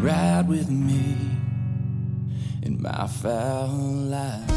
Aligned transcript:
ride 0.00 0.46
with 0.46 0.70
me 0.70 1.16
in 2.62 2.80
my 2.80 3.06
fowl 3.08 3.68
life. 3.68 4.48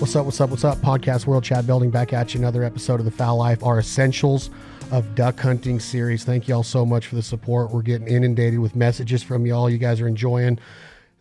What's 0.00 0.16
up? 0.16 0.24
What's 0.24 0.40
up? 0.40 0.48
What's 0.48 0.64
up? 0.64 0.78
Podcast 0.78 1.26
World 1.26 1.44
Chad 1.44 1.66
Belding 1.66 1.90
back 1.90 2.14
at 2.14 2.32
you. 2.32 2.40
Another 2.40 2.64
episode 2.64 2.98
of 2.98 3.04
the 3.04 3.10
Fowl 3.10 3.36
Life, 3.36 3.62
our 3.62 3.78
essentials 3.78 4.48
of 4.90 5.14
duck 5.14 5.38
hunting 5.38 5.78
series. 5.78 6.24
Thank 6.24 6.48
y'all 6.48 6.62
so 6.62 6.86
much 6.86 7.06
for 7.06 7.16
the 7.16 7.22
support. 7.22 7.70
We're 7.70 7.82
getting 7.82 8.08
inundated 8.08 8.58
with 8.58 8.74
messages 8.74 9.22
from 9.22 9.44
y'all. 9.44 9.68
You 9.68 9.78
guys 9.78 10.00
are 10.00 10.08
enjoying 10.08 10.58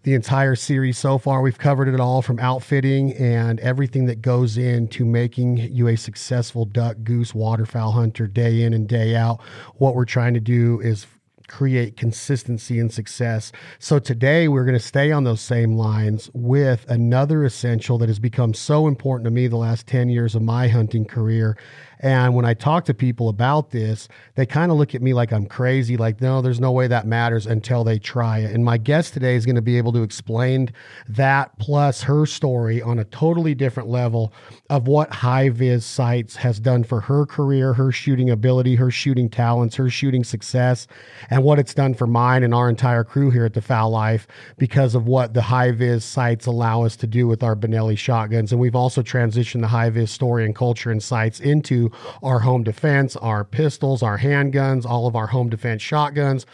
the 0.03 0.13
entire 0.13 0.55
series 0.55 0.97
so 0.97 1.17
far. 1.17 1.41
We've 1.41 1.57
covered 1.57 1.89
it 1.89 1.99
all 1.99 2.21
from 2.21 2.39
outfitting 2.39 3.13
and 3.13 3.59
everything 3.59 4.05
that 4.05 4.21
goes 4.21 4.57
into 4.57 5.03
making 5.03 5.57
you 5.57 5.89
a 5.89 5.97
successful 5.97 6.63
duck, 6.63 6.97
goose, 7.03 7.35
waterfowl 7.35 7.91
hunter 7.91 8.27
day 8.27 8.61
in 8.61 8.73
and 8.73 8.87
day 8.87 9.15
out. 9.15 9.41
What 9.75 9.95
we're 9.95 10.05
trying 10.05 10.35
to 10.35 10.39
do 10.39 10.79
is 10.79 11.05
create 11.47 11.97
consistency 11.97 12.79
and 12.79 12.91
success. 12.91 13.51
So 13.79 13.99
today 13.99 14.47
we're 14.47 14.65
going 14.65 14.77
to 14.77 14.83
stay 14.83 15.11
on 15.11 15.23
those 15.23 15.41
same 15.41 15.73
lines 15.73 16.29
with 16.33 16.85
another 16.89 17.43
essential 17.43 17.97
that 17.99 18.09
has 18.09 18.19
become 18.19 18.53
so 18.53 18.87
important 18.87 19.25
to 19.25 19.31
me 19.31 19.47
the 19.47 19.57
last 19.57 19.87
10 19.87 20.09
years 20.09 20.35
of 20.35 20.41
my 20.41 20.67
hunting 20.67 21.05
career. 21.05 21.57
And 21.99 22.35
when 22.35 22.45
I 22.45 22.53
talk 22.53 22.85
to 22.85 22.93
people 22.93 23.29
about 23.29 23.71
this, 23.71 24.07
they 24.35 24.45
kind 24.45 24.71
of 24.71 24.77
look 24.77 24.93
at 24.95 25.01
me 25.01 25.13
like 25.13 25.31
I'm 25.31 25.45
crazy, 25.45 25.97
like, 25.97 26.21
no, 26.21 26.41
there's 26.41 26.59
no 26.59 26.71
way 26.71 26.87
that 26.87 27.07
matters 27.07 27.45
until 27.45 27.83
they 27.83 27.99
try 27.99 28.39
it. 28.39 28.51
And 28.51 28.65
my 28.65 28.77
guest 28.77 29.13
today 29.13 29.35
is 29.35 29.45
going 29.45 29.55
to 29.55 29.61
be 29.61 29.77
able 29.77 29.93
to 29.93 30.03
explain 30.03 30.69
that 31.07 31.57
plus 31.59 32.03
her 32.03 32.25
story 32.25 32.81
on 32.81 32.99
a 32.99 33.05
totally 33.05 33.55
different 33.55 33.89
level 33.89 34.33
of 34.69 34.87
what 34.87 35.09
HIVIZ 35.11 35.83
Sights 35.83 36.35
has 36.37 36.59
done 36.59 36.83
for 36.83 37.01
her 37.01 37.25
career, 37.25 37.73
her 37.73 37.91
shooting 37.91 38.29
ability, 38.29 38.75
her 38.75 38.91
shooting 38.91 39.29
talents, 39.29 39.75
her 39.75 39.89
shooting 39.89 40.23
success, 40.23 40.87
and 41.29 41.43
what 41.43 41.59
it's 41.59 41.73
done 41.73 41.93
for 41.93 42.07
mine 42.07 42.43
and 42.43 42.53
our 42.53 42.69
entire 42.69 43.03
crew 43.03 43.29
here 43.29 43.45
at 43.45 43.53
the 43.53 43.61
Fowl 43.61 43.89
Life 43.89 44.27
because 44.57 44.95
of 44.95 45.07
what 45.07 45.33
the 45.33 45.41
HIVIZ 45.41 46.01
Sights 46.01 46.45
allow 46.45 46.83
us 46.83 46.95
to 46.97 47.07
do 47.07 47.27
with 47.27 47.43
our 47.43 47.55
Benelli 47.55 47.97
shotguns. 47.97 48.51
And 48.51 48.59
we've 48.59 48.75
also 48.75 49.01
transitioned 49.01 49.61
the 49.61 49.67
HIVIZ 49.67 50.09
story 50.09 50.45
and 50.45 50.55
culture 50.55 50.91
and 50.91 51.01
sights 51.01 51.39
into 51.39 51.84
our 52.23 52.39
home 52.39 52.63
defense, 52.63 53.15
our 53.17 53.43
pistols, 53.43 54.03
our 54.03 54.19
handguns, 54.19 54.85
all 54.85 55.07
of 55.07 55.15
our 55.15 55.27
home 55.27 55.49
defense 55.49 55.81
shotguns. 55.81 56.45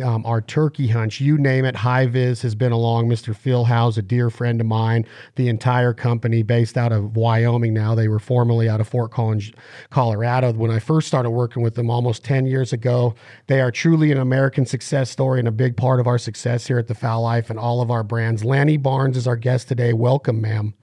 Um, 0.00 0.24
our 0.24 0.40
turkey 0.40 0.86
hunts, 0.86 1.20
you 1.20 1.38
name 1.38 1.64
it. 1.64 1.74
HIVIZ 1.74 2.42
has 2.42 2.54
been 2.54 2.70
along. 2.70 3.08
Mr. 3.08 3.34
Phil 3.34 3.64
House, 3.64 3.96
a 3.96 4.02
dear 4.02 4.30
friend 4.30 4.60
of 4.60 4.66
mine, 4.68 5.04
the 5.34 5.48
entire 5.48 5.92
company 5.92 6.44
based 6.44 6.78
out 6.78 6.92
of 6.92 7.16
Wyoming 7.16 7.74
now. 7.74 7.96
They 7.96 8.06
were 8.06 8.20
formerly 8.20 8.68
out 8.68 8.80
of 8.80 8.86
Fort 8.86 9.10
Collins, 9.10 9.50
Colorado. 9.90 10.52
When 10.52 10.70
I 10.70 10.78
first 10.78 11.08
started 11.08 11.30
working 11.30 11.64
with 11.64 11.74
them 11.74 11.90
almost 11.90 12.24
10 12.24 12.46
years 12.46 12.72
ago, 12.72 13.16
they 13.48 13.60
are 13.60 13.72
truly 13.72 14.12
an 14.12 14.18
American 14.18 14.66
success 14.66 15.10
story 15.10 15.40
and 15.40 15.48
a 15.48 15.52
big 15.52 15.76
part 15.76 15.98
of 15.98 16.06
our 16.06 16.18
success 16.18 16.68
here 16.68 16.78
at 16.78 16.86
the 16.86 16.94
Fowl 16.94 17.22
Life 17.22 17.50
and 17.50 17.58
all 17.58 17.80
of 17.80 17.90
our 17.90 18.04
brands. 18.04 18.44
Lanny 18.44 18.76
Barnes 18.76 19.16
is 19.16 19.26
our 19.26 19.36
guest 19.36 19.66
today. 19.66 19.92
Welcome, 19.92 20.40
ma'am. 20.40 20.74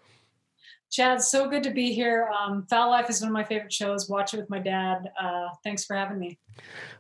Chad, 0.96 1.22
so 1.22 1.50
good 1.50 1.62
to 1.64 1.72
be 1.72 1.92
here. 1.92 2.30
Um, 2.40 2.66
Fowl 2.70 2.90
Life 2.90 3.10
is 3.10 3.20
one 3.20 3.28
of 3.28 3.34
my 3.34 3.44
favorite 3.44 3.74
shows. 3.74 4.10
Watch 4.10 4.34
it 4.34 4.38
with 4.38 4.50
my 4.50 4.60
dad. 4.60 5.12
Uh, 5.22 5.50
thanks 5.62 5.84
for 5.84 5.94
having 5.94 6.18
me. 6.18 6.40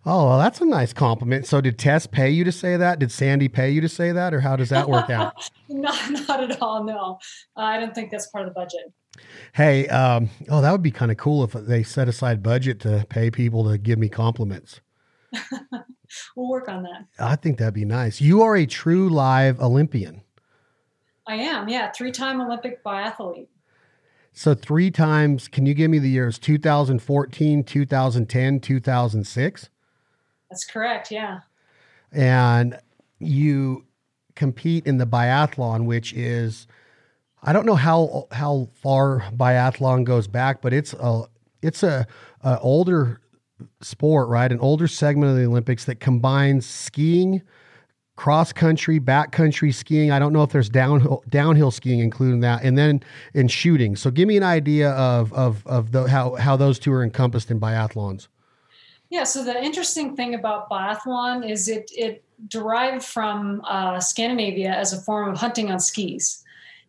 Oh, 0.05 0.25
well, 0.27 0.37
that's 0.37 0.59
a 0.59 0.65
nice 0.65 0.91
compliment. 0.91 1.47
So, 1.47 1.61
did 1.61 1.79
Tess 1.79 2.05
pay 2.05 2.29
you 2.29 2.43
to 2.43 2.51
say 2.51 2.75
that? 2.75 2.99
Did 2.99 3.09
Sandy 3.09 3.47
pay 3.47 3.69
you 3.69 3.79
to 3.79 3.87
say 3.87 4.11
that, 4.11 4.33
or 4.33 4.41
how 4.41 4.57
does 4.57 4.67
that 4.67 4.89
work 4.89 5.09
out? 5.09 5.49
not, 5.69 5.95
not 6.27 6.43
at 6.43 6.61
all. 6.61 6.83
No, 6.83 7.19
uh, 7.55 7.61
I 7.61 7.79
don't 7.79 7.95
think 7.95 8.11
that's 8.11 8.27
part 8.27 8.45
of 8.45 8.53
the 8.53 8.59
budget. 8.59 8.91
Hey, 9.53 9.87
um, 9.87 10.29
oh, 10.49 10.59
that 10.59 10.73
would 10.73 10.83
be 10.83 10.91
kind 10.91 11.09
of 11.09 11.15
cool 11.15 11.45
if 11.45 11.53
they 11.53 11.81
set 11.81 12.09
aside 12.09 12.43
budget 12.43 12.81
to 12.81 13.05
pay 13.07 13.31
people 13.31 13.71
to 13.71 13.77
give 13.77 13.97
me 13.97 14.09
compliments. 14.09 14.81
we'll 16.35 16.49
work 16.49 16.67
on 16.67 16.83
that. 16.83 17.05
I 17.17 17.37
think 17.37 17.59
that'd 17.59 17.73
be 17.73 17.85
nice. 17.85 18.19
You 18.19 18.41
are 18.41 18.57
a 18.57 18.65
true 18.65 19.07
live 19.07 19.61
Olympian. 19.61 20.21
I 21.25 21.35
am, 21.35 21.69
yeah, 21.69 21.91
three-time 21.91 22.41
Olympic 22.41 22.83
biathlete. 22.83 23.47
So 24.37 24.53
three 24.53 24.91
times. 24.91 25.47
Can 25.47 25.65
you 25.65 25.73
give 25.73 25.89
me 25.89 25.97
the 25.97 26.09
years? 26.09 26.37
2014, 26.37 27.63
2010, 27.63 28.59
2006. 28.59 29.69
That's 30.49 30.65
correct. 30.65 31.09
Yeah. 31.09 31.39
And 32.11 32.77
you 33.17 33.85
compete 34.35 34.85
in 34.85 34.97
the 34.97 35.07
biathlon, 35.07 35.85
which 35.85 36.11
is 36.13 36.67
I 37.41 37.53
don't 37.53 37.65
know 37.65 37.75
how 37.75 38.27
how 38.31 38.67
far 38.73 39.21
biathlon 39.31 40.03
goes 40.03 40.27
back, 40.27 40.61
but 40.61 40.73
it's 40.73 40.93
a 40.93 41.23
it's 41.61 41.81
a, 41.81 42.05
a 42.41 42.59
older 42.59 43.21
sport, 43.81 44.27
right? 44.27 44.51
An 44.51 44.59
older 44.59 44.87
segment 44.87 45.31
of 45.31 45.37
the 45.37 45.45
Olympics 45.45 45.85
that 45.85 46.01
combines 46.01 46.65
skiing, 46.65 47.41
cross 48.15 48.53
country, 48.53 48.99
back 48.99 49.31
country 49.31 49.71
skiing. 49.71 50.11
I 50.11 50.19
don't 50.19 50.33
know 50.33 50.43
if 50.43 50.51
there's 50.51 50.69
downhill 50.69 51.23
downhill 51.29 51.71
skiing 51.71 51.99
including 51.99 52.39
that, 52.41 52.63
and 52.63 52.77
then 52.77 53.01
in 53.33 53.47
shooting. 53.47 53.95
So 53.95 54.09
give 54.11 54.27
me 54.27 54.37
an 54.37 54.43
idea 54.43 54.91
of 54.91 55.33
of 55.33 55.65
of 55.67 55.91
the, 55.91 56.07
how 56.07 56.35
how 56.35 56.55
those 56.55 56.79
two 56.79 56.91
are 56.93 57.03
encompassed 57.03 57.51
in 57.51 57.59
biathlons. 57.59 58.27
Yeah. 59.09 59.23
So 59.23 59.43
the 59.43 59.61
interesting 59.63 60.15
thing 60.15 60.35
about 60.35 60.69
biathlon 60.69 61.49
is 61.49 61.67
it 61.67 61.91
it 61.93 62.23
derived 62.47 63.03
from 63.03 63.61
uh, 63.65 63.99
Scandinavia 63.99 64.71
as 64.73 64.93
a 64.93 65.01
form 65.01 65.29
of 65.29 65.37
hunting 65.37 65.71
on 65.71 65.79
skis 65.79 66.44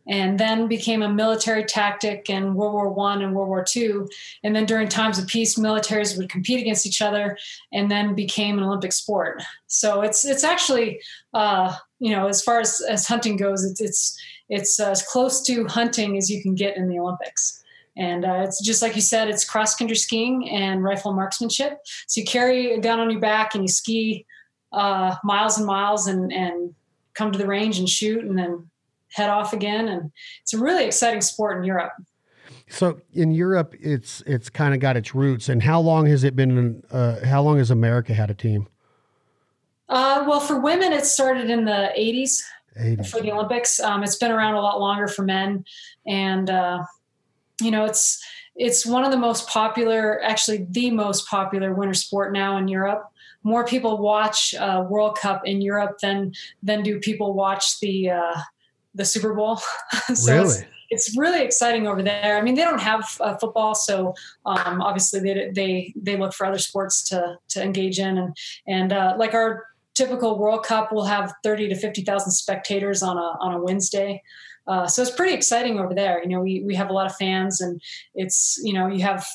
and 0.09 0.39
then 0.39 0.69
became 0.69 1.03
a 1.03 1.09
military 1.09 1.65
tactic 1.65 2.31
in 2.31 2.55
World 2.55 2.75
War 2.75 2.89
One 2.91 3.23
and 3.23 3.35
World 3.35 3.49
War 3.49 3.65
Two. 3.65 4.09
And 4.45 4.55
then 4.55 4.67
during 4.67 4.89
times 4.89 5.19
of 5.19 5.27
peace, 5.27 5.57
militaries 5.57 6.17
would 6.17 6.29
compete 6.31 6.61
against 6.61 6.87
each 6.87 7.03
other, 7.03 7.37
and 7.73 7.91
then 7.91 8.15
became 8.15 8.59
an 8.59 8.65
Olympic 8.65 8.93
sport. 8.93 9.43
So 9.67 10.03
it's 10.03 10.25
it's 10.25 10.45
actually 10.45 11.01
uh, 11.35 11.75
you 11.99 12.11
know 12.11 12.29
as 12.29 12.43
far 12.43 12.61
as, 12.61 12.81
as 12.89 13.07
hunting 13.07 13.37
goes, 13.37 13.65
it's 13.65 13.81
it's 13.81 14.19
it's 14.49 14.79
as 14.79 15.03
close 15.03 15.43
to 15.43 15.67
hunting 15.67 16.17
as 16.17 16.31
you 16.31 16.43
can 16.43 16.55
get 16.55 16.77
in 16.77 16.89
the 16.89 16.99
Olympics. 16.99 17.63
And 17.99 18.27
uh, 18.27 18.43
it's 18.45 18.63
just 18.63 18.83
like 18.83 18.95
you 18.95 19.01
said, 19.01 19.29
it's 19.29 19.45
cross 19.45 19.75
country 19.75 19.97
skiing 19.97 20.51
and 20.51 20.85
rifle 20.85 21.15
marksmanship. 21.15 21.79
So 22.07 22.21
you 22.21 22.27
carry 22.27 22.75
a 22.75 22.79
gun 22.79 23.01
on 23.01 23.11
your 23.11 23.21
back 23.21 23.55
and 23.55 23.65
you 23.65 23.69
ski 23.69 24.27
uh, 24.73 25.17
miles 25.25 25.57
and 25.57 25.67
miles 25.67 26.07
and 26.07 26.33
and 26.33 26.75
come 27.15 27.33
to 27.33 27.39
the 27.39 27.47
range 27.47 27.79
and 27.79 27.89
shoot 27.89 28.23
and 28.23 28.39
then 28.39 28.71
head 29.17 29.31
off 29.31 29.53
again. 29.53 29.89
And 29.89 30.13
it's 30.43 30.55
a 30.55 30.59
really 30.59 30.85
exciting 30.85 31.21
sport 31.21 31.59
in 31.59 31.65
Europe. 31.65 31.93
So 32.69 33.01
in 33.13 33.31
Europe, 33.31 33.75
it's 33.81 34.23
it's 34.27 34.51
kind 34.51 34.75
of 34.75 34.81
got 34.81 34.97
its 34.97 35.15
roots. 35.15 35.49
And 35.49 35.63
how 35.63 35.81
long 35.81 36.07
has 36.07 36.25
it 36.25 36.35
been? 36.35 36.83
Uh, 36.91 37.25
how 37.25 37.43
long 37.43 37.59
has 37.59 37.71
America 37.71 38.13
had 38.13 38.31
a 38.31 38.35
team? 38.35 38.69
Uh, 39.89 40.25
well, 40.27 40.41
for 40.41 40.61
women, 40.61 40.93
it 40.93 41.07
started 41.07 41.49
in 41.49 41.65
the 41.65 41.93
80s, 41.97 42.41
80s. 42.81 43.09
for 43.09 43.21
the 43.21 43.31
Olympics. 43.31 43.79
Um, 43.79 44.03
it's 44.03 44.17
been 44.17 44.33
around 44.33 44.55
a 44.55 44.61
lot 44.61 44.81
longer 44.81 45.07
for 45.07 45.23
men, 45.23 45.65
and 46.07 46.51
uh, 46.51 46.83
you 47.61 47.71
know, 47.71 47.85
it's 47.85 48.23
it's 48.57 48.85
one 48.85 49.05
of 49.05 49.11
the 49.11 49.19
most 49.19 49.49
popular, 49.49 50.23
actually, 50.23 50.67
the 50.71 50.91
most 50.91 51.29
popular 51.29 51.75
winter 51.75 51.95
sport 51.95 52.33
now 52.33 52.57
in 52.57 52.69
Europe. 52.69 53.05
More 53.43 53.65
people 53.65 53.99
watch 53.99 54.55
uh, 54.55 54.85
World 54.89 55.19
Cup 55.19 55.43
in 55.45 55.61
Europe 55.61 55.99
than 56.03 56.33
than 56.63 56.83
do 56.83 56.99
people 56.99 57.35
watch 57.35 57.79
the 57.79 58.11
uh, 58.11 58.41
the 58.97 59.05
Super 59.05 59.35
Bowl. 59.35 59.57
so 60.15 60.33
really? 60.33 60.49
It's, 60.91 61.09
it's, 61.09 61.19
really 61.19 61.43
exciting 61.43 61.87
over 61.87 62.03
there. 62.03 62.37
I 62.37 62.43
mean, 62.43 62.55
they 62.55 62.63
don't 62.63 62.81
have 62.81 63.05
uh, 63.21 63.37
football, 63.37 63.75
so 63.75 64.15
um, 64.45 64.83
obviously 64.83 65.21
they, 65.21 65.51
they 65.55 65.95
they 65.97 66.17
look 66.17 66.33
for 66.33 66.47
other 66.47 66.59
sports 66.59 67.03
to 67.11 67.37
to 67.51 67.63
engage 67.63 67.99
in, 67.99 68.19
and 68.19 68.37
and 68.67 68.93
uh, 68.93 69.15
like 69.19 69.35
our 69.35 69.67
typical 69.95 70.39
World 70.39 70.65
Cup 70.65 70.93
we'll 70.93 71.05
have 71.05 71.33
thirty 71.43 71.69
to 71.69 71.75
fifty 71.75 72.03
thousand 72.03 72.33
spectators 72.33 73.03
on 73.03 73.17
a 73.17 73.37
on 73.41 73.55
a 73.55 73.61
Wednesday. 73.63 74.23
Uh, 74.67 74.87
so 74.87 75.01
it's 75.01 75.13
pretty 75.13 75.33
exciting 75.33 75.79
over 75.79 75.95
there. 75.95 76.23
You 76.23 76.29
know, 76.29 76.41
we 76.41 76.63
we 76.65 76.75
have 76.75 76.91
a 76.91 76.93
lot 76.93 77.07
of 77.07 77.17
fans, 77.17 77.61
and 77.61 77.81
it's 78.15 78.59
you 78.63 78.73
know 78.73 78.89
you 78.89 79.03
have 79.03 79.27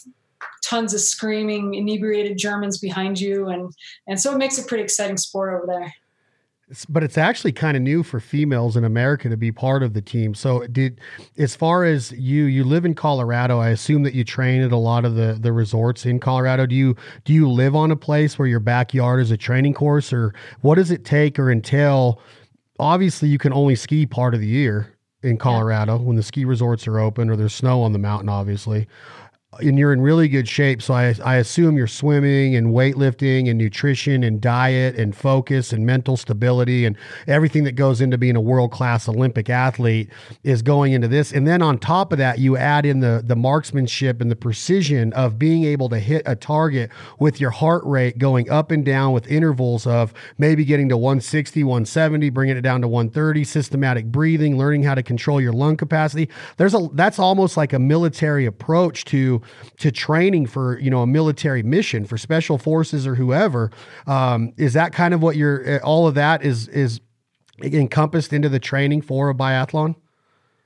tons 0.63 0.93
of 0.93 1.01
screaming 1.01 1.75
inebriated 1.75 2.37
Germans 2.37 2.79
behind 2.79 3.19
you, 3.19 3.47
and 3.47 3.71
and 4.07 4.19
so 4.19 4.33
it 4.33 4.37
makes 4.37 4.57
a 4.57 4.63
pretty 4.63 4.83
exciting 4.83 5.17
sport 5.17 5.53
over 5.53 5.67
there 5.67 5.93
but 6.87 7.03
it's 7.03 7.17
actually 7.17 7.51
kind 7.51 7.75
of 7.75 7.83
new 7.83 8.03
for 8.03 8.19
females 8.19 8.77
in 8.77 8.83
America 8.83 9.29
to 9.29 9.37
be 9.37 9.51
part 9.51 9.83
of 9.83 9.93
the 9.93 10.01
team. 10.01 10.33
So 10.33 10.65
did 10.67 10.99
as 11.37 11.55
far 11.55 11.83
as 11.83 12.11
you 12.13 12.45
you 12.45 12.63
live 12.63 12.85
in 12.85 12.93
Colorado, 12.93 13.59
I 13.59 13.69
assume 13.69 14.03
that 14.03 14.13
you 14.13 14.23
train 14.23 14.61
at 14.61 14.71
a 14.71 14.77
lot 14.77 15.05
of 15.05 15.15
the 15.15 15.37
the 15.39 15.51
resorts 15.51 16.05
in 16.05 16.19
Colorado. 16.19 16.65
Do 16.65 16.75
you 16.75 16.95
do 17.25 17.33
you 17.33 17.49
live 17.49 17.75
on 17.75 17.91
a 17.91 17.95
place 17.95 18.39
where 18.39 18.47
your 18.47 18.59
backyard 18.59 19.21
is 19.21 19.31
a 19.31 19.37
training 19.37 19.73
course 19.73 20.13
or 20.13 20.33
what 20.61 20.75
does 20.75 20.91
it 20.91 21.05
take 21.05 21.37
or 21.37 21.51
entail? 21.51 22.21
Obviously, 22.79 23.29
you 23.29 23.37
can 23.37 23.53
only 23.53 23.75
ski 23.75 24.05
part 24.05 24.33
of 24.33 24.39
the 24.39 24.47
year 24.47 24.95
in 25.23 25.37
Colorado 25.37 25.97
yeah. 25.97 26.03
when 26.03 26.15
the 26.15 26.23
ski 26.23 26.45
resorts 26.45 26.87
are 26.87 26.99
open 26.99 27.29
or 27.29 27.35
there's 27.35 27.53
snow 27.53 27.81
on 27.81 27.93
the 27.93 27.99
mountain 27.99 28.29
obviously. 28.29 28.87
And 29.59 29.77
you're 29.77 29.91
in 29.91 29.99
really 29.99 30.29
good 30.29 30.47
shape. 30.47 30.81
So 30.81 30.93
I, 30.93 31.13
I 31.25 31.35
assume 31.35 31.75
you're 31.75 31.85
swimming 31.85 32.55
and 32.55 32.67
weightlifting 32.67 33.49
and 33.49 33.57
nutrition 33.57 34.23
and 34.23 34.39
diet 34.39 34.95
and 34.95 35.13
focus 35.13 35.73
and 35.73 35.85
mental 35.85 36.15
stability 36.15 36.85
and 36.85 36.95
everything 37.27 37.65
that 37.65 37.73
goes 37.73 37.99
into 37.99 38.17
being 38.17 38.37
a 38.37 38.41
world 38.41 38.71
class 38.71 39.09
Olympic 39.09 39.49
athlete 39.49 40.09
is 40.43 40.61
going 40.61 40.93
into 40.93 41.09
this. 41.09 41.33
And 41.33 41.45
then 41.45 41.61
on 41.61 41.79
top 41.79 42.13
of 42.13 42.17
that, 42.17 42.39
you 42.39 42.55
add 42.55 42.85
in 42.85 43.01
the 43.01 43.21
the 43.25 43.35
marksmanship 43.35 44.21
and 44.21 44.31
the 44.31 44.37
precision 44.37 45.11
of 45.13 45.37
being 45.37 45.65
able 45.65 45.89
to 45.89 45.99
hit 45.99 46.23
a 46.25 46.35
target 46.35 46.89
with 47.19 47.41
your 47.41 47.51
heart 47.51 47.83
rate 47.85 48.17
going 48.17 48.49
up 48.49 48.71
and 48.71 48.85
down 48.85 49.11
with 49.11 49.27
intervals 49.27 49.85
of 49.85 50.13
maybe 50.37 50.63
getting 50.63 50.87
to 50.87 50.95
160, 50.95 51.65
170, 51.65 52.29
bringing 52.29 52.55
it 52.55 52.61
down 52.61 52.79
to 52.81 52.87
130, 52.87 53.43
systematic 53.43 54.05
breathing, 54.05 54.57
learning 54.57 54.83
how 54.83 54.95
to 54.95 55.03
control 55.03 55.41
your 55.41 55.53
lung 55.53 55.75
capacity. 55.75 56.29
There's 56.55 56.73
a 56.73 56.87
that's 56.93 57.19
almost 57.19 57.57
like 57.57 57.73
a 57.73 57.79
military 57.79 58.45
approach 58.45 59.03
to 59.05 59.40
to 59.77 59.91
training 59.91 60.47
for 60.47 60.79
you 60.79 60.89
know 60.89 61.01
a 61.01 61.07
military 61.07 61.63
mission 61.63 62.05
for 62.05 62.17
special 62.17 62.57
forces 62.57 63.05
or 63.07 63.15
whoever. 63.15 63.71
Um, 64.07 64.53
is 64.57 64.73
that 64.73 64.93
kind 64.93 65.13
of 65.13 65.21
what 65.21 65.35
you're? 65.35 65.83
All 65.83 66.07
of 66.07 66.15
that 66.15 66.43
is 66.43 66.67
is 66.67 67.01
encompassed 67.61 68.33
into 68.33 68.49
the 68.49 68.59
training 68.59 69.01
for 69.01 69.29
a 69.29 69.35
biathlon. 69.35 69.95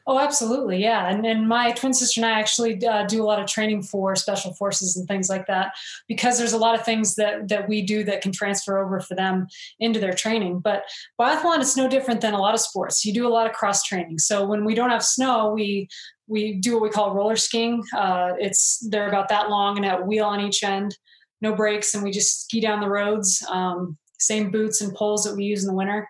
Oh, 0.07 0.19
absolutely. 0.19 0.83
Yeah. 0.83 1.09
And, 1.09 1.25
and 1.25 1.47
my 1.47 1.71
twin 1.71 1.91
sister 1.91 2.21
and 2.21 2.27
I 2.27 2.39
actually 2.39 2.85
uh, 2.85 3.07
do 3.07 3.23
a 3.23 3.25
lot 3.25 3.39
of 3.39 3.47
training 3.47 3.81
for 3.81 4.15
special 4.15 4.53
forces 4.53 4.95
and 4.95 5.07
things 5.07 5.29
like 5.29 5.47
that 5.47 5.73
because 6.07 6.37
there's 6.37 6.53
a 6.53 6.59
lot 6.59 6.75
of 6.75 6.85
things 6.85 7.15
that, 7.15 7.47
that 7.47 7.67
we 7.67 7.81
do 7.81 8.03
that 8.03 8.21
can 8.21 8.31
transfer 8.31 8.77
over 8.77 8.99
for 8.99 9.15
them 9.15 9.47
into 9.79 9.99
their 9.99 10.13
training. 10.13 10.59
But 10.59 10.83
biathlon 11.19 11.59
is 11.59 11.75
no 11.75 11.87
different 11.87 12.21
than 12.21 12.35
a 12.35 12.39
lot 12.39 12.53
of 12.53 12.59
sports. 12.59 13.03
You 13.03 13.13
do 13.13 13.27
a 13.27 13.29
lot 13.29 13.47
of 13.47 13.53
cross 13.53 13.81
training. 13.81 14.19
So 14.19 14.45
when 14.45 14.63
we 14.63 14.75
don't 14.75 14.91
have 14.91 15.03
snow, 15.03 15.51
we, 15.51 15.89
we 16.27 16.55
do 16.55 16.73
what 16.73 16.83
we 16.83 16.89
call 16.89 17.13
roller 17.13 17.35
skiing. 17.35 17.83
Uh, 17.95 18.33
it's, 18.39 18.85
they're 18.89 19.07
about 19.07 19.29
that 19.29 19.49
long 19.49 19.77
and 19.77 19.85
have 19.85 20.01
a 20.01 20.05
wheel 20.05 20.25
on 20.25 20.41
each 20.41 20.63
end, 20.63 20.97
no 21.41 21.55
brakes. 21.55 21.93
And 21.93 22.03
we 22.03 22.11
just 22.11 22.43
ski 22.43 22.59
down 22.59 22.81
the 22.81 22.89
roads. 22.89 23.45
Um, 23.49 23.97
same 24.19 24.49
boots 24.49 24.81
and 24.81 24.93
poles 24.95 25.23
that 25.23 25.35
we 25.35 25.43
use 25.43 25.63
in 25.63 25.67
the 25.67 25.75
winter 25.75 26.07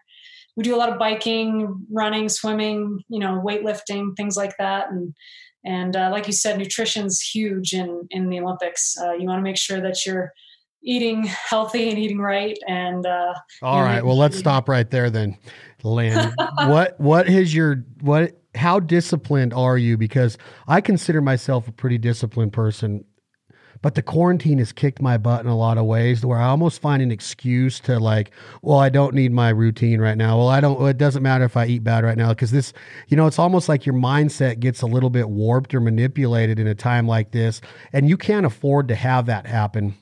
we 0.56 0.64
do 0.64 0.76
a 0.76 0.78
lot 0.78 0.90
of 0.90 0.98
biking, 0.98 1.86
running, 1.92 2.30
swimming, 2.30 3.04
you 3.10 3.20
know, 3.20 3.42
weightlifting, 3.46 4.16
things 4.16 4.38
like 4.38 4.56
that. 4.58 4.90
And 4.90 5.14
and 5.66 5.96
uh, 5.96 6.10
like 6.12 6.28
you 6.28 6.34
said, 6.34 6.58
nutrition's 6.58 7.20
huge 7.22 7.74
in 7.74 8.08
in 8.12 8.30
the 8.30 8.40
Olympics. 8.40 8.96
Uh, 9.00 9.14
you 9.14 9.28
want 9.28 9.40
to 9.40 9.44
make 9.44 9.58
sure 9.58 9.82
that 9.82 10.06
you're 10.06 10.32
eating 10.84 11.24
healthy 11.24 11.90
and 11.90 11.98
eating 11.98 12.20
right. 12.20 12.58
And 12.68 13.06
uh, 13.06 13.34
all 13.62 13.82
right, 13.82 14.06
well, 14.06 14.18
let's 14.18 14.38
stop 14.38 14.70
right 14.70 14.90
there 14.90 15.10
then, 15.10 15.38
Lynn. 15.84 16.34
what 16.58 17.00
what 17.00 17.28
is 17.28 17.54
your 17.54 17.84
what? 18.02 18.40
How 18.56 18.80
disciplined 18.80 19.54
are 19.54 19.78
you? 19.78 19.98
Because 19.98 20.38
I 20.68 20.82
consider 20.82 21.22
myself 21.22 21.68
a 21.68 21.72
pretty 21.72 21.98
disciplined 21.98 22.54
person 22.54 23.06
but 23.82 23.94
the 23.94 24.02
quarantine 24.02 24.58
has 24.58 24.72
kicked 24.72 25.00
my 25.00 25.16
butt 25.16 25.42
in 25.42 25.48
a 25.48 25.56
lot 25.56 25.78
of 25.78 25.86
ways 25.86 26.26
where 26.26 26.40
I 26.40 26.48
almost 26.48 26.82
find 26.82 27.04
an 27.04 27.12
excuse 27.12 27.80
to 27.82 28.00
like, 28.00 28.32
well, 28.64 28.80
I 28.80 28.90
don't 28.90 29.14
need 29.14 29.32
my 29.32 29.50
routine 29.50 30.02
right 30.02 30.18
now. 30.18 30.38
Well, 30.38 30.48
I 30.48 30.60
don't, 30.60 30.84
it 30.88 30.98
doesn't 30.98 31.22
matter 31.22 31.44
if 31.44 31.56
I 31.56 31.68
eat 31.68 31.84
bad 31.84 32.04
right 32.04 32.18
now. 32.18 32.34
Cause 32.34 32.50
this, 32.50 32.74
you 33.10 33.18
know, 33.18 33.28
it's 33.28 33.38
almost 33.38 33.70
like 33.70 33.86
your 33.86 33.94
mindset 33.94 34.60
gets 34.60 34.82
a 34.82 34.88
little 34.88 35.12
bit 35.12 35.30
warped 35.30 35.76
or 35.76 35.80
manipulated 35.82 36.58
in 36.58 36.66
a 36.66 36.74
time 36.74 37.08
like 37.08 37.32
this. 37.32 37.62
And 37.94 38.10
you 38.10 38.18
can't 38.18 38.48
afford 38.48 38.88
to 38.88 38.96
have 38.96 39.28
that 39.28 39.46
happen 39.46 39.94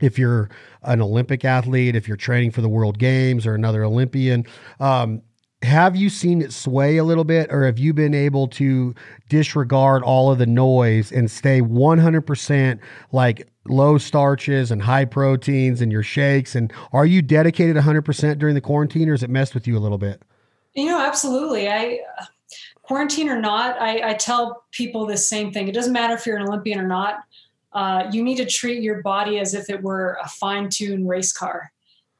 if 0.00 0.16
you're 0.16 0.48
an 0.82 1.00
Olympic 1.00 1.44
athlete, 1.44 1.96
if 1.96 2.06
you're 2.06 2.16
training 2.16 2.52
for 2.52 2.60
the 2.60 2.68
World 2.68 2.98
Games 2.98 3.46
or 3.46 3.54
another 3.56 3.82
Olympian. 3.82 4.44
Um, 4.78 5.22
have 5.64 5.96
you 5.96 6.10
seen 6.10 6.42
it 6.42 6.52
sway 6.52 6.98
a 6.98 7.04
little 7.04 7.24
bit 7.24 7.50
or 7.50 7.64
have 7.64 7.78
you 7.78 7.92
been 7.92 8.14
able 8.14 8.46
to 8.48 8.94
disregard 9.28 10.02
all 10.02 10.30
of 10.30 10.38
the 10.38 10.46
noise 10.46 11.10
and 11.10 11.30
stay 11.30 11.60
100% 11.60 12.78
like 13.12 13.48
low 13.66 13.98
starches 13.98 14.70
and 14.70 14.82
high 14.82 15.04
proteins 15.04 15.80
and 15.80 15.90
your 15.90 16.02
shakes? 16.02 16.54
And 16.54 16.72
are 16.92 17.06
you 17.06 17.22
dedicated 17.22 17.76
100% 17.76 18.38
during 18.38 18.54
the 18.54 18.60
quarantine 18.60 19.08
or 19.08 19.12
has 19.12 19.22
it 19.22 19.30
messed 19.30 19.54
with 19.54 19.66
you 19.66 19.76
a 19.76 19.80
little 19.80 19.98
bit? 19.98 20.22
You 20.74 20.86
know 20.86 21.00
absolutely. 21.00 21.68
I 21.68 22.00
quarantine 22.82 23.30
or 23.30 23.40
not 23.40 23.80
i, 23.80 24.10
I 24.10 24.14
tell 24.14 24.64
people 24.70 25.06
the 25.06 25.16
same 25.16 25.52
thing. 25.52 25.68
It 25.68 25.72
doesn't 25.72 25.92
matter 25.92 26.14
if 26.14 26.26
you're 26.26 26.36
an 26.36 26.46
olympian 26.46 26.78
or 26.78 26.86
not. 26.86 27.24
Uh, 27.72 28.08
you 28.12 28.22
need 28.22 28.36
to 28.36 28.46
treat 28.46 28.82
your 28.82 29.02
body 29.02 29.40
as 29.40 29.54
if 29.54 29.68
it 29.68 29.82
were 29.82 30.18
a 30.22 30.28
fine-tuned 30.28 31.08
race 31.08 31.32
car 31.32 31.72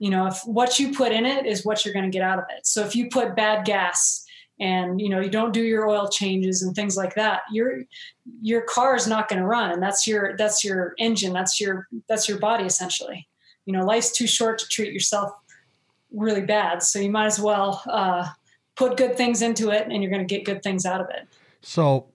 you 0.05 0.11
know 0.11 0.27
if 0.27 0.43
what 0.45 0.79
you 0.79 0.93
put 0.93 1.13
in 1.13 1.25
it 1.25 1.47
is 1.47 1.65
what 1.65 1.83
you're 1.83 1.95
going 1.95 2.05
to 2.05 2.11
get 2.11 2.21
out 2.21 2.39
of 2.39 2.45
it. 2.55 2.67
So 2.67 2.85
if 2.85 2.95
you 2.95 3.09
put 3.09 3.35
bad 3.35 3.65
gas 3.65 4.23
and 4.61 5.01
you 5.01 5.09
know 5.09 5.19
you 5.19 5.31
don't 5.31 5.55
do 5.55 5.63
your 5.63 5.89
oil 5.89 6.11
changes 6.11 6.63
and 6.63 6.77
things 6.77 6.95
like 6.95 7.15
that 7.15 7.41
your 7.51 7.85
your 8.43 8.61
car 8.61 8.95
is 8.97 9.07
not 9.07 9.31
going 9.31 9.41
to 9.41 9.47
run 9.47 9.71
and 9.71 9.83
that's 9.83 10.07
your 10.07 10.37
that's 10.37 10.63
your 10.63 10.93
engine 10.99 11.33
that's 11.33 11.59
your 11.59 11.89
that's 12.07 12.29
your 12.29 12.39
body 12.39 12.65
essentially. 12.65 13.27
You 13.65 13.73
know 13.73 13.83
life's 13.83 14.13
too 14.13 14.27
short 14.27 14.59
to 14.59 14.67
treat 14.69 14.93
yourself 14.93 15.31
really 16.13 16.43
bad 16.43 16.83
so 16.83 16.99
you 16.99 17.11
might 17.11 17.25
as 17.25 17.41
well 17.41 17.83
uh, 17.89 18.29
put 18.77 18.99
good 18.99 19.17
things 19.17 19.41
into 19.41 19.71
it 19.71 19.89
and 19.91 20.03
you're 20.03 20.13
going 20.13 20.27
to 20.29 20.35
get 20.35 20.45
good 20.45 20.63
things 20.63 20.85
out 20.85 21.01
of 21.01 21.09
it. 21.09 21.27
So 21.63 22.09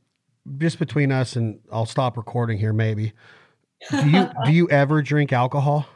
just 0.59 0.77
between 0.77 1.11
us 1.11 1.35
and 1.35 1.59
i'll 1.71 1.87
stop 1.87 2.17
recording 2.17 2.59
here 2.59 2.71
maybe. 2.71 3.13
Do 3.89 4.07
you 4.07 4.29
do 4.45 4.51
you 4.51 4.69
ever 4.69 5.01
drink 5.01 5.33
alcohol 5.33 5.87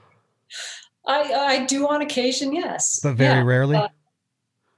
I 1.05 1.33
I 1.33 1.65
do 1.65 1.87
on 1.87 2.01
occasion, 2.01 2.53
yes, 2.53 2.99
but 3.01 3.15
very 3.15 3.39
yeah. 3.39 3.43
rarely. 3.43 3.75
Uh, 3.75 3.89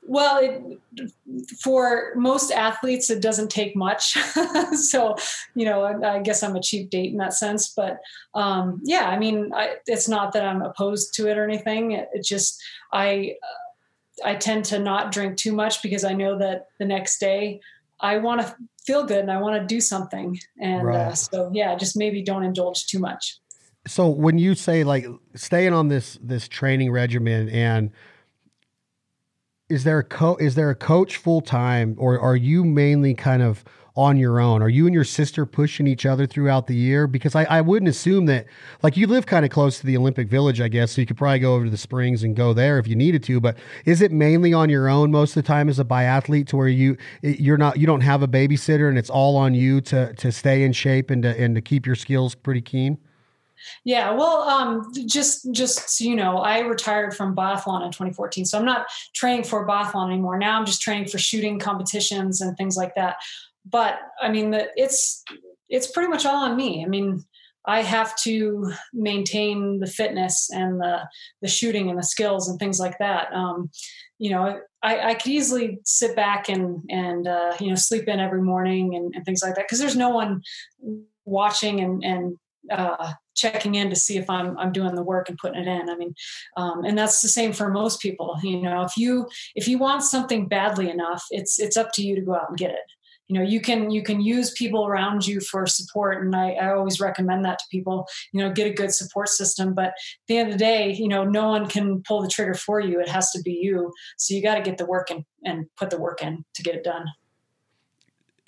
well, 0.07 0.39
it, 0.39 1.11
for 1.59 2.13
most 2.15 2.51
athletes, 2.51 3.09
it 3.09 3.21
doesn't 3.21 3.49
take 3.49 3.75
much. 3.75 4.13
so, 4.73 5.15
you 5.55 5.65
know, 5.65 5.81
I, 5.81 6.17
I, 6.17 6.19
guess 6.19 6.43
I'm 6.43 6.55
a 6.55 6.61
cheap 6.61 6.91
date 6.91 7.11
in 7.11 7.17
that 7.17 7.33
sense. 7.33 7.73
But 7.75 7.99
um, 8.35 8.81
yeah, 8.83 9.09
I 9.09 9.17
mean, 9.17 9.51
I, 9.53 9.77
it's 9.87 10.07
not 10.07 10.31
that 10.33 10.45
I'm 10.45 10.61
opposed 10.61 11.15
to 11.15 11.27
it 11.27 11.37
or 11.37 11.43
anything. 11.43 11.91
It, 11.91 12.07
it 12.13 12.23
just 12.23 12.61
I 12.93 13.35
I 14.23 14.35
tend 14.35 14.65
to 14.65 14.79
not 14.79 15.11
drink 15.11 15.37
too 15.37 15.51
much 15.51 15.81
because 15.81 16.03
I 16.03 16.13
know 16.13 16.37
that 16.37 16.67
the 16.79 16.85
next 16.85 17.19
day 17.19 17.59
I 17.99 18.17
want 18.17 18.41
to 18.41 18.55
feel 18.85 19.03
good 19.03 19.19
and 19.19 19.31
I 19.31 19.41
want 19.41 19.59
to 19.59 19.65
do 19.65 19.81
something. 19.81 20.39
And 20.59 20.81
uh, 20.81 20.85
right. 20.85 21.07
uh, 21.07 21.15
so, 21.15 21.51
yeah, 21.53 21.75
just 21.75 21.97
maybe 21.97 22.21
don't 22.21 22.43
indulge 22.43 22.85
too 22.85 22.99
much 22.99 23.39
so 23.87 24.09
when 24.09 24.37
you 24.37 24.55
say 24.55 24.83
like 24.83 25.05
staying 25.35 25.73
on 25.73 25.87
this 25.87 26.17
this 26.21 26.47
training 26.47 26.91
regimen 26.91 27.49
and 27.49 27.91
is 29.69 29.83
there 29.83 29.99
a 29.99 30.03
co 30.03 30.35
is 30.37 30.55
there 30.55 30.69
a 30.69 30.75
coach 30.75 31.17
full 31.17 31.41
time 31.41 31.95
or 31.97 32.19
are 32.19 32.35
you 32.35 32.63
mainly 32.63 33.13
kind 33.13 33.41
of 33.41 33.63
on 33.95 34.17
your 34.17 34.41
own? 34.41 34.61
Are 34.61 34.69
you 34.69 34.85
and 34.85 34.93
your 34.93 35.05
sister 35.05 35.45
pushing 35.45 35.87
each 35.87 36.05
other 36.05 36.27
throughout 36.27 36.67
the 36.67 36.75
year? 36.75 37.07
Because 37.07 37.33
I, 37.33 37.45
I 37.45 37.61
wouldn't 37.61 37.87
assume 37.87 38.25
that 38.25 38.45
like 38.83 38.97
you 38.97 39.07
live 39.07 39.25
kind 39.25 39.45
of 39.45 39.51
close 39.51 39.79
to 39.79 39.85
the 39.85 39.95
Olympic 39.95 40.27
Village, 40.27 40.59
I 40.59 40.67
guess, 40.67 40.91
so 40.91 41.01
you 41.01 41.07
could 41.07 41.17
probably 41.17 41.39
go 41.39 41.55
over 41.55 41.65
to 41.65 41.71
the 41.71 41.77
Springs 41.77 42.23
and 42.23 42.35
go 42.35 42.53
there 42.53 42.77
if 42.77 42.87
you 42.87 42.95
needed 42.95 43.23
to. 43.23 43.39
But 43.39 43.57
is 43.85 44.01
it 44.01 44.11
mainly 44.11 44.53
on 44.53 44.69
your 44.69 44.89
own 44.89 45.11
most 45.11 45.35
of 45.35 45.43
the 45.43 45.47
time 45.47 45.69
as 45.69 45.79
a 45.79 45.85
biathlete, 45.85 46.47
to 46.47 46.57
where 46.57 46.67
you 46.67 46.97
eh, 47.23 47.35
you're 47.39 47.57
not 47.57 47.77
you 47.77 47.87
don't 47.87 48.01
have 48.01 48.21
a 48.21 48.27
babysitter 48.27 48.89
and 48.89 48.97
it's 48.97 49.09
all 49.09 49.37
on 49.37 49.53
you 49.53 49.79
to 49.81 50.13
to 50.13 50.31
stay 50.31 50.63
in 50.63 50.73
shape 50.73 51.09
and 51.09 51.23
to 51.23 51.39
and 51.39 51.55
to 51.55 51.61
keep 51.61 51.85
your 51.85 51.95
skills 51.95 52.35
pretty 52.35 52.61
keen? 52.61 52.97
Yeah, 53.83 54.11
well, 54.11 54.41
um, 54.43 54.91
just 55.05 55.51
just 55.51 55.89
so 55.89 56.03
you 56.03 56.15
know, 56.15 56.37
I 56.37 56.59
retired 56.59 57.15
from 57.15 57.35
biathlon 57.35 57.85
in 57.85 57.91
2014, 57.91 58.45
so 58.45 58.57
I'm 58.57 58.65
not 58.65 58.87
training 59.13 59.43
for 59.43 59.67
biathlon 59.67 60.07
anymore. 60.07 60.37
Now 60.37 60.57
I'm 60.57 60.65
just 60.65 60.81
training 60.81 61.07
for 61.07 61.17
shooting 61.17 61.59
competitions 61.59 62.41
and 62.41 62.55
things 62.57 62.77
like 62.77 62.95
that. 62.95 63.17
But 63.65 63.99
I 64.21 64.29
mean, 64.29 64.51
the, 64.51 64.69
it's 64.75 65.23
it's 65.69 65.87
pretty 65.87 66.09
much 66.09 66.25
all 66.25 66.43
on 66.43 66.55
me. 66.55 66.83
I 66.83 66.87
mean, 66.87 67.23
I 67.65 67.81
have 67.81 68.15
to 68.17 68.71
maintain 68.93 69.79
the 69.79 69.87
fitness 69.87 70.49
and 70.51 70.79
the 70.79 71.09
the 71.41 71.47
shooting 71.47 71.89
and 71.89 71.97
the 71.97 72.03
skills 72.03 72.47
and 72.47 72.59
things 72.59 72.79
like 72.79 72.97
that. 72.99 73.33
Um, 73.33 73.71
you 74.17 74.29
know, 74.31 74.59
I, 74.81 75.09
I, 75.09 75.13
could 75.15 75.31
easily 75.31 75.79
sit 75.83 76.15
back 76.15 76.47
and 76.47 76.83
and 76.89 77.27
uh, 77.27 77.53
you 77.59 77.69
know 77.69 77.75
sleep 77.75 78.07
in 78.07 78.19
every 78.19 78.41
morning 78.41 78.95
and, 78.95 79.13
and 79.15 79.25
things 79.25 79.41
like 79.41 79.55
that 79.55 79.65
because 79.65 79.79
there's 79.79 79.95
no 79.95 80.09
one 80.09 80.41
watching 81.25 81.81
and 81.81 82.03
and 82.03 82.37
uh, 82.71 83.13
checking 83.35 83.75
in 83.75 83.89
to 83.89 83.95
see 83.95 84.17
if 84.17 84.29
I'm 84.29 84.57
I'm 84.57 84.71
doing 84.71 84.95
the 84.95 85.03
work 85.03 85.29
and 85.29 85.37
putting 85.37 85.61
it 85.61 85.67
in. 85.67 85.89
I 85.89 85.95
mean, 85.95 86.15
um, 86.57 86.83
and 86.83 86.97
that's 86.97 87.21
the 87.21 87.27
same 87.27 87.53
for 87.53 87.69
most 87.69 88.01
people. 88.01 88.37
You 88.43 88.61
know, 88.61 88.83
if 88.83 88.97
you 88.97 89.27
if 89.55 89.67
you 89.67 89.77
want 89.77 90.03
something 90.03 90.47
badly 90.47 90.89
enough, 90.89 91.23
it's 91.31 91.59
it's 91.59 91.77
up 91.77 91.91
to 91.93 92.03
you 92.03 92.15
to 92.15 92.21
go 92.21 92.35
out 92.35 92.49
and 92.49 92.57
get 92.57 92.71
it. 92.71 92.91
You 93.27 93.39
know, 93.39 93.45
you 93.45 93.59
can 93.59 93.89
you 93.89 94.03
can 94.03 94.21
use 94.21 94.51
people 94.51 94.85
around 94.85 95.25
you 95.25 95.39
for 95.41 95.65
support, 95.65 96.23
and 96.23 96.35
I, 96.35 96.51
I 96.51 96.73
always 96.73 96.99
recommend 96.99 97.43
that 97.45 97.57
to 97.59 97.65
people. 97.71 98.07
You 98.31 98.41
know, 98.41 98.51
get 98.51 98.67
a 98.67 98.73
good 98.73 98.93
support 98.93 99.29
system. 99.29 99.73
But 99.73 99.87
at 99.87 99.93
the 100.27 100.37
end 100.37 100.49
of 100.49 100.53
the 100.53 100.59
day, 100.59 100.93
you 100.93 101.07
know, 101.07 101.23
no 101.23 101.49
one 101.49 101.67
can 101.67 102.03
pull 102.03 102.21
the 102.21 102.27
trigger 102.27 102.53
for 102.53 102.79
you. 102.79 102.99
It 102.99 103.09
has 103.09 103.31
to 103.31 103.41
be 103.41 103.53
you. 103.53 103.91
So 104.17 104.35
you 104.35 104.43
got 104.43 104.55
to 104.55 104.61
get 104.61 104.77
the 104.77 104.85
work 104.85 105.09
in 105.09 105.25
and 105.43 105.65
put 105.75 105.89
the 105.89 105.99
work 105.99 106.21
in 106.21 106.45
to 106.53 106.63
get 106.63 106.75
it 106.75 106.83
done. 106.83 107.05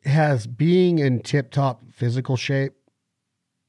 Has 0.06 0.46
being 0.46 1.00
in 1.00 1.22
tip 1.22 1.50
top 1.50 1.82
physical 1.91 2.38
shape 2.38 2.76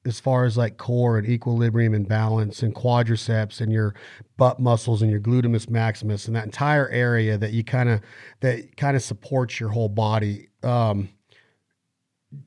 as 0.06 0.20
far 0.20 0.44
as 0.44 0.56
like 0.56 0.76
core 0.76 1.18
and 1.18 1.28
equilibrium 1.28 1.92
and 1.92 2.08
balance 2.08 2.62
and 2.62 2.74
quadriceps 2.74 3.60
and 3.60 3.72
your 3.72 3.94
butt 4.36 4.60
muscles 4.60 5.02
and 5.02 5.10
your 5.10 5.20
gluteus 5.20 5.68
maximus 5.68 6.26
and 6.26 6.36
that 6.36 6.44
entire 6.44 6.88
area 6.90 7.36
that 7.36 7.52
you 7.52 7.64
kind 7.64 7.88
of 7.88 8.00
that 8.40 8.76
kind 8.76 8.96
of 8.96 9.02
supports 9.02 9.58
your 9.58 9.68
whole 9.70 9.88
body 9.88 10.48
um 10.62 11.08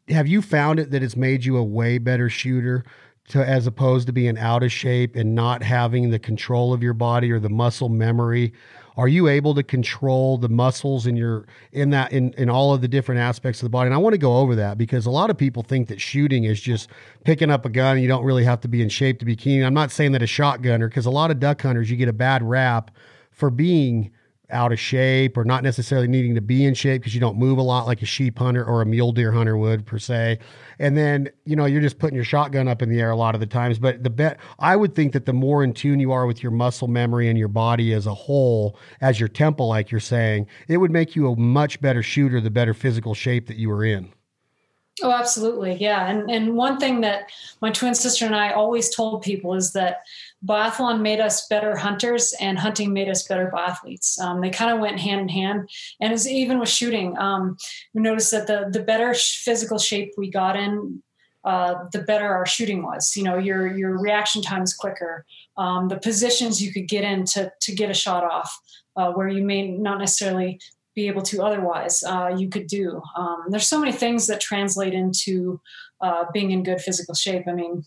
have 0.07 0.27
you 0.27 0.41
found 0.41 0.79
it 0.79 0.91
that 0.91 1.03
it's 1.03 1.15
made 1.15 1.43
you 1.43 1.57
a 1.57 1.63
way 1.63 1.97
better 1.97 2.29
shooter 2.29 2.83
to 3.27 3.45
as 3.45 3.67
opposed 3.67 4.07
to 4.07 4.13
being 4.13 4.37
out 4.37 4.63
of 4.63 4.71
shape 4.71 5.15
and 5.15 5.35
not 5.35 5.63
having 5.63 6.09
the 6.09 6.19
control 6.19 6.73
of 6.73 6.81
your 6.81 6.93
body 6.93 7.31
or 7.31 7.39
the 7.39 7.49
muscle 7.49 7.89
memory 7.89 8.53
are 9.01 9.07
you 9.07 9.27
able 9.27 9.55
to 9.55 9.63
control 9.63 10.37
the 10.37 10.47
muscles 10.47 11.07
in 11.07 11.15
your 11.15 11.47
in 11.71 11.89
that 11.89 12.13
in 12.13 12.33
in 12.33 12.51
all 12.51 12.71
of 12.71 12.81
the 12.81 12.87
different 12.87 13.19
aspects 13.19 13.59
of 13.59 13.65
the 13.65 13.69
body? 13.71 13.87
And 13.87 13.95
i 13.95 13.97
want 13.97 14.13
to 14.13 14.19
go 14.19 14.37
over 14.37 14.55
that 14.57 14.77
because 14.77 15.07
a 15.07 15.09
lot 15.09 15.31
of 15.31 15.39
people 15.39 15.63
think 15.63 15.87
that 15.87 15.99
shooting 15.99 16.43
is 16.43 16.61
just 16.61 16.87
picking 17.23 17.49
up 17.49 17.65
a 17.65 17.69
gun 17.69 17.99
you 17.99 18.07
don't 18.07 18.23
really 18.23 18.43
have 18.43 18.61
to 18.61 18.67
be 18.67 18.79
in 18.79 18.89
shape 18.89 19.17
to 19.17 19.25
be 19.25 19.35
keen. 19.35 19.63
I'm 19.63 19.73
not 19.73 19.89
saying 19.89 20.11
that 20.11 20.21
a 20.21 20.27
shotgunner 20.27 20.87
because 20.87 21.07
a 21.07 21.09
lot 21.09 21.31
of 21.31 21.39
duck 21.39 21.63
hunters 21.63 21.89
you 21.89 21.97
get 21.97 22.09
a 22.09 22.13
bad 22.13 22.43
rap 22.43 22.91
for 23.31 23.49
being 23.49 24.11
out 24.51 24.71
of 24.71 24.79
shape 24.79 25.37
or 25.37 25.43
not 25.43 25.63
necessarily 25.63 26.07
needing 26.07 26.35
to 26.35 26.41
be 26.41 26.65
in 26.65 26.73
shape 26.73 27.01
because 27.01 27.13
you 27.13 27.21
don't 27.21 27.37
move 27.37 27.57
a 27.57 27.61
lot 27.61 27.87
like 27.87 28.01
a 28.01 28.05
sheep 28.05 28.37
hunter 28.37 28.63
or 28.63 28.81
a 28.81 28.85
mule 28.85 29.11
deer 29.11 29.31
hunter 29.31 29.57
would 29.57 29.85
per 29.85 29.97
se. 29.97 30.39
And 30.79 30.97
then, 30.97 31.29
you 31.45 31.55
know, 31.55 31.65
you're 31.65 31.81
just 31.81 31.99
putting 31.99 32.15
your 32.15 32.25
shotgun 32.25 32.67
up 32.67 32.81
in 32.81 32.89
the 32.89 32.99
air 32.99 33.11
a 33.11 33.15
lot 33.15 33.35
of 33.35 33.41
the 33.41 33.47
times. 33.47 33.79
But 33.79 34.03
the 34.03 34.09
bet 34.09 34.39
I 34.59 34.75
would 34.75 34.95
think 34.95 35.13
that 35.13 35.25
the 35.25 35.33
more 35.33 35.63
in 35.63 35.73
tune 35.73 35.99
you 35.99 36.11
are 36.11 36.25
with 36.25 36.41
your 36.41 36.51
muscle 36.51 36.87
memory 36.87 37.29
and 37.29 37.37
your 37.37 37.47
body 37.47 37.93
as 37.93 38.07
a 38.07 38.13
whole, 38.13 38.77
as 39.01 39.19
your 39.19 39.29
temple, 39.29 39.67
like 39.67 39.91
you're 39.91 39.99
saying, 39.99 40.47
it 40.67 40.77
would 40.77 40.91
make 40.91 41.15
you 41.15 41.31
a 41.31 41.35
much 41.35 41.79
better 41.81 42.03
shooter 42.03 42.41
the 42.41 42.49
better 42.49 42.73
physical 42.73 43.13
shape 43.13 43.47
that 43.47 43.57
you 43.57 43.69
were 43.69 43.85
in. 43.85 44.11
Oh, 45.03 45.11
absolutely. 45.11 45.75
Yeah. 45.75 46.07
And 46.07 46.29
and 46.29 46.55
one 46.55 46.77
thing 46.77 47.01
that 47.01 47.31
my 47.61 47.71
twin 47.71 47.95
sister 47.95 48.25
and 48.25 48.35
I 48.35 48.51
always 48.51 48.93
told 48.93 49.21
people 49.21 49.53
is 49.53 49.73
that 49.73 50.01
biathlon 50.45 51.01
made 51.01 51.19
us 51.19 51.47
better 51.47 51.75
hunters 51.75 52.33
and 52.39 52.57
hunting 52.57 52.93
made 52.93 53.09
us 53.09 53.27
better 53.27 53.51
biathletes. 53.53 54.19
Um, 54.19 54.41
they 54.41 54.49
kind 54.49 54.71
of 54.71 54.79
went 54.79 54.99
hand 54.99 55.21
in 55.21 55.29
hand. 55.29 55.69
And 55.99 56.11
as 56.11 56.27
even 56.27 56.59
with 56.59 56.69
shooting, 56.69 57.17
um, 57.17 57.57
we 57.93 58.01
noticed 58.01 58.31
that 58.31 58.47
the, 58.47 58.69
the 58.71 58.83
better 58.83 59.13
physical 59.13 59.77
shape 59.77 60.13
we 60.17 60.29
got 60.29 60.55
in, 60.55 61.03
uh, 61.43 61.75
the 61.91 62.01
better 62.01 62.27
our 62.27 62.45
shooting 62.45 62.83
was. 62.83 63.15
You 63.15 63.23
know, 63.23 63.37
your, 63.37 63.75
your 63.75 63.99
reaction 63.99 64.41
time 64.41 64.63
is 64.63 64.73
quicker. 64.73 65.25
Um, 65.57 65.89
the 65.89 65.97
positions 65.97 66.61
you 66.61 66.71
could 66.71 66.87
get 66.87 67.03
in 67.03 67.25
to, 67.25 67.51
to 67.61 67.75
get 67.75 67.91
a 67.91 67.95
shot 67.95 68.23
off 68.23 68.59
uh, 68.95 69.11
where 69.11 69.27
you 69.27 69.43
may 69.43 69.69
not 69.69 69.99
necessarily 69.99 70.59
be 70.95 71.07
able 71.07 71.21
to 71.21 71.41
otherwise, 71.41 72.03
uh, 72.03 72.33
you 72.35 72.49
could 72.49 72.67
do. 72.67 73.01
Um, 73.15 73.45
there's 73.49 73.67
so 73.67 73.79
many 73.79 73.93
things 73.93 74.27
that 74.27 74.41
translate 74.41 74.93
into 74.93 75.61
uh, 76.01 76.25
being 76.33 76.51
in 76.51 76.63
good 76.63 76.81
physical 76.81 77.13
shape. 77.13 77.47
I 77.47 77.53
mean, 77.53 77.85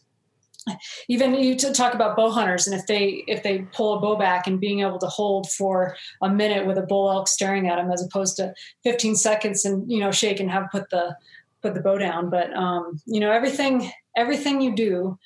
even 1.08 1.34
you 1.34 1.56
talk 1.56 1.94
about 1.94 2.16
bow 2.16 2.30
hunters 2.30 2.66
and 2.66 2.78
if 2.78 2.86
they 2.86 3.24
if 3.26 3.42
they 3.42 3.58
pull 3.72 3.94
a 3.94 4.00
bow 4.00 4.16
back 4.16 4.46
and 4.46 4.60
being 4.60 4.80
able 4.80 4.98
to 4.98 5.06
hold 5.06 5.50
for 5.50 5.96
a 6.22 6.28
minute 6.28 6.66
with 6.66 6.78
a 6.78 6.82
bull 6.82 7.10
elk 7.10 7.28
staring 7.28 7.68
at 7.68 7.76
them 7.76 7.90
as 7.90 8.02
opposed 8.02 8.36
to 8.36 8.52
15 8.82 9.16
seconds 9.16 9.64
and 9.64 9.90
you 9.90 10.00
know 10.00 10.10
shake 10.10 10.40
and 10.40 10.50
have 10.50 10.70
put 10.70 10.88
the 10.90 11.16
put 11.62 11.74
the 11.74 11.80
bow 11.80 11.98
down. 11.98 12.30
But 12.30 12.54
um, 12.54 13.00
you 13.06 13.20
know 13.20 13.30
everything 13.30 13.90
everything 14.16 14.60
you 14.60 14.74
do 14.74 15.18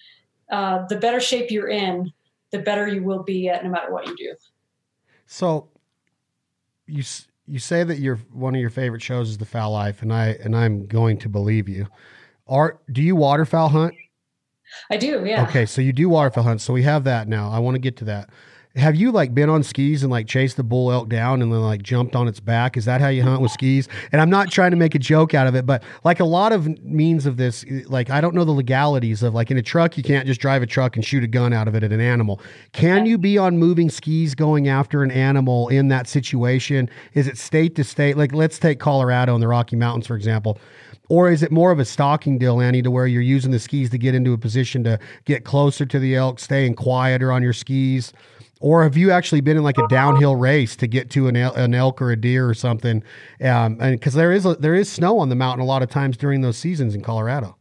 uh, 0.51 0.87
the 0.89 0.97
better 0.97 1.21
shape 1.21 1.51
you're 1.51 1.69
in 1.69 2.13
the 2.51 2.59
better 2.59 2.89
you 2.89 3.03
will 3.03 3.23
be 3.23 3.49
at 3.49 3.63
no 3.63 3.71
matter 3.71 3.93
what 3.93 4.07
you 4.07 4.17
do. 4.17 4.35
So 5.27 5.69
you 6.87 7.05
you 7.47 7.59
say 7.59 7.85
that 7.85 7.99
your 7.99 8.17
one 8.33 8.55
of 8.55 8.61
your 8.61 8.71
favorite 8.71 9.03
shows 9.03 9.31
is 9.31 9.39
the 9.39 9.47
fowl 9.47 9.73
life 9.73 10.03
and 10.03 10.13
i 10.13 10.29
and 10.43 10.57
i'm 10.57 10.87
going 10.87 11.19
to 11.19 11.29
believe 11.29 11.69
you. 11.69 11.87
Are 12.47 12.81
do 12.91 13.03
you 13.03 13.15
waterfowl 13.15 13.69
hunt 13.69 13.95
I 14.91 14.97
do, 14.97 15.25
yeah. 15.25 15.45
Okay, 15.45 15.67
so 15.67 15.81
you 15.81 15.93
do 15.93 16.09
waterfowl 16.09 16.45
hunt. 16.45 16.61
So 16.61 16.73
we 16.73 16.83
have 16.83 17.05
that 17.05 17.29
now. 17.29 17.51
I 17.51 17.59
want 17.59 17.75
to 17.75 17.81
get 17.81 17.97
to 17.99 18.05
that. 18.07 18.31
Have 18.77 18.95
you 18.95 19.11
like 19.11 19.35
been 19.35 19.49
on 19.49 19.63
skis 19.63 20.03
and 20.03 20.13
like 20.13 20.29
chased 20.29 20.57
the 20.57 20.63
bull 20.63 20.93
elk 20.93 21.09
down 21.09 21.43
and 21.43 21.53
then 21.53 21.61
like 21.63 21.83
jumped 21.83 22.15
on 22.15 22.29
its 22.29 22.39
back? 22.39 22.77
Is 22.77 22.85
that 22.85 23.01
how 23.01 23.09
you 23.09 23.23
hunt 23.23 23.41
with 23.41 23.51
skis? 23.51 23.89
And 24.13 24.21
I'm 24.21 24.31
not 24.31 24.51
trying 24.51 24.71
to 24.71 24.77
make 24.77 24.95
a 24.95 24.99
joke 24.99 25.35
out 25.35 25.47
of 25.47 25.57
it, 25.57 25.67
but 25.67 25.83
like 26.05 26.21
a 26.21 26.25
lot 26.25 26.53
of 26.53 26.69
means 26.85 27.27
of 27.27 27.39
this, 27.39 27.65
eh, 27.69 27.83
like 27.87 28.11
I 28.11 28.21
don't 28.21 28.35
know 28.35 28.45
the 28.45 28.53
legalities 28.53 29.23
of 29.23 29.35
like 29.35 29.51
in 29.51 29.57
a 29.57 29.63
truck, 29.63 29.97
you 29.97 30.03
can't 30.03 30.27
just 30.27 30.41
drive 30.41 30.63
a 30.63 30.67
truck 30.67 30.97
and 30.97 31.05
shoot 31.05 31.25
a 31.25 31.27
gun 31.27 31.53
out 31.53 31.67
of 31.67 31.75
it 31.75 31.83
at 31.83 31.93
an 31.93 32.01
animal. 32.01 32.41
Can 32.73 33.05
you 33.05 33.19
be 33.19 33.37
on 33.37 33.59
moving 33.59 33.91
skis 33.91 34.35
going 34.35 34.69
after 34.69 35.03
an 35.03 35.11
animal 35.11 35.69
in 35.69 35.89
that 35.89 36.07
situation? 36.07 36.89
Is 37.15 37.27
it 37.27 37.37
state 37.37 37.75
to 37.77 37.85
state? 37.85 38.17
Like 38.17 38.33
let's 38.33 38.59
take 38.59 38.79
Colorado 38.79 39.35
and 39.35 39.43
the 39.43 39.49
Rocky 39.49 39.77
Mountains, 39.77 40.07
for 40.07 40.15
example 40.15 40.59
or 41.09 41.31
is 41.31 41.43
it 41.43 41.51
more 41.51 41.71
of 41.71 41.79
a 41.79 41.85
stalking 41.85 42.39
deal, 42.39 42.61
Annie, 42.61 42.83
to 42.83 42.91
where 42.91 43.07
you're 43.07 43.23
using 43.23 43.51
the 43.51 43.59
skis 43.59 43.91
to 43.91 43.99
get 43.99 44.15
into 44.15 44.33
a 44.33 44.39
position 44.39 44.85
to 44.85 44.99
get 45.25 45.45
closer 45.45 45.87
to 45.87 45.99
the 45.99 46.15
elk, 46.15 46.39
staying 46.39 46.75
quieter 46.75 47.33
on 47.33 47.43
your 47.43 47.53
skis? 47.53 48.13
Or 48.61 48.83
have 48.83 48.97
you 48.97 49.11
actually 49.13 49.41
been 49.41 49.57
in 49.57 49.63
like 49.63 49.79
a 49.79 49.87
downhill 49.89 50.35
race 50.35 50.75
to 50.77 50.87
get 50.87 51.11
to 51.11 51.29
an, 51.29 51.37
el- 51.37 51.55
an 51.55 51.75
elk 51.75 52.03
or 52.03 52.11
a 52.11 52.17
deer 52.17 52.49
or 52.49 52.55
something? 52.55 53.03
Um, 53.41 53.79
and 53.81 53.99
because 53.99 54.15
there 54.15 54.33
is 54.33 54.45
a, 54.45 54.57
there 54.57 54.75
is 54.75 54.91
snow 54.91 55.19
on 55.21 55.29
the 55.29 55.37
mountain 55.37 55.63
a 55.63 55.67
lot 55.67 55.83
of 55.83 55.91
times 55.91 56.17
during 56.17 56.41
those 56.41 56.57
seasons 56.57 56.95
in 56.95 57.03
Colorado. 57.03 57.57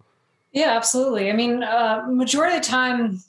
Yeah, 0.52 0.76
absolutely. 0.76 1.30
I 1.30 1.34
mean, 1.34 1.62
uh, 1.62 2.04
majority 2.10 2.58
of 2.58 2.64
the 2.64 2.68
time, 2.68 3.22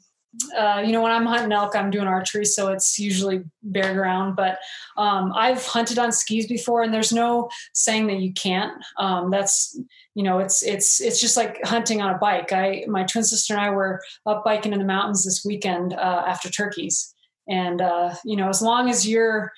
uh, 0.57 0.83
you 0.85 0.93
know, 0.93 1.03
when 1.03 1.13
I'm 1.13 1.27
hunting 1.27 1.53
elk, 1.53 1.77
I'm 1.77 1.91
doing 1.91 2.07
archery, 2.07 2.47
so 2.47 2.73
it's 2.73 2.99
usually 2.99 3.45
bare 3.63 3.93
ground. 3.93 4.37
But 4.37 4.59
um, 4.97 5.33
I've 5.35 5.65
hunted 5.67 5.99
on 5.99 6.11
skis 6.11 6.47
before, 6.47 6.83
and 6.83 6.95
there's 6.95 7.13
no 7.13 7.51
saying 7.75 8.07
that 8.07 8.21
you 8.21 8.33
can't. 8.33 8.73
Um, 8.99 9.31
that's 9.31 9.79
you 10.19 10.25
know, 10.25 10.41
it's 10.41 10.65
it's 10.65 11.01
it's 11.01 11.21
just 11.21 11.37
like 11.37 11.65
hunting 11.65 12.03
on 12.03 12.13
a 12.13 12.19
bike. 12.19 12.53
I 12.53 12.85
my 12.89 13.05
twin 13.05 13.23
sister 13.23 13.55
and 13.55 13.63
I 13.63 13.71
were 13.71 14.01
up 14.27 14.43
biking 14.45 14.73
in 14.73 14.81
the 14.81 14.85
mountains 14.85 15.25
this 15.25 15.45
weekend 15.45 15.93
uh, 15.93 16.25
after 16.27 16.51
turkeys, 16.51 17.15
and 17.49 17.81
uh, 17.81 18.17
you 18.25 18.35
know, 18.35 18.49
as 18.49 18.61
long 18.61 18.91
as 18.91 19.07
you're 19.07 19.53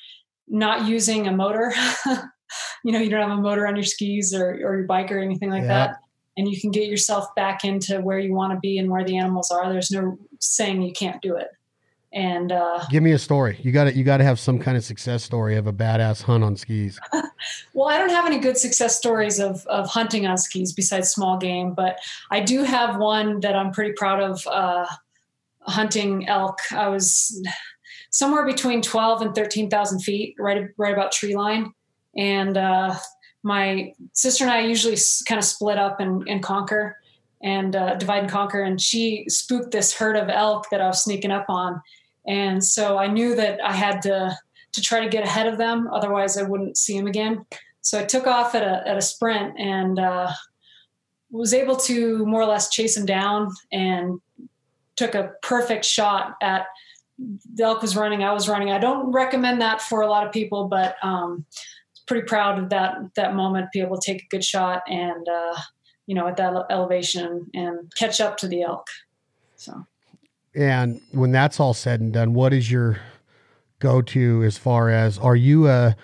not 0.49 0.87
using 0.87 1.26
a 1.26 1.33
motor, 1.33 1.73
you 2.85 2.93
know, 2.93 2.99
you 2.99 3.09
don't 3.09 3.26
have 3.26 3.38
a 3.38 3.40
motor 3.40 3.67
on 3.67 3.75
your 3.75 3.85
skis 3.85 4.35
or 4.35 4.50
or 4.50 4.76
your 4.76 4.87
bike 4.87 5.11
or 5.11 5.19
anything 5.19 5.49
like 5.49 5.62
yeah. 5.62 5.69
that 5.69 5.97
and 6.37 6.49
you 6.49 6.61
can 6.61 6.71
get 6.71 6.88
yourself 6.88 7.35
back 7.35 7.64
into 7.64 8.00
where 8.00 8.19
you 8.19 8.35
want 8.35 8.52
to 8.52 8.59
be 8.61 8.79
and 8.79 8.90
where 8.90 9.05
the 9.05 9.17
animals 9.17 9.50
are. 9.50 9.71
There's 9.71 9.90
no 9.90 10.19
saying 10.40 10.83
you 10.83 10.93
can't 10.93 11.21
do 11.21 11.37
it. 11.37 11.49
And 12.12 12.50
uh, 12.50 12.85
give 12.90 13.05
me 13.05 13.12
a 13.12 13.19
story. 13.19 13.59
You 13.62 13.71
got 13.71 13.85
to 13.85 13.95
you 13.97 14.02
got 14.02 14.17
to 14.17 14.25
have 14.25 14.40
some 14.40 14.59
kind 14.59 14.76
of 14.76 14.85
success 14.85 15.23
story 15.23 15.57
of 15.57 15.69
a 15.69 15.73
badass 15.73 16.23
hunt 16.23 16.43
on 16.43 16.57
skis. 16.57 16.99
well, 17.73 17.88
I 17.88 17.99
don't 17.99 18.11
have 18.11 18.26
any 18.26 18.38
good 18.38 18.57
success 18.57 18.97
stories 18.97 19.38
of 19.38 19.64
of 19.67 19.88
hunting 19.88 20.26
on 20.26 20.37
skis 20.37 20.73
besides 20.73 21.11
small 21.11 21.38
game, 21.38 21.73
but 21.73 22.00
I 22.33 22.40
do 22.40 22.64
have 22.64 22.97
one 22.97 23.40
that 23.40 23.55
I'm 23.55 23.71
pretty 23.71 23.93
proud 23.93 24.21
of. 24.21 24.45
Uh, 24.47 24.87
hunting 25.64 26.26
elk, 26.26 26.59
I 26.73 26.88
was 26.88 27.47
somewhere 28.11 28.45
between 28.45 28.83
twelve 28.83 29.23
and 29.23 29.33
thirteen 29.33 29.71
thousand 29.71 30.00
feet, 30.00 30.35
right 30.38 30.69
right 30.79 30.93
about 30.93 31.12
tree 31.12 31.37
line, 31.37 31.73
and 32.17 32.57
uh, 32.57 32.97
my 33.43 33.93
sister 34.12 34.45
and 34.45 34.52
I 34.52 34.61
usually 34.61 34.97
kind 35.26 35.38
of 35.38 35.45
split 35.45 35.79
up 35.79 36.00
and, 36.00 36.29
and 36.29 36.43
conquer 36.43 36.97
and 37.43 37.75
uh, 37.75 37.95
divide 37.95 38.25
and 38.25 38.31
conquer. 38.31 38.62
And 38.62 38.81
she 38.81 39.25
spooked 39.29 39.71
this 39.71 39.95
herd 39.95 40.17
of 40.17 40.29
elk 40.29 40.69
that 40.71 40.81
I 40.81 40.87
was 40.87 41.02
sneaking 41.02 41.31
up 41.31 41.47
on. 41.49 41.81
And 42.27 42.65
so 42.65 42.99
I 42.99 43.07
knew 43.07 43.35
that 43.35 43.61
I 43.65 43.73
had 43.73 44.03
to 44.03 44.37
to 44.73 44.81
try 44.81 45.00
to 45.00 45.09
get 45.09 45.25
ahead 45.25 45.49
of 45.49 45.59
them, 45.59 45.89
otherwise 45.93 46.37
I 46.37 46.43
wouldn't 46.43 46.77
see 46.77 46.97
him 46.97 47.09
again. 47.09 47.45
So 47.81 47.99
I 47.99 48.05
took 48.05 48.27
off 48.27 48.55
at 48.55 48.62
a 48.62 48.87
at 48.87 48.97
a 48.97 49.03
sprint 49.03 49.59
and 49.59 49.99
uh, 49.99 50.31
was 51.31 51.55
able 51.55 51.77
to 51.77 52.25
more 52.27 52.43
or 52.43 52.47
less 52.47 52.69
chase 52.69 52.97
him 52.97 53.07
down 53.07 53.50
and 53.73 54.21
took 54.97 55.15
a 55.15 55.33
perfect 55.43 55.85
shot 55.85 56.37
at 56.43 56.67
the 57.55 57.65
elk 57.65 57.83
was 57.83 57.97
running, 57.97 58.25
I 58.25 58.33
was 58.33 58.49
running. 58.49 58.71
I 58.71 58.79
don't 58.79 59.12
recommend 59.12 59.61
that 59.61 59.83
for 59.83 60.00
a 60.00 60.09
lot 60.09 60.27
of 60.27 60.33
people, 60.33 60.69
but 60.69 60.97
um, 61.03 61.45
pretty 62.07 62.27
proud 62.27 62.59
of 62.59 62.71
that 62.71 62.97
that 63.15 63.35
moment, 63.35 63.73
be 63.73 63.81
able 63.81 63.99
to 63.99 64.12
take 64.12 64.23
a 64.23 64.29
good 64.29 64.45
shot 64.45 64.83
and 64.89 65.29
uh, 65.29 65.57
you 66.07 66.15
know 66.15 66.27
at 66.27 66.37
that 66.39 66.67
elevation 66.71 67.50
and 67.55 67.93
catch 67.97 68.21
up 68.21 68.37
to 68.39 68.49
the 68.49 68.62
elk. 68.62 68.89
So, 69.57 69.87
and 70.54 71.00
when 71.12 71.33
that's 71.33 71.61
all 71.61 71.75
said 71.75 72.00
and 72.00 72.12
done, 72.12 72.35
what 72.35 72.52
is 72.52 72.71
your 72.71 72.99
go 73.78 74.02
to 74.02 74.42
as 74.42 74.59
far 74.59 74.90
as 74.90 75.19
are 75.19 75.37
you 75.37 75.69
a 75.69 75.97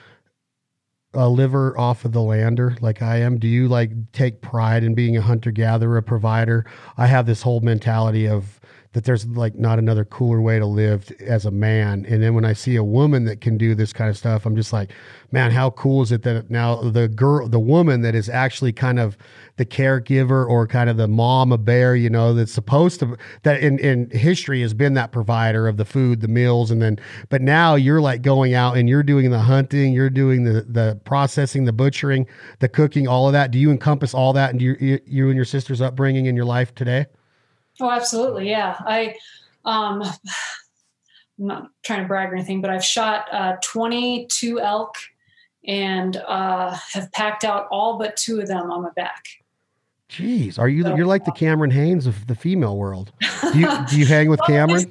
a 1.14 1.28
liver 1.28 1.78
off 1.78 2.04
of 2.04 2.12
the 2.12 2.22
lander 2.22 2.76
like 2.80 3.00
I 3.00 3.18
am? 3.18 3.38
Do 3.38 3.48
you 3.48 3.68
like 3.68 4.12
take 4.12 4.42
pride 4.42 4.84
in 4.84 4.94
being 4.94 5.16
a 5.16 5.22
hunter 5.22 5.50
gatherer, 5.50 6.02
provider? 6.02 6.66
I 6.96 7.06
have 7.06 7.26
this 7.26 7.42
whole 7.42 7.60
mentality 7.60 8.28
of 8.28 8.55
that 8.96 9.04
there's 9.04 9.26
like 9.26 9.54
not 9.56 9.78
another 9.78 10.06
cooler 10.06 10.40
way 10.40 10.58
to 10.58 10.64
live 10.64 11.12
as 11.20 11.44
a 11.44 11.50
man. 11.50 12.06
And 12.08 12.22
then 12.22 12.32
when 12.32 12.46
I 12.46 12.54
see 12.54 12.76
a 12.76 12.82
woman 12.82 13.26
that 13.26 13.42
can 13.42 13.58
do 13.58 13.74
this 13.74 13.92
kind 13.92 14.08
of 14.08 14.16
stuff, 14.16 14.46
I'm 14.46 14.56
just 14.56 14.72
like, 14.72 14.90
man, 15.30 15.50
how 15.50 15.68
cool 15.68 16.00
is 16.00 16.12
it 16.12 16.22
that 16.22 16.50
now 16.50 16.76
the 16.76 17.06
girl, 17.06 17.46
the 17.46 17.60
woman 17.60 18.00
that 18.00 18.14
is 18.14 18.30
actually 18.30 18.72
kind 18.72 18.98
of 18.98 19.18
the 19.56 19.66
caregiver 19.66 20.48
or 20.48 20.66
kind 20.66 20.88
of 20.88 20.96
the 20.96 21.08
mama 21.08 21.58
bear, 21.58 21.94
you 21.94 22.08
know, 22.08 22.32
that's 22.32 22.52
supposed 22.52 23.00
to, 23.00 23.18
that 23.42 23.62
in, 23.62 23.78
in 23.80 24.08
history 24.12 24.62
has 24.62 24.72
been 24.72 24.94
that 24.94 25.12
provider 25.12 25.68
of 25.68 25.76
the 25.76 25.84
food, 25.84 26.22
the 26.22 26.28
meals. 26.28 26.70
And 26.70 26.80
then, 26.80 26.98
but 27.28 27.42
now 27.42 27.74
you're 27.74 28.00
like 28.00 28.22
going 28.22 28.54
out 28.54 28.78
and 28.78 28.88
you're 28.88 29.02
doing 29.02 29.30
the 29.30 29.40
hunting, 29.40 29.92
you're 29.92 30.08
doing 30.08 30.44
the, 30.44 30.62
the 30.62 30.98
processing, 31.04 31.66
the 31.66 31.72
butchering, 31.74 32.26
the 32.60 32.68
cooking, 32.70 33.06
all 33.06 33.26
of 33.26 33.34
that. 33.34 33.50
Do 33.50 33.58
you 33.58 33.70
encompass 33.70 34.14
all 34.14 34.32
that 34.32 34.52
and 34.52 34.62
you, 34.62 34.74
you 35.04 35.26
and 35.26 35.36
your 35.36 35.44
sister's 35.44 35.82
upbringing 35.82 36.24
in 36.24 36.34
your 36.34 36.46
life 36.46 36.74
today? 36.74 37.04
Oh, 37.80 37.90
absolutely. 37.90 38.48
Yeah. 38.48 38.76
I, 38.78 39.14
um, 39.64 40.02
I'm 41.38 41.46
not 41.46 41.70
trying 41.82 42.02
to 42.02 42.08
brag 42.08 42.32
or 42.32 42.34
anything, 42.34 42.62
but 42.62 42.70
I've 42.70 42.84
shot 42.84 43.26
uh, 43.30 43.56
22 43.62 44.58
elk 44.60 44.94
and 45.66 46.16
uh, 46.16 46.76
have 46.92 47.12
packed 47.12 47.44
out 47.44 47.68
all 47.70 47.98
but 47.98 48.16
two 48.16 48.40
of 48.40 48.48
them 48.48 48.70
on 48.70 48.82
my 48.82 48.90
back. 48.96 49.24
Jeez, 50.08 50.58
are 50.58 50.68
you? 50.68 50.82
So, 50.82 50.94
you're 50.94 51.06
like 51.06 51.24
the 51.24 51.32
Cameron 51.36 51.70
Hanes 51.70 52.06
of 52.06 52.26
the 52.26 52.34
female 52.34 52.76
world. 52.76 53.12
Do 53.52 53.58
you 53.58 53.68
do 53.88 53.98
you 53.98 54.06
hang 54.06 54.30
with 54.30 54.40
Cameron? 54.46 54.90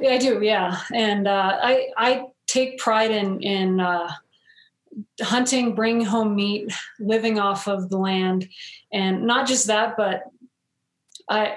Yeah, 0.00 0.10
I 0.10 0.18
do. 0.18 0.42
Yeah, 0.42 0.80
and 0.92 1.28
uh, 1.28 1.58
I 1.62 1.90
I 1.96 2.26
take 2.46 2.78
pride 2.78 3.12
in 3.12 3.40
in 3.40 3.78
uh, 3.78 4.10
hunting, 5.20 5.74
bringing 5.74 6.04
home 6.04 6.34
meat, 6.34 6.72
living 6.98 7.38
off 7.38 7.68
of 7.68 7.90
the 7.90 7.96
land, 7.96 8.48
and 8.92 9.24
not 9.24 9.46
just 9.46 9.68
that, 9.68 9.96
but 9.96 10.24
I 11.28 11.56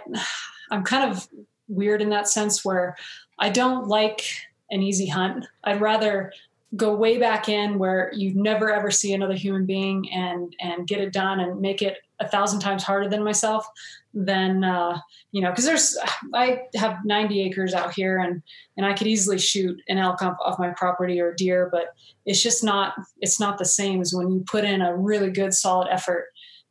I'm 0.72 0.84
kind 0.84 1.10
of 1.12 1.28
weird 1.68 2.02
in 2.02 2.10
that 2.10 2.28
sense 2.28 2.64
where 2.64 2.96
I 3.40 3.50
don't 3.50 3.88
like 3.88 4.24
an 4.72 4.82
easy 4.82 5.08
hunt. 5.08 5.46
I'd 5.64 5.82
rather 5.82 6.32
go 6.76 6.94
way 6.94 7.18
back 7.18 7.48
in 7.48 7.80
where 7.80 8.12
you 8.14 8.34
never 8.36 8.72
ever 8.72 8.92
see 8.92 9.14
another 9.14 9.34
human 9.34 9.66
being 9.66 10.12
and 10.12 10.54
and 10.60 10.86
get 10.86 11.00
it 11.00 11.14
done 11.14 11.40
and 11.40 11.62
make 11.62 11.82
it 11.82 11.98
a 12.20 12.28
thousand 12.28 12.60
times 12.60 12.84
harder 12.84 13.08
than 13.08 13.24
myself 13.24 13.66
then 14.14 14.64
uh, 14.66 15.00
you 15.32 15.42
know 15.42 15.50
because 15.50 15.64
there's 15.64 15.98
i 16.34 16.60
have 16.76 16.98
90 17.06 17.42
acres 17.42 17.74
out 17.74 17.94
here 17.94 18.18
and 18.18 18.42
and 18.76 18.86
i 18.86 18.94
could 18.94 19.08
easily 19.08 19.38
shoot 19.38 19.80
an 19.88 19.98
elk 19.98 20.22
off 20.22 20.60
my 20.60 20.72
property 20.72 21.22
or 21.22 21.34
deer 21.34 21.70
but 21.72 21.96
it's 22.26 22.44
just 22.44 22.66
not 22.66 22.94
it's 23.22 23.40
not 23.40 23.58
the 23.58 23.66
same 23.66 24.02
as 24.02 24.14
when 24.14 24.30
you 24.30 24.44
put 24.46 24.66
in 24.66 24.82
a 24.82 24.96
really 24.96 25.32
good 25.32 25.54
solid 25.54 25.88
effort 25.90 26.26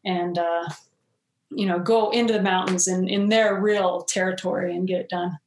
and 0.05 0.37
uh, 0.37 0.69
you 1.51 1.67
know 1.67 1.79
go 1.79 2.11
into 2.11 2.33
the 2.33 2.43
mountains 2.43 2.87
and 2.87 3.09
in 3.09 3.29
their 3.29 3.61
real 3.61 4.03
territory 4.03 4.75
and 4.75 4.89
get 4.89 5.01
it 5.01 5.09
done 5.09 5.39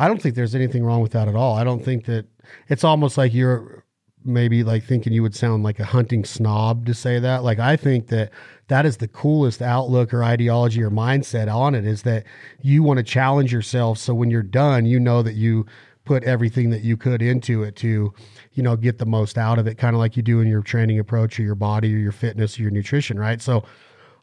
I 0.00 0.08
don't 0.08 0.20
think 0.20 0.34
there's 0.34 0.54
anything 0.54 0.82
wrong 0.82 1.02
with 1.02 1.12
that 1.12 1.28
at 1.28 1.34
all. 1.34 1.56
I 1.56 1.62
don't 1.62 1.84
think 1.84 2.06
that 2.06 2.24
it's 2.68 2.84
almost 2.84 3.18
like 3.18 3.34
you're 3.34 3.84
maybe 4.24 4.62
like 4.62 4.82
thinking 4.82 5.12
you 5.12 5.22
would 5.22 5.34
sound 5.34 5.62
like 5.62 5.78
a 5.78 5.84
hunting 5.84 6.24
snob 6.24 6.86
to 6.86 6.94
say 6.94 7.18
that. 7.18 7.42
Like 7.42 7.58
I 7.58 7.76
think 7.76 8.08
that 8.08 8.30
that 8.68 8.86
is 8.86 8.96
the 8.96 9.08
coolest 9.08 9.60
outlook 9.60 10.14
or 10.14 10.24
ideology 10.24 10.82
or 10.82 10.90
mindset 10.90 11.52
on 11.52 11.74
it 11.74 11.86
is 11.86 12.02
that 12.02 12.24
you 12.62 12.82
want 12.82 12.96
to 12.96 13.02
challenge 13.02 13.52
yourself 13.52 13.98
so 13.98 14.14
when 14.14 14.30
you're 14.30 14.42
done, 14.42 14.86
you 14.86 14.98
know 14.98 15.22
that 15.22 15.34
you 15.34 15.66
put 16.04 16.24
everything 16.24 16.70
that 16.70 16.82
you 16.82 16.96
could 16.96 17.20
into 17.20 17.62
it 17.62 17.76
to, 17.76 18.12
you 18.54 18.62
know, 18.62 18.76
get 18.76 18.98
the 18.98 19.06
most 19.06 19.36
out 19.36 19.58
of 19.58 19.66
it, 19.66 19.76
kind 19.76 19.94
of 19.94 20.00
like 20.00 20.16
you 20.16 20.22
do 20.22 20.40
in 20.40 20.48
your 20.48 20.62
training 20.62 20.98
approach 20.98 21.38
or 21.38 21.42
your 21.42 21.54
body 21.54 21.94
or 21.94 21.98
your 21.98 22.12
fitness 22.12 22.58
or 22.58 22.62
your 22.62 22.70
nutrition, 22.70 23.18
right? 23.18 23.42
So 23.42 23.64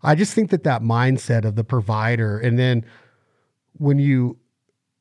I 0.03 0.15
just 0.15 0.33
think 0.33 0.49
that 0.51 0.63
that 0.63 0.81
mindset 0.81 1.45
of 1.45 1.55
the 1.55 1.63
provider 1.63 2.39
and 2.39 2.57
then 2.57 2.85
when 3.73 3.99
you 3.99 4.37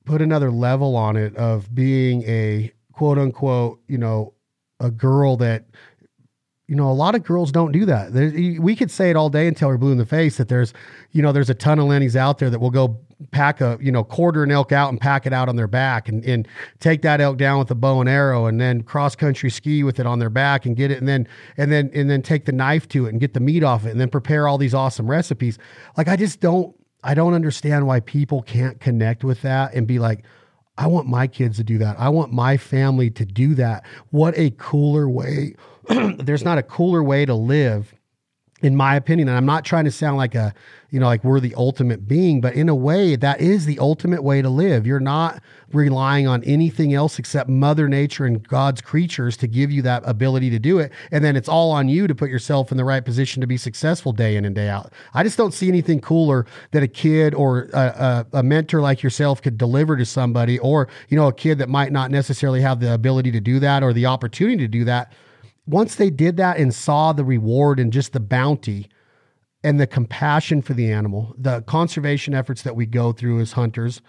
put 0.04 0.22
another 0.22 0.50
level 0.50 0.96
on 0.96 1.16
it 1.16 1.34
of 1.36 1.74
being 1.74 2.22
a 2.22 2.72
quote 2.92 3.18
unquote, 3.18 3.80
you 3.88 3.98
know, 3.98 4.32
a 4.80 4.90
girl 4.90 5.36
that 5.38 5.66
you 6.68 6.75
know, 6.75 6.90
a 6.90 6.92
lot 6.92 7.14
of 7.14 7.23
girls 7.23 7.52
don't 7.52 7.70
do 7.70 7.85
that. 7.85 8.12
we 8.61 8.75
could 8.75 8.90
say 8.90 9.08
it 9.08 9.16
all 9.16 9.28
day 9.28 9.46
until 9.46 9.68
we're 9.68 9.76
blue 9.76 9.92
in 9.92 9.99
the 9.99 10.06
face 10.06 10.37
that 10.38 10.49
there's, 10.49 10.75
you 11.12 11.23
know, 11.23 11.30
there's 11.30 11.49
a 11.49 11.54
ton 11.54 11.78
of 11.78 11.87
Lennies 11.87 12.16
out 12.16 12.38
there 12.38 12.50
that 12.50 12.58
will 12.58 12.73
go 12.73 12.99
pack 13.30 13.61
a, 13.61 13.78
you 13.80 13.92
know, 13.92 14.02
quarter 14.02 14.42
an 14.42 14.50
elk 14.50 14.73
out 14.73 14.90
and 14.90 15.00
pack 15.00 15.26
it 15.26 15.32
out 15.32 15.49
on 15.49 15.54
their 15.54 15.68
back 15.68 16.08
and, 16.08 16.25
and 16.25 16.49
take 16.80 17.02
that 17.02 17.20
elk 17.20 17.37
down 17.37 17.61
with 17.61 17.70
a 17.70 17.75
bow 17.75 18.00
and 18.00 18.08
arrow 18.08 18.46
and 18.46 18.61
then 18.61 18.82
cross 18.82 19.14
country 19.14 19.49
ski 19.49 19.85
with 19.85 20.00
it 20.00 20.06
on 20.06 20.18
their 20.18 20.28
back 20.28 20.66
and 20.66 20.76
get 20.76 20.90
it 20.90 20.99
and 20.99 21.06
then, 21.06 21.28
and 21.56 21.70
then, 21.70 21.88
and 21.94 22.11
then 22.11 22.20
take 22.20 22.46
the 22.46 22.52
knife 22.52 22.88
to 22.88 23.06
it 23.06 23.11
and 23.11 23.20
get 23.20 23.32
the 23.32 23.40
meat 23.40 23.62
off 23.62 23.87
it 23.87 23.90
and 23.90 24.00
then 24.00 24.11
prepare 24.11 24.49
all 24.49 24.58
these 24.58 24.75
awesome 24.75 25.08
recipes. 25.08 25.58
Like, 25.96 26.08
I 26.08 26.16
just 26.16 26.40
don't, 26.40 26.75
I 27.04 27.14
don't 27.14 27.35
understand 27.35 27.87
why 27.87 28.00
people 28.00 28.42
can't 28.42 28.80
connect 28.80 29.23
with 29.23 29.42
that 29.42 29.73
and 29.75 29.87
be 29.87 30.00
like, 30.00 30.25
I 30.78 30.88
want 30.88 31.06
my 31.06 31.26
kids 31.26 31.56
to 31.56 31.64
do 31.64 31.78
that. 31.78 31.99
I 31.99 32.08
want 32.11 32.32
my 32.32 32.56
family 32.56 33.08
to 33.11 33.25
do 33.25 33.54
that. 33.54 33.85
What 34.11 34.37
a 34.37 34.50
cooler 34.58 35.08
way. 35.08 35.54
There's 36.18 36.44
not 36.44 36.58
a 36.58 36.62
cooler 36.62 37.02
way 37.02 37.24
to 37.24 37.34
live 37.34 37.94
in 38.62 38.74
my 38.74 38.96
opinion 38.96 39.28
and 39.28 39.36
i'm 39.36 39.44
not 39.44 39.66
trying 39.66 39.84
to 39.84 39.90
sound 39.90 40.16
like 40.16 40.34
a 40.34 40.54
you 40.90 40.98
know 40.98 41.06
like 41.06 41.22
we're 41.22 41.40
the 41.40 41.54
ultimate 41.56 42.08
being 42.08 42.40
but 42.40 42.54
in 42.54 42.68
a 42.68 42.74
way 42.74 43.14
that 43.14 43.40
is 43.40 43.66
the 43.66 43.78
ultimate 43.78 44.22
way 44.22 44.40
to 44.40 44.48
live. 44.48 44.86
You're 44.86 45.00
not 45.00 45.42
relying 45.72 46.26
on 46.26 46.44
anything 46.44 46.94
else 46.94 47.18
except 47.18 47.50
mother 47.50 47.88
nature 47.88 48.24
and 48.24 48.46
god's 48.46 48.80
creatures 48.80 49.36
to 49.38 49.46
give 49.46 49.70
you 49.70 49.82
that 49.82 50.02
ability 50.06 50.48
to 50.50 50.58
do 50.58 50.78
it 50.78 50.92
and 51.10 51.24
then 51.24 51.36
it's 51.36 51.48
all 51.48 51.70
on 51.72 51.88
you 51.88 52.06
to 52.06 52.14
put 52.14 52.30
yourself 52.30 52.70
in 52.70 52.78
the 52.78 52.84
right 52.84 53.04
position 53.04 53.40
to 53.40 53.46
be 53.46 53.56
successful 53.56 54.12
day 54.12 54.36
in 54.36 54.44
and 54.44 54.54
day 54.54 54.68
out. 54.68 54.92
I 55.12 55.22
just 55.22 55.36
don't 55.36 55.52
see 55.52 55.68
anything 55.68 56.00
cooler 56.00 56.46
that 56.70 56.82
a 56.82 56.88
kid 56.88 57.34
or 57.34 57.68
a, 57.74 58.26
a, 58.32 58.38
a 58.38 58.42
mentor 58.42 58.80
like 58.80 59.02
yourself 59.02 59.42
could 59.42 59.58
deliver 59.58 59.96
to 59.96 60.06
somebody 60.06 60.58
or 60.60 60.88
you 61.08 61.16
know 61.16 61.26
a 61.26 61.32
kid 61.32 61.58
that 61.58 61.68
might 61.68 61.92
not 61.92 62.10
necessarily 62.10 62.60
have 62.60 62.80
the 62.80 62.94
ability 62.94 63.32
to 63.32 63.40
do 63.40 63.58
that 63.60 63.82
or 63.82 63.92
the 63.92 64.06
opportunity 64.06 64.58
to 64.58 64.68
do 64.68 64.84
that 64.84 65.12
once 65.66 65.96
they 65.96 66.10
did 66.10 66.36
that 66.36 66.58
and 66.58 66.74
saw 66.74 67.12
the 67.12 67.24
reward 67.24 67.80
and 67.80 67.92
just 67.92 68.12
the 68.12 68.20
bounty 68.20 68.88
and 69.64 69.80
the 69.80 69.86
compassion 69.86 70.62
for 70.62 70.74
the 70.74 70.90
animal, 70.90 71.34
the 71.36 71.62
conservation 71.62 72.34
efforts 72.34 72.62
that 72.62 72.76
we 72.76 72.86
go 72.86 73.12
through 73.12 73.40
as 73.40 73.52
hunters, 73.52 74.00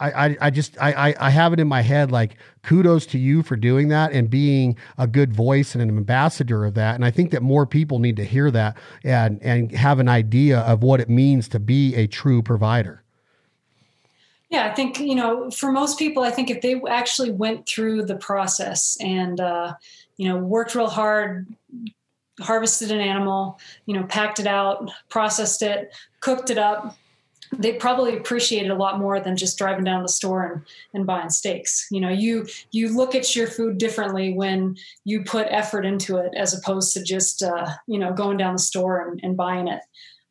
I, 0.00 0.10
I, 0.10 0.36
I 0.40 0.50
just 0.50 0.76
I, 0.80 1.14
I 1.20 1.30
have 1.30 1.52
it 1.52 1.60
in 1.60 1.68
my 1.68 1.80
head 1.80 2.10
like 2.10 2.36
kudos 2.62 3.06
to 3.06 3.18
you 3.18 3.44
for 3.44 3.54
doing 3.54 3.88
that 3.88 4.12
and 4.12 4.28
being 4.28 4.76
a 4.98 5.06
good 5.06 5.32
voice 5.32 5.74
and 5.74 5.82
an 5.82 5.96
ambassador 5.96 6.64
of 6.64 6.74
that. 6.74 6.96
And 6.96 7.04
I 7.04 7.12
think 7.12 7.30
that 7.30 7.42
more 7.42 7.64
people 7.64 8.00
need 8.00 8.16
to 8.16 8.24
hear 8.24 8.50
that 8.50 8.76
and 9.04 9.40
and 9.40 9.70
have 9.70 10.00
an 10.00 10.08
idea 10.08 10.60
of 10.60 10.82
what 10.82 11.00
it 11.00 11.08
means 11.08 11.48
to 11.50 11.60
be 11.60 11.94
a 11.94 12.08
true 12.08 12.42
provider. 12.42 13.04
Yeah, 14.50 14.68
I 14.70 14.74
think 14.74 14.98
you 14.98 15.14
know 15.14 15.48
for 15.50 15.70
most 15.70 15.96
people, 15.96 16.24
I 16.24 16.30
think 16.30 16.50
if 16.50 16.60
they 16.60 16.82
actually 16.88 17.30
went 17.30 17.68
through 17.68 18.04
the 18.04 18.16
process 18.16 18.96
and 19.00 19.40
uh, 19.40 19.74
you 20.16 20.28
know, 20.28 20.36
worked 20.36 20.74
real 20.74 20.88
hard, 20.88 21.46
harvested 22.40 22.90
an 22.90 23.00
animal, 23.00 23.58
you 23.86 23.94
know, 23.94 24.04
packed 24.04 24.38
it 24.40 24.46
out, 24.46 24.90
processed 25.08 25.62
it, 25.62 25.94
cooked 26.20 26.50
it 26.50 26.58
up, 26.58 26.96
they 27.58 27.74
probably 27.74 28.16
appreciate 28.16 28.66
it 28.66 28.70
a 28.70 28.74
lot 28.74 28.98
more 28.98 29.20
than 29.20 29.36
just 29.36 29.58
driving 29.58 29.84
down 29.84 30.02
the 30.02 30.08
store 30.08 30.44
and, 30.44 30.62
and 30.92 31.06
buying 31.06 31.30
steaks. 31.30 31.86
You 31.90 32.00
know, 32.00 32.08
you 32.08 32.46
you 32.72 32.94
look 32.94 33.14
at 33.14 33.34
your 33.34 33.46
food 33.46 33.78
differently 33.78 34.32
when 34.32 34.76
you 35.04 35.22
put 35.24 35.46
effort 35.50 35.84
into 35.84 36.16
it 36.18 36.32
as 36.36 36.56
opposed 36.56 36.94
to 36.94 37.02
just 37.02 37.42
uh, 37.42 37.66
you 37.86 37.98
know 37.98 38.12
going 38.12 38.36
down 38.36 38.54
the 38.54 38.58
store 38.58 39.08
and, 39.08 39.20
and 39.22 39.36
buying 39.36 39.68
it. 39.68 39.80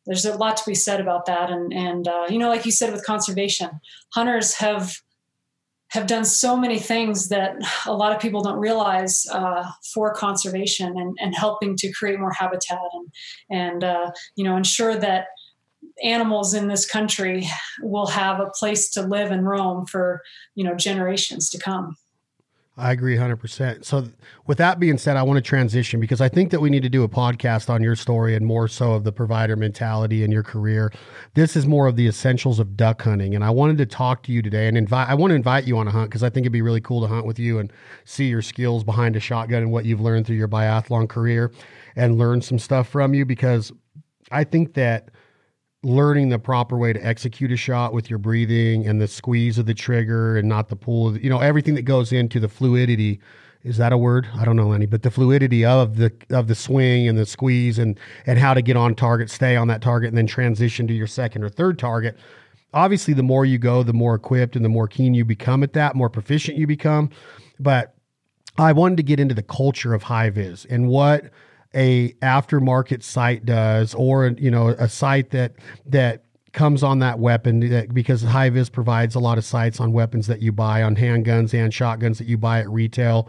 There's 0.06 0.26
a 0.26 0.36
lot 0.36 0.58
to 0.58 0.66
be 0.66 0.74
said 0.74 1.00
about 1.00 1.26
that, 1.26 1.50
and 1.50 1.72
and 1.72 2.08
uh, 2.08 2.26
you 2.28 2.38
know, 2.38 2.48
like 2.48 2.66
you 2.66 2.72
said 2.72 2.92
with 2.92 3.06
conservation, 3.06 3.80
hunters 4.12 4.54
have 4.54 5.00
have 5.94 6.08
done 6.08 6.24
so 6.24 6.56
many 6.56 6.78
things 6.78 7.28
that 7.28 7.54
a 7.86 7.94
lot 7.94 8.12
of 8.12 8.20
people 8.20 8.42
don't 8.42 8.58
realize 8.58 9.26
uh, 9.30 9.64
for 9.94 10.12
conservation 10.12 10.98
and, 10.98 11.16
and 11.20 11.34
helping 11.36 11.76
to 11.76 11.92
create 11.92 12.18
more 12.18 12.32
habitat 12.32 12.78
and 12.92 13.08
and 13.50 13.84
uh, 13.84 14.10
you 14.36 14.44
know 14.44 14.56
ensure 14.56 14.96
that 14.96 15.26
animals 16.02 16.54
in 16.54 16.66
this 16.66 16.84
country 16.84 17.46
will 17.80 18.08
have 18.08 18.40
a 18.40 18.50
place 18.58 18.90
to 18.90 19.02
live 19.02 19.30
and 19.30 19.46
roam 19.46 19.86
for 19.86 20.20
you 20.56 20.64
know 20.64 20.74
generations 20.74 21.48
to 21.50 21.58
come. 21.58 21.96
I 22.76 22.90
agree 22.90 23.16
100%. 23.16 23.84
So, 23.84 24.08
with 24.48 24.58
that 24.58 24.80
being 24.80 24.98
said, 24.98 25.16
I 25.16 25.22
want 25.22 25.36
to 25.36 25.40
transition 25.40 26.00
because 26.00 26.20
I 26.20 26.28
think 26.28 26.50
that 26.50 26.60
we 26.60 26.70
need 26.70 26.82
to 26.82 26.88
do 26.88 27.04
a 27.04 27.08
podcast 27.08 27.70
on 27.70 27.84
your 27.84 27.94
story 27.94 28.34
and 28.34 28.44
more 28.44 28.66
so 28.66 28.94
of 28.94 29.04
the 29.04 29.12
provider 29.12 29.54
mentality 29.54 30.24
in 30.24 30.32
your 30.32 30.42
career. 30.42 30.92
This 31.34 31.54
is 31.54 31.66
more 31.66 31.86
of 31.86 31.94
the 31.94 32.08
essentials 32.08 32.58
of 32.58 32.76
duck 32.76 33.02
hunting. 33.02 33.36
And 33.36 33.44
I 33.44 33.50
wanted 33.50 33.78
to 33.78 33.86
talk 33.86 34.24
to 34.24 34.32
you 34.32 34.42
today 34.42 34.66
and 34.66 34.76
invite, 34.76 35.08
I 35.08 35.14
want 35.14 35.30
to 35.30 35.36
invite 35.36 35.68
you 35.68 35.78
on 35.78 35.86
a 35.86 35.92
hunt 35.92 36.10
because 36.10 36.24
I 36.24 36.30
think 36.30 36.44
it'd 36.44 36.52
be 36.52 36.62
really 36.62 36.80
cool 36.80 37.00
to 37.02 37.06
hunt 37.06 37.26
with 37.26 37.38
you 37.38 37.60
and 37.60 37.72
see 38.04 38.26
your 38.26 38.42
skills 38.42 38.82
behind 38.82 39.14
a 39.14 39.20
shotgun 39.20 39.62
and 39.62 39.70
what 39.70 39.84
you've 39.84 40.00
learned 40.00 40.26
through 40.26 40.36
your 40.36 40.48
biathlon 40.48 41.08
career 41.08 41.52
and 41.94 42.18
learn 42.18 42.42
some 42.42 42.58
stuff 42.58 42.88
from 42.88 43.14
you 43.14 43.24
because 43.24 43.70
I 44.32 44.42
think 44.42 44.74
that 44.74 45.10
learning 45.84 46.30
the 46.30 46.38
proper 46.38 46.76
way 46.76 46.92
to 46.92 47.06
execute 47.06 47.52
a 47.52 47.56
shot 47.56 47.92
with 47.92 48.08
your 48.08 48.18
breathing 48.18 48.86
and 48.86 49.00
the 49.00 49.06
squeeze 49.06 49.58
of 49.58 49.66
the 49.66 49.74
trigger 49.74 50.36
and 50.36 50.48
not 50.48 50.68
the 50.68 50.76
pull 50.76 51.08
of, 51.08 51.22
you 51.22 51.28
know, 51.30 51.40
everything 51.40 51.74
that 51.74 51.82
goes 51.82 52.12
into 52.12 52.40
the 52.40 52.48
fluidity. 52.48 53.20
Is 53.62 53.76
that 53.78 53.92
a 53.92 53.98
word? 53.98 54.28
I 54.34 54.44
don't 54.44 54.56
know 54.56 54.72
any, 54.72 54.86
but 54.86 55.02
the 55.02 55.10
fluidity 55.10 55.64
of 55.64 55.96
the 55.96 56.12
of 56.30 56.48
the 56.48 56.54
swing 56.54 57.08
and 57.08 57.18
the 57.18 57.24
squeeze 57.24 57.78
and 57.78 57.98
and 58.26 58.38
how 58.38 58.52
to 58.52 58.60
get 58.60 58.76
on 58.76 58.94
target, 58.94 59.30
stay 59.30 59.56
on 59.56 59.68
that 59.68 59.80
target, 59.80 60.08
and 60.08 60.18
then 60.18 60.26
transition 60.26 60.86
to 60.88 60.94
your 60.94 61.06
second 61.06 61.44
or 61.44 61.48
third 61.48 61.78
target. 61.78 62.18
Obviously, 62.74 63.14
the 63.14 63.22
more 63.22 63.46
you 63.46 63.56
go, 63.56 63.82
the 63.82 63.94
more 63.94 64.14
equipped 64.14 64.56
and 64.56 64.64
the 64.64 64.68
more 64.68 64.88
keen 64.88 65.14
you 65.14 65.24
become 65.24 65.62
at 65.62 65.72
that, 65.74 65.94
more 65.94 66.10
proficient 66.10 66.58
you 66.58 66.66
become. 66.66 67.08
But 67.58 67.94
I 68.58 68.72
wanted 68.72 68.96
to 68.98 69.02
get 69.02 69.18
into 69.18 69.34
the 69.34 69.42
culture 69.42 69.94
of 69.94 70.02
HIVIZ 70.02 70.66
and 70.68 70.88
what 70.88 71.30
a 71.74 72.12
aftermarket 72.22 73.02
sight 73.02 73.44
does, 73.44 73.94
or 73.94 74.28
you 74.38 74.50
know, 74.50 74.68
a 74.68 74.88
sight 74.88 75.30
that 75.30 75.54
that 75.86 76.24
comes 76.52 76.82
on 76.82 77.00
that 77.00 77.18
weapon 77.18 77.60
that, 77.68 77.92
because 77.92 78.22
HIVIZ 78.22 78.70
provides 78.70 79.14
a 79.14 79.18
lot 79.18 79.38
of 79.38 79.44
sights 79.44 79.80
on 79.80 79.92
weapons 79.92 80.28
that 80.28 80.40
you 80.40 80.52
buy, 80.52 80.82
on 80.82 80.94
handguns 80.94 81.52
and 81.52 81.74
shotguns 81.74 82.18
that 82.18 82.28
you 82.28 82.38
buy 82.38 82.60
at 82.60 82.70
retail. 82.70 83.28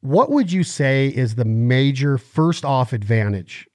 What 0.00 0.30
would 0.30 0.50
you 0.52 0.64
say 0.64 1.08
is 1.08 1.36
the 1.36 1.44
major 1.44 2.18
first 2.18 2.64
off 2.64 2.92
advantage 2.92 3.68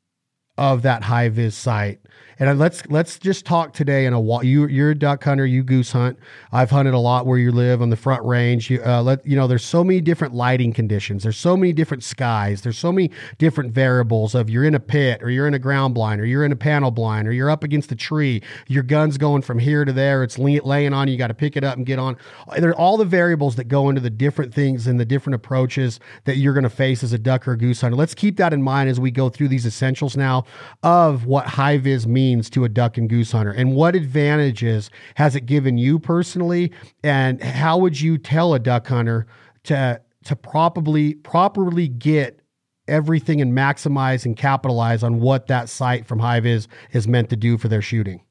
of 0.57 0.81
that 0.81 1.03
HIVIZ 1.03 1.53
sight? 1.53 1.99
And 2.41 2.57
let's 2.57 2.81
let's 2.89 3.19
just 3.19 3.45
talk 3.45 3.71
today 3.71 4.07
in 4.07 4.13
a 4.13 4.43
you 4.43 4.65
you're 4.65 4.89
a 4.89 4.95
duck 4.95 5.23
hunter, 5.23 5.45
you 5.45 5.61
goose 5.61 5.91
hunt. 5.91 6.17
I've 6.51 6.71
hunted 6.71 6.95
a 6.95 6.97
lot 6.97 7.27
where 7.27 7.37
you 7.37 7.51
live 7.51 7.83
on 7.83 7.91
the 7.91 7.95
front 7.95 8.25
range. 8.25 8.67
You 8.67 8.81
uh, 8.83 9.03
let 9.03 9.23
you 9.27 9.35
know 9.35 9.45
there's 9.45 9.63
so 9.63 9.83
many 9.83 10.01
different 10.01 10.33
lighting 10.33 10.73
conditions. 10.73 11.21
There's 11.21 11.37
so 11.37 11.55
many 11.55 11.71
different 11.71 12.03
skies. 12.03 12.63
There's 12.63 12.79
so 12.79 12.91
many 12.91 13.11
different 13.37 13.73
variables 13.73 14.33
of 14.33 14.49
you're 14.49 14.63
in 14.63 14.73
a 14.73 14.79
pit 14.79 15.21
or 15.21 15.29
you're 15.29 15.47
in 15.47 15.53
a 15.53 15.59
ground 15.59 15.93
blind 15.93 16.19
or 16.19 16.25
you're 16.25 16.43
in 16.43 16.51
a 16.51 16.55
panel 16.55 16.89
blind 16.89 17.27
or 17.27 17.31
you're 17.31 17.51
up 17.51 17.63
against 17.63 17.91
a 17.91 17.95
tree. 17.95 18.41
Your 18.67 18.81
gun's 18.81 19.19
going 19.19 19.43
from 19.43 19.59
here 19.59 19.85
to 19.85 19.93
there. 19.93 20.23
It's 20.23 20.39
laying 20.39 20.93
on 20.95 21.07
you. 21.07 21.11
You 21.11 21.19
got 21.19 21.27
to 21.27 21.35
pick 21.35 21.55
it 21.55 21.63
up 21.63 21.77
and 21.77 21.85
get 21.85 21.99
on. 21.99 22.17
There 22.57 22.71
are 22.71 22.75
all 22.75 22.97
the 22.97 23.05
variables 23.05 23.55
that 23.57 23.65
go 23.65 23.87
into 23.87 24.01
the 24.01 24.09
different 24.09 24.51
things 24.51 24.87
and 24.87 24.99
the 24.99 25.05
different 25.05 25.35
approaches 25.35 25.99
that 26.23 26.37
you're 26.37 26.53
going 26.55 26.63
to 26.63 26.71
face 26.71 27.03
as 27.03 27.13
a 27.13 27.19
duck 27.19 27.47
or 27.47 27.51
a 27.51 27.57
goose 27.57 27.81
hunter. 27.81 27.95
Let's 27.95 28.15
keep 28.15 28.37
that 28.37 28.51
in 28.51 28.63
mind 28.63 28.89
as 28.89 28.99
we 28.99 29.11
go 29.11 29.29
through 29.29 29.49
these 29.49 29.67
essentials 29.67 30.17
now 30.17 30.45
of 30.81 31.27
what 31.27 31.45
HIVIZ 31.45 32.07
means 32.07 32.30
to 32.51 32.63
a 32.63 32.69
duck 32.69 32.97
and 32.97 33.09
goose 33.09 33.31
hunter? 33.31 33.51
And 33.51 33.75
what 33.75 33.95
advantages 33.95 34.89
has 35.15 35.35
it 35.35 35.45
given 35.45 35.77
you 35.77 35.99
personally? 35.99 36.71
And 37.03 37.41
how 37.41 37.77
would 37.77 37.99
you 37.99 38.17
tell 38.17 38.53
a 38.53 38.59
duck 38.59 38.87
hunter 38.87 39.27
to 39.63 40.01
to 40.25 40.35
properly 40.35 41.15
properly 41.15 41.87
get 41.87 42.39
everything 42.87 43.41
and 43.41 43.53
maximize 43.53 44.25
and 44.25 44.35
capitalize 44.37 45.03
on 45.03 45.19
what 45.19 45.47
that 45.47 45.69
sight 45.69 46.05
from 46.05 46.19
high 46.19 46.39
is 46.39 46.67
is 46.91 47.07
meant 47.07 47.29
to 47.29 47.35
do 47.35 47.57
for 47.57 47.67
their 47.67 47.81
shooting? 47.81 48.21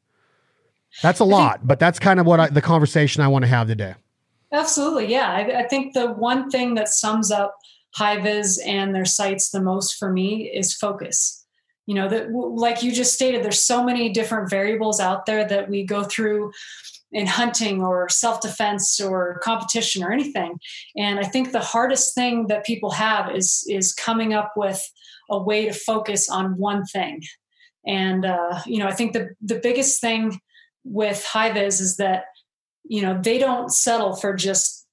That's 1.02 1.20
a 1.20 1.24
lot 1.24 1.66
but 1.66 1.78
that's 1.78 1.98
kind 1.98 2.18
of 2.18 2.26
what 2.26 2.40
I, 2.40 2.48
the 2.48 2.62
conversation 2.62 3.22
i 3.22 3.28
want 3.28 3.44
to 3.44 3.48
have 3.48 3.68
today. 3.68 3.94
Absolutely 4.52 5.06
yeah. 5.06 5.30
I, 5.30 5.60
I 5.60 5.68
think 5.68 5.94
the 5.94 6.08
one 6.12 6.50
thing 6.50 6.74
that 6.74 6.88
sums 6.88 7.30
up 7.30 7.56
HIVIZ 7.98 8.58
and 8.66 8.94
their 8.94 9.04
sights 9.04 9.50
the 9.50 9.60
most 9.60 9.96
for 9.98 10.12
me 10.12 10.50
is 10.52 10.74
focus 10.74 11.39
you 11.90 11.96
know 11.96 12.08
that 12.08 12.30
like 12.30 12.84
you 12.84 12.92
just 12.92 13.12
stated 13.12 13.42
there's 13.42 13.60
so 13.60 13.82
many 13.82 14.10
different 14.10 14.48
variables 14.48 15.00
out 15.00 15.26
there 15.26 15.44
that 15.44 15.68
we 15.68 15.82
go 15.82 16.04
through 16.04 16.52
in 17.10 17.26
hunting 17.26 17.82
or 17.82 18.08
self-defense 18.08 19.00
or 19.00 19.40
competition 19.42 20.04
or 20.04 20.12
anything 20.12 20.56
and 20.96 21.18
i 21.18 21.24
think 21.24 21.50
the 21.50 21.58
hardest 21.74 22.14
thing 22.14 22.46
that 22.46 22.64
people 22.64 22.92
have 22.92 23.34
is 23.34 23.66
is 23.68 23.92
coming 23.92 24.32
up 24.32 24.52
with 24.54 24.80
a 25.30 25.42
way 25.42 25.64
to 25.64 25.72
focus 25.72 26.30
on 26.30 26.56
one 26.56 26.84
thing 26.86 27.20
and 27.84 28.24
uh, 28.24 28.60
you 28.66 28.78
know 28.78 28.86
i 28.86 28.92
think 28.92 29.12
the 29.12 29.30
the 29.42 29.58
biggest 29.60 30.00
thing 30.00 30.40
with 30.84 31.26
HIVIZ 31.34 31.80
is 31.80 31.96
that 31.96 32.26
you 32.84 33.02
know 33.02 33.20
they 33.20 33.36
don't 33.36 33.72
settle 33.72 34.14
for 34.14 34.32
just 34.32 34.86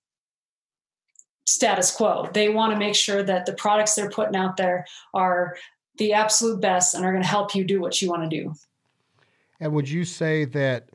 status 1.45 1.91
quo. 1.91 2.29
They 2.33 2.49
want 2.49 2.73
to 2.73 2.77
make 2.77 2.93
sure 2.93 3.23
that 3.23 3.45
the 3.45 3.53
products 3.53 3.95
they're 3.95 4.09
putting 4.09 4.35
out 4.35 4.57
there 4.57 4.85
are 5.13 5.55
the 5.97 6.13
absolute 6.13 6.61
best 6.61 6.93
and 6.93 7.05
are 7.05 7.11
going 7.11 7.23
to 7.23 7.29
help 7.29 7.55
you 7.55 7.63
do 7.63 7.79
what 7.79 8.01
you 8.01 8.09
want 8.09 8.23
to 8.23 8.29
do. 8.29 8.53
And 9.59 9.73
would 9.73 9.89
you 9.89 10.05
say 10.05 10.45
that 10.45 10.89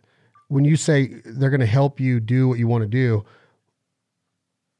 when 0.48 0.64
you 0.64 0.76
say 0.76 1.20
they're 1.24 1.50
going 1.50 1.60
to 1.60 1.66
help 1.66 1.98
you 1.98 2.20
do 2.20 2.48
what 2.48 2.58
you 2.58 2.68
want 2.68 2.82
to 2.82 2.88
do, 2.88 3.24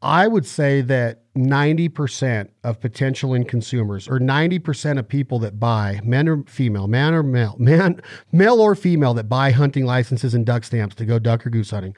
I 0.01 0.27
would 0.27 0.47
say 0.47 0.81
that 0.83 1.33
90% 1.35 2.49
of 2.65 2.81
potential 2.81 3.35
end 3.35 3.49
consumers 3.49 4.09
or 4.09 4.19
90% 4.19 4.99
of 4.99 5.09
people 5.09 5.39
that 5.41 5.61
buy, 5.61 6.01
men 6.03 6.29
or 6.29 6.43
female, 6.45 6.89
man 6.89 7.15
or 7.15 7.23
male, 7.23 7.57
man, 7.59 8.03
male 8.33 8.61
or 8.61 8.75
female 8.75 9.15
that 9.15 9.29
buy 9.29 9.53
hunting 9.53 9.87
licenses 9.87 10.35
and 10.35 10.45
duck 10.45 10.65
stamps 10.65 10.95
to 10.97 11.05
go 11.05 11.19
duck 11.19 11.47
or 11.47 11.51
goose 11.51 11.71
hunting 11.71 11.95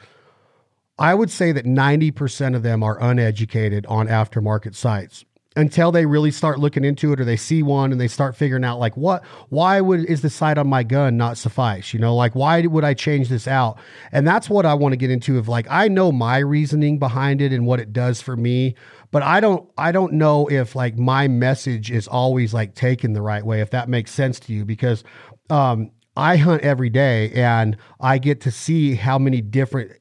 I 0.98 1.14
would 1.14 1.30
say 1.30 1.50
that 1.52 1.64
90% 1.64 2.54
of 2.54 2.62
them 2.62 2.82
are 2.82 3.00
uneducated 3.02 3.84
on 3.86 4.06
aftermarket 4.06 4.74
sights 4.74 5.24
until 5.56 5.92
they 5.92 6.04
really 6.04 6.30
start 6.30 6.58
looking 6.58 6.84
into 6.84 7.12
it 7.12 7.20
or 7.20 7.24
they 7.24 7.36
see 7.36 7.62
one 7.62 7.92
and 7.92 8.00
they 8.00 8.08
start 8.08 8.34
figuring 8.34 8.64
out 8.64 8.78
like 8.78 8.96
what 8.96 9.24
why 9.50 9.80
would 9.80 10.04
is 10.06 10.20
the 10.20 10.30
sight 10.30 10.58
on 10.58 10.66
my 10.66 10.82
gun 10.82 11.16
not 11.16 11.38
suffice? 11.38 11.94
You 11.94 12.00
know 12.00 12.14
like 12.14 12.34
why 12.34 12.62
would 12.62 12.84
i 12.84 12.94
change 12.94 13.28
this 13.28 13.46
out? 13.46 13.78
And 14.12 14.26
that's 14.26 14.50
what 14.50 14.66
i 14.66 14.74
want 14.74 14.92
to 14.92 14.96
get 14.96 15.10
into 15.10 15.38
of 15.38 15.48
like 15.48 15.66
i 15.70 15.88
know 15.88 16.10
my 16.10 16.38
reasoning 16.38 16.98
behind 16.98 17.40
it 17.40 17.52
and 17.52 17.66
what 17.66 17.80
it 17.80 17.92
does 17.92 18.20
for 18.20 18.36
me 18.36 18.74
but 19.10 19.22
i 19.22 19.40
don't 19.40 19.68
i 19.78 19.92
don't 19.92 20.12
know 20.12 20.48
if 20.48 20.74
like 20.74 20.96
my 20.96 21.28
message 21.28 21.90
is 21.90 22.08
always 22.08 22.52
like 22.52 22.74
taken 22.74 23.12
the 23.12 23.22
right 23.22 23.44
way 23.44 23.60
if 23.60 23.70
that 23.70 23.88
makes 23.88 24.10
sense 24.10 24.40
to 24.40 24.52
you 24.52 24.64
because 24.64 25.04
um 25.50 25.90
I 26.16 26.36
hunt 26.36 26.62
every 26.62 26.90
day 26.90 27.32
and 27.32 27.76
I 28.00 28.18
get 28.18 28.40
to 28.42 28.50
see 28.50 28.94
how 28.94 29.18
many 29.18 29.40
different 29.40 29.92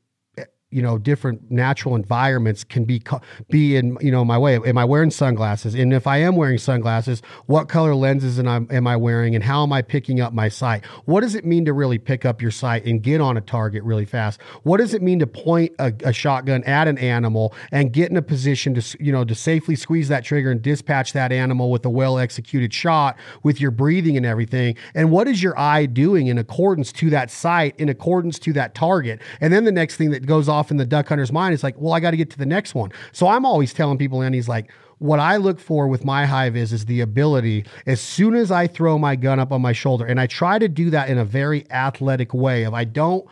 you 0.73 0.81
know 0.81 0.97
different 0.97 1.51
natural 1.51 1.95
environments 1.95 2.63
can 2.63 2.85
be 2.85 3.01
be 3.49 3.75
in 3.75 3.97
you 4.01 4.11
know 4.11 4.25
my 4.25 4.37
way. 4.37 4.55
Am 4.55 4.77
i 4.77 4.85
wearing 4.85 5.11
sunglasses? 5.11 5.75
And 5.75 5.93
if 5.93 6.07
i 6.07 6.17
am 6.17 6.35
wearing 6.35 6.57
sunglasses 6.57 7.21
what 7.45 7.69
color 7.69 7.95
lenses 7.95 8.39
am 8.39 8.47
I, 8.47 8.75
am 8.75 8.87
I 8.87 8.95
wearing 8.95 9.35
and 9.35 9.43
how 9.43 9.63
am 9.63 9.73
i 9.73 9.81
picking 9.81 10.19
up 10.19 10.33
my 10.33 10.49
sight? 10.49 10.85
What 11.05 11.21
does 11.21 11.35
it 11.35 11.45
mean 11.45 11.65
to 11.65 11.73
really 11.73 11.97
pick 11.97 12.25
up 12.25 12.41
your 12.41 12.51
sight 12.51 12.85
and 12.85 13.01
get 13.01 13.21
on 13.21 13.37
a 13.37 13.41
target 13.41 13.83
really 13.83 14.05
fast? 14.05 14.41
What 14.63 14.77
does 14.77 14.93
it 14.93 15.01
mean 15.01 15.19
to 15.19 15.27
point 15.27 15.73
a, 15.79 15.93
a 16.03 16.13
shotgun 16.13 16.63
at 16.63 16.87
an 16.87 16.97
animal 16.97 17.53
and 17.71 17.91
get 17.91 18.09
in 18.09 18.17
a 18.17 18.21
position 18.21 18.73
to 18.75 18.97
you 18.99 19.11
know 19.11 19.23
to 19.23 19.35
safely 19.35 19.75
squeeze 19.75 20.07
that 20.07 20.23
trigger 20.23 20.51
and 20.51 20.61
dispatch 20.61 21.13
that 21.13 21.31
animal 21.31 21.71
with 21.71 21.85
a 21.85 21.89
well 21.89 22.17
executed 22.17 22.73
shot 22.73 23.17
with 23.43 23.61
your 23.61 23.71
breathing 23.71 24.17
and 24.17 24.25
everything? 24.25 24.75
And 24.95 25.11
what 25.11 25.27
is 25.27 25.43
your 25.43 25.57
eye 25.59 25.85
doing 25.85 26.27
in 26.27 26.37
accordance 26.37 26.91
to 26.93 27.09
that 27.11 27.29
sight 27.29 27.75
in 27.77 27.89
accordance 27.89 28.39
to 28.39 28.53
that 28.53 28.75
target? 28.75 29.19
And 29.41 29.53
then 29.53 29.63
the 29.63 29.71
next 29.71 29.97
thing 29.97 30.11
that 30.11 30.25
goes 30.25 30.49
off 30.49 30.62
off 30.63 30.71
in 30.71 30.77
the 30.77 30.85
duck 30.85 31.09
hunter's 31.09 31.31
mind 31.31 31.53
It's 31.53 31.63
like, 31.63 31.75
well, 31.77 31.93
I 31.93 31.99
got 31.99 32.11
to 32.11 32.17
get 32.17 32.29
to 32.31 32.37
the 32.37 32.45
next 32.45 32.73
one. 32.73 32.91
So 33.11 33.27
I'm 33.27 33.45
always 33.45 33.73
telling 33.73 33.97
people, 33.97 34.21
and 34.21 34.33
he's 34.33 34.47
like, 34.47 34.71
what 34.99 35.19
I 35.19 35.35
look 35.35 35.59
for 35.59 35.89
with 35.89 36.05
my 36.05 36.25
hive 36.25 36.55
is 36.55 36.71
is 36.71 36.85
the 36.85 37.01
ability 37.01 37.65
as 37.85 37.99
soon 37.99 38.35
as 38.35 38.51
I 38.51 38.67
throw 38.67 38.97
my 38.97 39.17
gun 39.17 39.37
up 39.37 39.51
on 39.51 39.61
my 39.61 39.73
shoulder, 39.73 40.05
and 40.05 40.19
I 40.21 40.27
try 40.27 40.57
to 40.59 40.69
do 40.69 40.89
that 40.91 41.09
in 41.09 41.17
a 41.17 41.25
very 41.25 41.69
athletic 41.71 42.33
way. 42.33 42.63
If 42.63 42.73
I 42.73 42.85
don't, 42.85 43.25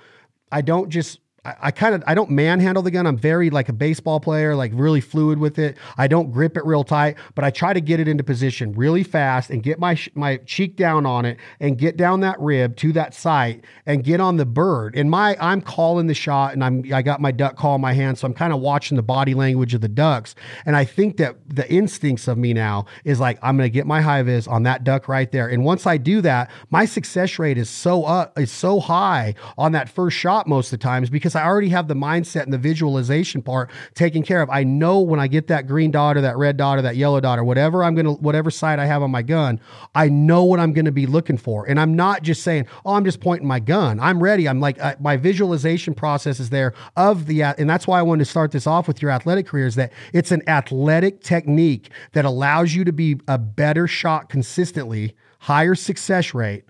I 0.51 0.59
don't 0.59 0.89
just 0.89 1.20
I, 1.43 1.55
I 1.61 1.71
kind 1.71 1.95
of 1.95 2.03
I 2.05 2.13
don't 2.13 2.29
manhandle 2.29 2.83
the 2.83 2.91
gun. 2.91 3.07
I'm 3.07 3.17
very 3.17 3.49
like 3.49 3.69
a 3.69 3.73
baseball 3.73 4.19
player, 4.19 4.55
like 4.55 4.71
really 4.75 5.01
fluid 5.01 5.39
with 5.39 5.57
it. 5.57 5.77
I 5.97 6.07
don't 6.07 6.31
grip 6.31 6.57
it 6.57 6.65
real 6.65 6.83
tight, 6.83 7.17
but 7.35 7.43
I 7.43 7.49
try 7.49 7.73
to 7.73 7.81
get 7.81 7.99
it 7.99 8.07
into 8.07 8.23
position 8.23 8.73
really 8.73 9.03
fast 9.03 9.49
and 9.49 9.63
get 9.63 9.79
my 9.79 9.97
my 10.13 10.37
cheek 10.37 10.75
down 10.75 11.05
on 11.05 11.25
it 11.25 11.37
and 11.59 11.77
get 11.77 11.97
down 11.97 12.19
that 12.21 12.39
rib 12.39 12.75
to 12.77 12.93
that 12.93 13.13
sight 13.13 13.63
and 13.85 14.03
get 14.03 14.21
on 14.21 14.37
the 14.37 14.45
bird. 14.45 14.95
And 14.95 15.09
my 15.09 15.35
I'm 15.39 15.61
calling 15.61 16.07
the 16.07 16.13
shot 16.13 16.53
and 16.53 16.63
I'm 16.63 16.83
I 16.93 17.01
got 17.01 17.19
my 17.21 17.31
duck 17.31 17.55
call 17.55 17.75
in 17.75 17.81
my 17.81 17.93
hand, 17.93 18.17
so 18.17 18.27
I'm 18.27 18.33
kind 18.33 18.53
of 18.53 18.59
watching 18.59 18.95
the 18.95 19.03
body 19.03 19.33
language 19.33 19.73
of 19.73 19.81
the 19.81 19.89
ducks. 19.89 20.35
And 20.65 20.75
I 20.75 20.85
think 20.85 21.17
that 21.17 21.37
the 21.47 21.69
instincts 21.71 22.27
of 22.27 22.37
me 22.37 22.53
now 22.53 22.85
is 23.03 23.19
like 23.19 23.39
I'm 23.41 23.57
going 23.57 23.67
to 23.67 23.73
get 23.73 23.87
my 23.87 24.01
HIVIZ 24.01 24.47
on 24.47 24.63
that 24.63 24.83
duck 24.83 25.07
right 25.07 25.31
there. 25.31 25.47
And 25.47 25.65
once 25.65 25.87
I 25.87 25.97
do 25.97 26.21
that, 26.21 26.51
my 26.69 26.85
success 26.85 27.39
rate 27.39 27.57
is 27.57 27.69
so 27.69 28.03
up 28.03 28.37
is 28.37 28.51
so 28.51 28.79
high 28.79 29.33
on 29.57 29.71
that 29.71 29.89
first 29.89 30.17
shot 30.17 30.47
most 30.47 30.71
of 30.71 30.79
the 30.79 30.83
times 30.83 31.09
because 31.09 31.30
I 31.35 31.43
already 31.43 31.69
have 31.69 31.87
the 31.87 31.93
mindset 31.93 32.43
and 32.43 32.53
the 32.53 32.57
visualization 32.57 33.41
part 33.41 33.69
taken 33.93 34.23
care 34.23 34.41
of. 34.41 34.49
I 34.49 34.63
know 34.63 34.99
when 34.99 35.19
I 35.19 35.27
get 35.27 35.47
that 35.47 35.67
green 35.67 35.91
dot 35.91 36.17
or 36.17 36.21
that 36.21 36.37
red 36.37 36.57
dot 36.57 36.77
or 36.77 36.81
that 36.83 36.95
yellow 36.95 37.19
dot 37.19 37.39
or 37.39 37.43
whatever 37.43 37.83
I'm 37.83 37.95
going 37.95 38.05
to, 38.05 38.13
whatever 38.13 38.51
sight 38.51 38.79
I 38.79 38.85
have 38.85 39.01
on 39.01 39.11
my 39.11 39.21
gun, 39.21 39.59
I 39.95 40.09
know 40.09 40.43
what 40.43 40.59
I'm 40.59 40.73
going 40.73 40.85
to 40.85 40.91
be 40.91 41.05
looking 41.05 41.37
for. 41.37 41.67
And 41.67 41.79
I'm 41.79 41.95
not 41.95 42.23
just 42.23 42.43
saying, 42.43 42.67
oh, 42.85 42.93
I'm 42.93 43.05
just 43.05 43.21
pointing 43.21 43.47
my 43.47 43.59
gun. 43.59 43.99
I'm 43.99 44.21
ready. 44.21 44.47
I'm 44.47 44.59
like, 44.59 44.79
uh, 44.79 44.95
my 44.99 45.17
visualization 45.17 45.93
process 45.93 46.39
is 46.39 46.49
there 46.49 46.73
of 46.95 47.27
the, 47.27 47.43
and 47.43 47.69
that's 47.69 47.87
why 47.87 47.99
I 47.99 48.01
wanted 48.01 48.25
to 48.25 48.29
start 48.29 48.51
this 48.51 48.67
off 48.67 48.87
with 48.87 49.01
your 49.01 49.11
athletic 49.11 49.47
career 49.47 49.67
is 49.67 49.75
that 49.75 49.91
it's 50.13 50.31
an 50.31 50.41
athletic 50.47 51.21
technique 51.21 51.89
that 52.13 52.25
allows 52.25 52.73
you 52.73 52.83
to 52.83 52.93
be 52.93 53.19
a 53.27 53.37
better 53.37 53.87
shot 53.87 54.29
consistently, 54.29 55.15
higher 55.39 55.75
success 55.75 56.33
rate 56.33 56.63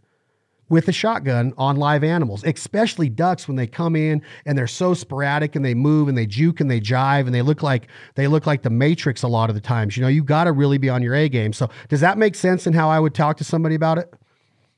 with 0.71 0.88
a 0.88 0.91
shotgun 0.91 1.53
on 1.57 1.75
live 1.75 2.03
animals, 2.03 2.43
especially 2.45 3.10
ducks 3.10 3.47
when 3.47 3.57
they 3.57 3.67
come 3.67 3.95
in 3.95 4.21
and 4.45 4.57
they're 4.57 4.67
so 4.67 4.93
sporadic 4.93 5.55
and 5.55 5.63
they 5.63 5.73
move 5.73 6.07
and 6.07 6.17
they 6.17 6.25
juke 6.25 6.62
and 6.62 6.71
they 6.71 6.79
jive 6.79 7.25
and 7.25 7.36
they 7.36 7.41
look 7.41 7.62
like 7.62 7.89
they 8.15 8.27
look 8.27 8.47
like 8.47 8.63
the 8.63 8.69
Matrix 8.69 9.21
a 9.21 9.27
lot 9.27 9.49
of 9.49 9.55
the 9.55 9.62
times. 9.62 9.97
You 9.97 10.01
know, 10.01 10.10
you 10.10 10.23
got 10.23 10.45
to 10.45 10.53
really 10.53 10.77
be 10.77 10.89
on 10.89 11.03
your 11.03 11.13
A 11.13 11.27
game. 11.29 11.53
So, 11.53 11.69
does 11.89 11.99
that 11.99 12.17
make 12.17 12.36
sense 12.36 12.65
in 12.65 12.73
how 12.73 12.89
I 12.89 12.99
would 12.99 13.13
talk 13.13 13.38
to 13.38 13.43
somebody 13.43 13.75
about 13.75 13.97
it? 13.97 14.12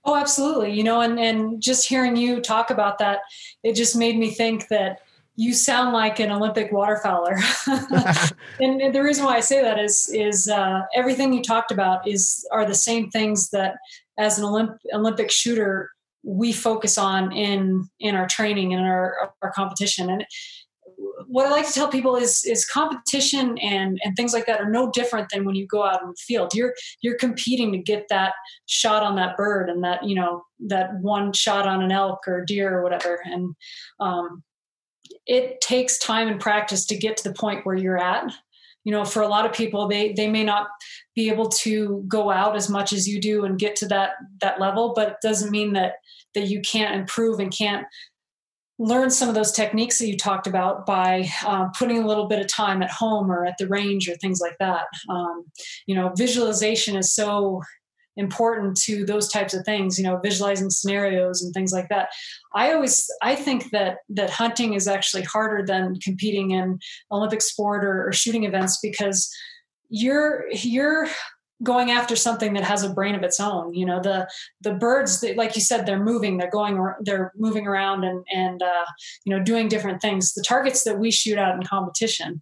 Oh, 0.03 0.15
absolutely. 0.15 0.73
You 0.73 0.83
know, 0.83 1.01
and 1.01 1.19
and 1.19 1.61
just 1.61 1.87
hearing 1.87 2.17
you 2.17 2.41
talk 2.41 2.71
about 2.71 2.97
that, 2.97 3.19
it 3.63 3.75
just 3.75 3.95
made 3.95 4.17
me 4.17 4.31
think 4.31 4.67
that 4.69 4.99
you 5.35 5.53
sound 5.53 5.93
like 5.93 6.19
an 6.19 6.31
Olympic 6.31 6.71
waterfowler. 6.71 7.37
and, 8.59 8.93
the 8.93 9.01
reason 9.01 9.25
why 9.25 9.37
I 9.37 9.39
say 9.39 9.61
that 9.61 9.79
is 9.79 10.09
is 10.13 10.47
uh, 10.47 10.81
everything 10.93 11.33
you 11.33 11.41
talked 11.41 11.71
about 11.71 12.07
is 12.07 12.47
are 12.51 12.65
the 12.65 12.75
same 12.75 13.09
things 13.09 13.49
that 13.49 13.77
as 14.17 14.37
an 14.37 14.45
Olymp- 14.45 14.77
Olympic 14.93 15.31
shooter 15.31 15.91
we 16.23 16.53
focus 16.53 16.97
on 16.97 17.31
in 17.31 17.87
in 17.99 18.15
our 18.15 18.27
training 18.27 18.73
and 18.73 18.85
our, 18.85 19.33
our 19.41 19.51
competition 19.51 20.09
and 20.09 20.25
what 21.27 21.45
I 21.45 21.49
like 21.49 21.67
to 21.67 21.73
tell 21.73 21.87
people 21.87 22.15
is 22.15 22.43
is 22.45 22.65
competition 22.65 23.57
and 23.59 23.99
and 24.03 24.15
things 24.15 24.33
like 24.33 24.45
that 24.45 24.59
are 24.59 24.69
no 24.69 24.91
different 24.91 25.29
than 25.29 25.45
when 25.45 25.55
you 25.55 25.65
go 25.65 25.83
out 25.83 26.01
in 26.01 26.09
the 26.09 26.15
field. 26.15 26.53
You're 26.53 26.73
you're 27.01 27.17
competing 27.17 27.71
to 27.71 27.77
get 27.77 28.07
that 28.09 28.33
shot 28.65 29.03
on 29.03 29.15
that 29.15 29.37
bird 29.37 29.69
and 29.69 29.83
that 29.83 30.03
you 30.03 30.15
know 30.15 30.43
that 30.67 30.93
one 31.01 31.33
shot 31.33 31.67
on 31.67 31.81
an 31.81 31.91
elk 31.91 32.27
or 32.27 32.43
deer 32.45 32.77
or 32.77 32.83
whatever. 32.83 33.21
And 33.25 33.55
um, 33.99 34.43
it 35.25 35.61
takes 35.61 35.97
time 35.97 36.27
and 36.27 36.39
practice 36.39 36.85
to 36.87 36.97
get 36.97 37.17
to 37.17 37.23
the 37.23 37.35
point 37.35 37.65
where 37.65 37.75
you're 37.75 37.97
at 37.97 38.31
you 38.83 38.91
know 38.91 39.05
for 39.05 39.21
a 39.21 39.27
lot 39.27 39.45
of 39.45 39.53
people 39.53 39.87
they 39.87 40.13
they 40.13 40.29
may 40.29 40.43
not 40.43 40.67
be 41.15 41.29
able 41.29 41.49
to 41.49 42.03
go 42.07 42.29
out 42.31 42.55
as 42.55 42.69
much 42.69 42.93
as 42.93 43.07
you 43.07 43.19
do 43.19 43.45
and 43.45 43.59
get 43.59 43.75
to 43.75 43.87
that 43.87 44.11
that 44.41 44.59
level 44.59 44.93
but 44.95 45.09
it 45.09 45.15
doesn't 45.21 45.51
mean 45.51 45.73
that 45.73 45.93
that 46.33 46.47
you 46.47 46.61
can't 46.61 46.95
improve 46.95 47.39
and 47.39 47.55
can't 47.55 47.85
learn 48.79 49.09
some 49.09 49.29
of 49.29 49.35
those 49.35 49.51
techniques 49.51 49.99
that 49.99 50.07
you 50.07 50.17
talked 50.17 50.47
about 50.47 50.85
by 50.85 51.29
uh, 51.45 51.67
putting 51.77 52.03
a 52.03 52.07
little 52.07 52.27
bit 52.27 52.39
of 52.39 52.47
time 52.47 52.81
at 52.81 52.89
home 52.89 53.31
or 53.31 53.45
at 53.45 53.55
the 53.59 53.67
range 53.67 54.09
or 54.09 54.15
things 54.15 54.39
like 54.41 54.57
that. 54.59 54.85
Um, 55.09 55.45
you 55.85 55.95
know 55.95 56.11
visualization 56.17 56.95
is 56.95 57.13
so 57.13 57.61
important 58.17 58.77
to 58.77 59.05
those 59.05 59.27
types 59.27 59.53
of 59.53 59.65
things 59.65 59.97
you 59.97 60.03
know 60.03 60.19
visualizing 60.23 60.69
scenarios 60.69 61.41
and 61.41 61.53
things 61.53 61.71
like 61.71 61.89
that. 61.89 62.09
I 62.53 62.73
always 62.73 63.09
i 63.21 63.35
think 63.35 63.71
that 63.71 63.97
that 64.09 64.29
hunting 64.29 64.73
is 64.73 64.87
actually 64.87 65.23
harder 65.23 65.65
than 65.65 65.95
competing 65.99 66.51
in 66.51 66.79
olympic 67.11 67.41
sport 67.41 67.83
or, 67.83 68.07
or 68.07 68.13
shooting 68.13 68.43
events 68.43 68.79
because 68.81 69.33
you're 69.89 70.45
you're 70.51 71.07
going 71.63 71.91
after 71.91 72.15
something 72.15 72.53
that 72.53 72.63
has 72.63 72.83
a 72.83 72.93
brain 72.93 73.15
of 73.15 73.23
its 73.23 73.39
own 73.39 73.73
you 73.73 73.85
know 73.85 74.01
the 74.01 74.27
the 74.61 74.73
birds 74.73 75.21
they, 75.21 75.33
like 75.35 75.55
you 75.55 75.61
said 75.61 75.85
they're 75.85 76.03
moving 76.03 76.37
they're 76.37 76.49
going 76.51 76.77
they're 77.01 77.31
moving 77.35 77.65
around 77.65 78.03
and 78.03 78.23
and 78.33 78.61
uh, 78.61 78.85
you 79.25 79.35
know 79.35 79.43
doing 79.43 79.67
different 79.67 80.01
things. 80.01 80.33
The 80.33 80.43
targets 80.47 80.83
that 80.83 80.99
we 80.99 81.11
shoot 81.11 81.37
out 81.37 81.55
in 81.55 81.63
competition 81.63 82.41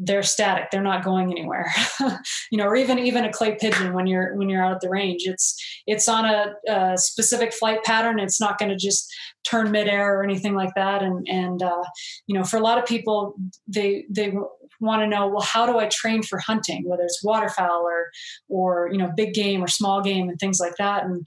they're 0.00 0.22
static. 0.22 0.70
They're 0.70 0.80
not 0.80 1.04
going 1.04 1.30
anywhere. 1.30 1.72
You 2.50 2.56
know 2.56 2.64
or 2.64 2.76
even 2.76 2.98
even 2.98 3.26
a 3.26 3.32
clay 3.32 3.56
pigeon 3.60 3.92
when 3.92 4.06
you're 4.06 4.34
when 4.36 4.48
you're 4.48 4.64
out 4.64 4.72
at 4.72 4.80
the 4.80 4.88
range 4.88 5.22
it's 5.26 5.54
it's 5.86 6.08
on 6.08 6.24
a, 6.24 6.54
a 6.66 6.96
specific 6.96 7.52
flight 7.52 7.84
pattern. 7.84 8.18
It's 8.18 8.40
not 8.40 8.58
going 8.58 8.70
to 8.70 8.76
just 8.76 9.12
turn 9.44 9.70
midair 9.70 10.18
or 10.18 10.24
anything 10.24 10.54
like 10.54 10.74
that. 10.74 11.02
And 11.02 11.28
and 11.28 11.62
uh, 11.62 11.82
you 12.26 12.34
know 12.34 12.44
for 12.44 12.56
a 12.56 12.62
lot 12.62 12.78
of 12.78 12.86
people 12.86 13.34
they 13.66 14.06
they 14.08 14.32
want 14.80 15.02
to 15.02 15.06
know 15.06 15.26
well 15.26 15.42
how 15.42 15.66
do 15.66 15.78
i 15.78 15.86
train 15.88 16.22
for 16.22 16.38
hunting 16.38 16.88
whether 16.88 17.02
it's 17.02 17.22
waterfowl 17.24 17.82
or 17.82 18.06
or 18.48 18.88
you 18.92 18.98
know 18.98 19.10
big 19.16 19.34
game 19.34 19.62
or 19.62 19.68
small 19.68 20.00
game 20.00 20.28
and 20.28 20.38
things 20.38 20.58
like 20.58 20.76
that. 20.76 21.04
And 21.04 21.26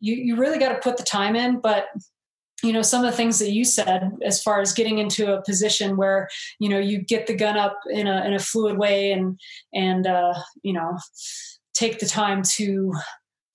you 0.00 0.14
you 0.14 0.36
really 0.36 0.58
got 0.58 0.70
to 0.70 0.80
put 0.80 0.96
the 0.96 1.04
time 1.04 1.36
in 1.36 1.60
but 1.60 1.86
you 2.62 2.72
know 2.72 2.82
some 2.82 3.04
of 3.04 3.10
the 3.10 3.16
things 3.16 3.38
that 3.38 3.50
you 3.50 3.64
said 3.64 4.10
as 4.22 4.42
far 4.42 4.60
as 4.60 4.72
getting 4.72 4.98
into 4.98 5.32
a 5.32 5.42
position 5.42 5.96
where 5.96 6.28
you 6.58 6.68
know 6.68 6.78
you 6.78 6.98
get 6.98 7.26
the 7.26 7.34
gun 7.34 7.56
up 7.56 7.78
in 7.90 8.06
a 8.06 8.24
in 8.24 8.32
a 8.32 8.38
fluid 8.38 8.78
way 8.78 9.12
and 9.12 9.38
and 9.74 10.06
uh, 10.06 10.34
you 10.62 10.72
know 10.72 10.96
take 11.74 11.98
the 11.98 12.06
time 12.06 12.42
to 12.42 12.92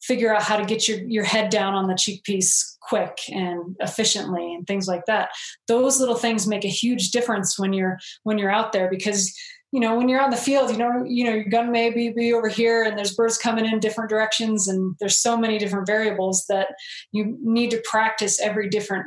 figure 0.02 0.34
out 0.34 0.42
how 0.42 0.58
to 0.58 0.66
get 0.66 0.88
your 0.88 1.00
your 1.00 1.24
head 1.24 1.50
down 1.50 1.74
on 1.74 1.88
the 1.88 1.96
cheek 1.96 2.24
piece 2.24 2.78
quick 2.82 3.18
and 3.30 3.76
efficiently 3.82 4.54
and 4.54 4.66
things 4.66 4.88
like 4.88 5.06
that. 5.06 5.30
Those 5.68 6.00
little 6.00 6.16
things 6.16 6.48
make 6.48 6.64
a 6.64 6.70
huge 6.70 7.12
difference 7.12 7.60
when 7.60 7.74
you're 7.74 7.98
when 8.24 8.38
you're 8.38 8.52
out 8.52 8.72
there 8.72 8.90
because 8.90 9.34
you 9.72 9.80
know, 9.80 9.98
when 9.98 10.08
you're 10.08 10.22
on 10.22 10.30
the 10.30 10.38
field, 10.38 10.72
you 10.72 10.78
know, 10.78 11.04
you 11.06 11.26
know, 11.26 11.34
your 11.34 11.50
gun 11.50 11.72
may 11.72 11.90
be, 11.90 12.10
be 12.10 12.34
over 12.34 12.48
here 12.48 12.84
and 12.84 12.98
there's 12.98 13.14
birds 13.14 13.38
coming 13.38 13.66
in 13.66 13.80
different 13.80 14.10
directions 14.10 14.68
and 14.68 14.96
there's 15.00 15.20
so 15.20 15.38
many 15.38 15.58
different 15.58 15.86
variables 15.86 16.46
that 16.48 16.70
you 17.12 17.38
need 17.42 17.72
to 17.72 17.82
practice 17.90 18.40
every 18.40 18.70
different 18.70 19.06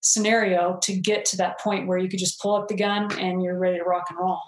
scenario 0.00 0.78
to 0.82 0.98
get 0.98 1.24
to 1.26 1.36
that 1.36 1.60
point 1.60 1.86
where 1.86 1.98
you 1.98 2.08
could 2.08 2.18
just 2.18 2.40
pull 2.40 2.54
up 2.54 2.68
the 2.68 2.76
gun 2.76 3.12
and 3.18 3.42
you're 3.42 3.58
ready 3.58 3.76
to 3.76 3.84
rock 3.84 4.06
and 4.08 4.18
roll. 4.18 4.40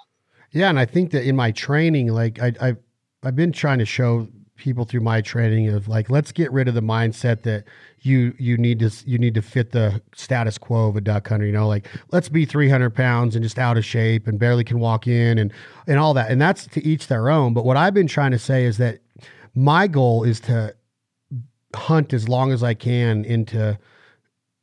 Yeah, 0.51 0.71
and 0.71 0.79
I 0.79 0.87
think 0.87 1.11
that 1.11 1.25
in 1.25 1.37
my 1.37 1.51
training, 1.51 2.09
like 2.09 2.41
I, 2.41 2.53
I 2.61 2.77
I've 3.23 3.37
been 3.37 3.53
trying 3.53 3.81
to 3.81 3.85
show 3.85 4.29
people 4.59 4.85
through 4.85 5.01
my 5.01 5.21
training 5.21 5.69
of 5.69 5.89
like 5.89 6.11
let's 6.11 6.33
get 6.33 6.53
rid 6.53 6.69
of 6.69 6.75
the 6.75 6.83
mindset 6.83 7.43
that 7.43 7.65
you 8.01 8.35
you 8.39 8.59
need 8.59 8.79
to 8.81 8.91
you 9.07 9.19
need 9.19 9.35
to 9.35 9.41
fit 9.41 9.73
the 9.73 10.03
status 10.15 10.59
quo 10.59 10.89
of 10.89 10.97
a 10.97 11.01
duck 11.01 11.29
hunter 11.29 11.47
you 11.47 11.53
know? 11.53 11.67
Like 11.67 11.87
let's 12.11 12.29
be 12.29 12.45
300 12.45 12.91
pounds 12.91 13.35
and 13.35 13.43
just 13.43 13.59
out 13.59 13.79
of 13.79 13.85
shape 13.85 14.27
and 14.27 14.39
barely 14.39 14.65
can 14.65 14.81
walk 14.81 15.07
in 15.07 15.39
and 15.39 15.53
and 15.87 15.99
all 15.99 16.13
that. 16.15 16.31
And 16.31 16.41
that's 16.41 16.67
to 16.67 16.85
each 16.85 17.07
their 17.07 17.31
own. 17.31 17.55
But 17.55 17.65
what 17.65 17.77
i've 17.77 17.95
been 17.95 18.09
trying 18.09 18.33
to 18.33 18.39
say 18.39 18.65
is 18.65 18.77
that 18.79 18.99
my 19.55 19.87
goal 19.87 20.25
is 20.25 20.41
to 20.41 20.75
hunt 21.75 22.13
as 22.13 22.29
long 22.29 22.53
as 22.53 22.63
i 22.63 22.75
can 22.75 23.25
into 23.25 23.79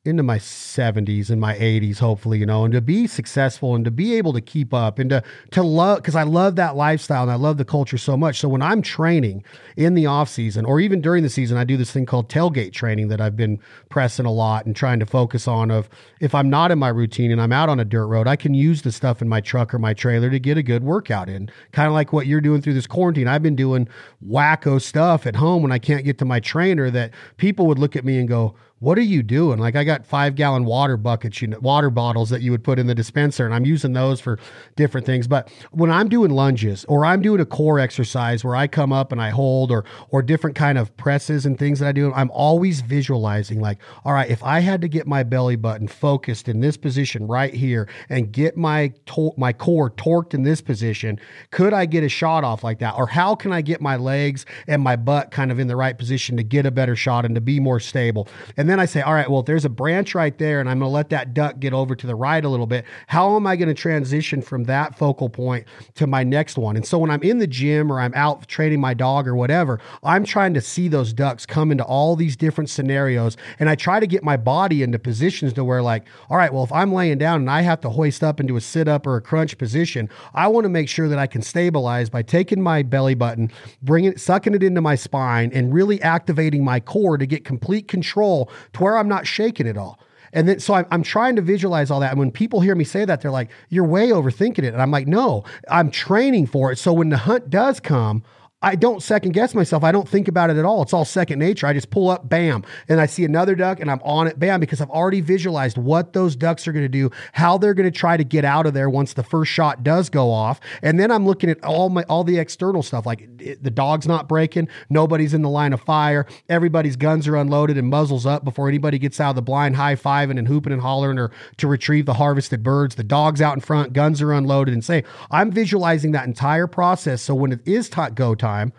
into 0.05 0.23
my 0.23 0.37
70s 0.37 1.29
and 1.29 1.39
my 1.41 1.55
80s 1.55 1.99
hopefully 1.99 2.39
you 2.39 2.45
know 2.45 2.63
and 2.63 2.73
to 2.73 2.81
be 2.81 3.07
successful 3.07 3.75
and 3.75 3.85
to 3.85 3.91
be 3.91 4.15
able 4.15 4.33
to 4.33 4.41
keep 4.41 4.73
up 4.73 4.99
and 4.99 5.09
to 5.09 5.23
to 5.51 5.63
love 5.63 5.97
because 5.97 6.15
i 6.15 6.23
love 6.23 6.55
that 6.55 6.75
lifestyle 6.75 7.23
and 7.23 7.31
i 7.31 7.35
love 7.35 7.57
the 7.57 7.65
culture 7.65 7.97
so 7.97 8.15
much. 8.15 8.39
So 8.39 8.47
when 8.47 8.61
i'm 8.61 8.81
training 8.81 9.43
in 9.75 9.93
the 9.93 10.05
off 10.05 10.29
season 10.29 10.65
or 10.65 10.79
even 10.79 11.01
during 11.01 11.23
the 11.23 11.29
season 11.29 11.57
i 11.57 11.63
do 11.63 11.77
this 11.77 11.91
thing 11.91 12.05
called 12.05 12.29
tailgate 12.29 12.73
training 12.73 13.07
that 13.09 13.19
i've 13.19 13.35
been 13.35 13.59
pressing 13.89 14.25
a 14.25 14.31
lot 14.31 14.65
and 14.65 14.75
trying 14.75 14.99
to 14.99 15.05
focus 15.05 15.47
on 15.47 15.71
of 15.71 15.89
if 16.19 16.35
i'm 16.35 16.49
not 16.49 16.71
in 16.71 16.79
my 16.79 16.89
routine 16.89 17.31
and 17.31 17.41
i'm 17.41 17.51
out 17.51 17.69
on 17.69 17.79
a 17.79 17.85
dirt 17.85 18.07
road 18.07 18.27
i 18.27 18.35
can 18.35 18.53
use 18.53 18.81
the 18.83 18.91
stuff 18.91 19.21
in 19.21 19.27
my 19.27 19.41
truck 19.41 19.73
or 19.73 19.79
my 19.79 19.93
trailer 19.93 20.29
to 20.29 20.39
get 20.39 20.57
a 20.57 20.63
good 20.63 20.83
workout 20.83 21.29
in. 21.29 21.49
Kind 21.71 21.87
of 21.87 21.93
like 21.93 22.13
what 22.13 22.27
you're 22.27 22.41
doing 22.41 22.61
through 22.61 22.73
this 22.73 22.87
quarantine. 22.87 23.27
I've 23.27 23.43
been 23.43 23.55
doing 23.55 23.87
wacko 24.25 24.81
stuff 24.81 25.25
at 25.25 25.35
home 25.35 25.61
when 25.61 25.71
i 25.71 25.79
can't 25.79 26.05
get 26.05 26.17
to 26.19 26.25
my 26.25 26.39
trainer 26.39 26.89
that 26.89 27.11
people 27.37 27.67
would 27.67 27.79
look 27.79 27.95
at 27.95 28.05
me 28.05 28.17
and 28.17 28.27
go 28.27 28.55
what 28.79 28.97
are 28.97 29.01
you 29.01 29.23
doing? 29.23 29.57
Like 29.57 29.75
I 29.77 29.85
got 29.85 30.05
five 30.05 30.35
gallon 30.35 30.65
water 30.65 30.97
buckets, 30.97 31.41
you 31.41 31.47
know, 31.47 31.59
water 31.59 31.89
bottles 31.89 32.29
that 32.29 32.41
you 32.41 32.51
would 32.51 32.63
put 32.63 32.77
in 32.77 32.87
the 32.87 32.95
dispenser, 32.95 33.45
and 33.45 33.55
I'm 33.55 33.65
using 33.65 33.93
those 33.93 34.19
for 34.19 34.37
different 34.75 35.05
things. 35.05 35.27
But 35.27 35.49
when 35.71 35.89
I'm 35.89 36.09
doing 36.09 36.31
lunges 36.31 36.83
or 36.85 37.05
I'm 37.05 37.21
doing 37.21 37.39
a 37.39 37.45
core 37.45 37.79
exercise 37.79 38.43
where 38.43 38.55
I 38.55 38.67
come 38.67 38.91
up 38.91 39.13
and 39.13 39.21
I 39.21 39.29
hold 39.29 39.71
or 39.71 39.85
or 40.09 40.21
different 40.21 40.57
kind 40.57 40.77
of 40.77 40.95
presses 40.97 41.45
and 41.45 41.57
things 41.57 41.79
that 41.79 41.87
I 41.87 41.91
do, 41.93 42.11
I'm 42.13 42.29
always 42.31 42.81
visualizing 42.81 43.61
like, 43.61 43.79
all 44.03 44.11
right, 44.11 44.29
if 44.29 44.43
I 44.43 44.59
had 44.59 44.81
to 44.81 44.89
get 44.89 45.07
my 45.07 45.23
belly 45.23 45.55
button 45.55 45.87
focused 45.87 46.49
in 46.49 46.59
this 46.59 46.75
position 46.75 47.27
right 47.27 47.53
here 47.53 47.87
and 48.09 48.31
get 48.31 48.57
my 48.57 48.93
my 49.37 49.53
core 49.53 49.89
torqued 49.89 50.33
in 50.33 50.43
this 50.43 50.59
position, 50.61 51.17
could 51.49 51.73
I 51.73 51.85
get 51.85 52.03
a 52.03 52.09
shot 52.09 52.43
off 52.43 52.61
like 52.61 52.79
that? 52.79 52.95
Or 52.95 53.07
how 53.07 53.35
can 53.35 53.53
I 53.53 53.61
get 53.61 53.79
my 53.79 53.95
legs 53.95 54.45
and 54.67 54.81
my 54.81 54.97
butt 54.97 55.31
kind 55.31 55.49
of 55.49 55.59
in 55.59 55.67
the 55.67 55.77
right 55.77 55.97
position 55.97 56.35
to 56.35 56.43
get 56.43 56.65
a 56.65 56.71
better 56.71 56.97
shot 56.97 57.23
and 57.23 57.35
to 57.35 57.41
be 57.41 57.61
more 57.61 57.79
stable? 57.79 58.27
And 58.57 58.64
and 58.65 58.69
then 58.71 58.79
I 58.79 58.85
say, 58.85 59.01
all 59.01 59.13
right, 59.13 59.29
well, 59.29 59.43
there's 59.43 59.63
a 59.63 59.69
branch 59.69 60.15
right 60.15 60.35
there 60.39 60.59
and 60.59 60.67
I'm 60.67 60.79
going 60.79 60.89
to 60.89 60.91
let 60.91 61.09
that 61.09 61.35
duck 61.35 61.59
get 61.59 61.71
over 61.71 61.95
to 61.95 62.07
the 62.07 62.15
right 62.15 62.43
a 62.43 62.49
little 62.49 62.65
bit, 62.65 62.83
how 63.05 63.35
am 63.35 63.45
I 63.45 63.55
going 63.55 63.67
to 63.67 63.75
transition 63.75 64.41
from 64.41 64.63
that 64.63 64.97
focal 64.97 65.29
point 65.29 65.67
to 65.93 66.07
my 66.07 66.23
next 66.23 66.57
one? 66.57 66.75
And 66.75 66.83
so 66.83 66.97
when 66.97 67.11
I'm 67.11 67.21
in 67.21 67.37
the 67.37 67.45
gym 67.45 67.91
or 67.91 67.99
I'm 67.99 68.11
out 68.15 68.47
training 68.47 68.81
my 68.81 68.95
dog 68.95 69.27
or 69.27 69.35
whatever, 69.35 69.79
I'm 70.01 70.23
trying 70.23 70.55
to 70.55 70.61
see 70.61 70.87
those 70.87 71.13
ducks 71.13 71.45
come 71.45 71.71
into 71.71 71.83
all 71.83 72.15
these 72.15 72.35
different 72.35 72.71
scenarios. 72.71 73.37
And 73.59 73.69
I 73.69 73.75
try 73.75 73.99
to 73.99 74.07
get 74.07 74.23
my 74.23 74.35
body 74.35 74.81
into 74.81 74.97
positions 74.97 75.53
to 75.53 75.63
where, 75.63 75.83
like, 75.83 76.07
all 76.31 76.37
right, 76.37 76.51
well, 76.51 76.63
if 76.63 76.71
I'm 76.71 76.91
laying 76.91 77.19
down 77.19 77.41
and 77.41 77.51
I 77.51 77.61
have 77.61 77.81
to 77.81 77.91
hoist 77.91 78.23
up 78.23 78.39
into 78.39 78.55
a 78.55 78.61
sit 78.61 78.87
up 78.87 79.05
or 79.05 79.15
a 79.15 79.21
crunch 79.21 79.59
position, 79.59 80.09
I 80.33 80.47
want 80.47 80.65
to 80.65 80.69
make 80.69 80.89
sure 80.89 81.07
that 81.07 81.19
I 81.19 81.27
can 81.27 81.43
stabilize 81.43 82.09
by 82.09 82.23
taking 82.23 82.63
my 82.63 82.81
belly 82.81 83.13
button, 83.13 83.51
bringing 83.83 84.17
sucking 84.17 84.55
it 84.55 84.63
into 84.63 84.81
my 84.81 84.95
spine, 84.95 85.51
and 85.53 85.71
really 85.71 86.01
activating 86.01 86.63
my 86.63 86.79
core 86.79 87.19
to 87.19 87.27
get 87.27 87.45
complete 87.45 87.87
control 87.87 88.49
to 88.73 88.83
where 88.83 88.97
I'm 88.97 89.07
not 89.07 89.27
shaking 89.27 89.67
at 89.67 89.77
all. 89.77 89.99
And 90.33 90.49
then, 90.49 90.59
so 90.59 90.73
I'm, 90.73 90.85
I'm 90.91 91.03
trying 91.03 91.37
to 91.37 91.41
visualize 91.41 91.89
all 91.89 92.01
that. 92.01 92.11
And 92.11 92.19
when 92.19 92.31
people 92.31 92.59
hear 92.59 92.75
me 92.75 92.83
say 92.83 93.05
that, 93.05 93.21
they're 93.21 93.31
like, 93.31 93.49
you're 93.69 93.85
way 93.85 94.09
overthinking 94.09 94.59
it. 94.59 94.73
And 94.73 94.81
I'm 94.81 94.91
like, 94.91 95.07
no, 95.07 95.45
I'm 95.69 95.89
training 95.89 96.47
for 96.47 96.71
it. 96.71 96.77
So 96.77 96.91
when 96.91 97.09
the 97.09 97.17
hunt 97.17 97.49
does 97.49 97.79
come, 97.79 98.21
I 98.65 98.73
don't 98.73 99.03
second 99.03 99.33
guess 99.33 99.53
myself. 99.53 99.83
I 99.83 99.91
don't 99.91 100.09
think 100.09 100.27
about 100.27 100.49
it 100.49 100.57
at 100.57 100.65
all. 100.65 100.81
It's 100.81 100.91
all 100.91 101.05
second 101.05 101.37
nature. 101.37 101.67
I 101.67 101.73
just 101.73 101.91
pull 101.91 102.09
up, 102.09 102.27
bam, 102.27 102.63
and 102.89 102.99
I 102.99 103.05
see 103.05 103.23
another 103.23 103.53
duck 103.53 103.79
and 103.79 103.91
I'm 103.91 104.01
on 104.01 104.25
it, 104.25 104.39
bam, 104.39 104.59
because 104.59 104.81
I've 104.81 104.89
already 104.89 105.21
visualized 105.21 105.77
what 105.77 106.13
those 106.13 106.35
ducks 106.35 106.67
are 106.67 106.71
going 106.71 106.83
to 106.83 106.89
do, 106.89 107.11
how 107.33 107.59
they're 107.59 107.75
going 107.75 107.89
to 107.89 107.95
try 107.95 108.17
to 108.17 108.23
get 108.23 108.43
out 108.43 108.65
of 108.65 108.73
there 108.73 108.89
once 108.89 109.13
the 109.13 109.21
first 109.21 109.51
shot 109.51 109.83
does 109.83 110.09
go 110.09 110.31
off. 110.31 110.59
And 110.81 110.99
then 110.99 111.11
I'm 111.11 111.27
looking 111.27 111.51
at 111.51 111.63
all 111.63 111.89
my 111.89 112.01
all 112.09 112.23
the 112.23 112.39
external 112.39 112.81
stuff 112.81 113.05
like 113.05 113.29
it, 113.37 113.63
the 113.63 113.69
dog's 113.69 114.07
not 114.07 114.27
breaking, 114.27 114.67
nobody's 114.89 115.35
in 115.35 115.43
the 115.43 115.49
line 115.49 115.71
of 115.71 115.81
fire, 115.81 116.25
everybody's 116.49 116.95
guns 116.95 117.27
are 117.27 117.35
unloaded 117.35 117.77
and 117.77 117.87
muzzles 117.87 118.25
up 118.25 118.43
before 118.43 118.67
anybody 118.67 118.97
gets 118.97 119.19
out 119.19 119.29
of 119.29 119.35
the 119.35 119.43
blind 119.43 119.75
high-fiving 119.75 120.39
and 120.39 120.47
hooping 120.47 120.73
and 120.73 120.81
hollering 120.81 121.19
or 121.19 121.29
to 121.57 121.67
retrieve 121.67 122.07
the 122.07 122.15
harvested 122.15 122.63
birds. 122.63 122.95
The 122.95 123.03
dog's 123.03 123.43
out 123.43 123.53
in 123.53 123.61
front, 123.61 123.93
guns 123.93 124.23
are 124.23 124.33
unloaded 124.33 124.73
and 124.73 124.83
say, 124.83 125.03
I'm 125.29 125.51
visualizing 125.51 126.13
that 126.13 126.25
entire 126.25 126.65
process 126.65 127.21
so 127.21 127.35
when 127.35 127.51
it 127.51 127.59
is 127.67 127.89
t- 127.89 128.01
go 128.15 128.33
time 128.33 128.54
time, 128.55 128.73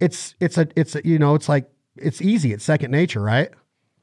it's 0.00 0.34
it's 0.40 0.58
a 0.58 0.66
it's 0.76 0.96
a, 0.96 1.06
you 1.06 1.18
know 1.18 1.34
it's 1.34 1.48
like 1.48 1.70
it's 1.96 2.20
easy. 2.22 2.52
It's 2.52 2.64
second 2.64 2.90
nature, 2.90 3.20
right? 3.20 3.50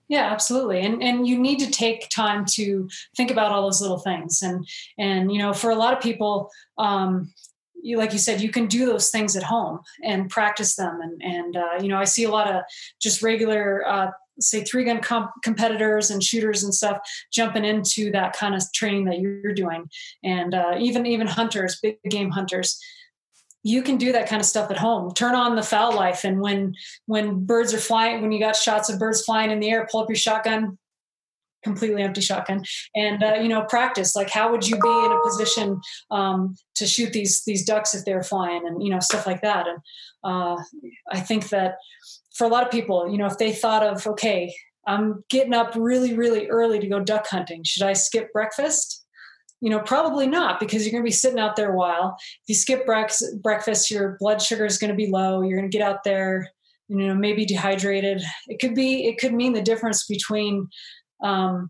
Yeah, 0.08 0.32
absolutely. 0.32 0.82
And 0.82 1.04
and 1.04 1.28
you 1.28 1.38
need 1.38 1.60
to 1.60 1.72
take 1.72 2.10
time 2.10 2.46
to 2.54 2.90
think 3.16 3.32
about 3.32 3.52
all 3.52 3.64
those 3.64 3.82
little 3.82 4.00
things. 4.00 4.42
And 4.42 4.68
and 4.98 5.32
you 5.32 5.40
know, 5.40 5.54
for 5.54 5.70
a 5.70 5.76
lot 5.76 5.94
of 5.94 6.02
people, 6.02 6.50
um, 6.78 7.34
you 7.82 7.98
like 7.98 8.14
you 8.14 8.20
said, 8.20 8.42
you 8.42 8.50
can 8.50 8.68
do 8.68 8.86
those 8.86 9.10
things 9.10 9.36
at 9.36 9.44
home 9.44 9.80
and 10.04 10.30
practice 10.30 10.76
them. 10.76 11.00
And 11.02 11.22
and 11.22 11.58
uh, 11.58 11.82
you 11.82 11.90
know, 11.90 11.98
I 11.98 12.06
see 12.06 12.24
a 12.24 12.32
lot 12.32 12.50
of 12.50 12.64
just 13.02 13.22
regular. 13.22 13.86
Uh, 13.88 14.12
say 14.40 14.64
three 14.64 14.84
gun 14.84 15.02
comp- 15.02 15.32
competitors 15.44 16.12
and 16.12 16.24
shooters 16.24 16.64
and 16.64 16.72
stuff 16.72 17.00
jumping 17.34 17.66
into 17.66 18.12
that 18.12 18.34
kind 18.34 18.54
of 18.54 18.62
training 18.72 19.04
that 19.06 19.18
you're 19.18 19.52
doing 19.52 19.90
and 20.24 20.54
uh, 20.54 20.76
even 20.78 21.08
even 21.08 21.26
hunters 21.26 21.80
big 21.82 21.98
game 22.08 22.30
hunters 22.30 22.80
you 23.64 23.82
can 23.82 23.98
do 23.98 24.12
that 24.12 24.30
kind 24.30 24.40
of 24.40 24.46
stuff 24.46 24.72
at 24.72 24.78
home. 24.78 25.14
Turn 25.14 25.36
on 25.36 25.56
the 25.56 25.64
fowl 25.64 25.96
life. 25.96 26.24
And 26.24 26.40
when 26.40 26.76
when 27.06 27.46
birds 27.46 27.74
are 27.74 27.80
flying 27.80 28.22
when 28.22 28.32
you 28.32 28.40
got 28.40 28.56
shots 28.56 28.90
of 28.90 29.00
birds 29.00 29.24
flying 29.24 29.52
in 29.52 29.60
the 29.60 29.70
air 29.70 29.88
pull 29.92 30.02
up 30.02 30.10
your 30.10 30.16
shotgun 30.16 30.78
completely 31.64 32.02
empty 32.02 32.22
shotgun 32.22 32.64
and 32.96 33.24
uh, 33.24 33.34
you 33.42 33.50
know 33.50 33.64
practice. 33.64 34.16
Like 34.16 34.30
how 34.30 34.52
would 34.52 34.68
you 34.68 34.80
be 34.80 34.88
in 34.88 35.12
a 35.12 35.20
position 35.24 35.82
um, 36.12 36.56
to 36.76 36.86
shoot 36.86 37.12
these 37.14 37.44
these 37.46 37.66
ducks 37.66 37.94
if 37.94 38.06
they're 38.06 38.24
flying 38.24 38.66
and 38.66 38.82
you 38.82 38.90
know 38.90 39.00
stuff 39.00 39.28
like 39.28 39.42
that? 39.42 39.68
And 39.68 39.80
uh, 40.24 40.58
i 41.12 41.20
think 41.20 41.50
that 41.50 41.78
for 42.36 42.46
a 42.46 42.50
lot 42.50 42.64
of 42.64 42.72
people 42.72 43.10
you 43.10 43.18
know 43.18 43.26
if 43.26 43.38
they 43.38 43.52
thought 43.52 43.84
of 43.84 44.06
okay 44.06 44.54
i'm 44.86 45.24
getting 45.30 45.54
up 45.54 45.74
really 45.76 46.14
really 46.14 46.48
early 46.48 46.80
to 46.80 46.88
go 46.88 47.00
duck 47.00 47.28
hunting. 47.28 47.64
Should 47.64 47.84
i 47.84 47.94
skip 47.94 48.32
breakfast 48.34 48.97
you 49.62 49.70
know 49.70 49.80
probably 49.80 50.28
not 50.28 50.60
because 50.60 50.84
you're 50.84 50.92
going 50.92 51.04
to 51.04 51.08
be 51.08 51.12
sitting 51.12 51.40
out 51.40 51.56
there 51.56 51.72
a 51.72 51.78
while. 51.78 52.18
If 52.20 52.50
you 52.50 52.56
skip 52.56 52.86
breakfast 52.86 53.92
your 53.92 54.18
blood 54.20 54.42
sugar 54.42 54.66
is 54.66 54.78
going 54.78 54.92
to 54.92 54.96
be 54.96 55.08
low 55.08 55.42
you're 55.42 55.58
going 55.58 55.70
to 55.70 55.78
get 55.78 55.88
out 55.88 56.04
there 56.04 56.52
you 56.88 57.08
know 57.08 57.16
maybe 57.16 57.46
dehydrated. 57.46 58.22
It 58.48 58.60
could 58.60 58.76
be 58.76 59.08
it 59.08 59.18
could 59.18 59.34
mean 59.34 59.54
the 59.54 59.62
difference 59.62 60.06
between 60.06 60.70
um, 61.24 61.70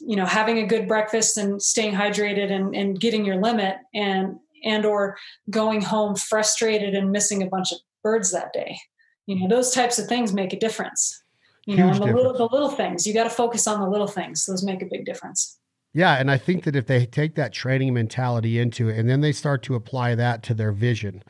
you 0.00 0.16
know 0.16 0.26
having 0.26 0.58
a 0.58 0.66
good 0.66 0.86
breakfast 0.86 1.36
and 1.38 1.60
staying 1.62 1.94
hydrated 1.94 2.50
and, 2.50 2.74
and 2.74 3.00
getting 3.00 3.24
your 3.24 3.40
limit 3.40 3.76
and 3.94 4.36
and 4.64 4.84
or 4.84 5.16
going 5.50 5.80
home 5.80 6.16
frustrated 6.16 6.94
and 6.94 7.12
missing 7.12 7.42
a 7.42 7.46
bunch 7.46 7.72
of 7.72 7.78
birds 8.02 8.32
that 8.32 8.52
day. 8.52 8.78
You 9.26 9.40
know 9.40 9.48
those 9.48 9.70
types 9.70 9.98
of 9.98 10.06
things 10.06 10.32
make 10.32 10.52
a 10.52 10.58
difference. 10.58 11.22
You 11.66 11.76
Huge 11.76 11.86
know 11.86 11.92
and 11.92 12.02
the 12.02 12.16
little 12.16 12.34
the 12.34 12.48
little 12.54 12.70
things 12.70 13.06
you 13.06 13.14
got 13.14 13.24
to 13.24 13.30
focus 13.30 13.66
on 13.66 13.80
the 13.80 13.88
little 13.88 14.06
things. 14.06 14.44
Those 14.44 14.62
make 14.62 14.82
a 14.82 14.88
big 14.90 15.06
difference 15.06 15.58
yeah 15.94 16.16
and 16.16 16.30
i 16.30 16.36
think 16.36 16.64
that 16.64 16.76
if 16.76 16.86
they 16.86 17.06
take 17.06 17.34
that 17.34 17.52
training 17.52 17.94
mentality 17.94 18.58
into 18.58 18.88
it 18.88 18.98
and 18.98 19.08
then 19.08 19.22
they 19.22 19.32
start 19.32 19.62
to 19.62 19.74
apply 19.74 20.14
that 20.14 20.42
to 20.42 20.52
their 20.52 20.72
vision 20.72 21.22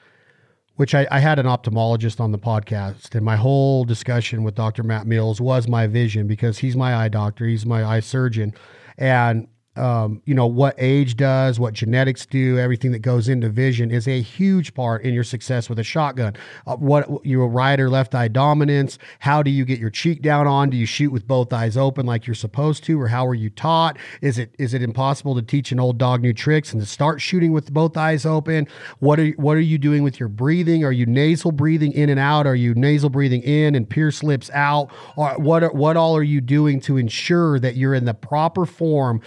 which 0.77 0.95
I, 0.95 1.07
I, 1.11 1.21
had 1.21 1.39
an 1.39 1.47
ophthalmologist 1.47 2.21
on 2.21 2.33
the 2.33 2.39
podcast, 2.39 3.15
and 3.15 3.25
my 3.25 3.37
whole 3.37 3.85
discussion 3.85 4.43
with 4.43 4.57
Dr. 4.57 4.83
Matt 4.83 5.07
Mills 5.07 5.41
was 5.41 5.69
my 5.69 5.87
vision 5.87 6.27
because 6.27 6.59
he's 6.59 6.75
my 6.75 6.97
eye 6.97 7.09
doctor, 7.09 7.47
he's 7.47 7.65
my 7.65 7.85
eye 7.85 8.01
surgeon, 8.01 8.53
and 8.99 9.47
um, 9.77 10.23
you 10.25 10.35
know, 10.35 10.47
what 10.47 10.75
age 10.79 11.17
does, 11.17 11.59
what 11.59 11.75
genetics 11.75 12.27
do, 12.27 12.59
everything 12.59 12.93
that 12.93 13.01
goes 13.01 13.29
into 13.29 13.49
vision 13.49 13.91
is 13.91 14.07
a 14.07 14.21
huge 14.21 14.73
part 14.75 15.03
in 15.03 15.13
your 15.15 15.25
success 15.25 15.69
with 15.69 15.79
a 15.79 15.83
shotgun. 15.83 16.35
Uh, 16.67 16.77
what 16.77 17.09
your 17.25 17.49
right 17.49 17.81
or 17.81 17.91
left 17.91 18.15
eye 18.15 18.29
dominance, 18.29 18.99
how 19.19 19.43
do 19.43 19.51
you 19.51 19.65
get 19.65 19.81
your 19.81 19.91
cheek 19.91 20.23
down 20.23 20.47
on? 20.47 20.71
Do 20.71 20.77
you 20.77 20.87
shoot 20.87 21.11
with 21.11 21.27
both 21.27 21.53
eyes 21.53 21.77
open 21.77 22.07
like 22.07 22.27
you're 22.27 22.35
supposed 22.35 22.85
to, 22.85 23.01
or 23.01 23.09
how 23.09 23.27
are 23.27 23.35
you 23.35 23.51
taught? 23.51 23.97
Is 24.21 24.39
it 24.39 24.55
is 24.59 24.75
it 24.75 24.83
impossible 24.83 25.35
to 25.35 25.43
teach 25.43 25.73
an 25.73 25.81
old 25.81 25.99
dog 25.99 26.23
new 26.23 26.33
tricks 26.33 26.73
and 26.73 26.81
to 26.81 26.87
start 26.87 27.21
shooting 27.21 27.53
with 27.53 27.73
both 27.73 27.97
eyes 27.97 28.25
open? 28.25 28.69
What 29.01 29.19
are 29.19 29.31
what 29.31 29.57
are 29.57 29.61
you 29.61 29.79
doing 29.79 30.05
with 30.05 30.21
your 30.21 30.29
breathing? 30.29 30.85
Are 30.85 30.93
you 30.93 31.07
nasal 31.07 31.51
breathing 31.51 31.93
in 31.93 32.11
and 32.11 32.21
out? 32.21 32.47
Are 32.47 32.55
you 32.55 32.75
nasal 32.75 33.11
breathing 33.11 33.43
in 33.43 33.75
and 33.75 33.89
pierce 33.89 34.23
lips 34.23 34.51
out? 34.55 34.91
Or 35.17 35.35
what 35.39 35.65
are, 35.65 35.73
what 35.73 35.97
all 35.97 36.17
are 36.17 36.23
you 36.23 36.41
doing 36.41 36.81
to 36.83 36.97
ensure 36.97 37.59
that 37.59 37.77
you're 37.77 37.95
in 37.95 38.05
the 38.05 38.15
proper 38.15 38.67
form? 38.67 39.21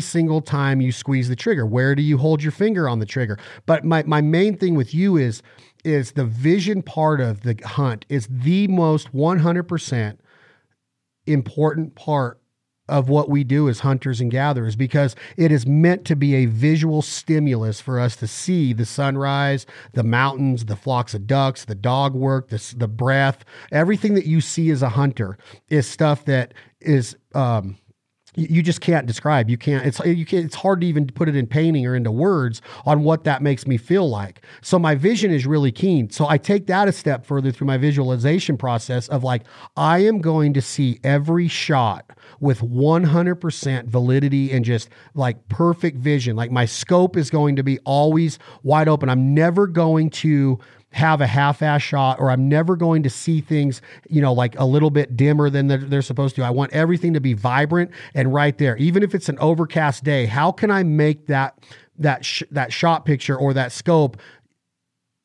Single 0.00 0.40
time 0.40 0.80
you 0.80 0.92
squeeze 0.92 1.28
the 1.28 1.36
trigger. 1.36 1.66
Where 1.66 1.94
do 1.94 2.02
you 2.02 2.18
hold 2.18 2.42
your 2.42 2.52
finger 2.52 2.88
on 2.88 2.98
the 2.98 3.06
trigger? 3.06 3.38
But 3.66 3.84
my, 3.84 4.02
my 4.04 4.20
main 4.20 4.56
thing 4.56 4.74
with 4.74 4.94
you 4.94 5.16
is 5.16 5.42
is 5.84 6.12
the 6.12 6.26
vision 6.26 6.82
part 6.82 7.20
of 7.20 7.40
the 7.40 7.58
hunt 7.64 8.04
is 8.10 8.28
the 8.30 8.68
most 8.68 9.12
100% 9.14 10.18
important 11.26 11.94
part 11.94 12.40
of 12.90 13.08
what 13.08 13.30
we 13.30 13.44
do 13.44 13.68
as 13.68 13.80
hunters 13.80 14.20
and 14.20 14.30
gatherers 14.30 14.74
because 14.74 15.14
it 15.36 15.52
is 15.52 15.64
meant 15.64 16.04
to 16.04 16.16
be 16.16 16.34
a 16.34 16.46
visual 16.46 17.00
stimulus 17.00 17.80
for 17.80 18.00
us 18.00 18.16
to 18.16 18.26
see 18.26 18.72
the 18.72 18.84
sunrise, 18.84 19.64
the 19.92 20.02
mountains, 20.02 20.64
the 20.64 20.76
flocks 20.76 21.14
of 21.14 21.26
ducks, 21.26 21.64
the 21.64 21.74
dog 21.74 22.14
work, 22.14 22.48
the, 22.48 22.74
the 22.76 22.88
breath. 22.88 23.44
Everything 23.70 24.14
that 24.14 24.26
you 24.26 24.40
see 24.40 24.70
as 24.70 24.82
a 24.82 24.90
hunter 24.90 25.38
is 25.68 25.86
stuff 25.86 26.24
that 26.24 26.52
is 26.80 27.16
um, 27.34 27.78
you 28.36 28.62
just 28.62 28.80
can't 28.80 29.06
describe. 29.06 29.50
You 29.50 29.58
can't. 29.58 29.84
It's 29.84 29.98
you 30.00 30.24
can't, 30.24 30.44
It's 30.44 30.54
hard 30.54 30.80
to 30.82 30.86
even 30.86 31.06
put 31.06 31.28
it 31.28 31.34
in 31.34 31.46
painting 31.46 31.86
or 31.86 31.96
into 31.96 32.10
words 32.10 32.62
on 32.86 33.02
what 33.02 33.24
that 33.24 33.42
makes 33.42 33.66
me 33.66 33.76
feel 33.76 34.08
like. 34.08 34.44
So 34.62 34.78
my 34.78 34.94
vision 34.94 35.32
is 35.32 35.46
really 35.46 35.72
keen. 35.72 36.10
So 36.10 36.28
I 36.28 36.38
take 36.38 36.66
that 36.68 36.86
a 36.86 36.92
step 36.92 37.26
further 37.26 37.50
through 37.50 37.66
my 37.66 37.76
visualization 37.76 38.56
process 38.56 39.08
of 39.08 39.24
like 39.24 39.42
I 39.76 39.98
am 39.98 40.20
going 40.20 40.54
to 40.54 40.62
see 40.62 41.00
every 41.02 41.48
shot 41.48 42.10
with 42.38 42.60
100% 42.60 43.86
validity 43.86 44.52
and 44.52 44.64
just 44.64 44.88
like 45.14 45.48
perfect 45.48 45.98
vision. 45.98 46.36
Like 46.36 46.50
my 46.50 46.66
scope 46.66 47.16
is 47.16 47.30
going 47.30 47.56
to 47.56 47.62
be 47.62 47.78
always 47.80 48.38
wide 48.62 48.88
open. 48.88 49.08
I'm 49.08 49.34
never 49.34 49.66
going 49.66 50.10
to 50.10 50.58
have 50.92 51.20
a 51.20 51.26
half-ass 51.26 51.82
shot 51.82 52.18
or 52.18 52.30
I'm 52.30 52.48
never 52.48 52.76
going 52.76 53.02
to 53.04 53.10
see 53.10 53.40
things, 53.40 53.80
you 54.08 54.20
know, 54.20 54.32
like 54.32 54.58
a 54.58 54.64
little 54.64 54.90
bit 54.90 55.16
dimmer 55.16 55.48
than 55.48 55.68
they're, 55.68 55.78
they're 55.78 56.02
supposed 56.02 56.34
to. 56.36 56.42
I 56.42 56.50
want 56.50 56.72
everything 56.72 57.14
to 57.14 57.20
be 57.20 57.32
vibrant 57.32 57.90
and 58.14 58.34
right 58.34 58.56
there. 58.58 58.76
Even 58.76 59.02
if 59.02 59.14
it's 59.14 59.28
an 59.28 59.38
overcast 59.38 60.02
day, 60.02 60.26
how 60.26 60.50
can 60.50 60.70
I 60.70 60.82
make 60.82 61.26
that 61.26 61.58
that 61.98 62.24
sh- 62.24 62.42
that 62.50 62.72
shot 62.72 63.04
picture 63.04 63.36
or 63.36 63.52
that 63.54 63.72
scope 63.72 64.16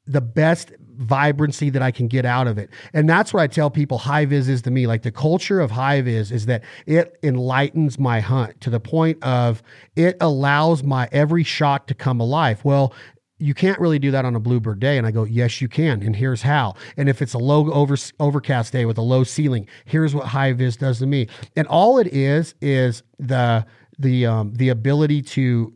the 0.07 0.21
best 0.21 0.71
vibrancy 0.97 1.69
that 1.69 1.81
I 1.81 1.91
can 1.91 2.07
get 2.07 2.25
out 2.25 2.47
of 2.47 2.57
it. 2.57 2.69
And 2.93 3.09
that's 3.09 3.33
what 3.33 3.41
I 3.41 3.47
tell 3.47 3.69
people 3.69 3.99
HiViz 3.99 4.47
is 4.47 4.61
to 4.63 4.71
me. 4.71 4.87
Like 4.87 5.01
the 5.01 5.11
culture 5.11 5.59
of 5.59 5.71
HiViz 5.71 6.31
is 6.31 6.45
that 6.45 6.63
it 6.85 7.17
enlightens 7.21 7.99
my 7.99 8.19
hunt 8.19 8.61
to 8.61 8.69
the 8.69 8.79
point 8.79 9.21
of 9.23 9.61
it 9.95 10.15
allows 10.21 10.83
my 10.83 11.09
every 11.11 11.43
shot 11.43 11.87
to 11.87 11.93
come 11.93 12.19
alive. 12.19 12.63
Well, 12.63 12.93
you 13.37 13.53
can't 13.53 13.79
really 13.79 13.99
do 13.99 14.11
that 14.11 14.25
on 14.25 14.35
a 14.35 14.39
bluebird 14.39 14.79
day. 14.79 14.97
And 14.97 15.05
i 15.05 15.11
go 15.11 15.23
yes 15.23 15.61
you 15.61 15.67
can. 15.67 16.01
And 16.01 16.15
here's 16.15 16.41
how. 16.41 16.75
And 16.97 17.09
if 17.09 17.21
it's 17.21 17.33
a 17.33 17.37
low 17.37 17.71
over, 17.71 17.95
overcast 18.19 18.71
day 18.71 18.85
with 18.85 18.97
a 18.97 19.01
low 19.01 19.23
ceiling 19.23 19.67
here's 19.85 20.13
what 20.15 20.27
HiViz 20.27 20.77
does 20.77 20.99
to 20.99 21.05
me. 21.05 21.27
And 21.55 21.67
all 21.67 21.97
it 21.99 22.07
is 22.07 22.55
is 22.61 23.03
the 23.19 23.65
the 23.97 24.25
um, 24.25 24.53
the 24.55 24.69
ability 24.69 25.21
to 25.21 25.73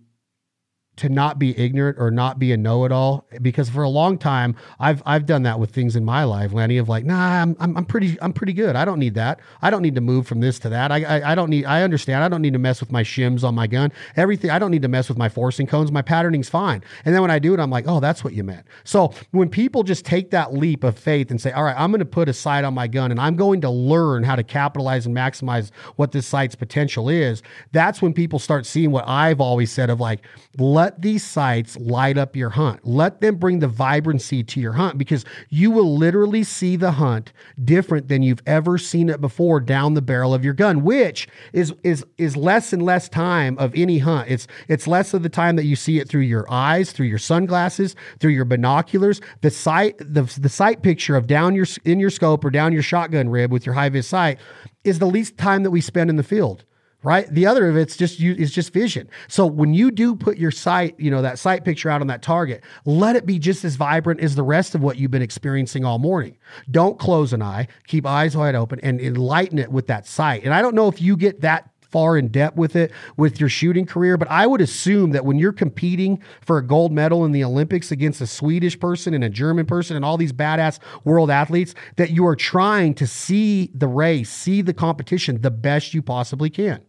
to 1.00 1.10
not 1.10 1.40
be 1.40 1.58
ignorant 1.58 1.98
or 2.00 2.12
not 2.12 2.40
be 2.40 2.52
a 2.52 2.58
know-it-all 2.58 3.26
because 3.42 3.70
for 3.70 3.84
a 3.84 3.90
long 3.90 4.18
time 4.18 4.56
I've 4.80 5.02
I've 5.06 5.26
done 5.26 5.44
that 5.44 5.60
with 5.60 5.72
things 5.72 5.96
in 5.96 6.06
my 6.06 6.24
life, 6.24 6.54
Lanny, 6.54 6.78
of 6.78 6.90
like, 6.90 7.06
nah, 7.06 7.42
I'm, 7.42 7.56
I'm, 7.60 7.86
pretty 7.86 8.18
I'm 8.22 8.34
pretty 8.34 8.54
good. 8.54 8.76
I 8.76 8.86
don't 8.86 9.00
need 9.00 9.16
that. 9.16 9.40
I 9.62 9.70
don't 9.70 9.82
need 9.82 9.96
to 9.96 10.02
move 10.02 10.28
from 10.28 10.40
this 10.40 10.60
to 10.60 10.70
that. 10.70 10.92
I, 10.92 11.04
I, 11.04 11.32
I 11.32 11.36
don't 11.36 11.50
need 11.50 11.66
I 11.66 11.84
understand. 11.84 12.24
I 12.24 12.30
don't 12.30 12.42
need 12.42 12.54
to 12.54 12.60
mess 12.60 12.80
with 12.80 12.92
my 12.92 13.04
shims 13.04 13.44
on 13.44 13.56
my 13.56 13.68
gun. 13.68 13.92
Everything 14.16 14.50
I 14.50 14.60
don't 14.60 14.72
need 14.72 14.82
to 14.82 14.88
mess 14.88 15.10
with 15.10 15.18
my 15.18 15.30
forcing 15.30 15.68
cones. 15.68 15.92
My 15.92 16.02
patterning's 16.02 16.50
fine. 16.50 16.84
And 17.06 17.14
then 17.14 17.22
when 17.22 17.32
I 17.32 17.40
do 17.40 17.54
it, 17.54 17.60
I'm 17.60 17.70
like, 17.70 17.86
oh, 17.88 18.00
that's 18.00 18.24
what 18.24 18.34
you 18.34 18.44
meant. 18.44 18.66
So 18.84 19.14
when 19.32 19.50
people 19.50 19.84
just 19.84 20.06
take 20.06 20.32
that 20.32 20.54
leap 20.54 20.84
of 20.84 20.98
faith 20.98 21.32
and 21.32 21.40
say, 21.40 21.52
all 21.52 21.64
right, 21.64 21.76
I'm 21.78 21.92
going 21.92 22.00
to 22.00 22.06
put 22.06 22.30
a 22.30 22.34
sight 22.34 22.64
on 22.64 22.74
my 22.74 22.88
gun 22.88 23.12
and 23.12 23.20
I'm 23.20 23.36
going 23.36 23.62
to 23.62 23.70
learn 23.70 24.24
how 24.24 24.36
to 24.36 24.44
capitalize 24.44 25.06
and 25.06 25.16
maximize 25.16 25.72
what 25.96 26.12
this 26.12 26.28
sight's 26.28 26.56
potential 26.56 27.10
is, 27.10 27.44
that's 27.72 28.02
when 28.02 28.14
people 28.14 28.40
start 28.40 28.66
seeing 28.66 28.92
what 28.92 29.08
I've 29.08 29.40
always 29.42 29.72
said 29.72 29.90
of 29.90 30.00
like, 30.00 30.22
let 30.58 30.89
let 30.90 31.04
these 31.04 31.24
sights 31.24 31.78
light 31.78 32.18
up 32.18 32.36
your 32.36 32.50
hunt. 32.50 32.80
Let 32.84 33.22
them 33.22 33.36
bring 33.36 33.60
the 33.60 33.68
vibrancy 33.68 34.44
to 34.44 34.60
your 34.60 34.74
hunt 34.74 34.98
because 34.98 35.24
you 35.50 35.70
will 35.70 35.96
literally 35.96 36.44
see 36.44 36.78
the 36.78 36.94
hunt 36.94 37.32
different 37.64 38.08
than 38.08 38.24
you've 38.24 38.42
ever 38.48 38.80
seen 38.80 39.08
it 39.08 39.22
before 39.22 39.60
down 39.60 39.94
the 39.94 40.02
barrel 40.02 40.34
of 40.34 40.44
your 40.44 40.56
gun, 40.56 40.84
which 40.84 41.28
is 41.54 41.76
is 41.84 42.04
is 42.18 42.36
less 42.36 42.74
and 42.74 42.82
less 42.82 43.08
time 43.08 43.56
of 43.60 43.72
any 43.76 44.00
hunt. 44.00 44.32
It's 44.32 44.48
it's 44.68 44.88
less 44.88 45.14
of 45.14 45.22
the 45.22 45.30
time 45.30 45.58
that 45.58 45.66
you 45.66 45.76
see 45.76 46.00
it 46.00 46.10
through 46.10 46.22
your 46.22 46.52
eyes, 46.52 46.92
through 46.92 47.06
your 47.06 47.20
sunglasses, 47.20 47.96
through 48.20 48.32
your 48.32 48.46
binoculars. 48.46 49.22
The 49.42 49.52
sight 49.52 49.96
the 50.00 50.24
the 50.40 50.50
sight 50.50 50.82
picture 50.82 51.16
of 51.16 51.28
down 51.28 51.54
your 51.54 51.68
in 51.86 52.00
your 52.00 52.10
scope 52.10 52.44
or 52.44 52.50
down 52.50 52.74
your 52.74 52.82
shotgun 52.82 53.30
rib 53.30 53.52
with 53.52 53.64
your 53.64 53.76
HiViz 53.76 54.06
sight 54.06 54.40
is 54.84 54.98
the 54.98 55.06
least 55.06 55.38
time 55.38 55.62
that 55.62 55.72
we 55.72 55.82
spend 55.82 56.10
in 56.10 56.16
the 56.16 56.24
field 56.24 56.66
right? 57.04 57.28
The 57.34 57.46
other 57.46 57.70
of 57.70 57.78
it's 57.78 57.96
just 57.96 58.20
you 58.20 58.34
is 58.34 58.52
just 58.52 58.74
vision. 58.74 59.10
So 59.28 59.46
when 59.46 59.74
you 59.74 59.92
do 59.92 60.16
put 60.16 60.38
your 60.38 60.52
sight, 60.52 61.00
you 61.00 61.10
know, 61.10 61.22
that 61.22 61.40
sight 61.40 61.64
picture 61.64 61.90
out 61.90 62.02
on 62.02 62.08
that 62.08 62.22
target, 62.22 62.64
let 62.86 63.16
it 63.16 63.26
be 63.26 63.40
just 63.40 63.64
as 63.64 63.76
vibrant 63.76 64.20
as 64.20 64.36
the 64.36 64.44
rest 64.44 64.76
of 64.76 64.82
what 64.82 64.98
you've 64.98 65.12
been 65.12 65.22
experiencing 65.22 65.86
all 65.86 66.00
morning. 66.00 66.38
Don't 66.70 67.00
close 67.00 67.34
an 67.34 67.42
eye, 67.42 67.68
keep 67.88 68.06
eyes 68.06 68.36
wide 68.36 68.56
open 68.56 68.80
and 68.82 69.00
enlighten 69.00 69.60
it 69.60 69.72
with 69.72 69.88
that 69.88 70.06
sight. 70.06 70.44
And 70.44 70.54
I 70.54 70.62
don't 70.62 70.76
know 70.76 70.88
if 70.88 71.02
you 71.02 71.16
get 71.16 71.42
that 71.42 71.70
far 71.90 72.18
in 72.18 72.28
depth 72.28 72.56
with 72.56 72.76
it 72.76 72.92
with 73.18 73.40
your 73.40 73.50
shooting 73.50 73.86
career, 73.86 74.18
but 74.18 74.30
I 74.30 74.46
would 74.46 74.62
assume 74.62 75.12
that 75.12 75.26
when 75.26 75.40
you're 75.40 75.52
competing 75.52 76.22
for 76.42 76.58
a 76.58 76.66
gold 76.66 76.92
medal 76.92 77.26
in 77.26 77.32
the 77.32 77.44
Olympics 77.44 77.92
against 77.92 78.22
a 78.22 78.28
Swedish 78.28 78.80
person 78.80 79.14
and 79.14 79.24
a 79.24 79.30
German 79.30 79.66
person 79.66 79.96
and 79.96 80.06
all 80.06 80.18
these 80.18 80.34
badass 80.34 80.80
world 81.04 81.32
athletes, 81.32 81.74
that 81.96 82.12
you 82.12 82.28
are 82.28 82.36
trying 82.36 82.94
to 82.96 83.08
see 83.08 83.72
the 83.74 83.88
race, 83.88 84.30
see 84.30 84.62
the 84.62 84.74
competition 84.74 85.42
the 85.42 85.52
best 85.52 85.94
you 85.94 86.02
possibly 86.02 86.50
can. 86.50 86.82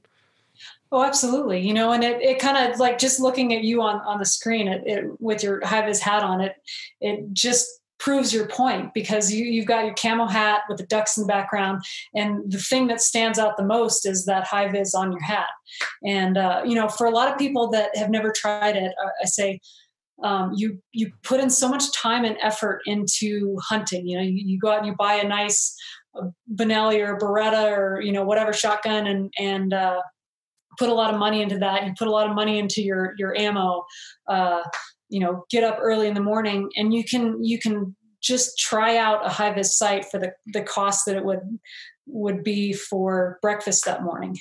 Oh, 0.93 1.05
absolutely. 1.05 1.61
You 1.61 1.73
know, 1.73 1.93
and 1.93 2.03
it, 2.03 2.21
it 2.21 2.39
kind 2.41 2.57
of 2.57 2.81
like 2.81 2.99
just 2.99 3.21
looking 3.21 3.55
at 3.55 3.63
you 3.63 3.81
on, 3.81 4.01
on 4.01 4.19
the 4.19 4.25
screen 4.25 4.67
it, 4.67 4.83
it, 4.87 5.05
with 5.21 5.43
your 5.43 5.61
HiViz 5.61 6.01
hat 6.01 6.25
on 6.25 6.41
it, 6.41 6.55
it 7.01 7.33
just 7.33 7.67
proves 8.01 8.33
your 8.35 8.49
point 8.49 8.93
because 8.93 9.33
you, 9.33 9.45
you've 9.45 9.67
got 9.67 9.85
your 9.85 9.95
camo 9.95 10.27
hat 10.27 10.63
with 10.69 10.79
the 10.79 10.87
ducks 10.87 11.17
in 11.17 11.23
the 11.23 11.29
background. 11.29 11.83
And 12.15 12.51
the 12.51 12.59
thing 12.59 12.89
that 12.89 13.01
stands 13.01 13.39
out 13.39 13.57
the 13.57 13.65
most 13.65 14.05
is 14.05 14.25
that 14.25 14.49
HiViz 14.49 14.95
on 14.95 15.13
your 15.13 15.23
hat. 15.23 15.51
And, 16.05 16.37
uh, 16.37 16.63
you 16.65 16.75
know, 16.75 16.89
for 16.89 17.07
a 17.07 17.11
lot 17.11 17.31
of 17.31 17.39
people 17.39 17.71
that 17.71 17.95
have 17.97 18.11
never 18.11 18.33
tried 18.33 18.75
it, 18.75 18.93
uh, 19.05 19.11
I 19.23 19.27
say, 19.27 19.61
um, 20.23 20.53
you 20.55 20.79
you 20.93 21.13
put 21.23 21.41
in 21.41 21.49
so 21.49 21.67
much 21.67 21.93
time 21.93 22.27
and 22.27 22.37
effort 22.43 22.83
into 22.85 23.57
hunting. 23.67 24.07
You 24.07 24.19
know, 24.19 24.25
you, 24.25 24.43
you, 24.45 24.59
go 24.59 24.71
out 24.71 24.79
and 24.81 24.87
you 24.87 24.95
buy 24.95 25.15
a 25.15 25.27
nice 25.27 25.75
Benelli 26.55 27.01
or 27.01 27.17
Beretta 27.17 27.71
or 27.71 28.01
you 28.03 28.13
know 28.13 28.25
whatever 28.25 28.53
shotgun 28.53 29.07
and 29.07 29.33
and 29.39 29.73
uh, 29.73 30.03
put 30.79 30.89
a 30.89 30.95
lot 30.95 31.13
of 31.13 31.19
money 31.19 31.43
into 31.43 31.59
that. 31.59 31.87
You 31.87 31.93
put 31.99 32.09
a 32.09 32.13
lot 32.13 32.29
of 32.29 32.35
money 32.35 32.59
into 32.59 32.83
your 32.83 33.15
your 33.19 33.37
ammo. 33.37 33.85
Uh, 34.27 34.63
you 35.09 35.21
know, 35.21 35.45
get 35.51 35.65
up 35.65 35.79
early 35.81 36.07
in 36.07 36.15
the 36.15 36.21
morning, 36.21 36.71
and 36.77 36.95
you 36.95 37.05
can 37.05 37.43
you 37.45 37.59
can 37.59 37.97
just 38.23 38.59
try 38.59 38.97
out 38.97 39.27
a 39.27 39.31
HiViz 39.31 39.67
sight 39.67 40.07
for 40.11 40.19
the 40.19 40.33
the 40.47 40.63
cost 40.63 41.07
that 41.07 41.17
it 41.17 41.25
would 41.25 41.59
would 42.07 42.43
be 42.43 42.73
for 42.73 43.39
breakfast 43.43 43.85
that 43.85 44.03
morning. 44.03 44.37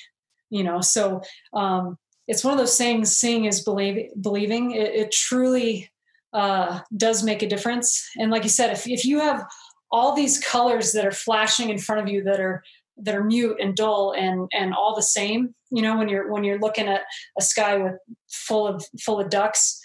You 0.50 0.64
know, 0.64 0.82
so 0.82 1.22
um, 1.54 1.98
it's 2.28 2.44
one 2.44 2.54
of 2.54 2.60
those 2.60 2.78
things. 2.78 3.16
Seeing 3.16 3.46
is 3.46 3.62
believing. 3.62 4.12
Believing 4.22 4.72
it, 4.72 4.94
it 4.94 5.12
truly 5.12 5.90
uh, 6.34 6.82
does 6.96 7.24
make 7.24 7.42
a 7.42 7.50
difference. 7.50 8.08
And 8.18 8.32
like 8.32 8.44
you 8.44 8.50
said, 8.50 8.72
if 8.72 8.88
if 8.88 9.06
you 9.06 9.20
have 9.20 9.46
all 9.92 10.16
these 10.16 10.38
colors 10.40 10.92
that 10.92 11.06
are 11.06 11.12
flashing 11.12 11.70
in 11.70 11.80
front 11.80 12.02
of 12.02 12.08
you 12.08 12.24
that 12.24 12.40
are 12.40 12.64
that 13.02 13.16
are 13.16 13.24
mute 13.24 13.58
and 13.60 13.76
dull 13.76 14.14
and 14.18 14.50
and 14.54 14.74
all 14.74 14.96
the 14.96 15.02
same 15.02 15.54
you 15.72 15.82
know 15.82 15.98
when 15.98 16.10
you're 16.10 16.32
when 16.32 16.44
you're 16.44 16.60
looking 16.60 16.88
at 16.88 17.02
a 17.38 17.42
sky 17.42 17.78
with 17.78 17.94
full 18.30 18.68
of 18.68 18.86
full 19.02 19.20
of 19.20 19.30
ducks 19.30 19.80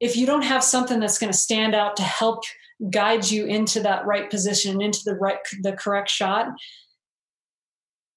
if 0.00 0.16
you 0.16 0.26
don't 0.26 0.42
have 0.42 0.64
something 0.64 1.00
that's 1.00 1.18
going 1.18 1.32
to 1.32 1.38
stand 1.38 1.74
out 1.74 1.96
to 1.96 2.02
help 2.02 2.42
guide 2.90 3.30
you 3.30 3.44
into 3.44 3.80
that 3.80 4.06
right 4.06 4.30
position 4.30 4.80
into 4.80 5.00
the 5.04 5.14
right 5.14 5.38
the 5.62 5.72
correct 5.72 6.08
shot 6.08 6.48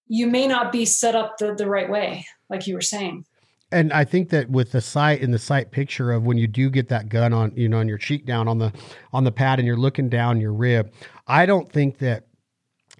you 0.07 0.27
may 0.27 0.47
not 0.47 0.71
be 0.71 0.85
set 0.85 1.15
up 1.15 1.37
the, 1.37 1.55
the 1.55 1.67
right 1.67 1.89
way 1.89 2.25
like 2.49 2.67
you 2.67 2.75
were 2.75 2.81
saying. 2.81 3.25
And 3.71 3.91
I 3.91 4.03
think 4.03 4.29
that 4.29 4.49
with 4.49 4.71
the 4.71 4.81
sight 4.81 5.21
in 5.21 5.31
the 5.31 5.39
sight 5.39 5.71
picture 5.71 6.11
of 6.11 6.23
when 6.23 6.37
you 6.37 6.45
do 6.45 6.69
get 6.69 6.89
that 6.89 7.09
gun 7.09 7.33
on, 7.33 7.51
you 7.55 7.67
know, 7.67 7.79
on 7.79 7.87
your 7.87 7.97
cheek 7.97 8.25
down 8.25 8.47
on 8.47 8.59
the 8.59 8.71
on 9.11 9.23
the 9.23 9.31
pad 9.31 9.57
and 9.57 9.67
you're 9.67 9.77
looking 9.77 10.09
down 10.09 10.39
your 10.39 10.53
rib, 10.53 10.93
I 11.25 11.47
don't 11.47 11.71
think 11.71 11.97
that 11.97 12.25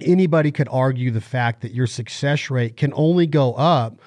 anybody 0.01 0.51
could 0.51 0.67
argue 0.69 1.11
the 1.11 1.21
fact 1.21 1.61
that 1.61 1.73
your 1.73 1.87
success 1.87 2.49
rate 2.49 2.77
can 2.77 2.93
only 2.95 3.27
go 3.27 3.53
up 3.53 3.99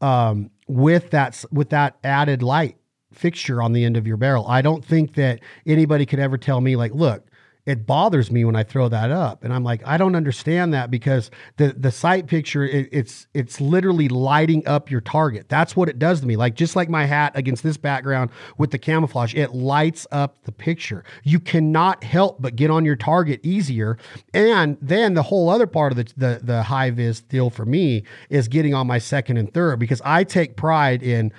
um, 0.00 0.50
with 0.66 1.10
that 1.10 1.44
with 1.52 1.70
that 1.70 1.96
added 2.04 2.42
light 2.42 2.76
fixture 3.12 3.62
on 3.62 3.72
the 3.72 3.84
end 3.84 3.96
of 3.96 4.06
your 4.06 4.16
barrel. 4.16 4.46
I 4.48 4.62
don't 4.62 4.84
think 4.84 5.14
that 5.14 5.40
anybody 5.66 6.06
could 6.06 6.18
ever 6.18 6.38
tell 6.38 6.60
me 6.60 6.76
like, 6.76 6.92
look, 6.92 7.26
it 7.64 7.86
bothers 7.86 8.30
me 8.30 8.44
when 8.44 8.56
I 8.56 8.64
throw 8.64 8.88
that 8.88 9.12
up. 9.12 9.44
And 9.44 9.52
I'm 9.52 9.62
like, 9.62 9.86
I 9.86 9.96
don't 9.96 10.16
understand 10.16 10.74
that 10.74 10.90
because 10.90 11.30
the 11.58 11.68
the 11.68 11.92
sight 11.92 12.26
picture 12.26 12.64
it, 12.64 12.88
it's 12.90 13.28
it's 13.34 13.60
literally 13.60 14.08
lighting 14.08 14.66
up 14.66 14.90
your 14.90 15.00
target. 15.00 15.48
That's 15.48 15.76
what 15.76 15.88
it 15.88 15.98
does 15.98 16.20
to 16.20 16.26
me. 16.26 16.36
Like 16.36 16.56
just 16.56 16.74
like 16.74 16.88
my 16.88 17.04
hat 17.04 17.32
against 17.36 17.62
this 17.62 17.76
background 17.76 18.30
with 18.58 18.72
the 18.72 18.78
camouflage, 18.78 19.34
it 19.34 19.54
lights 19.54 20.08
up 20.10 20.42
the 20.42 20.52
picture. 20.52 21.04
You 21.22 21.38
cannot 21.38 22.02
help 22.02 22.42
but 22.42 22.56
get 22.56 22.70
on 22.70 22.84
your 22.84 22.96
target 22.96 23.40
easier. 23.44 23.96
And 24.34 24.76
then 24.82 25.14
the 25.14 25.22
whole 25.22 25.48
other 25.48 25.68
part 25.68 25.92
of 25.92 25.96
the 25.96 26.12
the, 26.16 26.40
the 26.42 26.62
HiViz 26.62 27.28
deal 27.28 27.48
for 27.48 27.64
me 27.64 28.02
is 28.28 28.48
getting 28.48 28.74
on 28.74 28.88
my 28.88 28.98
second 28.98 29.36
and 29.36 29.52
third 29.54 29.78
because 29.78 30.02
I 30.04 30.24
take 30.24 30.56
pride 30.56 31.02
in 31.02 31.32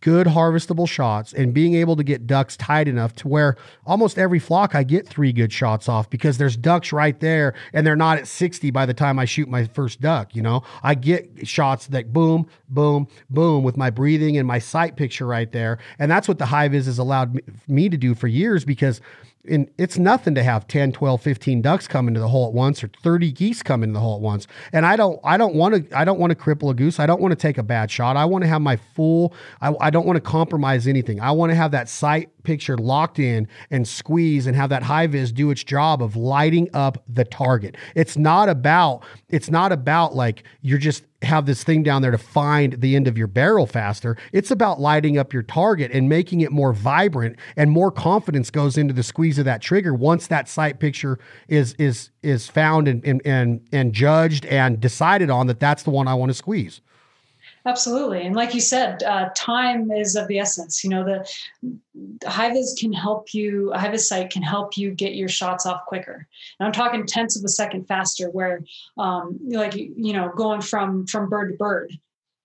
good 0.00 0.26
harvestable 0.26 0.88
shots 0.88 1.32
and 1.32 1.52
being 1.52 1.74
able 1.74 1.96
to 1.96 2.04
get 2.04 2.26
ducks 2.26 2.56
tight 2.56 2.88
enough 2.88 3.14
to 3.16 3.28
where 3.28 3.56
almost 3.86 4.18
every 4.18 4.38
flock 4.38 4.74
I 4.74 4.82
get 4.82 5.06
three 5.06 5.32
good 5.32 5.52
shots 5.52 5.88
off 5.88 6.08
because 6.10 6.38
there's 6.38 6.56
ducks 6.56 6.92
right 6.92 7.18
there 7.20 7.54
and 7.72 7.86
they're 7.86 7.96
not 7.96 8.18
at 8.18 8.26
60 8.26 8.70
by 8.70 8.86
the 8.86 8.94
time 8.94 9.18
I 9.18 9.24
shoot 9.24 9.48
my 9.48 9.64
first 9.64 10.00
duck, 10.00 10.34
you 10.34 10.42
know. 10.42 10.62
I 10.82 10.94
get 10.94 11.46
shots 11.46 11.86
that 11.88 12.12
boom, 12.12 12.48
boom, 12.68 13.08
boom 13.30 13.64
with 13.64 13.76
my 13.76 13.90
breathing 13.90 14.36
and 14.36 14.46
my 14.46 14.58
sight 14.58 14.96
picture 14.96 15.26
right 15.26 15.50
there. 15.50 15.78
And 15.98 16.10
that's 16.10 16.28
what 16.28 16.38
the 16.38 16.46
HiViz 16.46 16.84
has 16.86 16.98
allowed 16.98 17.40
me 17.66 17.88
to 17.88 17.96
do 17.96 18.14
for 18.14 18.28
years 18.28 18.64
because 18.64 19.00
and 19.48 19.70
it's 19.78 19.98
nothing 19.98 20.34
to 20.34 20.42
have 20.42 20.66
10 20.68 20.92
12 20.92 21.20
15 21.20 21.62
ducks 21.62 21.88
come 21.88 22.08
into 22.08 22.20
the 22.20 22.28
hole 22.28 22.46
at 22.46 22.52
once 22.52 22.82
or 22.82 22.90
30 23.02 23.32
geese 23.32 23.62
come 23.62 23.82
into 23.82 23.94
the 23.94 24.00
hole 24.00 24.16
at 24.16 24.20
once. 24.20 24.46
And 24.72 24.86
i 24.86 24.96
don't 24.96 25.18
i 25.24 25.36
don't 25.36 25.54
want 25.54 25.74
to 25.74 25.98
i 25.98 26.04
don't 26.04 26.18
want 26.18 26.30
to 26.30 26.36
cripple 26.36 26.70
a 26.70 26.74
goose. 26.74 27.00
I 27.00 27.06
don't 27.06 27.20
want 27.20 27.32
to 27.32 27.36
take 27.36 27.58
a 27.58 27.62
bad 27.62 27.90
shot. 27.90 28.16
I 28.16 28.24
want 28.24 28.42
to 28.42 28.48
have 28.48 28.62
my 28.62 28.76
full 28.76 29.34
i, 29.60 29.74
I 29.80 29.90
don't 29.90 30.06
want 30.06 30.16
to 30.16 30.20
compromise 30.20 30.86
anything. 30.86 31.20
I 31.20 31.30
want 31.32 31.50
to 31.50 31.56
have 31.56 31.70
that 31.72 31.88
sight 31.88 32.30
picture 32.48 32.78
locked 32.78 33.18
in 33.18 33.46
and 33.70 33.86
squeeze 33.86 34.46
and 34.46 34.56
have 34.56 34.70
that 34.70 34.82
HiViz 34.82 35.34
do 35.34 35.50
its 35.50 35.62
job 35.62 36.02
of 36.02 36.16
lighting 36.16 36.70
up 36.72 37.04
the 37.06 37.24
target 37.24 37.76
it's 37.94 38.16
not 38.16 38.48
about 38.48 39.04
it's 39.28 39.50
not 39.50 39.70
about 39.70 40.14
like 40.14 40.44
you're 40.62 40.78
just 40.78 41.04
have 41.22 41.46
this 41.46 41.64
thing 41.64 41.82
down 41.82 42.02
there 42.02 42.10
to 42.10 42.18
find 42.18 42.80
the 42.80 42.94
end 42.94 43.08
of 43.08 43.18
your 43.18 43.26
barrel 43.26 43.66
faster. 43.66 44.16
It's 44.32 44.50
about 44.50 44.80
lighting 44.80 45.18
up 45.18 45.32
your 45.32 45.42
target 45.42 45.90
and 45.92 46.08
making 46.08 46.42
it 46.42 46.52
more 46.52 46.72
vibrant 46.72 47.36
and 47.56 47.70
more 47.70 47.90
confidence 47.90 48.50
goes 48.50 48.78
into 48.78 48.94
the 48.94 49.02
squeeze 49.02 49.38
of 49.38 49.44
that 49.44 49.60
trigger 49.60 49.92
once 49.92 50.28
that 50.28 50.48
sight 50.48 50.78
picture 50.78 51.18
is 51.48 51.74
is 51.74 52.10
is 52.22 52.48
found 52.48 52.86
and 52.86 53.04
and 53.04 53.20
and, 53.24 53.66
and 53.72 53.92
judged 53.92 54.46
and 54.46 54.80
decided 54.80 55.28
on 55.30 55.48
that 55.48 55.58
that's 55.58 55.82
the 55.82 55.90
one 55.90 56.06
I 56.06 56.14
want 56.14 56.30
to 56.30 56.34
squeeze. 56.34 56.80
Absolutely, 57.66 58.22
and 58.22 58.34
like 58.34 58.54
you 58.54 58.60
said, 58.60 59.02
uh, 59.02 59.30
time 59.34 59.90
is 59.90 60.16
of 60.16 60.28
the 60.28 60.38
essence. 60.38 60.82
You 60.84 60.90
know, 60.90 61.04
the, 61.04 61.28
the 61.62 62.26
HiViz 62.26 62.78
can 62.78 62.92
help 62.92 63.34
you. 63.34 63.72
A 63.72 63.78
HiViz 63.78 64.00
sight 64.00 64.30
can 64.30 64.42
help 64.42 64.76
you 64.76 64.92
get 64.92 65.14
your 65.14 65.28
shots 65.28 65.66
off 65.66 65.84
quicker. 65.86 66.26
And 66.58 66.66
I'm 66.66 66.72
talking 66.72 67.04
tenths 67.04 67.36
of 67.36 67.44
a 67.44 67.48
second 67.48 67.86
faster. 67.86 68.30
Where, 68.30 68.62
um, 68.96 69.38
like 69.44 69.74
you 69.74 70.12
know, 70.12 70.30
going 70.34 70.60
from 70.60 71.06
from 71.06 71.28
bird 71.28 71.52
to 71.52 71.56
bird. 71.56 71.92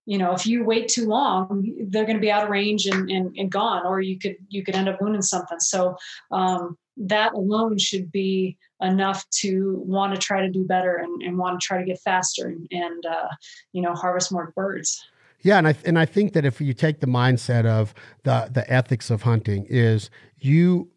You 0.06 0.18
know, 0.18 0.34
if 0.34 0.46
you 0.46 0.66
wait 0.66 0.90
too 0.90 1.08
long, 1.08 1.74
they're 1.88 2.04
going 2.06 2.18
to 2.18 2.22
be 2.22 2.32
out 2.32 2.44
of 2.44 2.50
range 2.50 2.88
and, 2.88 3.10
and, 3.10 3.34
and 3.38 3.50
gone, 3.50 3.86
or 3.86 4.02
you 4.02 4.20
could 4.20 4.36
you 4.50 4.64
could 4.64 4.76
end 4.76 4.90
up 4.90 5.00
wounding 5.00 5.22
something. 5.22 5.60
So 5.60 5.96
um, 6.32 6.78
that 6.98 7.34
alone 7.34 7.78
should 7.78 8.12
be 8.12 8.58
enough 8.82 9.28
to 9.30 9.82
want 9.86 10.14
to 10.14 10.20
try 10.20 10.42
to 10.42 10.50
do 10.50 10.64
better 10.66 10.98
and, 10.98 11.22
and 11.24 11.38
want 11.38 11.60
to 11.60 11.66
try 11.66 11.80
to 11.80 11.86
get 11.86 12.00
faster 12.00 12.48
and, 12.48 12.68
and 12.72 13.06
uh, 13.06 13.30
you 13.72 13.82
know 13.82 13.94
harvest 13.94 14.32
more 14.32 14.54
birds 14.56 15.04
yeah, 15.44 15.58
and 15.58 15.68
I 15.68 15.76
and 15.86 16.00
I 16.00 16.06
think 16.06 16.32
that 16.34 16.46
if 16.46 16.62
you 16.62 16.74
take 16.74 17.02
the 17.02 17.08
mindset 17.08 17.66
of 17.66 17.94
the 18.24 18.50
the 18.52 18.70
ethics 18.72 19.12
of 19.12 19.24
hunting 19.24 19.66
is 19.70 20.10
you 20.40 20.90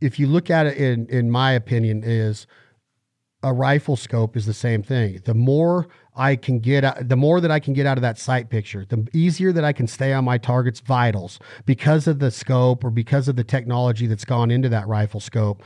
if 0.00 0.18
you 0.18 0.28
look 0.28 0.48
at 0.48 0.66
it 0.66 0.76
in 0.76 1.06
in 1.08 1.28
my 1.30 1.50
opinion 1.50 2.02
is 2.04 2.46
a 3.42 3.52
rifle 3.52 3.96
scope 3.96 4.36
is 4.36 4.46
the 4.46 4.54
same 4.54 4.82
thing. 4.82 5.20
The 5.24 5.34
more 5.34 5.88
I 6.14 6.36
can 6.36 6.58
get 6.58 7.08
the 7.08 7.16
more 7.16 7.40
that 7.40 7.50
I 7.50 7.60
can 7.60 7.72
get 7.72 7.86
out 7.86 7.96
of 7.98 8.02
that 8.02 8.18
sight 8.18 8.50
picture, 8.50 8.84
the 8.88 9.06
easier 9.12 9.52
that 9.52 9.64
I 9.64 9.72
can 9.72 9.86
stay 9.86 10.12
on 10.12 10.24
my 10.24 10.38
target's 10.38 10.80
vitals 10.80 11.38
because 11.66 12.06
of 12.06 12.18
the 12.18 12.30
scope 12.30 12.84
or 12.84 12.90
because 12.90 13.28
of 13.28 13.36
the 13.36 13.44
technology 13.44 14.06
that's 14.06 14.24
gone 14.24 14.50
into 14.50 14.68
that 14.70 14.88
rifle 14.88 15.20
scope. 15.20 15.62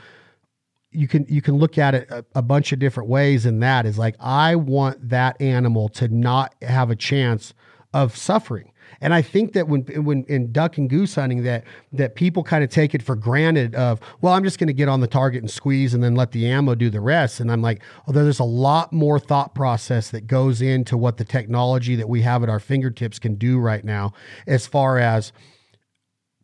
You 0.91 1.07
can 1.07 1.25
you 1.27 1.41
can 1.41 1.57
look 1.57 1.77
at 1.77 1.95
it 1.95 2.09
a, 2.09 2.23
a 2.35 2.41
bunch 2.41 2.71
of 2.71 2.79
different 2.79 3.09
ways, 3.09 3.45
and 3.45 3.61
that 3.63 3.85
is 3.85 3.97
like 3.97 4.15
I 4.19 4.55
want 4.55 5.09
that 5.09 5.41
animal 5.41 5.89
to 5.89 6.07
not 6.07 6.55
have 6.61 6.89
a 6.89 6.95
chance 6.95 7.53
of 7.93 8.15
suffering. 8.15 8.71
And 9.01 9.13
I 9.13 9.21
think 9.21 9.53
that 9.53 9.67
when 9.67 9.81
when 10.03 10.23
in 10.25 10.51
duck 10.51 10.77
and 10.77 10.89
goose 10.89 11.15
hunting 11.15 11.43
that 11.43 11.63
that 11.91 12.15
people 12.15 12.43
kind 12.43 12.63
of 12.63 12.69
take 12.69 12.95
it 12.95 13.01
for 13.01 13.15
granted 13.15 13.75
of, 13.75 13.99
well, 14.21 14.33
I'm 14.33 14.43
just 14.43 14.59
going 14.59 14.67
to 14.67 14.73
get 14.73 14.89
on 14.89 14.99
the 14.99 15.07
target 15.07 15.41
and 15.41 15.51
squeeze 15.51 15.93
and 15.93 16.03
then 16.03 16.15
let 16.15 16.31
the 16.31 16.47
ammo 16.47 16.75
do 16.75 16.89
the 16.89 17.01
rest. 17.01 17.39
And 17.39 17.51
I'm 17.51 17.61
like, 17.61 17.81
although 18.07 18.23
there's 18.23 18.39
a 18.39 18.43
lot 18.43 18.93
more 18.93 19.19
thought 19.19 19.55
process 19.55 20.11
that 20.11 20.27
goes 20.27 20.61
into 20.61 20.97
what 20.97 21.17
the 21.17 21.25
technology 21.25 21.95
that 21.95 22.09
we 22.09 22.21
have 22.21 22.43
at 22.43 22.49
our 22.49 22.59
fingertips 22.59 23.19
can 23.19 23.35
do 23.35 23.59
right 23.59 23.83
now 23.83 24.13
as 24.47 24.67
far 24.67 24.97
as 24.97 25.31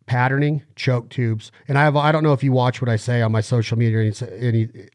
patterning, 0.06 0.64
choke 0.76 1.10
tubes. 1.10 1.52
And 1.68 1.78
I 1.78 1.84
have 1.84 1.96
I 1.96 2.12
don't 2.12 2.24
know 2.24 2.34
if 2.34 2.44
you 2.44 2.52
watch 2.52 2.82
what 2.82 2.90
I 2.90 2.96
say 2.96 3.22
on 3.22 3.32
my 3.32 3.42
social 3.42 3.78
media 3.78 4.00
any, 4.02 4.12
any 4.40 4.90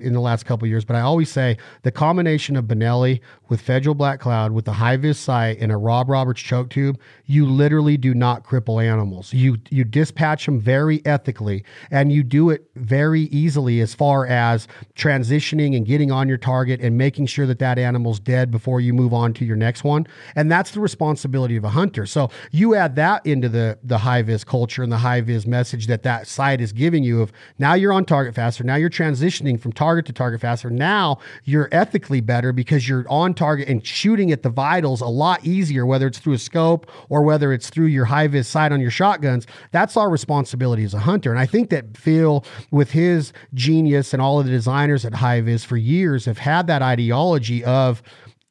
in 0.00 0.12
the 0.12 0.20
last 0.20 0.44
couple 0.44 0.66
years, 0.66 0.84
but 0.84 0.96
I 0.96 1.00
always 1.00 1.30
say 1.30 1.56
the 1.82 1.90
combination 1.90 2.56
of 2.56 2.64
Benelli 2.64 3.20
with 3.48 3.60
Federal 3.60 3.94
Black 3.94 4.20
Cloud 4.20 4.52
with 4.52 4.64
the 4.64 4.72
HiViz 4.72 5.16
sight 5.16 5.58
and 5.60 5.72
a 5.72 5.76
Rob 5.76 6.08
Roberts 6.08 6.40
choke 6.40 6.70
tube, 6.70 6.98
you 7.26 7.44
literally 7.44 7.96
do 7.96 8.14
not 8.14 8.44
cripple 8.44 8.82
animals. 8.82 9.34
You 9.34 9.58
you 9.70 9.84
dispatch 9.84 10.46
them 10.46 10.60
very 10.60 11.04
ethically 11.04 11.64
and 11.90 12.12
you 12.12 12.22
do 12.22 12.50
it 12.50 12.70
very 12.76 13.22
easily 13.22 13.80
as 13.80 13.92
far 13.92 14.26
as 14.26 14.68
transitioning 14.94 15.76
and 15.76 15.84
getting 15.84 16.12
on 16.12 16.28
your 16.28 16.38
target 16.38 16.80
and 16.80 16.96
making 16.96 17.26
sure 17.26 17.46
that 17.46 17.58
that 17.58 17.78
animal's 17.78 18.20
dead 18.20 18.50
before 18.50 18.80
you 18.80 18.94
move 18.94 19.12
on 19.12 19.32
to 19.34 19.44
your 19.44 19.56
next 19.56 19.82
one. 19.84 20.06
And 20.36 20.50
that's 20.50 20.70
the 20.70 20.80
responsibility 20.80 21.56
of 21.56 21.64
a 21.64 21.70
hunter. 21.70 22.06
So 22.06 22.30
you 22.52 22.74
add 22.74 22.96
that 22.96 23.26
into 23.26 23.48
the 23.48 23.78
the 23.82 23.98
HiViz 23.98 24.46
culture 24.46 24.82
and 24.82 24.92
the 24.92 24.98
HiViz 24.98 25.46
message 25.46 25.88
that 25.88 26.04
that 26.04 26.28
sight 26.28 26.60
is 26.60 26.72
giving 26.72 27.02
you 27.02 27.20
of 27.20 27.32
now 27.58 27.74
you're 27.74 27.92
on 27.92 28.04
target 28.04 28.34
faster. 28.34 28.62
Now 28.62 28.76
you're 28.76 28.90
transitioning 28.90 29.60
from 29.60 29.72
target 29.72 29.89
to 30.00 30.12
target 30.12 30.40
faster. 30.40 30.70
Now 30.70 31.18
you're 31.44 31.68
ethically 31.72 32.20
better 32.20 32.52
because 32.52 32.88
you're 32.88 33.04
on 33.08 33.34
target 33.34 33.68
and 33.68 33.84
shooting 33.86 34.30
at 34.32 34.42
the 34.42 34.48
vitals 34.50 35.00
a 35.00 35.06
lot 35.06 35.44
easier, 35.44 35.84
whether 35.84 36.06
it's 36.06 36.18
through 36.18 36.34
a 36.34 36.38
scope 36.38 36.90
or 37.08 37.22
whether 37.22 37.52
it's 37.52 37.70
through 37.70 37.86
your 37.86 38.06
HiViz 38.06 38.46
sight 38.46 38.72
on 38.72 38.80
your 38.80 38.90
shotguns. 38.90 39.46
That's 39.72 39.96
our 39.96 40.08
responsibility 40.08 40.84
as 40.84 40.94
a 40.94 41.00
hunter. 41.00 41.30
And 41.30 41.38
I 41.38 41.46
think 41.46 41.70
that 41.70 41.96
Phil, 41.96 42.44
with 42.70 42.92
his 42.92 43.32
genius 43.54 44.12
and 44.12 44.22
all 44.22 44.38
of 44.38 44.46
the 44.46 44.52
designers 44.52 45.04
at 45.04 45.12
HiViz 45.12 45.64
for 45.64 45.76
years, 45.76 46.24
have 46.24 46.38
had 46.38 46.66
that 46.68 46.82
ideology 46.82 47.64
of 47.64 48.02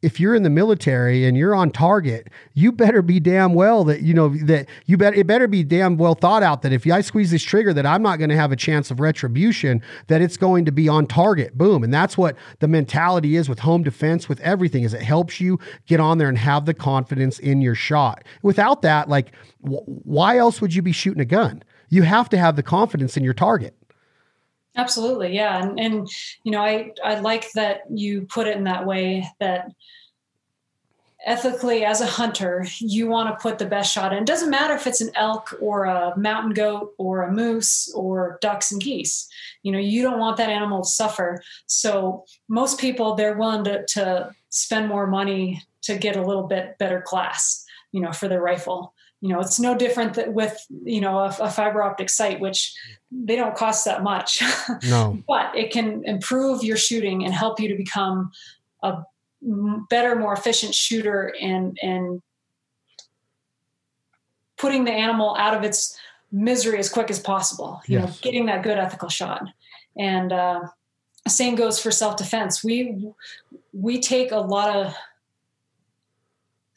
if 0.02 0.20
you're 0.20 0.34
in 0.34 0.44
the 0.44 0.50
military 0.50 1.26
and 1.26 1.36
you're 1.36 1.54
on 1.54 1.72
target, 1.72 2.30
you 2.54 2.72
better 2.72 3.02
be 3.02 3.20
damn 3.20 3.54
well 3.54 3.84
that 3.84 4.02
you 4.02 4.14
know 4.14 4.30
that 4.46 4.68
you 4.86 4.98
better 4.98 5.16
it 5.16 5.28
better 5.28 5.48
be 5.48 5.64
damn 5.64 5.98
well 5.98 6.16
thought 6.16 6.42
out 6.42 6.62
that 6.62 6.72
if 6.72 6.88
I 6.88 7.02
squeeze 7.02 7.32
this 7.32 7.44
trigger 7.44 7.74
that 7.74 7.86
I'm 7.86 8.02
not 8.02 8.18
going 8.18 8.30
to 8.30 8.36
have 8.36 8.52
a 8.52 8.56
chance 8.56 8.92
of 8.92 9.00
retribution, 9.00 9.82
that 10.08 10.22
it's 10.22 10.38
going 10.38 10.66
to 10.66 10.72
be 10.72 10.88
on 10.88 11.06
target. 11.06 11.58
Boom. 11.58 11.84
And 11.84 11.94
that's 11.94 12.18
what 12.18 12.38
the 12.60 12.68
mentality 12.68 13.36
is 13.36 13.50
with 13.50 13.60
home 13.60 13.84
defense, 13.84 14.30
with 14.30 14.40
everything, 14.40 14.84
is 14.84 14.94
it 14.94 15.02
helps 15.02 15.42
you 15.42 15.60
get 15.86 16.00
on 16.00 16.18
there 16.18 16.30
and 16.30 16.38
have 16.38 16.66
the 16.66 16.74
confidence 16.74 17.38
in 17.40 17.62
your 17.62 17.76
shot. 17.76 18.24
Without 18.42 18.82
that, 18.84 19.10
like 19.10 19.34
wh- 19.62 19.88
why 20.06 20.38
else 20.38 20.62
would 20.62 20.74
you 20.74 20.82
be 20.82 20.94
shooting 20.94 21.22
a 21.22 21.26
gun? 21.26 21.62
You 21.90 22.04
have 22.04 22.30
to 22.30 22.38
have 22.38 22.56
the 22.56 22.64
confidence 22.64 23.18
in 23.18 23.24
your 23.24 23.34
target. 23.34 23.76
Absolutely, 24.80 25.36
yeah, 25.36 25.62
and 25.62 25.78
and 25.78 26.10
you 26.46 26.54
know, 26.54 26.62
I 26.62 26.94
I 27.04 27.20
like 27.20 27.52
that 27.52 27.82
you 27.90 28.22
put 28.22 28.48
it 28.48 28.56
in 28.56 28.64
that 28.64 28.86
way 28.86 29.28
that 29.42 29.72
ethically 31.26 31.84
as 31.84 32.00
a 32.00 32.06
hunter 32.06 32.66
you 32.80 33.06
want 33.10 33.28
to 33.28 33.42
put 33.42 33.60
the 33.60 33.66
best 33.66 33.92
shot 33.94 34.14
in. 34.14 34.20
It 34.20 34.26
doesn't 34.26 34.50
matter 34.50 34.74
if 34.76 34.88
it's 34.88 35.02
an 35.02 35.12
elk 35.16 35.54
or 35.60 35.84
a 35.84 36.18
mountain 36.18 36.54
goat 36.54 36.94
or 36.98 37.24
a 37.24 37.32
moose 37.32 37.92
or 37.94 38.38
ducks 38.42 38.72
and 38.72 38.82
geese. 38.82 39.28
You 39.64 39.74
know 39.74 39.80
you 39.80 40.02
don't 40.02 40.18
want 40.20 40.38
that 40.38 40.50
animal 40.50 40.84
to 40.84 40.90
suffer. 40.90 41.44
So 41.66 42.24
most 42.48 42.80
people 42.80 43.16
they're 43.16 43.38
willing 43.38 43.66
to, 43.66 43.86
to 43.86 44.34
spend 44.50 44.88
more 44.88 45.08
money 45.08 45.62
to 45.82 45.98
get 45.98 46.16
a 46.16 46.26
little 46.26 46.48
bit 46.48 46.78
better 46.78 47.04
glass 47.06 47.66
you 47.92 48.00
know 48.00 48.14
for 48.14 48.30
their 48.30 48.42
rifle 48.42 48.94
you 49.22 49.30
know 49.30 49.40
it's 49.40 49.60
no 49.60 49.76
different 49.76 50.34
with 50.34 50.66
you 50.84 51.02
know 51.02 51.20
a, 51.20 51.36
a 51.42 51.50
fiber 51.50 51.84
optic 51.84 52.10
sight 52.10 52.40
which 52.40 52.74
they 53.12 53.36
don't 53.36 53.56
cost 53.56 53.86
that 53.86 54.04
much. 54.04 54.42
No. 54.88 55.18
But 55.28 55.56
it 55.56 55.72
can 55.72 56.04
improve 56.06 56.64
your 56.64 56.78
shooting 56.78 57.26
and 57.26 57.34
help 57.34 57.60
you 57.60 57.68
to 57.70 57.76
become 57.76 58.32
a 58.84 59.04
better 59.90 60.16
more 60.16 60.34
efficient 60.34 60.76
shooter 60.76 61.34
and 61.42 61.78
and 61.82 62.22
putting 64.58 64.84
the 64.84 64.92
animal 64.92 65.36
out 65.38 65.56
of 65.56 65.64
its 65.64 65.98
misery 66.32 66.78
as 66.78 66.90
quick 66.90 67.10
as 67.10 67.20
possible 67.20 67.82
you 67.88 67.98
yes. 67.98 68.08
know 68.08 68.16
getting 68.22 68.46
that 68.46 68.64
good 68.64 68.78
ethical 68.78 69.10
shot. 69.10 69.44
And 69.98 70.32
uh, 70.32 70.62
same 71.28 71.56
goes 71.56 71.80
for 71.80 71.92
self-defense. 71.92 72.64
We 72.64 73.12
we 73.74 74.00
take 74.00 74.32
a 74.32 74.40
lot 74.40 74.76
of 74.76 74.94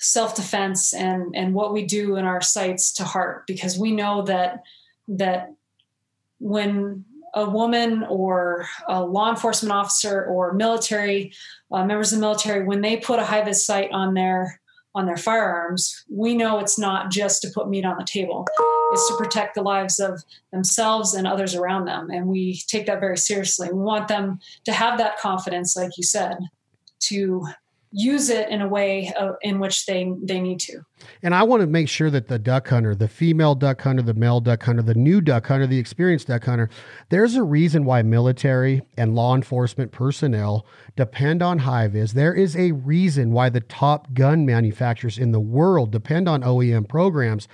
self-defense 0.03 0.92
and 0.92 1.34
and 1.34 1.55
what 1.55 1.72
we 1.72 1.84
do 1.84 2.16
in 2.16 2.24
our 2.24 2.40
sites 2.40 2.92
to 2.92 3.05
heart 3.05 3.46
because 3.46 3.78
we 3.78 3.92
know 3.92 4.22
that 4.22 4.62
that 5.07 5.55
when 6.38 7.05
a 7.34 7.48
woman 7.48 8.05
or 8.09 8.66
a 8.88 9.03
law 9.03 9.30
enforcement 9.30 9.72
officer 9.72 10.24
or 10.26 10.53
military 10.53 11.32
uh, 11.70 11.84
members 11.84 12.12
of 12.12 12.18
the 12.18 12.20
military 12.20 12.64
when 12.64 12.80
they 12.80 12.96
put 12.96 13.18
a 13.18 13.22
HiViz 13.22 13.57
sight 13.57 13.90
on 13.92 14.14
their 14.14 14.61
on 14.94 15.07
their 15.07 15.16
firearms 15.16 16.05
we 16.11 16.34
know 16.34 16.59
it's 16.59 16.78
not 16.78 17.11
just 17.11 17.40
to 17.42 17.50
put 17.55 17.70
meat 17.70 17.84
on 17.84 17.96
the 17.96 18.05
table. 18.05 18.46
It's 18.92 19.09
to 19.09 19.16
protect 19.16 19.55
the 19.55 19.62
lives 19.62 19.98
of 19.98 20.22
themselves 20.50 21.14
and 21.14 21.26
others 21.26 21.55
around 21.55 21.86
them 21.86 22.11
and 22.11 22.26
we 22.26 22.61
take 22.66 22.86
that 22.86 23.00
very 23.00 23.16
seriously. 23.16 23.68
We 23.72 23.78
want 23.78 24.09
them 24.09 24.40
to 24.64 24.72
have 24.72 24.98
that 24.98 25.18
confidence 25.18 25.76
like 25.76 25.92
you 25.96 26.03
said 26.03 26.38
to 27.05 27.46
use 27.93 28.30
it 28.30 28.49
in 28.49 28.62
a 28.62 28.68
way 28.68 29.12
uh, 29.18 29.32
in 29.43 29.59
which 29.59 29.86
they 29.86 30.12
they 30.22 30.40
need 30.40 30.59
to. 30.61 30.80
And 31.22 31.34
I 31.34 31.43
want 31.43 31.61
to 31.61 31.66
make 31.66 31.88
sure 31.88 32.11
that 32.11 32.28
the 32.28 32.38
duck 32.38 32.68
hunter, 32.68 32.95
the 32.95 33.09
female 33.09 33.55
duck 33.55 33.82
hunter, 33.82 34.03
the 34.03 34.14
male 34.14 34.40
duck 34.40 34.62
hunter, 34.62 34.82
the 34.82 34.95
new 34.95 35.20
duck 35.20 35.47
hunter, 35.47 35.66
the 35.66 35.78
experienced 35.78 36.28
duck 36.28 36.45
hunter, 36.45 36.70
there's 37.11 37.34
a 37.34 37.43
reason 37.43 37.84
why 37.84 38.03
military 38.03 38.82
and 38.97 39.14
law 39.14 39.34
enforcement 39.34 39.93
personnel 39.93 40.66
depend 40.97 41.43
on 41.43 41.61
HiViz. 41.61 42.12
There 42.12 42.34
is 42.34 42.57
a 42.57 42.72
reason 42.72 43.32
why 43.32 43.51
the 43.51 43.61
top 43.61 44.14
gun 44.14 44.47
manufacturers 44.47 45.18
in 45.18 45.32
the 45.32 45.40
world 45.40 45.90
depend 45.90 46.28
on 46.28 46.43
OEM 46.43 46.88
programs 46.88 47.47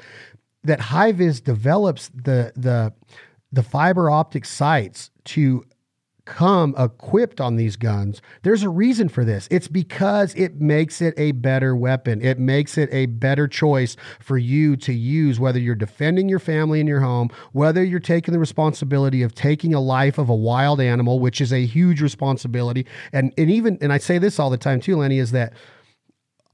that 0.62 0.80
HiViz 0.80 1.42
develops 1.42 2.08
the 2.08 2.52
the 2.54 2.92
the 3.50 3.62
fiber 3.62 4.10
optic 4.10 4.44
sights 4.44 5.10
to 5.24 5.64
come 6.28 6.74
equipped 6.76 7.40
on 7.40 7.56
these 7.56 7.76
guns. 7.76 8.20
There's 8.42 8.62
a 8.62 8.68
reason 8.68 9.08
for 9.08 9.24
this. 9.24 9.48
It's 9.50 9.66
because 9.66 10.34
it 10.34 10.60
makes 10.60 11.00
it 11.00 11.14
a 11.16 11.32
better 11.32 11.74
weapon. 11.74 12.20
It 12.20 12.38
makes 12.38 12.76
it 12.76 12.90
a 12.92 13.06
better 13.06 13.48
choice 13.48 13.96
for 14.20 14.36
you 14.36 14.76
to 14.76 14.92
use, 14.92 15.40
whether 15.40 15.58
you're 15.58 15.74
defending 15.74 16.28
your 16.28 16.38
family 16.38 16.80
and 16.80 16.88
your 16.88 17.00
home, 17.00 17.30
whether 17.52 17.82
you're 17.82 17.98
taking 17.98 18.32
the 18.32 18.38
responsibility 18.38 19.22
of 19.22 19.34
taking 19.34 19.72
a 19.72 19.80
life 19.80 20.18
of 20.18 20.28
a 20.28 20.34
wild 20.34 20.82
animal, 20.82 21.18
which 21.18 21.40
is 21.40 21.50
a 21.50 21.64
huge 21.64 22.02
responsibility. 22.02 22.86
And 23.10 23.32
and 23.38 23.50
even 23.50 23.78
and 23.80 23.90
I 23.90 23.98
say 23.98 24.18
this 24.18 24.38
all 24.38 24.50
the 24.50 24.58
time 24.58 24.80
too, 24.80 24.96
Lanny, 24.96 25.18
is 25.18 25.30
that 25.32 25.54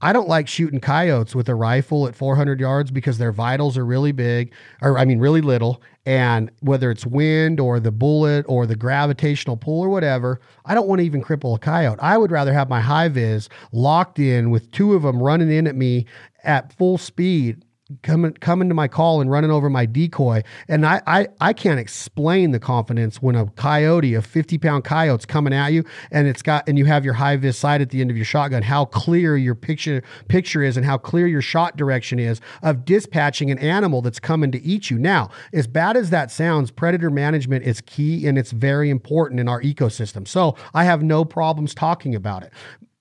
I 0.04 0.12
don't 0.12 0.28
like 0.28 0.48
shooting 0.48 0.80
coyotes 0.80 1.34
with 1.34 1.48
a 1.48 1.54
rifle 1.54 2.06
at 2.06 2.14
400 2.14 2.60
yards 2.60 2.90
because 2.90 3.16
their 3.16 3.32
vitals 3.32 3.78
are 3.78 3.86
really 3.86 4.12
big, 4.12 4.52
or 4.82 4.98
I 4.98 5.06
mean, 5.06 5.18
really 5.18 5.40
little. 5.40 5.80
And 6.04 6.50
whether 6.60 6.90
it's 6.90 7.06
wind 7.06 7.58
or 7.58 7.80
the 7.80 7.90
bullet 7.90 8.44
or 8.46 8.66
the 8.66 8.76
gravitational 8.76 9.56
pull 9.56 9.80
or 9.80 9.88
whatever, 9.88 10.42
I 10.66 10.74
don't 10.74 10.88
want 10.88 10.98
to 10.98 11.06
even 11.06 11.22
cripple 11.24 11.56
a 11.56 11.58
coyote. 11.58 11.98
I 12.00 12.18
would 12.18 12.30
rather 12.30 12.52
have 12.52 12.68
my 12.68 12.82
HiViz 12.82 13.48
locked 13.72 14.18
in 14.18 14.50
with 14.50 14.70
two 14.72 14.92
of 14.92 15.04
them 15.04 15.22
running 15.22 15.50
in 15.50 15.66
at 15.66 15.74
me 15.74 16.04
at 16.42 16.74
full 16.74 16.98
speed 16.98 17.64
coming 18.02 18.32
coming 18.34 18.68
to 18.68 18.74
my 18.74 18.88
call 18.88 19.20
and 19.20 19.30
running 19.30 19.50
over 19.50 19.70
my 19.70 19.86
decoy. 19.86 20.42
And 20.68 20.86
I, 20.86 21.02
I 21.06 21.28
I 21.40 21.52
can't 21.52 21.78
explain 21.80 22.50
the 22.50 22.58
confidence 22.58 23.22
when 23.22 23.34
a 23.34 23.46
coyote, 23.50 24.14
a 24.14 24.22
50 24.22 24.58
pound 24.58 24.84
coyote's 24.84 25.26
coming 25.26 25.52
at 25.52 25.72
you 25.72 25.84
and 26.10 26.26
it's 26.26 26.42
got 26.42 26.68
and 26.68 26.78
you 26.78 26.84
have 26.84 27.04
your 27.04 27.14
HiViz 27.14 27.54
sight 27.54 27.80
at 27.80 27.90
the 27.90 28.00
end 28.00 28.10
of 28.10 28.16
your 28.16 28.26
shotgun, 28.26 28.62
how 28.62 28.84
clear 28.84 29.36
your 29.36 29.54
picture 29.54 30.02
picture 30.28 30.62
is 30.62 30.76
and 30.76 30.84
how 30.84 30.98
clear 30.98 31.26
your 31.26 31.42
shot 31.42 31.76
direction 31.76 32.18
is 32.18 32.40
of 32.62 32.84
dispatching 32.84 33.50
an 33.50 33.58
animal 33.58 34.02
that's 34.02 34.20
coming 34.20 34.50
to 34.52 34.62
eat 34.62 34.90
you. 34.90 34.98
Now, 34.98 35.30
as 35.52 35.66
bad 35.66 35.96
as 35.96 36.10
that 36.10 36.30
sounds, 36.30 36.70
predator 36.70 37.10
management 37.10 37.64
is 37.64 37.80
key 37.80 38.26
and 38.26 38.38
it's 38.38 38.50
very 38.50 38.90
important 38.90 39.40
in 39.40 39.48
our 39.48 39.62
ecosystem. 39.62 40.26
So 40.26 40.56
I 40.72 40.84
have 40.84 41.02
no 41.02 41.24
problems 41.24 41.74
talking 41.74 42.14
about 42.14 42.42
it. 42.42 42.52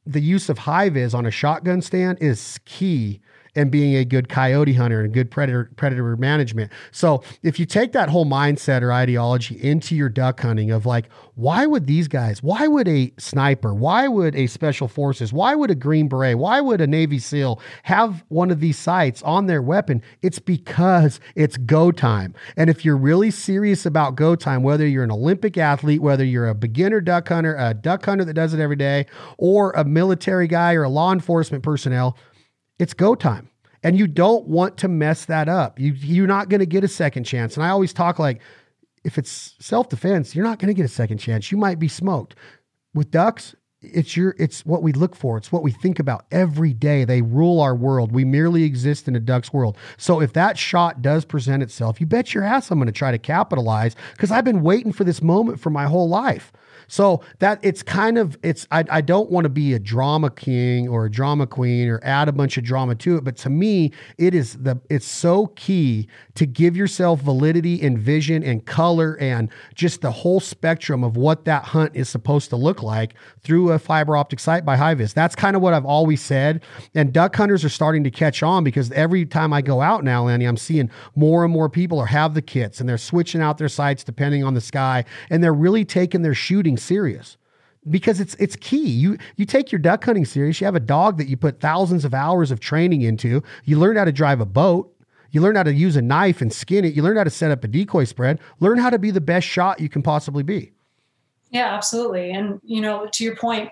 The 0.05 0.21
use 0.21 0.49
of 0.49 0.59
HiViz 0.59 1.13
on 1.13 1.25
a 1.25 1.31
shotgun 1.31 1.81
stand 1.81 2.17
is 2.21 2.59
key 2.65 3.21
and 3.55 3.71
being 3.71 3.95
a 3.95 4.05
good 4.05 4.29
coyote 4.29 4.73
hunter 4.73 5.01
and 5.01 5.13
good 5.13 5.29
predator 5.29 5.69
predator 5.75 6.15
management. 6.17 6.71
So 6.91 7.23
if 7.41 7.59
you 7.59 7.65
take 7.65 7.91
that 7.93 8.09
whole 8.09 8.25
mindset 8.25 8.81
or 8.81 8.91
ideology 8.91 9.61
into 9.61 9.95
your 9.95 10.09
duck 10.09 10.39
hunting 10.39 10.71
of 10.71 10.85
like, 10.85 11.09
why 11.35 11.65
would 11.65 11.87
these 11.87 12.07
guys, 12.07 12.43
why 12.43 12.67
would 12.67 12.87
a 12.87 13.11
sniper, 13.17 13.73
why 13.73 14.07
would 14.07 14.35
a 14.35 14.47
special 14.47 14.87
forces, 14.87 15.33
why 15.33 15.55
would 15.55 15.71
a 15.71 15.75
green 15.75 16.07
beret, 16.07 16.37
why 16.37 16.61
would 16.61 16.81
a 16.81 16.87
Navy 16.87 17.19
SEAL 17.19 17.59
have 17.83 18.23
one 18.29 18.51
of 18.51 18.59
these 18.59 18.77
sights 18.77 19.21
on 19.23 19.47
their 19.47 19.61
weapon? 19.61 20.01
It's 20.21 20.39
because 20.39 21.19
it's 21.35 21.57
go 21.57 21.91
time. 21.91 22.33
And 22.55 22.69
if 22.69 22.85
you're 22.85 22.97
really 22.97 23.31
serious 23.31 23.85
about 23.85 24.15
go 24.15 24.35
time, 24.35 24.63
whether 24.63 24.87
you're 24.87 25.03
an 25.03 25.11
Olympic 25.11 25.57
athlete, 25.57 26.01
whether 26.01 26.23
you're 26.23 26.47
a 26.47 26.55
beginner 26.55 27.01
duck 27.01 27.29
hunter, 27.29 27.55
a 27.57 27.73
duck 27.73 28.05
hunter 28.05 28.25
that 28.25 28.33
does 28.33 28.53
it 28.53 28.59
every 28.59 28.75
day, 28.75 29.05
or 29.37 29.71
a 29.71 29.83
military 29.83 30.47
guy 30.47 30.73
or 30.73 30.83
a 30.83 30.89
law 30.89 31.11
enforcement 31.11 31.63
personnel, 31.63 32.17
it's 32.79 32.93
go 32.93 33.15
time. 33.15 33.49
And 33.85 33.97
you 33.97 34.07
don't 34.07 34.47
want 34.47 34.77
to 34.77 34.87
mess 34.87 35.25
that 35.25 35.49
up. 35.49 35.79
You 35.79 35.91
you're 35.91 36.27
not 36.27 36.47
going 36.47 36.59
to 36.59 36.65
get 36.65 36.85
a 36.85 36.87
second 36.87 37.25
chance. 37.25 37.57
And 37.57 37.65
I 37.65 37.69
always 37.69 37.91
talk 37.91 38.17
like 38.17 38.41
if 39.03 39.17
it's 39.17 39.55
self-defense, 39.59 40.35
you're 40.35 40.45
not 40.45 40.59
going 40.59 40.73
to 40.73 40.73
get 40.73 40.85
a 40.85 40.89
second 40.89 41.17
chance. 41.17 41.51
You 41.51 41.57
might 41.57 41.79
be 41.79 41.89
smoked. 41.89 42.35
With 42.93 43.11
ducks, 43.11 43.55
it's 43.81 44.15
your 44.15 44.35
it's 44.39 44.65
what 44.65 44.81
we 44.81 44.93
look 44.93 45.15
for. 45.15 45.37
It's 45.37 45.51
what 45.51 45.63
we 45.63 45.71
think 45.71 45.99
about 45.99 46.25
every 46.31 46.73
day. 46.73 47.03
They 47.03 47.21
rule 47.21 47.59
our 47.59 47.75
world. 47.75 48.13
We 48.13 48.23
merely 48.23 48.63
exist 48.63 49.07
in 49.07 49.15
a 49.15 49.19
duck's 49.19 49.51
world. 49.51 49.77
So 49.97 50.21
if 50.21 50.33
that 50.33 50.57
shot 50.57 51.01
does 51.01 51.25
present 51.25 51.61
itself, 51.61 51.99
you 51.99 52.07
bet 52.07 52.33
your 52.33 52.43
ass 52.43 52.71
I'm 52.71 52.79
going 52.79 52.85
to 52.85 52.93
try 52.93 53.11
to 53.11 53.17
capitalize 53.17 53.95
because 54.13 54.31
I've 54.31 54.45
been 54.45 54.61
waiting 54.61 54.93
for 54.93 55.03
this 55.03 55.21
moment 55.21 55.59
for 55.59 55.69
my 55.69 55.85
whole 55.85 56.07
life. 56.07 56.53
So 56.87 57.21
that 57.39 57.59
it's 57.61 57.83
kind 57.83 58.17
of 58.17 58.37
it's 58.43 58.67
I, 58.71 58.83
I 58.89 59.01
don't 59.01 59.29
want 59.29 59.45
to 59.45 59.49
be 59.49 59.73
a 59.73 59.79
drama 59.79 60.29
king 60.29 60.87
or 60.87 61.05
a 61.05 61.11
drama 61.11 61.47
queen 61.47 61.89
or 61.89 61.99
add 62.03 62.27
a 62.27 62.31
bunch 62.31 62.57
of 62.57 62.63
drama 62.63 62.95
to 62.95 63.17
it, 63.17 63.23
but 63.23 63.37
to 63.37 63.49
me 63.49 63.91
it 64.17 64.33
is 64.33 64.53
the 64.53 64.79
it's 64.89 65.05
so 65.05 65.47
key 65.55 66.07
to 66.35 66.45
give 66.45 66.75
yourself 66.75 67.21
validity 67.21 67.81
and 67.81 67.97
vision 67.97 68.43
and 68.43 68.65
color 68.65 69.17
and 69.19 69.49
just 69.75 70.01
the 70.01 70.11
whole 70.11 70.39
spectrum 70.39 71.03
of 71.03 71.17
what 71.17 71.45
that 71.45 71.63
hunt 71.63 71.95
is 71.95 72.09
supposed 72.09 72.49
to 72.49 72.55
look 72.55 72.81
like 72.81 73.13
through 73.41 73.71
a 73.71 73.79
fiber 73.79 74.15
optic 74.17 74.39
sight 74.39 74.65
by 74.65 74.75
HiViz. 74.75 75.13
That's 75.13 75.35
kind 75.35 75.55
of 75.55 75.61
what 75.61 75.73
I've 75.73 75.85
always 75.85 76.21
said. 76.21 76.63
And 76.95 77.13
duck 77.13 77.35
hunters 77.35 77.63
are 77.63 77.69
starting 77.69 78.03
to 78.03 78.11
catch 78.11 78.43
on 78.43 78.63
because 78.63 78.91
every 78.91 79.25
time 79.25 79.53
I 79.53 79.61
go 79.61 79.81
out 79.81 80.03
now, 80.03 80.25
Lanny, 80.25 80.45
I'm 80.45 80.57
seeing 80.57 80.89
more 81.15 81.43
and 81.43 81.53
more 81.53 81.69
people 81.69 81.99
are 81.99 82.05
have 82.07 82.33
the 82.33 82.41
kits 82.41 82.79
and 82.79 82.87
they're 82.87 82.97
switching 82.97 83.41
out 83.41 83.57
their 83.57 83.69
sights 83.69 84.03
depending 84.03 84.43
on 84.43 84.53
the 84.53 84.61
sky 84.61 85.05
and 85.29 85.43
they're 85.43 85.53
really 85.53 85.85
taking 85.85 86.21
their 86.21 86.33
shooting 86.33 86.72
serious 86.77 87.37
because 87.89 88.19
it's 88.19 88.35
it's 88.35 88.55
key. 88.55 88.89
You 88.89 89.17
you 89.35 89.45
take 89.45 89.71
your 89.71 89.79
duck 89.79 90.03
hunting 90.03 90.25
serious. 90.25 90.59
You 90.61 90.65
have 90.65 90.75
a 90.75 90.79
dog 90.79 91.17
that 91.17 91.27
you 91.27 91.37
put 91.37 91.59
thousands 91.59 92.05
of 92.05 92.13
hours 92.13 92.51
of 92.51 92.59
training 92.59 93.01
into. 93.01 93.43
You 93.65 93.79
learn 93.79 93.97
how 93.97 94.05
to 94.05 94.11
drive 94.11 94.39
a 94.39 94.45
boat. 94.45 94.89
You 95.31 95.41
learn 95.41 95.55
how 95.55 95.63
to 95.63 95.73
use 95.73 95.95
a 95.95 96.01
knife 96.01 96.41
and 96.41 96.53
skin 96.53 96.85
it. 96.85 96.93
You 96.93 97.01
learn 97.01 97.17
how 97.17 97.23
to 97.23 97.29
set 97.29 97.51
up 97.51 97.63
a 97.63 97.67
decoy 97.67 98.03
spread. 98.03 98.39
Learn 98.59 98.77
how 98.77 98.89
to 98.89 98.99
be 98.99 99.09
the 99.11 99.21
best 99.21 99.47
shot 99.47 99.79
you 99.79 99.89
can 99.89 100.03
possibly 100.03 100.43
be. 100.43 100.71
Yeah, 101.49 101.73
absolutely. 101.73 102.31
And 102.31 102.59
you 102.63 102.81
know, 102.81 103.07
to 103.11 103.23
your 103.23 103.35
point, 103.35 103.71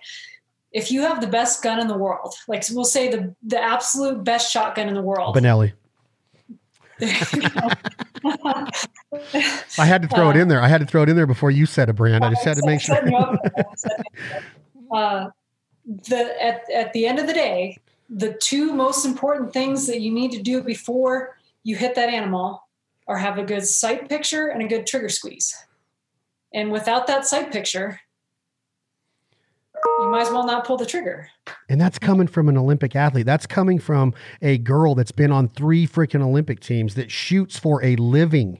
if 0.72 0.92
you 0.92 1.02
have 1.02 1.22
the 1.22 1.28
best 1.28 1.62
gun 1.64 1.80
in 1.80 1.88
the 1.88 1.98
world, 1.98 2.34
like 2.48 2.64
we'll 2.72 2.86
say 2.86 3.10
the 3.10 3.36
the 3.44 3.62
absolute 3.62 4.24
best 4.24 4.52
shotgun 4.52 4.88
in 4.88 4.96
the 4.96 5.02
world, 5.02 5.36
Benelli. 5.36 5.74
I 9.78 9.86
had 9.86 10.02
to 10.04 10.08
throw 10.08 10.28
uh, 10.28 10.32
it 10.32 10.38
in 10.38 10.48
there. 10.48 10.62
I 10.62 10.68
had 10.68 10.82
to 10.82 10.88
throw 10.88 11.04
it 11.04 11.10
in 11.10 11.16
there 11.16 11.28
before 11.28 11.52
you 11.52 11.66
said 11.66 11.90
a 11.90 11.94
brand. 11.94 12.24
I 12.24 12.30
just 12.30 12.46
had 12.46 12.58
to 12.58 12.66
make 12.66 12.82
sure. 12.82 12.98
uh, 14.92 15.30
the 15.86 16.44
at 16.44 16.70
at 16.70 16.94
the 16.94 17.06
end 17.08 17.20
of 17.20 17.28
the 17.28 17.34
day, 17.34 17.78
the 18.10 18.34
two 18.34 18.74
most 18.74 19.06
important 19.06 19.54
things 19.54 19.88
that 19.88 20.02
you 20.02 20.12
need 20.12 20.32
to 20.32 20.42
do 20.42 20.62
before 20.62 21.38
you 21.64 21.76
hit 21.76 21.96
that 21.96 22.10
animal 22.10 22.68
are 23.08 23.18
have 23.18 23.38
a 23.38 23.44
good 23.44 23.66
sight 23.66 24.08
picture 24.08 24.48
and 24.48 24.62
a 24.62 24.68
good 24.68 24.86
trigger 24.86 25.10
squeeze. 25.10 25.56
And 26.54 26.72
without 26.72 27.08
that 27.08 27.26
sight 27.26 27.52
picture, 27.52 28.02
you 30.04 30.10
might 30.10 30.24
as 30.24 30.32
well 30.32 30.46
not 30.46 30.66
pull 30.66 30.78
the 30.78 30.86
trigger. 30.86 31.30
And 31.70 31.80
that's 31.80 32.00
coming 32.00 32.28
from 32.28 32.50
an 32.50 32.58
Olympic 32.58 32.96
athlete. 32.96 33.26
That's 33.26 33.46
coming 33.46 33.80
from 33.80 34.14
a 34.42 34.58
girl 34.58 34.96
that's 34.96 35.12
been 35.12 35.32
on 35.32 35.50
three 35.50 35.88
freaking 35.88 36.22
Olympic 36.22 36.60
teams 36.60 36.96
that 36.96 37.12
shoots 37.12 37.58
for 37.58 37.84
a 37.84 37.96
living. 37.96 38.60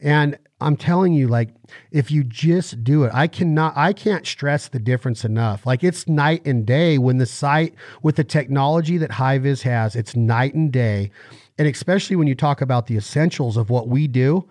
And 0.00 0.38
I'm 0.60 0.76
telling 0.76 1.12
you, 1.12 1.28
like, 1.28 1.50
if 1.90 2.10
you 2.10 2.24
just 2.24 2.82
do 2.84 3.04
it, 3.04 3.10
I 3.14 3.26
cannot, 3.26 3.76
I 3.76 3.92
can't 3.92 4.26
stress 4.26 4.68
the 4.68 4.78
difference 4.78 5.24
enough. 5.24 5.66
Like, 5.66 5.82
it's 5.82 6.08
night 6.08 6.46
and 6.46 6.66
day 6.66 6.98
when 6.98 7.18
the 7.18 7.26
sight 7.26 7.74
with 8.02 8.16
the 8.16 8.24
technology 8.24 8.96
that 8.98 9.10
HiViz 9.10 9.62
has, 9.62 9.96
it's 9.96 10.16
night 10.16 10.54
and 10.54 10.72
day. 10.72 11.10
And 11.58 11.66
especially 11.66 12.16
when 12.16 12.28
you 12.28 12.34
talk 12.34 12.60
about 12.60 12.86
the 12.86 12.96
essentials 12.96 13.56
of 13.56 13.70
what 13.70 13.88
we 13.88 14.06
do, 14.06 14.48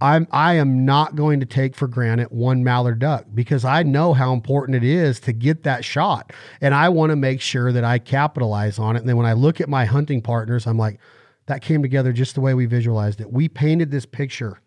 I'm 0.00 0.26
I 0.30 0.54
am 0.54 0.86
not 0.86 1.16
going 1.16 1.40
to 1.40 1.46
take 1.46 1.74
for 1.74 1.86
granted 1.86 2.28
one 2.30 2.64
mallard 2.64 2.98
duck 2.98 3.26
because 3.34 3.64
I 3.64 3.82
know 3.82 4.14
how 4.14 4.32
important 4.32 4.76
it 4.76 4.84
is 4.84 5.20
to 5.20 5.32
get 5.32 5.64
that 5.64 5.84
shot 5.84 6.32
and 6.62 6.74
I 6.74 6.88
want 6.88 7.10
to 7.10 7.16
make 7.16 7.42
sure 7.42 7.72
that 7.72 7.84
I 7.84 7.98
capitalize 7.98 8.78
on 8.78 8.96
it 8.96 9.00
and 9.00 9.08
then 9.08 9.18
when 9.18 9.26
I 9.26 9.34
look 9.34 9.60
at 9.60 9.68
my 9.68 9.84
hunting 9.84 10.22
partners 10.22 10.66
I'm 10.66 10.78
like 10.78 10.98
that 11.44 11.60
came 11.60 11.82
together 11.82 12.12
just 12.12 12.34
the 12.34 12.40
way 12.40 12.54
we 12.54 12.66
visualized 12.66 13.20
it. 13.20 13.30
We 13.32 13.48
painted 13.48 13.90
this 13.90 14.06
picture 14.06 14.60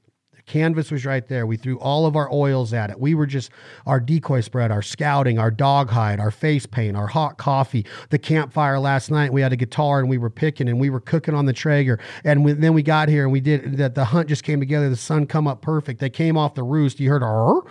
canvas 0.49 0.91
was 0.91 1.05
right 1.05 1.25
there. 1.27 1.45
We 1.45 1.55
threw 1.55 1.79
all 1.79 2.05
of 2.05 2.15
our 2.15 2.29
oils 2.33 2.73
at 2.73 2.89
it. 2.89 2.99
We 2.99 3.15
were 3.15 3.27
just 3.27 3.51
our 3.85 3.99
decoy 3.99 4.41
spread, 4.41 4.71
our 4.71 4.81
scouting, 4.81 5.39
our 5.39 5.51
dog 5.51 5.89
hide, 5.91 6.19
our 6.19 6.31
face 6.31 6.65
paint, 6.65 6.97
our 6.97 7.07
hot 7.07 7.37
coffee, 7.37 7.85
the 8.09 8.17
campfire 8.17 8.79
last 8.79 9.11
night. 9.11 9.31
We 9.31 9.41
had 9.41 9.53
a 9.53 9.55
guitar 9.55 9.99
and 9.99 10.09
we 10.09 10.17
were 10.17 10.31
picking 10.31 10.67
and 10.67 10.79
we 10.79 10.89
were 10.89 10.99
cooking 10.99 11.35
on 11.35 11.45
the 11.45 11.53
Traeger. 11.53 11.99
And 12.25 12.43
we, 12.43 12.53
then 12.53 12.73
we 12.73 12.81
got 12.83 13.07
here 13.07 13.23
and 13.23 13.31
we 13.31 13.39
did 13.39 13.77
that. 13.77 13.95
The 13.95 14.05
hunt 14.05 14.27
just 14.27 14.43
came 14.43 14.59
together. 14.59 14.89
The 14.89 14.95
sun 14.95 15.27
come 15.27 15.47
up 15.47 15.61
perfect. 15.61 15.99
They 15.99 16.09
came 16.09 16.35
off 16.35 16.55
the 16.55 16.63
roost. 16.63 16.99
You 16.99 17.09
heard 17.09 17.23
our, 17.23 17.63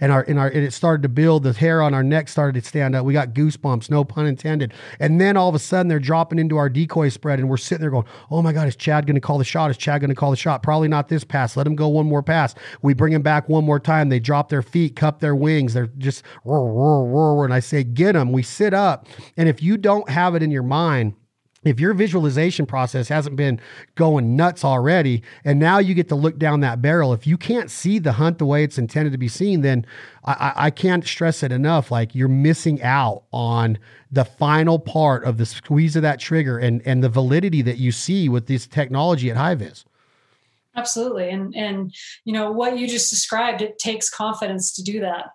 and 0.00 0.12
our, 0.12 0.22
and 0.28 0.38
our, 0.38 0.48
and 0.48 0.64
it 0.64 0.72
started 0.72 1.02
to 1.02 1.08
build. 1.08 1.42
The 1.42 1.54
hair 1.54 1.80
on 1.80 1.94
our 1.94 2.02
neck 2.02 2.28
started 2.28 2.62
to 2.62 2.68
stand 2.68 2.94
up. 2.94 3.06
We 3.06 3.14
got 3.14 3.30
goosebumps, 3.30 3.90
no 3.90 4.04
pun 4.04 4.26
intended. 4.26 4.74
And 5.00 5.20
then 5.20 5.38
all 5.38 5.48
of 5.48 5.54
a 5.54 5.58
sudden 5.58 5.88
they're 5.88 5.98
dropping 5.98 6.38
into 6.38 6.58
our 6.58 6.68
decoy 6.68 7.08
spread 7.08 7.38
and 7.38 7.48
we're 7.48 7.56
sitting 7.56 7.80
there 7.80 7.90
going, 7.90 8.06
oh 8.30 8.42
my 8.42 8.52
God, 8.52 8.68
is 8.68 8.76
Chad 8.76 9.06
going 9.06 9.14
to 9.14 9.20
call 9.20 9.38
the 9.38 9.44
shot? 9.44 9.70
Is 9.70 9.78
Chad 9.78 10.02
going 10.02 10.10
to 10.10 10.14
call 10.14 10.30
the 10.30 10.36
shot? 10.36 10.62
Probably 10.62 10.88
not 10.88 11.08
this 11.08 11.24
pass. 11.24 11.56
Let 11.56 11.66
him 11.66 11.76
go 11.76 11.93
one 11.94 12.06
more 12.06 12.22
pass. 12.22 12.54
We 12.82 12.92
bring 12.92 13.12
them 13.12 13.22
back 13.22 13.48
one 13.48 13.64
more 13.64 13.80
time. 13.80 14.08
They 14.10 14.20
drop 14.20 14.50
their 14.50 14.62
feet, 14.62 14.96
cup 14.96 15.20
their 15.20 15.34
wings. 15.34 15.72
They're 15.72 15.86
just 15.98 16.22
roar, 16.44 16.72
roar, 16.72 17.06
roar. 17.06 17.44
And 17.44 17.54
I 17.54 17.60
say, 17.60 17.84
get 17.84 18.12
them. 18.12 18.32
We 18.32 18.42
sit 18.42 18.74
up. 18.74 19.06
And 19.36 19.48
if 19.48 19.62
you 19.62 19.76
don't 19.76 20.08
have 20.10 20.34
it 20.34 20.42
in 20.42 20.50
your 20.50 20.62
mind, 20.62 21.14
if 21.64 21.80
your 21.80 21.94
visualization 21.94 22.66
process 22.66 23.08
hasn't 23.08 23.36
been 23.36 23.58
going 23.94 24.36
nuts 24.36 24.64
already, 24.64 25.22
and 25.44 25.58
now 25.58 25.78
you 25.78 25.94
get 25.94 26.08
to 26.10 26.14
look 26.14 26.38
down 26.38 26.60
that 26.60 26.82
barrel, 26.82 27.12
if 27.12 27.26
you 27.26 27.38
can't 27.38 27.70
see 27.70 27.98
the 27.98 28.12
hunt 28.12 28.38
the 28.38 28.44
way 28.44 28.64
it's 28.64 28.78
intended 28.78 29.12
to 29.12 29.18
be 29.18 29.28
seen, 29.28 29.62
then 29.62 29.86
I, 30.24 30.52
I 30.56 30.70
can't 30.70 31.06
stress 31.06 31.42
it 31.42 31.52
enough. 31.52 31.90
Like 31.90 32.14
you're 32.14 32.28
missing 32.28 32.82
out 32.82 33.24
on 33.32 33.78
the 34.12 34.24
final 34.24 34.78
part 34.78 35.24
of 35.24 35.38
the 35.38 35.46
squeeze 35.46 35.96
of 35.96 36.02
that 36.02 36.20
trigger 36.20 36.58
and, 36.58 36.82
and 36.84 37.02
the 37.02 37.08
validity 37.08 37.62
that 37.62 37.78
you 37.78 37.92
see 37.92 38.28
with 38.28 38.46
this 38.46 38.66
technology 38.66 39.30
at 39.30 39.36
HiViz. 39.36 39.84
Absolutely. 40.76 41.30
And 41.30 41.54
and 41.54 41.94
you 42.24 42.32
know 42.32 42.50
what 42.50 42.78
you 42.78 42.88
just 42.88 43.10
described, 43.10 43.62
it 43.62 43.78
takes 43.78 44.10
confidence 44.10 44.74
to 44.74 44.82
do 44.82 45.00
that. 45.00 45.26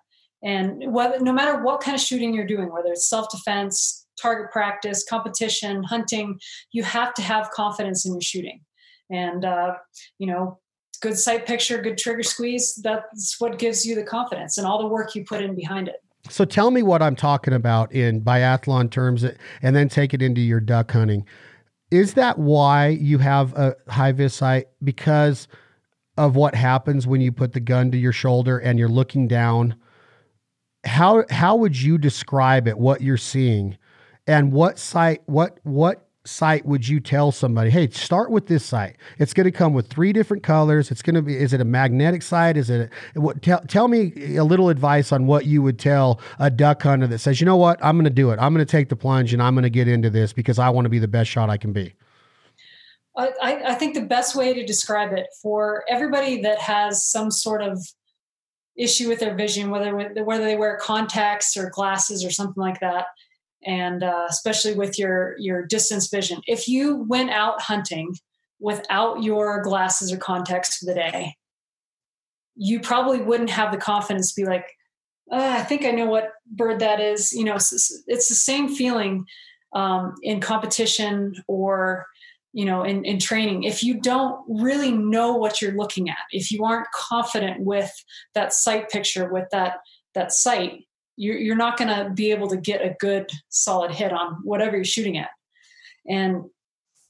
And 0.42 0.92
whether 0.92 1.20
no 1.20 1.32
matter 1.32 1.62
what 1.62 1.80
kind 1.80 1.94
of 1.94 2.00
shooting 2.00 2.32
you're 2.34 2.46
doing, 2.46 2.72
whether 2.72 2.92
it's 2.92 3.08
self-defense, 3.08 4.06
target 4.20 4.50
practice, 4.50 5.04
competition, 5.08 5.82
hunting, 5.82 6.38
you 6.72 6.82
have 6.82 7.14
to 7.14 7.22
have 7.22 7.50
confidence 7.50 8.06
in 8.06 8.12
your 8.14 8.22
shooting. 8.22 8.60
And 9.10 9.44
uh, 9.44 9.74
you 10.18 10.26
know, 10.26 10.58
good 11.00 11.18
sight 11.18 11.46
picture, 11.46 11.80
good 11.80 11.98
trigger 11.98 12.22
squeeze, 12.22 12.74
that's 12.82 13.36
what 13.38 13.58
gives 13.58 13.84
you 13.86 13.94
the 13.94 14.04
confidence 14.04 14.58
and 14.58 14.66
all 14.66 14.78
the 14.78 14.86
work 14.86 15.14
you 15.14 15.24
put 15.24 15.42
in 15.42 15.54
behind 15.54 15.88
it. 15.88 15.96
So 16.28 16.44
tell 16.44 16.70
me 16.70 16.82
what 16.82 17.02
I'm 17.02 17.16
talking 17.16 17.54
about 17.54 17.92
in 17.92 18.20
biathlon 18.20 18.90
terms 18.90 19.24
and 19.62 19.74
then 19.74 19.88
take 19.88 20.12
it 20.12 20.20
into 20.20 20.40
your 20.40 20.60
duck 20.60 20.92
hunting. 20.92 21.26
Is 21.90 22.14
that 22.14 22.38
why 22.38 22.88
you 22.88 23.18
have 23.18 23.52
a 23.54 23.76
HiViz 23.88 24.32
sight? 24.32 24.68
Because 24.82 25.48
of 26.16 26.36
what 26.36 26.54
happens 26.54 27.06
when 27.06 27.20
you 27.20 27.32
put 27.32 27.52
the 27.52 27.60
gun 27.60 27.90
to 27.90 27.96
your 27.98 28.12
shoulder 28.12 28.58
and 28.58 28.78
you're 28.78 28.88
looking 28.88 29.26
down. 29.26 29.74
How 30.84 31.24
how 31.30 31.56
would 31.56 31.80
you 31.80 31.98
describe 31.98 32.68
it? 32.68 32.78
What 32.78 33.00
you're 33.00 33.16
seeing, 33.16 33.76
and 34.26 34.52
what 34.52 34.78
sight? 34.78 35.22
What 35.26 35.58
what 35.62 36.09
sight 36.24 36.66
would 36.66 36.86
you 36.86 37.00
tell 37.00 37.32
somebody, 37.32 37.70
hey, 37.70 37.88
start 37.88 38.30
with 38.30 38.46
this 38.46 38.64
sight 38.64 38.96
It's 39.18 39.32
going 39.32 39.46
to 39.46 39.50
come 39.50 39.72
with 39.72 39.86
three 39.88 40.12
different 40.12 40.42
colors. 40.42 40.90
It's 40.90 41.00
going 41.00 41.14
to 41.14 41.22
be, 41.22 41.36
is 41.36 41.52
it 41.52 41.60
a 41.60 41.64
magnetic 41.64 42.22
sight? 42.22 42.56
Is 42.58 42.68
it, 42.68 42.90
a, 43.14 43.20
what, 43.20 43.40
tell, 43.40 43.60
tell 43.62 43.88
me 43.88 44.36
a 44.36 44.44
little 44.44 44.68
advice 44.68 45.12
on 45.12 45.26
what 45.26 45.46
you 45.46 45.62
would 45.62 45.78
tell 45.78 46.20
a 46.38 46.50
duck 46.50 46.82
hunter 46.82 47.06
that 47.06 47.20
says, 47.20 47.40
you 47.40 47.46
know 47.46 47.56
what, 47.56 47.82
I'm 47.82 47.96
going 47.96 48.04
to 48.04 48.10
do 48.10 48.30
it. 48.30 48.38
I'm 48.38 48.52
going 48.52 48.64
to 48.64 48.70
take 48.70 48.90
the 48.90 48.96
plunge 48.96 49.32
and 49.32 49.42
I'm 49.42 49.54
going 49.54 49.62
to 49.62 49.70
get 49.70 49.88
into 49.88 50.10
this 50.10 50.32
because 50.32 50.58
I 50.58 50.68
want 50.68 50.84
to 50.84 50.90
be 50.90 50.98
the 50.98 51.08
best 51.08 51.30
shot 51.30 51.48
I 51.48 51.56
can 51.56 51.72
be. 51.72 51.94
I, 53.16 53.32
I 53.42 53.74
think 53.74 53.94
the 53.94 54.02
best 54.02 54.34
way 54.34 54.54
to 54.54 54.64
describe 54.64 55.12
it 55.12 55.26
for 55.42 55.84
everybody 55.88 56.40
that 56.42 56.58
has 56.58 57.04
some 57.04 57.30
sort 57.30 57.62
of 57.62 57.78
issue 58.76 59.08
with 59.08 59.20
their 59.20 59.34
vision, 59.34 59.70
whether 59.70 59.94
whether 60.24 60.44
they 60.44 60.56
wear 60.56 60.78
contacts 60.78 61.56
or 61.56 61.70
glasses 61.70 62.24
or 62.24 62.30
something 62.30 62.62
like 62.62 62.80
that, 62.80 63.06
and 63.64 64.02
uh, 64.02 64.26
especially 64.28 64.74
with 64.74 64.98
your 64.98 65.36
your 65.38 65.64
distance 65.66 66.08
vision. 66.08 66.40
If 66.46 66.68
you 66.68 67.04
went 67.08 67.30
out 67.30 67.60
hunting 67.60 68.16
without 68.58 69.22
your 69.22 69.62
glasses 69.62 70.12
or 70.12 70.16
contacts 70.16 70.78
for 70.78 70.86
the 70.86 70.94
day, 70.94 71.34
you 72.56 72.80
probably 72.80 73.20
wouldn't 73.20 73.50
have 73.50 73.72
the 73.72 73.78
confidence 73.78 74.34
to 74.34 74.42
be 74.42 74.46
like, 74.46 74.66
oh, 75.30 75.50
I 75.50 75.62
think 75.62 75.84
I 75.84 75.90
know 75.90 76.06
what 76.06 76.32
bird 76.46 76.80
that 76.80 77.00
is. 77.00 77.32
You 77.32 77.44
know, 77.44 77.54
it's, 77.54 78.02
it's 78.06 78.28
the 78.28 78.34
same 78.34 78.68
feeling 78.68 79.26
um, 79.72 80.14
in 80.22 80.40
competition 80.40 81.34
or 81.46 82.06
you 82.52 82.64
know 82.64 82.82
in, 82.82 83.04
in 83.04 83.18
training 83.18 83.62
if 83.62 83.82
you 83.82 84.00
don't 84.00 84.44
really 84.48 84.90
know 84.90 85.36
what 85.36 85.62
you're 85.62 85.76
looking 85.76 86.10
at 86.10 86.18
if 86.32 86.50
you 86.50 86.64
aren't 86.64 86.90
confident 86.90 87.60
with 87.60 87.92
that 88.34 88.52
sight 88.52 88.90
picture 88.90 89.32
with 89.32 89.44
that 89.52 89.76
that 90.14 90.32
sight 90.32 90.84
you're, 91.20 91.36
you're 91.36 91.56
not 91.56 91.76
going 91.76 91.88
to 91.88 92.10
be 92.10 92.30
able 92.30 92.48
to 92.48 92.56
get 92.56 92.80
a 92.80 92.96
good 92.98 93.30
solid 93.50 93.90
hit 93.90 94.10
on 94.10 94.38
whatever 94.42 94.76
you're 94.76 94.84
shooting 94.84 95.18
at. 95.18 95.28
And 96.08 96.44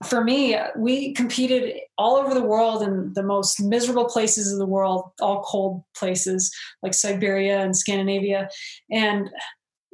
for 0.04 0.24
me 0.24 0.56
we 0.76 1.12
competed 1.12 1.78
all 1.96 2.16
over 2.16 2.34
the 2.34 2.42
world 2.42 2.82
in 2.82 3.12
the 3.14 3.22
most 3.22 3.60
miserable 3.60 4.06
places 4.06 4.50
of 4.50 4.58
the 4.58 4.66
world 4.66 5.10
all 5.20 5.42
cold 5.42 5.82
places 5.94 6.50
like 6.82 6.94
siberia 6.94 7.60
and 7.60 7.76
scandinavia. 7.76 8.48
And 8.90 9.30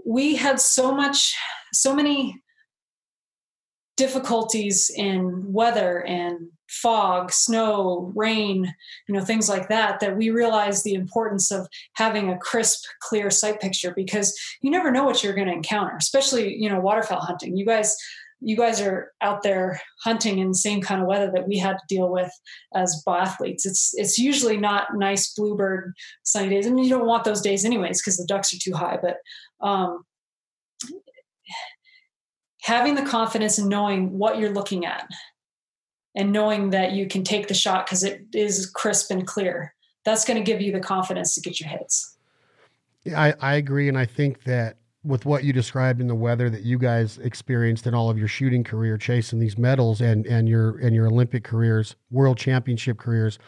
we 0.06 0.36
had 0.36 0.60
so 0.60 0.92
much 0.92 1.34
so 1.74 1.94
many 1.94 2.40
difficulties 3.96 4.90
in 4.94 5.52
weather 5.52 6.04
and 6.04 6.50
fog, 6.83 7.33
snow, 7.33 8.12
rain, 8.14 8.74
you 9.09 9.14
know, 9.14 9.24
things 9.24 9.49
like 9.49 9.68
that, 9.68 10.01
that 10.01 10.16
we 10.16 10.31
realize 10.31 10.83
the 10.83 10.95
importance 10.95 11.51
of 11.51 11.66
having 11.95 12.31
a 12.31 12.39
crisp, 12.39 12.85
clear 13.01 13.31
sight 13.31 13.61
picture 13.61 13.93
because 13.95 14.39
you 14.62 14.70
never 14.70 14.91
know 14.91 15.05
what 15.05 15.22
you're 15.22 15.35
going 15.35 15.49
to 15.49 15.53
encounter, 15.53 15.97
especially, 15.97 16.55
you 16.55 16.68
know, 16.68 16.81
waterfowl 16.81 17.20
hunting. 17.20 17.57
You 17.57 17.66
guys, 17.66 17.97
you 18.41 18.57
guys 18.57 18.81
are 18.81 19.12
out 19.22 19.43
there 19.43 19.81
hunting 20.03 20.39
in 20.39 20.49
the 20.49 20.55
same 20.55 20.83
kind 20.83 21.01
of 21.01 21.07
weather 21.07 21.31
that 21.35 21.49
we 21.49 21.59
had 21.59 21.79
to 21.79 21.95
deal 21.95 22.11
with 22.11 22.31
as 22.74 23.03
biathletes. 23.07 23.64
It's 23.64 23.95
it's 23.95 24.18
usually 24.18 24.59
not 24.59 24.97
nice 24.97 25.33
bluebird 25.33 25.95
sunny 26.22 26.51
days. 26.51 26.66
I 26.66 26.70
mean, 26.70 26.85
you 26.85 26.91
don't 26.91 27.07
want 27.07 27.24
those 27.24 27.41
days 27.41 27.64
anyways 27.64 28.01
because 28.01 28.18
the 28.18 28.27
ducks 28.27 28.53
are 28.53 28.59
too 28.61 28.74
high. 28.74 28.99
But 29.01 29.16
um, 29.66 30.05
having 32.62 32.95
the 32.95 33.03
confidence 33.03 33.59
in 33.59 33.68
knowing 33.68 34.18
what 34.18 34.39
you're 34.39 34.53
looking 34.53 34.85
at 34.85 35.09
and 36.16 36.32
knowing 36.32 36.70
that 36.70 36.92
you 36.92 37.06
can 37.06 37.22
take 37.22 37.46
the 37.46 37.54
shot 37.54 37.86
because 37.86 38.02
it 38.02 38.24
is 38.32 38.66
crisp 38.68 39.10
and 39.10 39.26
clear 39.26 39.74
that's 40.04 40.24
going 40.24 40.38
to 40.38 40.42
give 40.42 40.60
you 40.60 40.72
the 40.72 40.80
confidence 40.80 41.34
to 41.34 41.40
get 41.40 41.60
your 41.60 41.68
hits. 41.68 42.16
I, 43.14 43.34
I 43.40 43.54
agree 43.54 43.88
and 43.88 43.96
i 43.96 44.04
think 44.04 44.42
that 44.44 44.78
with 45.04 45.24
what 45.24 45.44
you 45.44 45.52
described 45.52 46.00
in 46.00 46.08
the 46.08 46.14
weather 46.16 46.50
that 46.50 46.62
you 46.62 46.76
guys 46.76 47.18
experienced 47.18 47.86
in 47.86 47.94
all 47.94 48.10
of 48.10 48.18
your 48.18 48.26
shooting 48.26 48.64
career 48.64 48.98
chasing 48.98 49.38
these 49.38 49.56
medals 49.56 50.00
and 50.00 50.26
and 50.26 50.48
your 50.48 50.78
and 50.78 50.92
your 50.92 51.06
olympic 51.06 51.44
careers 51.44 51.94
world 52.10 52.36
championship 52.36 52.98
careers 52.98 53.38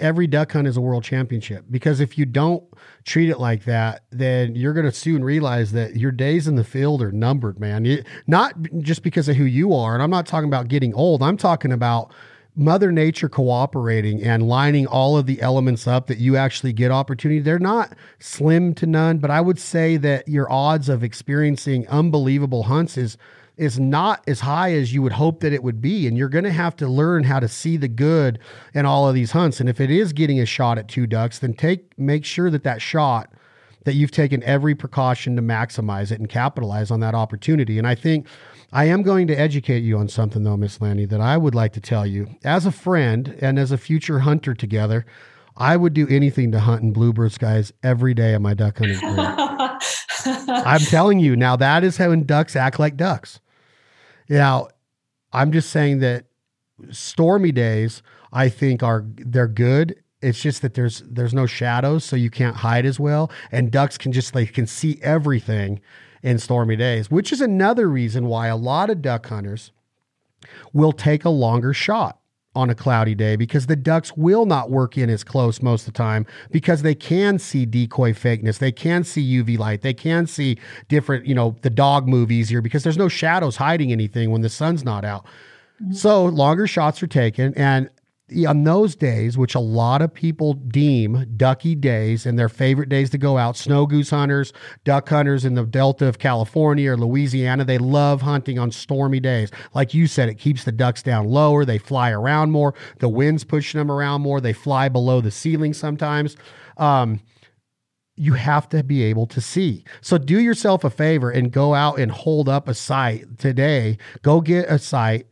every 0.00 0.26
duck 0.26 0.52
hunt 0.52 0.66
is 0.66 0.76
a 0.76 0.80
world 0.80 1.04
championship 1.04 1.64
because 1.70 2.00
if 2.00 2.16
you 2.16 2.24
don't 2.24 2.62
treat 3.04 3.30
it 3.30 3.38
like 3.38 3.64
that, 3.64 4.04
then 4.10 4.54
you're 4.54 4.72
going 4.72 4.86
to 4.86 4.92
soon 4.92 5.24
realize 5.24 5.72
that 5.72 5.96
your 5.96 6.12
days 6.12 6.46
in 6.46 6.56
the 6.56 6.64
field 6.64 7.02
are 7.02 7.12
numbered, 7.12 7.58
man. 7.58 7.84
You, 7.84 8.02
not 8.26 8.54
just 8.78 9.02
because 9.02 9.28
of 9.28 9.36
who 9.36 9.44
you 9.44 9.74
are. 9.74 9.94
And 9.94 10.02
I'm 10.02 10.10
not 10.10 10.26
talking 10.26 10.48
about 10.48 10.68
getting 10.68 10.94
old, 10.94 11.22
I'm 11.22 11.36
talking 11.36 11.72
about 11.72 12.12
Mother 12.54 12.92
Nature 12.92 13.30
cooperating 13.30 14.22
and 14.22 14.46
lining 14.46 14.86
all 14.86 15.16
of 15.16 15.26
the 15.26 15.40
elements 15.40 15.86
up 15.86 16.06
that 16.08 16.18
you 16.18 16.36
actually 16.36 16.74
get 16.74 16.90
opportunity. 16.90 17.40
They're 17.40 17.58
not 17.58 17.94
slim 18.18 18.74
to 18.74 18.86
none, 18.86 19.18
but 19.18 19.30
I 19.30 19.40
would 19.40 19.58
say 19.58 19.96
that 19.96 20.28
your 20.28 20.50
odds 20.52 20.90
of 20.90 21.02
experiencing 21.02 21.88
unbelievable 21.88 22.64
hunts 22.64 22.98
is 22.98 23.16
is 23.62 23.78
not 23.78 24.24
as 24.26 24.40
high 24.40 24.72
as 24.72 24.92
you 24.92 25.00
would 25.02 25.12
hope 25.12 25.38
that 25.38 25.52
it 25.52 25.62
would 25.62 25.80
be. 25.80 26.08
And 26.08 26.18
you're 26.18 26.28
going 26.28 26.42
to 26.44 26.50
have 26.50 26.74
to 26.76 26.88
learn 26.88 27.22
how 27.22 27.38
to 27.38 27.46
see 27.46 27.76
the 27.76 27.86
good 27.86 28.40
in 28.74 28.84
all 28.84 29.08
of 29.08 29.14
these 29.14 29.30
hunts. 29.30 29.60
And 29.60 29.68
if 29.68 29.80
it 29.80 29.88
is 29.88 30.12
getting 30.12 30.40
a 30.40 30.46
shot 30.46 30.78
at 30.78 30.88
two 30.88 31.06
ducks, 31.06 31.38
then 31.38 31.54
take 31.54 31.96
make 31.96 32.24
sure 32.24 32.50
that 32.50 32.64
that 32.64 32.82
shot 32.82 33.32
that 33.84 33.94
you've 33.94 34.10
taken 34.10 34.42
every 34.42 34.74
precaution 34.74 35.36
to 35.36 35.42
maximize 35.42 36.10
it 36.10 36.18
and 36.18 36.28
capitalize 36.28 36.90
on 36.90 36.98
that 37.00 37.14
opportunity. 37.14 37.78
And 37.78 37.86
I 37.86 37.94
think 37.94 38.26
I 38.72 38.86
am 38.86 39.02
going 39.02 39.28
to 39.28 39.34
educate 39.34 39.84
you 39.84 39.96
on 39.96 40.08
something 40.08 40.42
though, 40.42 40.56
Miss 40.56 40.80
Lanny, 40.80 41.04
that 41.06 41.20
I 41.20 41.36
would 41.36 41.54
like 41.54 41.72
to 41.74 41.80
tell 41.80 42.04
you 42.04 42.28
as 42.42 42.66
a 42.66 42.72
friend 42.72 43.38
and 43.40 43.60
as 43.60 43.70
a 43.70 43.78
future 43.78 44.20
hunter 44.20 44.54
together. 44.54 45.06
I 45.56 45.76
would 45.76 45.92
do 45.92 46.08
anything 46.08 46.50
to 46.52 46.60
hunt 46.60 46.82
in 46.82 46.92
bluebird 46.92 47.30
skies 47.30 47.72
every 47.82 48.14
day 48.14 48.34
of 48.34 48.42
my 48.42 48.54
duck 48.54 48.78
hunting 48.78 48.98
career. 48.98 49.36
I'm 50.48 50.80
telling 50.80 51.20
you 51.20 51.36
now 51.36 51.56
that 51.56 51.84
is 51.84 51.96
how 51.96 52.12
ducks 52.14 52.56
act 52.56 52.80
like 52.80 52.96
ducks. 52.96 53.38
Now, 54.28 54.68
I'm 55.32 55.52
just 55.52 55.70
saying 55.70 56.00
that 56.00 56.26
stormy 56.90 57.52
days 57.52 58.02
I 58.32 58.48
think 58.48 58.82
are 58.82 59.04
they're 59.16 59.48
good. 59.48 59.96
It's 60.20 60.40
just 60.40 60.62
that 60.62 60.74
there's 60.74 61.02
there's 61.02 61.34
no 61.34 61.46
shadows, 61.46 62.04
so 62.04 62.16
you 62.16 62.30
can't 62.30 62.56
hide 62.56 62.86
as 62.86 63.00
well, 63.00 63.30
and 63.50 63.70
ducks 63.70 63.98
can 63.98 64.12
just 64.12 64.34
like 64.34 64.52
can 64.52 64.66
see 64.66 64.98
everything 65.02 65.80
in 66.22 66.38
stormy 66.38 66.76
days, 66.76 67.10
which 67.10 67.32
is 67.32 67.40
another 67.40 67.88
reason 67.88 68.26
why 68.26 68.46
a 68.46 68.56
lot 68.56 68.90
of 68.90 69.02
duck 69.02 69.26
hunters 69.26 69.72
will 70.72 70.92
take 70.92 71.24
a 71.24 71.30
longer 71.30 71.74
shot 71.74 72.21
on 72.54 72.68
a 72.68 72.74
cloudy 72.74 73.14
day 73.14 73.36
because 73.36 73.66
the 73.66 73.76
ducks 73.76 74.16
will 74.16 74.44
not 74.44 74.70
work 74.70 74.98
in 74.98 75.08
as 75.08 75.24
close 75.24 75.62
most 75.62 75.86
of 75.86 75.94
the 75.94 75.98
time 75.98 76.26
because 76.50 76.82
they 76.82 76.94
can 76.94 77.38
see 77.38 77.64
decoy 77.64 78.12
fakeness. 78.12 78.58
They 78.58 78.72
can 78.72 79.04
see 79.04 79.22
UV 79.42 79.58
light. 79.58 79.80
They 79.80 79.94
can 79.94 80.26
see 80.26 80.58
different, 80.88 81.26
you 81.26 81.34
know, 81.34 81.56
the 81.62 81.70
dog 81.70 82.06
move 82.06 82.30
easier 82.30 82.60
because 82.60 82.82
there's 82.82 82.98
no 82.98 83.08
shadows 83.08 83.56
hiding 83.56 83.90
anything 83.90 84.30
when 84.30 84.42
the 84.42 84.50
sun's 84.50 84.84
not 84.84 85.04
out. 85.04 85.24
Mm-hmm. 85.82 85.92
So 85.94 86.26
longer 86.26 86.66
shots 86.66 87.02
are 87.02 87.06
taken. 87.06 87.54
And 87.54 87.88
on 88.46 88.64
those 88.64 88.96
days, 88.96 89.36
which 89.36 89.54
a 89.54 89.60
lot 89.60 90.02
of 90.02 90.12
people 90.12 90.54
deem 90.54 91.26
ducky 91.36 91.74
days 91.74 92.26
and 92.26 92.38
their 92.38 92.48
favorite 92.48 92.88
days 92.88 93.10
to 93.10 93.18
go 93.18 93.38
out, 93.38 93.56
snow 93.56 93.86
goose 93.86 94.10
hunters, 94.10 94.52
duck 94.84 95.08
hunters 95.08 95.44
in 95.44 95.54
the 95.54 95.64
Delta 95.64 96.06
of 96.06 96.18
California 96.18 96.92
or 96.92 96.96
Louisiana, 96.96 97.64
they 97.64 97.78
love 97.78 98.22
hunting 98.22 98.58
on 98.58 98.70
stormy 98.70 99.20
days. 99.20 99.50
Like 99.74 99.94
you 99.94 100.06
said, 100.06 100.28
it 100.28 100.38
keeps 100.38 100.64
the 100.64 100.72
ducks 100.72 101.02
down 101.02 101.26
lower. 101.26 101.64
They 101.64 101.78
fly 101.78 102.10
around 102.10 102.50
more. 102.50 102.74
The 102.98 103.08
wind's 103.08 103.44
pushing 103.44 103.78
them 103.78 103.90
around 103.90 104.22
more. 104.22 104.40
They 104.40 104.52
fly 104.52 104.88
below 104.88 105.20
the 105.20 105.30
ceiling 105.30 105.74
sometimes. 105.74 106.36
Um, 106.76 107.20
you 108.16 108.34
have 108.34 108.68
to 108.68 108.82
be 108.82 109.02
able 109.04 109.26
to 109.26 109.40
see. 109.40 109.84
So 110.00 110.18
do 110.18 110.38
yourself 110.38 110.84
a 110.84 110.90
favor 110.90 111.30
and 111.30 111.50
go 111.50 111.74
out 111.74 111.98
and 111.98 112.12
hold 112.12 112.48
up 112.48 112.68
a 112.68 112.74
sight 112.74 113.38
today. 113.38 113.98
Go 114.22 114.40
get 114.40 114.68
a 114.68 114.78
sight 114.78 115.26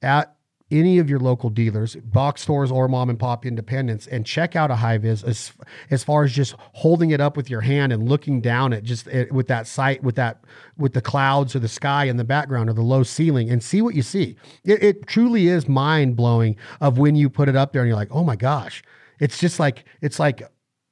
at 0.00 0.34
any 0.70 0.98
of 0.98 1.10
your 1.10 1.18
local 1.18 1.50
dealers, 1.50 1.96
box 1.96 2.42
stores 2.42 2.70
or 2.70 2.88
mom 2.88 3.10
and 3.10 3.18
pop 3.18 3.44
independents, 3.44 4.06
and 4.06 4.24
check 4.24 4.54
out 4.54 4.70
a 4.70 4.74
HiViz 4.74 5.24
as 5.24 5.52
as 5.90 6.04
far 6.04 6.24
as 6.24 6.32
just 6.32 6.54
holding 6.74 7.10
it 7.10 7.20
up 7.20 7.36
with 7.36 7.50
your 7.50 7.60
hand 7.60 7.92
and 7.92 8.08
looking 8.08 8.40
down 8.40 8.72
at 8.72 8.84
just 8.84 9.06
it, 9.08 9.32
with 9.32 9.48
that 9.48 9.66
sight 9.66 10.02
with 10.02 10.16
that 10.16 10.44
with 10.76 10.92
the 10.92 11.00
clouds 11.00 11.54
or 11.54 11.58
the 11.58 11.68
sky 11.68 12.04
in 12.04 12.16
the 12.16 12.24
background 12.24 12.70
or 12.70 12.72
the 12.72 12.82
low 12.82 13.02
ceiling 13.02 13.50
and 13.50 13.62
see 13.62 13.82
what 13.82 13.94
you 13.94 14.02
see. 14.02 14.36
It, 14.64 14.82
it 14.82 15.06
truly 15.06 15.48
is 15.48 15.68
mind 15.68 16.16
blowing 16.16 16.56
of 16.80 16.98
when 16.98 17.16
you 17.16 17.28
put 17.28 17.48
it 17.48 17.56
up 17.56 17.72
there 17.72 17.82
and 17.82 17.88
you're 17.88 17.96
like, 17.96 18.12
oh 18.12 18.24
my 18.24 18.36
gosh, 18.36 18.82
it's 19.18 19.38
just 19.38 19.58
like 19.58 19.84
it's 20.00 20.18
like 20.18 20.42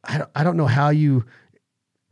I 0.05 0.19
don't, 0.19 0.31
I 0.35 0.45
don't 0.45 0.57
know 0.57 0.67
how 0.67 0.91
you 0.91 1.25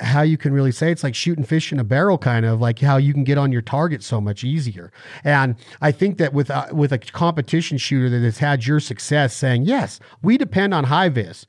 how 0.01 0.23
you 0.23 0.37
can 0.37 0.53
really 0.53 0.73
say 0.73 0.93
it's 0.93 1.03
like 1.03 1.15
shooting 1.15 1.45
fish 1.45 1.73
in 1.73 1.79
a 1.79 1.85
barrel 1.85 2.19
kind 2.19 2.45
of 2.45 2.61
like 2.61 2.81
how 2.81 2.97
you 2.99 3.15
can 3.15 3.25
get 3.25 3.39
on 3.39 3.51
your 3.51 3.63
target 3.63 4.03
so 4.03 4.21
much 4.21 4.45
easier. 4.45 4.93
And 5.25 5.57
i 5.81 5.91
think 5.91 6.19
that 6.19 6.33
with 6.33 6.51
a, 6.51 6.69
with 6.73 6.93
a 6.93 6.99
competition 6.99 7.79
shooter 7.79 8.11
that 8.11 8.23
has 8.23 8.39
had 8.39 8.67
your 8.67 8.81
success 8.81 9.35
saying 9.35 9.63
yes 9.65 9.99
we 10.23 10.37
depend 10.37 10.75
on 10.75 10.87
HiViz. 10.87 11.47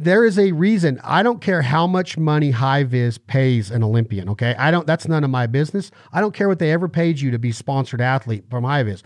There 0.00 0.24
is 0.24 0.38
a 0.38 0.52
reason. 0.52 1.00
I 1.02 1.24
don't 1.24 1.40
care 1.40 1.62
how 1.62 1.86
much 1.86 2.16
money 2.16 2.52
HiViz 2.52 3.18
pays 3.26 3.70
an 3.70 3.82
olympian 3.84 4.28
okay? 4.30 4.54
I 4.58 4.70
don't 4.70 4.86
that's 4.86 5.06
none 5.06 5.22
of 5.22 5.30
my 5.30 5.46
business. 5.46 5.90
I 6.12 6.20
don't 6.20 6.34
care 6.34 6.48
what 6.48 6.58
they 6.58 6.72
ever 6.72 6.88
paid 6.88 7.20
you 7.20 7.30
to 7.30 7.38
be 7.38 7.52
sponsored 7.52 8.00
athlete 8.00 8.44
from 8.50 8.64
HiViz 8.64 9.02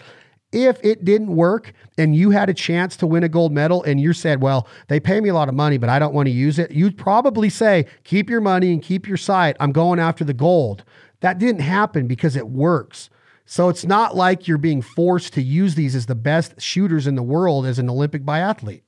if 0.52 0.78
it 0.84 1.04
didn't 1.04 1.34
work 1.34 1.72
and 1.98 2.14
you 2.14 2.30
had 2.30 2.48
a 2.48 2.54
chance 2.54 2.96
to 2.98 3.06
win 3.06 3.24
a 3.24 3.28
gold 3.28 3.52
medal 3.52 3.82
and 3.82 4.00
you 4.00 4.12
said, 4.12 4.42
well, 4.42 4.68
they 4.88 5.00
pay 5.00 5.20
me 5.20 5.30
a 5.30 5.34
lot 5.34 5.48
of 5.48 5.54
money, 5.54 5.78
but 5.78 5.88
I 5.88 5.98
don't 5.98 6.14
want 6.14 6.26
to 6.26 6.32
use 6.32 6.58
it, 6.58 6.70
you'd 6.70 6.96
probably 6.96 7.48
say, 7.48 7.86
keep 8.04 8.28
your 8.28 8.40
money 8.40 8.72
and 8.72 8.82
keep 8.82 9.08
your 9.08 9.16
sight. 9.16 9.56
I'm 9.58 9.72
going 9.72 9.98
after 9.98 10.24
the 10.24 10.34
gold. 10.34 10.84
That 11.20 11.38
didn't 11.38 11.62
happen 11.62 12.06
because 12.06 12.36
it 12.36 12.48
works. 12.48 13.08
So 13.46 13.68
it's 13.68 13.84
not 13.84 14.14
like 14.14 14.46
you're 14.46 14.58
being 14.58 14.82
forced 14.82 15.32
to 15.34 15.42
use 15.42 15.74
these 15.74 15.94
as 15.94 16.06
the 16.06 16.14
best 16.14 16.60
shooters 16.60 17.06
in 17.06 17.16
the 17.16 17.22
world 17.22 17.66
as 17.66 17.78
an 17.78 17.88
Olympic 17.90 18.24
biathlete. 18.24 18.82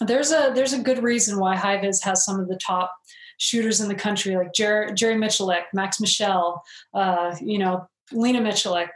There's 0.00 0.32
a 0.32 0.50
there's 0.54 0.72
a 0.72 0.80
good 0.80 1.02
reason 1.02 1.38
why 1.38 1.56
HiViz 1.56 2.02
has 2.02 2.24
some 2.24 2.40
of 2.40 2.48
the 2.48 2.56
top 2.56 2.92
shooters 3.38 3.80
in 3.80 3.88
the 3.88 3.94
country, 3.94 4.36
like 4.36 4.52
Jerry, 4.52 4.92
Jerry 4.94 5.14
Miculek, 5.14 5.64
Max 5.72 6.00
Michel, 6.00 6.62
uh, 6.94 7.36
you 7.40 7.58
know, 7.58 7.86
Lena 8.10 8.40
Miculek 8.40 8.88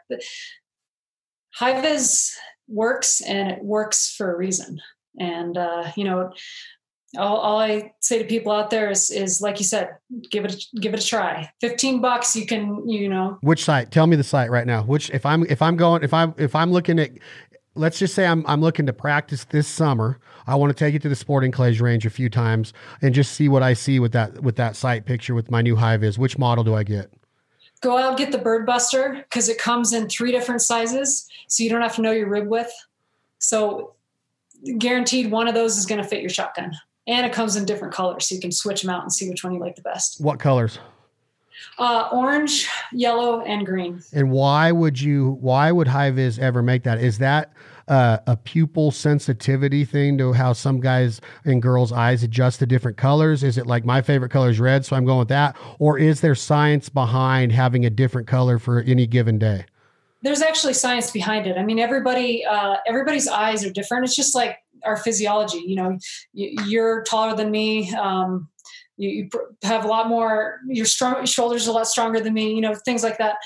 HiViz 1.60 2.32
works 2.68 3.20
and 3.20 3.50
it 3.50 3.62
works 3.62 4.14
for 4.16 4.32
a 4.32 4.36
reason. 4.36 4.80
And, 5.18 5.56
uh, 5.56 5.92
you 5.96 6.04
know, 6.04 6.32
all, 7.16 7.38
all, 7.38 7.58
I 7.58 7.92
say 8.00 8.18
to 8.18 8.24
people 8.24 8.52
out 8.52 8.68
there 8.68 8.90
is, 8.90 9.10
is 9.10 9.40
like 9.40 9.58
you 9.58 9.64
said, 9.64 9.90
give 10.30 10.44
it, 10.44 10.52
a, 10.52 10.80
give 10.80 10.92
it 10.92 11.02
a 11.02 11.06
try. 11.06 11.50
15 11.60 12.00
bucks. 12.00 12.36
You 12.36 12.44
can, 12.44 12.86
you 12.86 13.08
know, 13.08 13.38
which 13.40 13.64
sight, 13.64 13.90
tell 13.90 14.06
me 14.06 14.16
the 14.16 14.24
sight 14.24 14.50
right 14.50 14.66
now, 14.66 14.82
which 14.82 15.08
if 15.10 15.24
I'm, 15.24 15.44
if 15.46 15.62
I'm 15.62 15.76
going, 15.76 16.02
if 16.02 16.12
I'm, 16.12 16.34
if 16.36 16.54
I'm 16.54 16.72
looking 16.72 16.98
at, 16.98 17.12
let's 17.74 17.98
just 17.98 18.14
say 18.14 18.26
I'm, 18.26 18.44
I'm 18.46 18.60
looking 18.60 18.86
to 18.86 18.92
practice 18.92 19.44
this 19.44 19.66
summer. 19.66 20.18
I 20.46 20.56
want 20.56 20.76
to 20.76 20.84
take 20.84 20.94
it 20.94 21.02
to 21.02 21.08
the 21.08 21.16
sporting 21.16 21.52
clays 21.52 21.80
range 21.80 22.04
a 22.04 22.10
few 22.10 22.28
times 22.28 22.74
and 23.00 23.14
just 23.14 23.32
see 23.32 23.48
what 23.48 23.62
I 23.62 23.72
see 23.72 23.98
with 23.98 24.12
that, 24.12 24.42
with 24.42 24.56
that 24.56 24.76
sight 24.76 25.06
picture 25.06 25.34
with 25.34 25.50
my 25.50 25.62
new 25.62 25.76
HiViz. 25.76 26.18
Which 26.18 26.36
model 26.36 26.64
do 26.64 26.74
I 26.74 26.82
get? 26.82 27.10
Go 27.82 27.98
out 27.98 28.10
and 28.10 28.18
get 28.18 28.32
the 28.32 28.38
Bird 28.38 28.64
Buster 28.66 29.24
because 29.28 29.48
it 29.48 29.58
comes 29.58 29.92
in 29.92 30.08
three 30.08 30.32
different 30.32 30.62
sizes, 30.62 31.28
so 31.46 31.62
you 31.62 31.70
don't 31.70 31.82
have 31.82 31.94
to 31.96 32.02
know 32.02 32.12
your 32.12 32.28
rib 32.28 32.48
width. 32.48 32.72
So 33.38 33.94
guaranteed 34.78 35.30
one 35.30 35.46
of 35.46 35.54
those 35.54 35.76
is 35.76 35.86
going 35.86 36.02
to 36.02 36.08
fit 36.08 36.20
your 36.20 36.30
shotgun, 36.30 36.72
and 37.06 37.26
it 37.26 37.32
comes 37.32 37.54
in 37.54 37.64
different 37.64 37.92
colors, 37.92 38.28
so 38.28 38.34
you 38.34 38.40
can 38.40 38.50
switch 38.50 38.82
them 38.82 38.90
out 38.90 39.02
and 39.02 39.12
see 39.12 39.28
which 39.28 39.44
one 39.44 39.52
you 39.52 39.60
like 39.60 39.76
the 39.76 39.82
best. 39.82 40.20
What 40.20 40.38
colors? 40.38 40.78
Uh, 41.78 42.08
orange, 42.12 42.68
yellow, 42.92 43.42
and 43.42 43.64
green. 43.64 44.02
And 44.12 44.30
why 44.30 44.72
would 44.72 45.00
you? 45.00 45.38
Why 45.40 45.72
would 45.72 45.88
HiViz 45.88 46.38
ever 46.38 46.62
make 46.62 46.82
that? 46.84 46.98
Is 46.98 47.18
that 47.18 47.52
uh, 47.88 48.18
a 48.26 48.36
pupil 48.36 48.90
sensitivity 48.90 49.84
thing 49.84 50.18
to 50.18 50.32
how 50.32 50.52
some 50.52 50.80
guys 50.80 51.20
and 51.44 51.62
girls' 51.62 51.92
eyes 51.92 52.22
adjust 52.22 52.58
to 52.58 52.66
different 52.66 52.96
colors? 52.96 53.42
Is 53.42 53.58
it 53.58 53.66
like 53.66 53.84
my 53.84 54.02
favorite 54.02 54.30
color 54.30 54.50
is 54.50 54.58
red, 54.58 54.84
so 54.84 54.96
I'm 54.96 55.04
going 55.04 55.20
with 55.20 55.28
that? 55.28 55.56
Or 55.78 55.98
is 55.98 56.20
there 56.20 56.34
science 56.34 56.88
behind 56.88 57.52
having 57.52 57.84
a 57.84 57.90
different 57.90 58.26
color 58.26 58.58
for 58.58 58.80
any 58.80 59.06
given 59.06 59.38
day? 59.38 59.64
There's 60.22 60.42
actually 60.42 60.72
science 60.72 61.10
behind 61.10 61.46
it. 61.46 61.56
I 61.56 61.62
mean, 61.62 61.78
everybody, 61.78 62.44
uh, 62.44 62.76
everybody's 62.86 63.28
eyes 63.28 63.64
are 63.64 63.70
different. 63.70 64.04
It's 64.04 64.16
just 64.16 64.34
like 64.34 64.58
our 64.84 64.96
physiology. 64.96 65.58
You 65.58 65.76
know, 65.76 65.98
you're 66.32 67.02
taller 67.04 67.36
than 67.36 67.50
me. 67.50 67.94
Um, 67.94 68.48
you, 68.96 69.28
have 69.62 69.84
a 69.84 69.88
lot 69.88 70.08
more. 70.08 70.60
Your 70.66 70.86
strong 70.86 71.24
shoulders 71.26 71.68
are 71.68 71.70
a 71.70 71.74
lot 71.74 71.86
stronger 71.86 72.18
than 72.18 72.34
me. 72.34 72.54
You 72.54 72.62
know, 72.62 72.74
things 72.74 73.02
like 73.02 73.18
that 73.18 73.36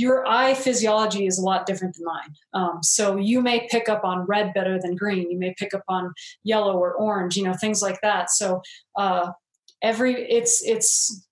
your 0.00 0.26
eye 0.26 0.54
physiology 0.54 1.26
is 1.26 1.38
a 1.38 1.42
lot 1.42 1.66
different 1.66 1.94
than 1.96 2.04
mine. 2.04 2.34
Um, 2.54 2.78
so 2.82 3.16
you 3.16 3.40
may 3.40 3.68
pick 3.70 3.88
up 3.88 4.04
on 4.04 4.24
red 4.26 4.54
better 4.54 4.78
than 4.80 4.96
green. 4.96 5.30
You 5.30 5.38
may 5.38 5.54
pick 5.56 5.74
up 5.74 5.84
on 5.88 6.12
yellow 6.42 6.76
or 6.76 6.94
orange, 6.94 7.36
you 7.36 7.44
know, 7.44 7.52
things 7.52 7.82
like 7.82 8.00
that. 8.02 8.30
So 8.30 8.62
uh, 8.96 9.32
every 9.82 10.14
it's 10.14 10.62
it's 10.64 11.26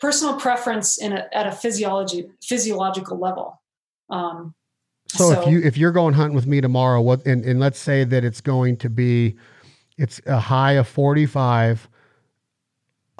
personal 0.00 0.36
preference 0.36 1.00
in 1.00 1.12
a, 1.12 1.28
at 1.32 1.46
a 1.46 1.52
physiology 1.52 2.28
physiological 2.42 3.18
level. 3.18 3.60
Um, 4.10 4.54
so, 5.08 5.30
so, 5.30 5.42
if 5.42 5.48
you 5.48 5.60
if 5.60 5.76
you're 5.76 5.92
going 5.92 6.14
hunting 6.14 6.34
with 6.34 6.46
me 6.46 6.60
tomorrow, 6.60 7.00
what 7.00 7.26
and, 7.26 7.44
and 7.44 7.60
let's 7.60 7.78
say 7.78 8.04
that 8.04 8.24
it's 8.24 8.40
going 8.40 8.76
to 8.78 8.88
be 8.88 9.36
it's 9.98 10.20
a 10.26 10.38
high 10.38 10.72
of 10.72 10.88
45 10.88 11.88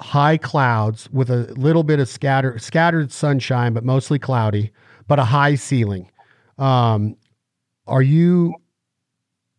high 0.03 0.37
clouds 0.37 1.09
with 1.11 1.29
a 1.29 1.53
little 1.53 1.81
bit 1.81 1.97
of 1.97 2.09
scattered 2.09 2.61
scattered 2.61 3.09
sunshine, 3.11 3.73
but 3.73 3.85
mostly 3.85 4.19
cloudy, 4.19 4.69
but 5.07 5.17
a 5.17 5.23
high 5.23 5.55
ceiling. 5.55 6.11
Um, 6.57 7.15
are 7.87 8.01
you 8.01 8.53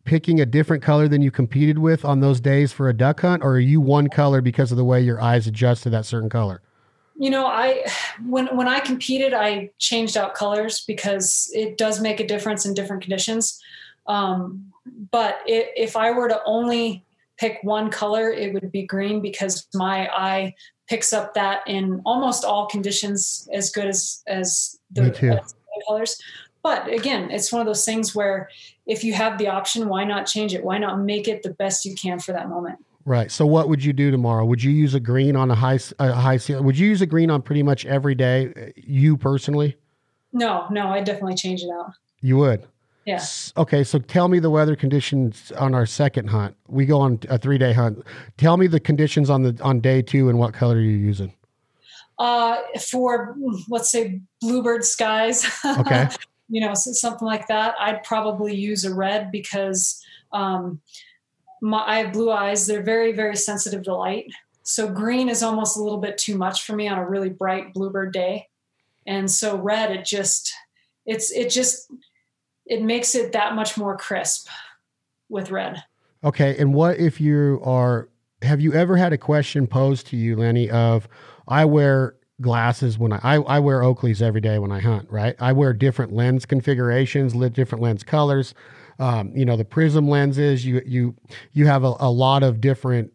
picking 0.03 0.39
a 0.39 0.45
different 0.45 0.83
color 0.83 1.07
than 1.07 1.23
you 1.23 1.31
competed 1.31 1.79
with 1.79 2.05
on 2.05 2.19
those 2.19 2.39
days 2.39 2.71
for 2.71 2.89
a 2.89 2.93
duck 2.93 3.21
hunt, 3.21 3.43
or 3.43 3.53
are 3.53 3.59
you 3.59 3.81
one 3.81 4.07
color 4.07 4.39
because 4.39 4.71
of 4.71 4.77
the 4.77 4.85
way 4.85 5.01
your 5.01 5.19
eyes 5.19 5.47
adjust 5.47 5.81
to 5.83 5.89
that 5.89 6.05
certain 6.05 6.29
color? 6.29 6.61
You 7.17 7.31
know, 7.31 7.47
I 7.47 7.83
when 8.23 8.55
when 8.55 8.67
I 8.67 8.81
competed, 8.81 9.33
I 9.33 9.71
changed 9.79 10.15
out 10.15 10.35
colors 10.35 10.83
because 10.85 11.49
it 11.53 11.77
does 11.77 12.01
make 12.01 12.19
a 12.19 12.27
difference 12.27 12.67
in 12.67 12.75
different 12.75 13.01
conditions. 13.01 13.59
Um, 14.05 14.71
but 15.09 15.39
it, 15.47 15.71
if 15.75 15.95
I 15.95 16.11
were 16.11 16.29
to 16.29 16.39
only 16.45 17.04
pick 17.37 17.59
one 17.63 17.89
color, 17.89 18.29
it 18.29 18.53
would 18.53 18.71
be 18.71 18.85
green 18.85 19.21
because 19.21 19.67
my 19.73 20.07
eye 20.09 20.53
picks 20.87 21.13
up 21.13 21.33
that 21.33 21.61
in 21.67 22.01
almost 22.05 22.43
all 22.43 22.67
conditions 22.67 23.47
as 23.53 23.71
good 23.71 23.87
as 23.87 24.21
as 24.27 24.77
the, 24.91 25.03
as 25.41 25.55
colors. 25.87 26.21
But 26.63 26.91
again, 26.91 27.29
it's 27.29 27.51
one 27.51 27.61
of 27.61 27.67
those 27.67 27.85
things 27.85 28.15
where 28.15 28.49
if 28.87 29.03
you 29.03 29.13
have 29.13 29.37
the 29.37 29.47
option, 29.47 29.87
why 29.87 30.03
not 30.03 30.25
change 30.25 30.53
it? 30.53 30.63
Why 30.63 30.77
not 30.77 30.99
make 30.99 31.27
it 31.27 31.43
the 31.43 31.53
best 31.53 31.85
you 31.85 31.93
can 31.95 32.19
for 32.19 32.31
that 32.31 32.49
moment? 32.49 32.79
Right. 33.05 33.31
So, 33.31 33.45
what 33.45 33.69
would 33.69 33.83
you 33.83 33.93
do 33.93 34.09
tomorrow? 34.09 34.43
Would 34.45 34.63
you 34.63 34.71
use 34.71 34.95
a 34.95 34.99
green 34.99 35.35
on 35.35 35.51
a 35.51 35.55
high 35.55 35.79
a 35.99 36.13
high 36.13 36.37
ceiling? 36.37 36.65
Would 36.65 36.77
you 36.77 36.87
use 36.87 37.01
a 37.01 37.05
green 37.05 37.29
on 37.29 37.43
pretty 37.43 37.61
much 37.61 37.85
every 37.85 38.15
day? 38.15 38.51
Uh, 38.55 38.71
you 38.75 39.15
personally? 39.15 39.77
No, 40.33 40.65
no. 40.71 40.87
I 40.87 41.01
definitely 41.01 41.35
change 41.35 41.61
it 41.61 41.69
out. 41.69 41.91
You 42.21 42.37
would. 42.37 42.67
Yeah. 43.05 43.23
Okay, 43.55 43.83
so 43.83 43.99
tell 43.99 44.27
me 44.27 44.39
the 44.39 44.49
weather 44.49 44.75
conditions 44.75 45.51
on 45.59 45.75
our 45.75 45.85
second 45.85 46.27
hunt. 46.27 46.55
We 46.67 46.87
go 46.87 46.99
on 46.99 47.19
a 47.29 47.37
three 47.37 47.59
day 47.59 47.71
hunt. 47.71 48.03
Tell 48.37 48.57
me 48.57 48.65
the 48.65 48.79
conditions 48.79 49.29
on 49.29 49.43
the 49.43 49.57
on 49.61 49.79
day 49.79 50.01
two 50.01 50.27
and 50.27 50.39
what 50.39 50.53
color 50.55 50.79
you're 50.79 50.99
using. 50.99 51.33
Uh, 52.17 52.57
for 52.89 53.35
let's 53.69 53.91
say 53.91 54.21
bluebird 54.41 54.83
skies. 54.83 55.45
Okay. 55.65 56.07
you 56.49 56.61
know, 56.61 56.73
something 56.73 57.25
like 57.25 57.47
that. 57.47 57.75
I'd 57.79 58.03
probably 58.03 58.55
use 58.55 58.85
a 58.85 58.93
red 58.93 59.31
because 59.31 60.03
um, 60.31 60.81
my, 61.61 61.83
I 61.85 61.97
have 61.99 62.13
blue 62.13 62.31
eyes. 62.31 62.65
They're 62.65 62.83
very 62.83 63.11
very 63.11 63.35
sensitive 63.35 63.83
to 63.83 63.95
light. 63.95 64.31
So 64.63 64.89
green 64.89 65.29
is 65.29 65.43
almost 65.43 65.77
a 65.77 65.83
little 65.83 65.99
bit 65.99 66.17
too 66.17 66.37
much 66.37 66.65
for 66.65 66.75
me 66.75 66.87
on 66.87 66.97
a 66.97 67.07
really 67.07 67.29
bright 67.29 67.71
bluebird 67.73 68.13
day, 68.13 68.47
and 69.05 69.29
so 69.29 69.57
red 69.57 69.91
it 69.91 70.05
just 70.05 70.53
it's 71.05 71.31
it 71.31 71.49
just 71.51 71.91
it 72.65 72.81
makes 72.81 73.15
it 73.15 73.31
that 73.33 73.55
much 73.55 73.77
more 73.77 73.97
crisp 73.97 74.47
with 75.29 75.51
red. 75.51 75.83
Okay. 76.23 76.55
And 76.57 76.73
what 76.73 76.97
if 76.97 77.21
you 77.21 77.61
are, 77.63 78.09
have 78.41 78.61
you 78.61 78.73
ever 78.73 78.97
had 78.97 79.13
a 79.13 79.17
question 79.17 79.67
posed 79.67 80.07
to 80.07 80.17
you, 80.17 80.35
Lanny, 80.35 80.69
of 80.69 81.07
I 81.47 81.65
wear 81.65 82.15
glasses 82.41 82.97
when 82.97 83.13
I, 83.13 83.19
I, 83.23 83.35
I 83.35 83.59
wear 83.59 83.81
Oakleys 83.81 84.21
every 84.21 84.41
day 84.41 84.59
when 84.59 84.71
I 84.71 84.79
hunt, 84.79 85.09
right? 85.09 85.35
I 85.39 85.53
wear 85.53 85.73
different 85.73 86.13
lens 86.13 86.45
configurations, 86.45 87.33
different 87.51 87.83
lens 87.83 88.03
colors. 88.03 88.53
Um, 88.97 89.31
you 89.35 89.45
know, 89.45 89.57
the 89.57 89.65
prism 89.65 90.09
lenses, 90.09 90.65
you, 90.65 90.81
you, 90.85 91.15
you 91.51 91.67
have 91.67 91.83
a, 91.83 91.95
a 91.99 92.09
lot 92.09 92.43
of 92.43 92.61
different 92.61 93.11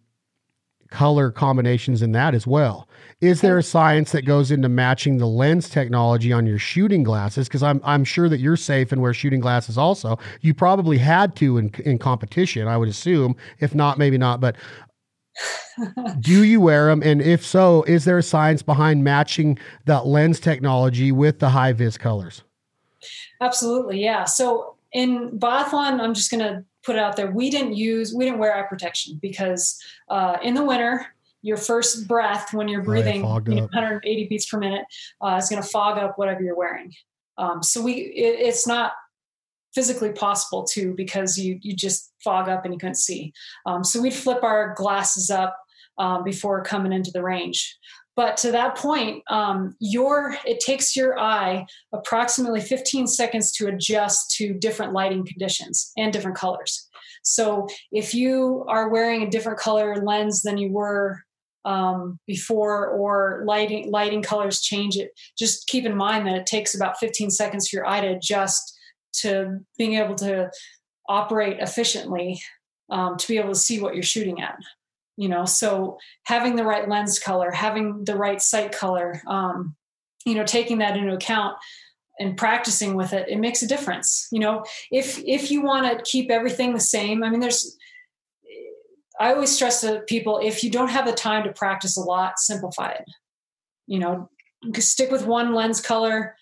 color 0.90 1.30
combinations 1.30 2.02
in 2.02 2.12
that 2.12 2.34
as 2.34 2.46
well. 2.46 2.88
Is 3.20 3.42
there 3.42 3.58
a 3.58 3.62
science 3.62 4.12
that 4.12 4.24
goes 4.24 4.50
into 4.50 4.68
matching 4.68 5.18
the 5.18 5.26
lens 5.26 5.68
technology 5.68 6.32
on 6.32 6.46
your 6.46 6.58
shooting 6.58 7.02
glasses? 7.02 7.48
Because 7.48 7.62
I'm 7.62 7.80
I'm 7.84 8.04
sure 8.04 8.28
that 8.28 8.40
you're 8.40 8.56
safe 8.56 8.92
and 8.92 9.02
wear 9.02 9.12
shooting 9.12 9.40
glasses 9.40 9.76
also. 9.76 10.18
You 10.40 10.54
probably 10.54 10.96
had 10.96 11.36
to 11.36 11.58
in 11.58 11.70
in 11.84 11.98
competition, 11.98 12.66
I 12.66 12.76
would 12.76 12.88
assume. 12.88 13.36
If 13.58 13.74
not, 13.74 13.98
maybe 13.98 14.16
not. 14.16 14.40
But 14.40 14.56
do 16.20 16.44
you 16.44 16.60
wear 16.60 16.86
them? 16.86 17.02
And 17.02 17.20
if 17.20 17.44
so, 17.44 17.82
is 17.82 18.04
there 18.04 18.18
a 18.18 18.22
science 18.22 18.62
behind 18.62 19.04
matching 19.04 19.58
that 19.84 20.06
lens 20.06 20.40
technology 20.40 21.12
with 21.12 21.38
the 21.38 21.48
HiViz 21.48 21.98
colors? 21.98 22.42
Absolutely, 23.40 24.02
yeah. 24.02 24.24
So 24.24 24.76
in 24.92 25.38
biathlon, 25.38 26.00
I'm 26.00 26.14
just 26.14 26.30
going 26.30 26.42
to 26.42 26.64
put 26.82 26.96
it 26.96 26.98
out 26.98 27.16
there. 27.16 27.30
We 27.30 27.50
didn't 27.50 27.74
use, 27.74 28.14
we 28.14 28.24
didn't 28.24 28.38
wear 28.38 28.56
eye 28.56 28.66
protection 28.68 29.18
because 29.20 29.80
uh, 30.08 30.38
in 30.42 30.54
the 30.54 30.64
winter, 30.64 31.06
your 31.42 31.56
first 31.56 32.06
breath 32.06 32.52
when 32.52 32.68
you're 32.68 32.82
breathing 32.82 33.22
right, 33.22 33.42
you 33.46 33.54
know, 33.54 33.62
180 33.62 34.26
beats 34.28 34.46
per 34.46 34.58
minute 34.58 34.84
uh, 35.20 35.36
is 35.36 35.48
going 35.48 35.62
to 35.62 35.68
fog 35.68 35.98
up 35.98 36.18
whatever 36.18 36.42
you're 36.42 36.56
wearing. 36.56 36.92
Um, 37.38 37.62
so 37.62 37.82
we, 37.82 37.92
it, 37.92 38.40
it's 38.40 38.66
not 38.66 38.92
physically 39.74 40.12
possible 40.12 40.64
to 40.64 40.94
because 40.94 41.38
you 41.38 41.58
you 41.62 41.74
just 41.74 42.12
fog 42.22 42.48
up 42.48 42.64
and 42.64 42.74
you 42.74 42.78
couldn't 42.78 42.96
see. 42.96 43.32
Um, 43.66 43.84
so 43.84 44.00
we'd 44.00 44.14
flip 44.14 44.42
our 44.42 44.74
glasses 44.74 45.30
up 45.30 45.56
um, 45.98 46.24
before 46.24 46.62
coming 46.62 46.92
into 46.92 47.10
the 47.10 47.22
range. 47.22 47.78
But 48.16 48.36
to 48.38 48.50
that 48.52 48.76
point, 48.76 49.22
um, 49.30 49.76
your 49.78 50.36
it 50.44 50.60
takes 50.60 50.96
your 50.96 51.18
eye 51.18 51.66
approximately 51.92 52.60
15 52.60 53.06
seconds 53.06 53.52
to 53.52 53.68
adjust 53.68 54.32
to 54.36 54.52
different 54.52 54.92
lighting 54.92 55.24
conditions 55.24 55.92
and 55.96 56.12
different 56.12 56.36
colors. 56.36 56.88
So 57.22 57.68
if 57.92 58.14
you 58.14 58.64
are 58.68 58.88
wearing 58.88 59.22
a 59.22 59.30
different 59.30 59.58
color 59.58 59.96
lens 59.96 60.42
than 60.42 60.58
you 60.58 60.70
were 60.70 61.22
um, 61.64 62.18
before 62.26 62.88
or 62.88 63.42
lighting 63.44 63.90
lighting 63.90 64.22
colors 64.22 64.60
change 64.60 64.96
it. 64.96 65.10
Just 65.38 65.66
keep 65.66 65.84
in 65.84 65.96
mind 65.96 66.26
that 66.26 66.36
it 66.36 66.46
takes 66.46 66.74
about 66.74 66.98
15 66.98 67.30
seconds 67.30 67.68
for 67.68 67.76
your 67.76 67.86
eye 67.86 68.00
to 68.00 68.16
adjust 68.16 68.78
to 69.12 69.58
being 69.76 69.94
able 69.94 70.14
to 70.14 70.50
operate 71.08 71.58
efficiently 71.58 72.40
um, 72.90 73.16
to 73.16 73.28
be 73.28 73.38
able 73.38 73.50
to 73.50 73.58
see 73.58 73.80
what 73.80 73.94
you're 73.94 74.02
shooting 74.02 74.40
at 74.40 74.56
you 75.16 75.28
know? 75.28 75.44
So 75.44 75.98
having 76.24 76.56
the 76.56 76.64
right 76.64 76.88
lens 76.88 77.18
color 77.18 77.50
having 77.50 78.04
the 78.04 78.16
right 78.16 78.40
sight 78.40 78.72
color 78.72 79.22
um, 79.26 79.76
you 80.24 80.34
know 80.34 80.44
taking 80.44 80.78
that 80.78 80.96
into 80.96 81.14
account 81.14 81.56
and 82.18 82.36
practicing 82.36 82.94
with 82.94 83.12
it 83.12 83.28
it 83.28 83.38
makes 83.38 83.62
a 83.62 83.68
difference 83.68 84.28
you 84.32 84.38
know? 84.40 84.64
If 84.90 85.18
if 85.18 85.50
you 85.50 85.62
want 85.62 85.86
to 85.86 86.02
keep 86.10 86.30
everything 86.30 86.72
the 86.72 86.80
same 86.80 87.22
i 87.22 87.30
mean 87.30 87.40
there's 87.40 87.76
I 89.20 89.34
always 89.34 89.54
stress 89.54 89.82
to 89.82 90.00
people 90.08 90.40
if 90.42 90.64
you 90.64 90.70
don't 90.70 90.88
have 90.88 91.06
the 91.06 91.12
time 91.12 91.44
to 91.44 91.52
practice 91.52 91.96
a 91.98 92.00
lot, 92.00 92.38
simplify 92.38 92.92
it. 92.92 93.04
You 93.86 93.98
know, 93.98 94.30
stick 94.78 95.10
with 95.10 95.26
one 95.26 95.54
lens 95.54 95.80
color 95.80 96.36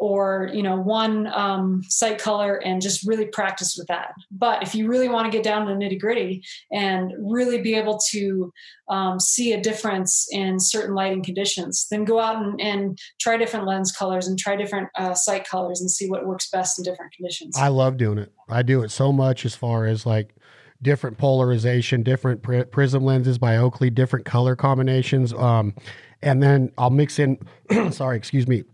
or 0.00 0.48
you 0.54 0.62
know 0.62 0.76
one 0.80 1.26
um, 1.26 1.82
sight 1.88 2.18
color 2.18 2.56
and 2.56 2.80
just 2.80 3.06
really 3.06 3.26
practice 3.26 3.76
with 3.76 3.86
that. 3.88 4.14
But 4.30 4.62
if 4.62 4.74
you 4.74 4.88
really 4.88 5.10
want 5.10 5.30
to 5.30 5.30
get 5.30 5.44
down 5.44 5.66
to 5.66 5.74
the 5.74 5.78
nitty 5.78 6.00
gritty 6.00 6.42
and 6.72 7.12
really 7.20 7.60
be 7.60 7.74
able 7.74 8.00
to 8.10 8.50
um, 8.88 9.20
see 9.20 9.52
a 9.52 9.60
difference 9.60 10.26
in 10.32 10.58
certain 10.58 10.94
lighting 10.94 11.22
conditions 11.22 11.86
then 11.90 12.04
go 12.04 12.18
out 12.18 12.42
and, 12.42 12.60
and 12.60 12.98
try 13.20 13.36
different 13.36 13.66
lens 13.66 13.92
colors 13.92 14.26
and 14.26 14.38
try 14.38 14.56
different 14.56 14.88
uh, 14.96 15.14
sight 15.14 15.46
colors 15.46 15.80
and 15.80 15.90
see 15.90 16.08
what 16.08 16.26
works 16.26 16.48
best 16.50 16.78
in 16.78 16.82
different 16.82 17.12
conditions. 17.12 17.56
I 17.58 17.68
love 17.68 17.98
doing 17.98 18.18
it. 18.18 18.32
I 18.48 18.62
do 18.62 18.82
it 18.82 18.90
so 18.90 19.12
much 19.12 19.44
as 19.44 19.54
far 19.54 19.84
as 19.84 20.06
like 20.06 20.34
different 20.82 21.18
polarization, 21.18 22.02
different 22.02 22.42
pr- 22.42 22.62
prism 22.62 23.04
lenses 23.04 23.38
by 23.38 23.56
Oakley, 23.56 23.90
different 23.90 24.24
color 24.24 24.56
combinations. 24.56 25.32
Um, 25.32 25.74
and 26.22 26.42
then 26.42 26.72
I'll 26.78 26.90
mix 26.90 27.18
in, 27.18 27.38
sorry, 27.90 28.16
excuse 28.16 28.46
me, 28.46 28.64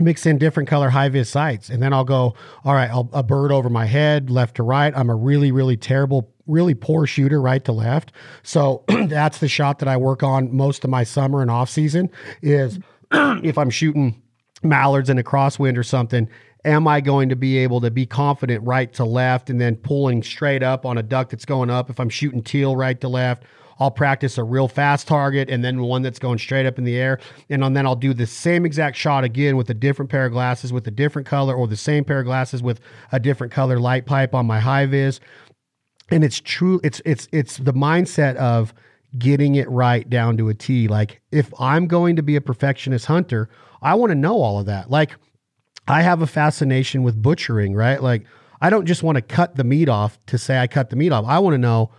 mix 0.00 0.26
in 0.26 0.38
different 0.38 0.68
color 0.68 0.90
HiViz 0.90 1.26
sights. 1.26 1.68
And 1.68 1.82
then 1.82 1.92
I'll 1.92 2.04
go, 2.04 2.34
all 2.64 2.74
right, 2.74 2.90
I'll, 2.90 3.08
a 3.12 3.22
bird 3.22 3.52
over 3.52 3.68
my 3.68 3.84
head, 3.86 4.30
left 4.30 4.56
to 4.56 4.62
right. 4.62 4.96
I'm 4.96 5.10
a 5.10 5.14
really, 5.14 5.52
really 5.52 5.76
terrible, 5.76 6.32
really 6.46 6.74
poor 6.74 7.06
shooter, 7.06 7.40
right 7.40 7.64
to 7.64 7.72
left. 7.72 8.12
So 8.42 8.84
that's 8.88 9.38
the 9.38 9.48
shot 9.48 9.80
that 9.80 9.88
I 9.88 9.96
work 9.96 10.22
on 10.22 10.54
most 10.54 10.84
of 10.84 10.90
my 10.90 11.04
summer 11.04 11.42
and 11.42 11.50
off 11.50 11.70
season 11.70 12.10
is 12.42 12.78
if 13.12 13.58
I'm 13.58 13.70
shooting 13.70 14.22
mallards 14.62 15.08
in 15.08 15.18
a 15.18 15.22
crosswind 15.22 15.76
or 15.76 15.82
something 15.82 16.28
am 16.64 16.88
I 16.88 17.00
going 17.00 17.28
to 17.28 17.36
be 17.36 17.58
able 17.58 17.80
to 17.80 17.90
be 17.90 18.06
confident 18.06 18.64
right 18.64 18.92
to 18.94 19.04
left 19.04 19.50
and 19.50 19.60
then 19.60 19.76
pulling 19.76 20.22
straight 20.22 20.62
up 20.62 20.84
on 20.84 20.98
a 20.98 21.02
duck 21.02 21.30
that's 21.30 21.44
going 21.44 21.70
up? 21.70 21.90
If 21.90 22.00
I'm 22.00 22.08
shooting 22.08 22.42
teal 22.42 22.76
right 22.76 23.00
to 23.00 23.08
left, 23.08 23.44
I'll 23.80 23.90
practice 23.92 24.38
a 24.38 24.44
real 24.44 24.66
fast 24.66 25.06
target 25.06 25.48
and 25.48 25.64
then 25.64 25.80
one 25.80 26.02
that's 26.02 26.18
going 26.18 26.38
straight 26.38 26.66
up 26.66 26.78
in 26.78 26.84
the 26.84 26.96
air. 26.96 27.20
And 27.48 27.62
then 27.76 27.86
I'll 27.86 27.96
do 27.96 28.12
the 28.12 28.26
same 28.26 28.66
exact 28.66 28.96
shot 28.96 29.24
again 29.24 29.56
with 29.56 29.70
a 29.70 29.74
different 29.74 30.10
pair 30.10 30.26
of 30.26 30.32
glasses 30.32 30.72
with 30.72 30.86
a 30.88 30.90
different 30.90 31.28
color 31.28 31.54
or 31.54 31.68
the 31.68 31.76
same 31.76 32.04
pair 32.04 32.20
of 32.20 32.26
glasses 32.26 32.62
with 32.62 32.80
a 33.12 33.20
different 33.20 33.52
color 33.52 33.78
light 33.78 34.04
pipe 34.04 34.34
on 34.34 34.46
my 34.46 34.60
HiViz. 34.60 35.20
And 36.10 36.24
it's 36.24 36.40
true, 36.40 36.80
it's 36.82 37.00
it's 37.04 37.28
it's 37.32 37.58
the 37.58 37.74
mindset 37.74 38.34
of 38.36 38.74
getting 39.18 39.54
it 39.54 39.68
right 39.70 40.08
down 40.08 40.36
to 40.38 40.48
a 40.48 40.54
T. 40.54 40.88
Like 40.88 41.20
if 41.30 41.52
I'm 41.60 41.86
going 41.86 42.16
to 42.16 42.22
be 42.22 42.34
a 42.34 42.40
perfectionist 42.40 43.06
hunter, 43.06 43.48
I 43.80 43.94
want 43.94 44.10
to 44.10 44.14
know 44.14 44.40
all 44.40 44.58
of 44.60 44.66
that. 44.66 44.90
Like 44.90 45.12
I 45.88 46.02
have 46.02 46.20
a 46.20 46.26
fascination 46.26 47.02
with 47.02 47.20
butchering, 47.20 47.74
right? 47.74 48.02
Like, 48.02 48.26
I 48.60 48.70
don't 48.70 48.86
just 48.86 49.02
want 49.02 49.16
to 49.16 49.22
cut 49.22 49.56
the 49.56 49.64
meat 49.64 49.88
off 49.88 50.18
to 50.26 50.36
say 50.36 50.58
I 50.58 50.66
cut 50.66 50.90
the 50.90 50.96
meat 50.96 51.12
off. 51.12 51.24
I 51.26 51.38
want 51.38 51.54
to 51.54 51.58
know 51.58 51.90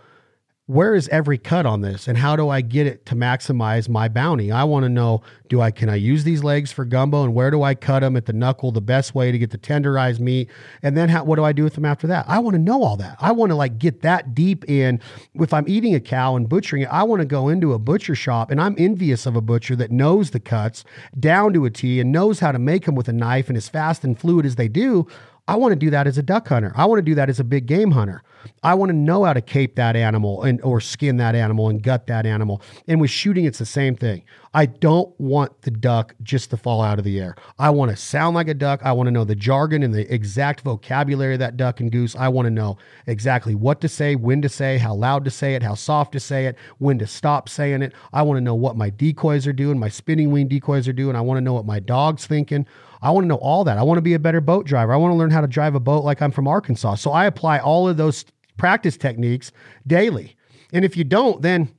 where 0.70 0.94
is 0.94 1.08
every 1.08 1.36
cut 1.36 1.66
on 1.66 1.80
this 1.80 2.06
and 2.06 2.16
how 2.16 2.36
do 2.36 2.48
I 2.48 2.60
get 2.60 2.86
it 2.86 3.04
to 3.06 3.16
maximize 3.16 3.88
my 3.88 4.06
bounty? 4.06 4.52
I 4.52 4.62
want 4.62 4.84
to 4.84 4.88
know 4.88 5.20
do 5.48 5.60
I 5.60 5.72
can 5.72 5.88
I 5.88 5.96
use 5.96 6.22
these 6.22 6.44
legs 6.44 6.70
for 6.70 6.84
gumbo 6.84 7.24
and 7.24 7.34
where 7.34 7.50
do 7.50 7.64
I 7.64 7.74
cut 7.74 8.00
them 8.00 8.16
at 8.16 8.26
the 8.26 8.32
knuckle 8.32 8.70
the 8.70 8.80
best 8.80 9.12
way 9.12 9.32
to 9.32 9.38
get 9.38 9.50
the 9.50 9.58
tenderized 9.58 10.20
meat 10.20 10.48
and 10.80 10.96
then 10.96 11.08
how, 11.08 11.24
what 11.24 11.36
do 11.36 11.44
I 11.44 11.52
do 11.52 11.64
with 11.64 11.74
them 11.74 11.84
after 11.84 12.06
that? 12.06 12.24
I 12.28 12.38
want 12.38 12.54
to 12.54 12.60
know 12.60 12.84
all 12.84 12.96
that. 12.98 13.16
I 13.18 13.32
want 13.32 13.50
to 13.50 13.56
like 13.56 13.80
get 13.80 14.02
that 14.02 14.32
deep 14.32 14.64
in 14.70 15.00
if 15.34 15.52
I'm 15.52 15.68
eating 15.68 15.96
a 15.96 16.00
cow 16.00 16.36
and 16.36 16.48
butchering 16.48 16.82
it, 16.82 16.88
I 16.92 17.02
want 17.02 17.18
to 17.18 17.26
go 17.26 17.48
into 17.48 17.72
a 17.72 17.78
butcher 17.80 18.14
shop 18.14 18.52
and 18.52 18.60
I'm 18.60 18.76
envious 18.78 19.26
of 19.26 19.34
a 19.34 19.40
butcher 19.40 19.74
that 19.74 19.90
knows 19.90 20.30
the 20.30 20.38
cuts 20.38 20.84
down 21.18 21.52
to 21.54 21.64
a 21.64 21.70
T 21.70 21.98
and 21.98 22.12
knows 22.12 22.38
how 22.38 22.52
to 22.52 22.60
make 22.60 22.84
them 22.84 22.94
with 22.94 23.08
a 23.08 23.12
knife 23.12 23.48
and 23.48 23.56
as 23.56 23.68
fast 23.68 24.04
and 24.04 24.16
fluid 24.16 24.46
as 24.46 24.54
they 24.54 24.68
do. 24.68 25.08
I 25.48 25.56
want 25.56 25.72
to 25.72 25.76
do 25.76 25.90
that 25.90 26.06
as 26.06 26.16
a 26.16 26.22
duck 26.22 26.46
hunter. 26.46 26.72
I 26.76 26.84
want 26.84 27.00
to 27.00 27.02
do 27.02 27.16
that 27.16 27.28
as 27.28 27.40
a 27.40 27.44
big 27.44 27.66
game 27.66 27.90
hunter. 27.90 28.22
I 28.62 28.74
want 28.74 28.90
to 28.90 28.96
know 28.96 29.24
how 29.24 29.32
to 29.32 29.40
cape 29.40 29.76
that 29.76 29.96
animal 29.96 30.42
and 30.42 30.60
or 30.62 30.80
skin 30.80 31.16
that 31.18 31.34
animal 31.34 31.68
and 31.68 31.82
gut 31.82 32.06
that 32.08 32.26
animal. 32.26 32.62
And 32.86 33.00
with 33.00 33.10
shooting, 33.10 33.44
it's 33.44 33.58
the 33.58 33.66
same 33.66 33.96
thing. 33.96 34.22
I 34.52 34.66
don't 34.66 35.18
want 35.20 35.62
the 35.62 35.70
duck 35.70 36.14
just 36.24 36.50
to 36.50 36.56
fall 36.56 36.82
out 36.82 36.98
of 36.98 37.04
the 37.04 37.20
air. 37.20 37.36
I 37.58 37.70
want 37.70 37.92
to 37.92 37.96
sound 37.96 38.34
like 38.34 38.48
a 38.48 38.54
duck. 38.54 38.80
I 38.82 38.92
want 38.92 39.06
to 39.06 39.12
know 39.12 39.24
the 39.24 39.36
jargon 39.36 39.84
and 39.84 39.94
the 39.94 40.12
exact 40.12 40.62
vocabulary 40.62 41.34
of 41.34 41.38
that 41.38 41.56
duck 41.56 41.78
and 41.78 41.92
goose. 41.92 42.16
I 42.16 42.28
want 42.28 42.46
to 42.46 42.50
know 42.50 42.76
exactly 43.06 43.54
what 43.54 43.80
to 43.82 43.88
say, 43.88 44.16
when 44.16 44.42
to 44.42 44.48
say, 44.48 44.78
how 44.78 44.94
loud 44.94 45.24
to 45.26 45.30
say 45.30 45.54
it, 45.54 45.62
how 45.62 45.74
soft 45.74 46.12
to 46.12 46.20
say 46.20 46.46
it, 46.46 46.56
when 46.78 46.98
to 46.98 47.06
stop 47.06 47.48
saying 47.48 47.82
it. 47.82 47.92
I 48.12 48.22
want 48.22 48.38
to 48.38 48.40
know 48.40 48.56
what 48.56 48.76
my 48.76 48.90
decoys 48.90 49.46
are 49.46 49.52
doing, 49.52 49.78
my 49.78 49.88
spinning 49.88 50.32
wing 50.32 50.48
decoys 50.48 50.88
are 50.88 50.92
doing. 50.92 51.14
I 51.14 51.20
want 51.20 51.38
to 51.38 51.42
know 51.42 51.54
what 51.54 51.66
my 51.66 51.78
dog's 51.78 52.26
thinking. 52.26 52.66
I 53.02 53.10
want 53.10 53.24
to 53.24 53.28
know 53.28 53.36
all 53.36 53.64
that. 53.64 53.78
I 53.78 53.82
want 53.82 53.98
to 53.98 54.02
be 54.02 54.14
a 54.14 54.18
better 54.18 54.40
boat 54.40 54.66
driver. 54.66 54.92
I 54.92 54.96
want 54.96 55.12
to 55.12 55.16
learn 55.16 55.30
how 55.30 55.40
to 55.40 55.46
drive 55.46 55.74
a 55.74 55.80
boat 55.80 56.04
like 56.04 56.20
I'm 56.20 56.32
from 56.32 56.46
Arkansas. 56.46 56.96
So 56.96 57.12
I 57.12 57.26
apply 57.26 57.58
all 57.58 57.88
of 57.88 57.96
those 57.96 58.24
practice 58.56 58.96
techniques 58.96 59.52
daily. 59.86 60.36
And 60.72 60.84
if 60.84 60.96
you 60.96 61.04
don't, 61.04 61.42
then 61.42 61.74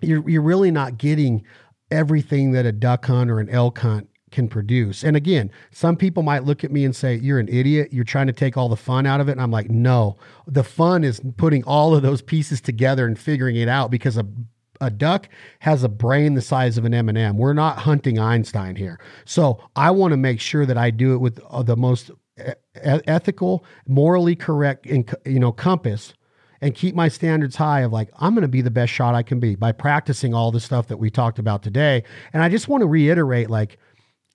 you're, 0.00 0.28
you're 0.28 0.42
really 0.42 0.70
not 0.70 0.98
getting 0.98 1.44
everything 1.90 2.52
that 2.52 2.66
a 2.66 2.72
duck 2.72 3.06
hunt 3.06 3.30
or 3.30 3.38
an 3.40 3.48
elk 3.50 3.78
hunt 3.78 4.08
can 4.34 4.48
produce. 4.48 5.04
And 5.04 5.16
again, 5.16 5.50
some 5.70 5.96
people 5.96 6.24
might 6.24 6.42
look 6.42 6.64
at 6.64 6.72
me 6.72 6.84
and 6.84 6.94
say, 6.94 7.14
You're 7.14 7.38
an 7.38 7.48
idiot. 7.48 7.92
You're 7.92 8.04
trying 8.04 8.26
to 8.26 8.32
take 8.32 8.56
all 8.56 8.68
the 8.68 8.76
fun 8.76 9.06
out 9.06 9.20
of 9.20 9.28
it. 9.28 9.32
And 9.32 9.40
I'm 9.40 9.52
like, 9.52 9.70
No, 9.70 10.16
the 10.46 10.64
fun 10.64 11.04
is 11.04 11.20
putting 11.36 11.62
all 11.64 11.94
of 11.94 12.02
those 12.02 12.20
pieces 12.20 12.60
together 12.60 13.06
and 13.06 13.16
figuring 13.16 13.54
it 13.54 13.68
out 13.68 13.92
because 13.92 14.16
a 14.16 14.26
a 14.80 14.90
duck 14.90 15.28
has 15.60 15.82
a 15.84 15.88
brain 15.88 16.34
the 16.34 16.42
size 16.42 16.78
of 16.78 16.84
an 16.84 16.94
M&M. 16.94 17.36
We're 17.36 17.52
not 17.52 17.78
hunting 17.78 18.18
Einstein 18.18 18.76
here. 18.76 18.98
So 19.24 19.62
I 19.76 19.90
want 19.90 20.12
to 20.12 20.16
make 20.16 20.40
sure 20.40 20.66
that 20.66 20.78
I 20.78 20.90
do 20.90 21.14
it 21.14 21.18
with 21.18 21.40
uh, 21.48 21.62
the 21.62 21.76
most 21.76 22.10
ethical, 22.74 23.64
morally 23.86 24.36
correct, 24.36 24.86
and 24.86 25.12
you 25.24 25.38
know, 25.38 25.52
compass 25.52 26.14
and 26.60 26.74
keep 26.74 26.94
my 26.94 27.08
standards 27.08 27.56
high 27.56 27.80
of 27.80 27.92
like 27.92 28.08
i'm 28.20 28.32
going 28.32 28.42
to 28.42 28.48
be 28.48 28.62
the 28.62 28.70
best 28.70 28.90
shot 28.90 29.14
i 29.14 29.22
can 29.22 29.38
be 29.38 29.54
by 29.54 29.70
practicing 29.70 30.32
all 30.32 30.50
the 30.50 30.60
stuff 30.60 30.86
that 30.86 30.96
we 30.96 31.10
talked 31.10 31.38
about 31.38 31.62
today. 31.62 32.02
And 32.32 32.42
i 32.42 32.48
just 32.48 32.68
want 32.68 32.80
to 32.80 32.86
reiterate 32.86 33.50
like 33.50 33.78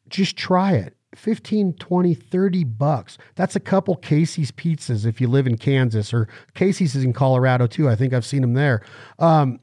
just 0.09 0.37
try 0.37 0.73
it. 0.73 0.95
15 1.15 1.73
20 1.73 2.13
30 2.13 2.63
bucks. 2.65 3.17
That's 3.33 3.55
a 3.55 3.59
couple 3.59 3.95
casey's 3.95 4.51
pizzas 4.51 5.07
if 5.07 5.19
you 5.19 5.27
live 5.27 5.47
in 5.47 5.57
kansas 5.57 6.13
or 6.13 6.27
casey's 6.53 6.95
is 6.95 7.03
in 7.03 7.13
colorado 7.13 7.65
too. 7.65 7.89
I 7.89 7.95
think 7.95 8.13
i've 8.13 8.25
seen 8.25 8.41
them 8.41 8.53
there. 8.53 8.83
Um, 9.17 9.59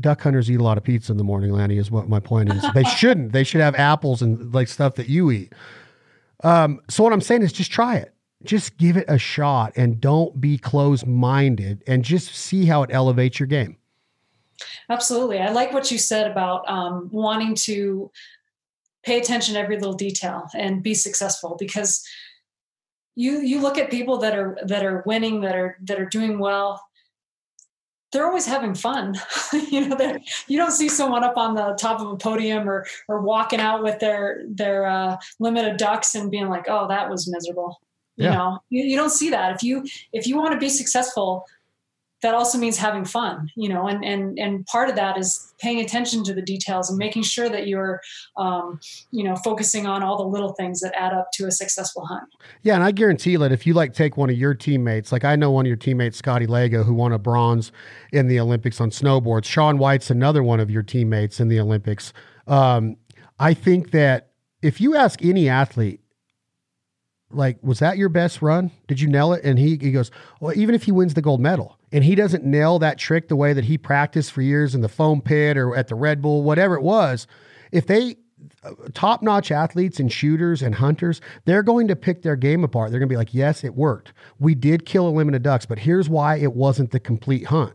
duck 0.00 0.20
hunters 0.22 0.50
eat 0.50 0.60
a 0.60 0.62
lot 0.62 0.78
of 0.78 0.84
pizza 0.84 1.12
in 1.12 1.18
the 1.18 1.24
morning 1.24 1.52
lanny 1.52 1.78
is 1.78 1.90
what 1.90 2.08
my 2.08 2.20
point 2.20 2.52
is 2.52 2.64
they 2.74 2.84
shouldn't 2.96 3.32
they 3.32 3.44
should 3.44 3.60
have 3.60 3.74
apples 3.74 4.22
and 4.22 4.54
like 4.54 4.68
stuff 4.68 4.94
that 4.94 5.08
you 5.08 5.30
eat 5.30 5.52
um, 6.42 6.80
so 6.88 7.02
what 7.04 7.12
i'm 7.12 7.20
saying 7.20 7.42
is 7.42 7.52
just 7.52 7.70
try 7.70 7.96
it 7.96 8.14
just 8.42 8.78
give 8.78 8.96
it 8.96 9.04
a 9.08 9.18
shot 9.18 9.72
and 9.76 10.00
don't 10.00 10.40
be 10.40 10.56
closed 10.56 11.06
minded 11.06 11.82
and 11.86 12.04
just 12.04 12.34
see 12.34 12.64
how 12.64 12.82
it 12.82 12.90
elevates 12.92 13.38
your 13.38 13.46
game. 13.46 13.76
Absolutely. 14.88 15.38
I 15.38 15.50
like 15.50 15.72
what 15.72 15.90
you 15.90 15.98
said 15.98 16.30
about 16.30 16.68
um, 16.68 17.08
wanting 17.12 17.54
to 17.56 18.10
pay 19.02 19.18
attention 19.18 19.54
to 19.54 19.60
every 19.60 19.76
little 19.76 19.94
detail 19.94 20.48
and 20.54 20.82
be 20.82 20.94
successful 20.94 21.56
because 21.58 22.06
you 23.14 23.40
you 23.40 23.60
look 23.60 23.78
at 23.78 23.90
people 23.90 24.18
that 24.18 24.38
are 24.38 24.58
that 24.64 24.84
are 24.84 25.02
winning 25.06 25.40
that 25.40 25.56
are 25.56 25.76
that 25.82 25.98
are 25.98 26.06
doing 26.06 26.38
well 26.38 26.82
they're 28.12 28.26
always 28.26 28.46
having 28.46 28.74
fun. 28.74 29.14
you 29.52 29.88
know, 29.88 30.18
you 30.48 30.58
don't 30.58 30.72
see 30.72 30.88
someone 30.88 31.24
up 31.24 31.36
on 31.36 31.54
the 31.54 31.74
top 31.78 32.00
of 32.00 32.08
a 32.08 32.16
podium 32.16 32.68
or 32.68 32.86
or 33.08 33.20
walking 33.20 33.60
out 33.60 33.82
with 33.82 33.98
their 34.00 34.42
their 34.48 34.86
uh, 34.86 35.16
limit 35.38 35.66
of 35.66 35.76
ducks 35.76 36.14
and 36.14 36.30
being 36.30 36.48
like, 36.48 36.66
"Oh, 36.68 36.88
that 36.88 37.08
was 37.08 37.30
miserable." 37.30 37.80
you 38.20 38.28
know 38.28 38.58
you, 38.68 38.84
you 38.84 38.96
don't 38.96 39.10
see 39.10 39.30
that 39.30 39.54
if 39.54 39.62
you 39.62 39.84
if 40.12 40.26
you 40.26 40.36
want 40.36 40.52
to 40.52 40.58
be 40.58 40.68
successful 40.68 41.46
that 42.22 42.34
also 42.34 42.58
means 42.58 42.76
having 42.76 43.04
fun 43.04 43.48
you 43.56 43.68
know 43.68 43.86
and 43.86 44.04
and 44.04 44.38
and 44.38 44.66
part 44.66 44.88
of 44.88 44.96
that 44.96 45.18
is 45.18 45.52
paying 45.58 45.80
attention 45.80 46.22
to 46.24 46.34
the 46.34 46.42
details 46.42 46.88
and 46.88 46.98
making 46.98 47.22
sure 47.22 47.48
that 47.48 47.66
you're 47.66 48.00
um, 48.36 48.80
you 49.10 49.24
know 49.24 49.36
focusing 49.36 49.86
on 49.86 50.02
all 50.02 50.16
the 50.16 50.24
little 50.24 50.52
things 50.54 50.80
that 50.80 50.92
add 50.96 51.12
up 51.12 51.28
to 51.32 51.46
a 51.46 51.50
successful 51.50 52.04
hunt 52.06 52.28
yeah 52.62 52.74
and 52.74 52.84
i 52.84 52.90
guarantee 52.90 53.36
that 53.36 53.52
if 53.52 53.66
you 53.66 53.74
like 53.74 53.92
take 53.92 54.16
one 54.16 54.30
of 54.30 54.36
your 54.36 54.54
teammates 54.54 55.12
like 55.12 55.24
i 55.24 55.36
know 55.36 55.50
one 55.50 55.64
of 55.64 55.68
your 55.68 55.76
teammates 55.76 56.18
scotty 56.18 56.46
lago 56.46 56.82
who 56.82 56.94
won 56.94 57.12
a 57.12 57.18
bronze 57.18 57.72
in 58.12 58.28
the 58.28 58.38
olympics 58.38 58.80
on 58.80 58.90
snowboards 58.90 59.44
shaun 59.44 59.78
white's 59.78 60.10
another 60.10 60.42
one 60.42 60.60
of 60.60 60.70
your 60.70 60.82
teammates 60.82 61.40
in 61.40 61.48
the 61.48 61.60
olympics 61.60 62.12
um, 62.46 62.96
i 63.38 63.54
think 63.54 63.90
that 63.90 64.30
if 64.62 64.80
you 64.80 64.96
ask 64.96 65.24
any 65.24 65.48
athlete 65.48 66.00
like, 67.32 67.58
was 67.62 67.78
that 67.78 67.96
your 67.96 68.08
best 68.08 68.42
run? 68.42 68.72
Did 68.88 69.00
you 69.00 69.06
nail 69.06 69.32
it? 69.32 69.44
And 69.44 69.56
he, 69.56 69.76
he 69.76 69.92
goes, 69.92 70.10
well, 70.40 70.52
even 70.56 70.74
if 70.74 70.82
he 70.82 70.90
wins 70.90 71.14
the 71.14 71.22
gold 71.22 71.40
medal 71.40 71.78
and 71.92 72.04
he 72.04 72.14
doesn't 72.14 72.44
nail 72.44 72.78
that 72.78 72.98
trick 72.98 73.28
the 73.28 73.36
way 73.36 73.52
that 73.52 73.64
he 73.64 73.76
practiced 73.78 74.32
for 74.32 74.42
years 74.42 74.74
in 74.74 74.80
the 74.80 74.88
foam 74.88 75.20
pit 75.20 75.56
or 75.56 75.74
at 75.74 75.88
the 75.88 75.94
Red 75.94 76.22
Bull, 76.22 76.42
whatever 76.42 76.76
it 76.76 76.82
was, 76.82 77.26
if 77.72 77.86
they, 77.86 78.16
uh, 78.62 78.72
top 78.94 79.22
notch 79.22 79.50
athletes 79.50 79.98
and 80.00 80.10
shooters 80.12 80.62
and 80.62 80.76
hunters, 80.76 81.20
they're 81.44 81.62
going 81.62 81.88
to 81.88 81.96
pick 81.96 82.22
their 82.22 82.36
game 82.36 82.64
apart. 82.64 82.90
They're 82.90 83.00
going 83.00 83.08
to 83.08 83.12
be 83.12 83.18
like, 83.18 83.34
yes, 83.34 83.64
it 83.64 83.74
worked. 83.74 84.12
We 84.38 84.54
did 84.54 84.86
kill 84.86 85.08
a 85.08 85.10
limit 85.10 85.34
of 85.34 85.42
ducks, 85.42 85.66
but 85.66 85.80
here's 85.80 86.08
why 86.08 86.36
it 86.36 86.54
wasn't 86.54 86.90
the 86.90 87.00
complete 87.00 87.46
hunt 87.46 87.74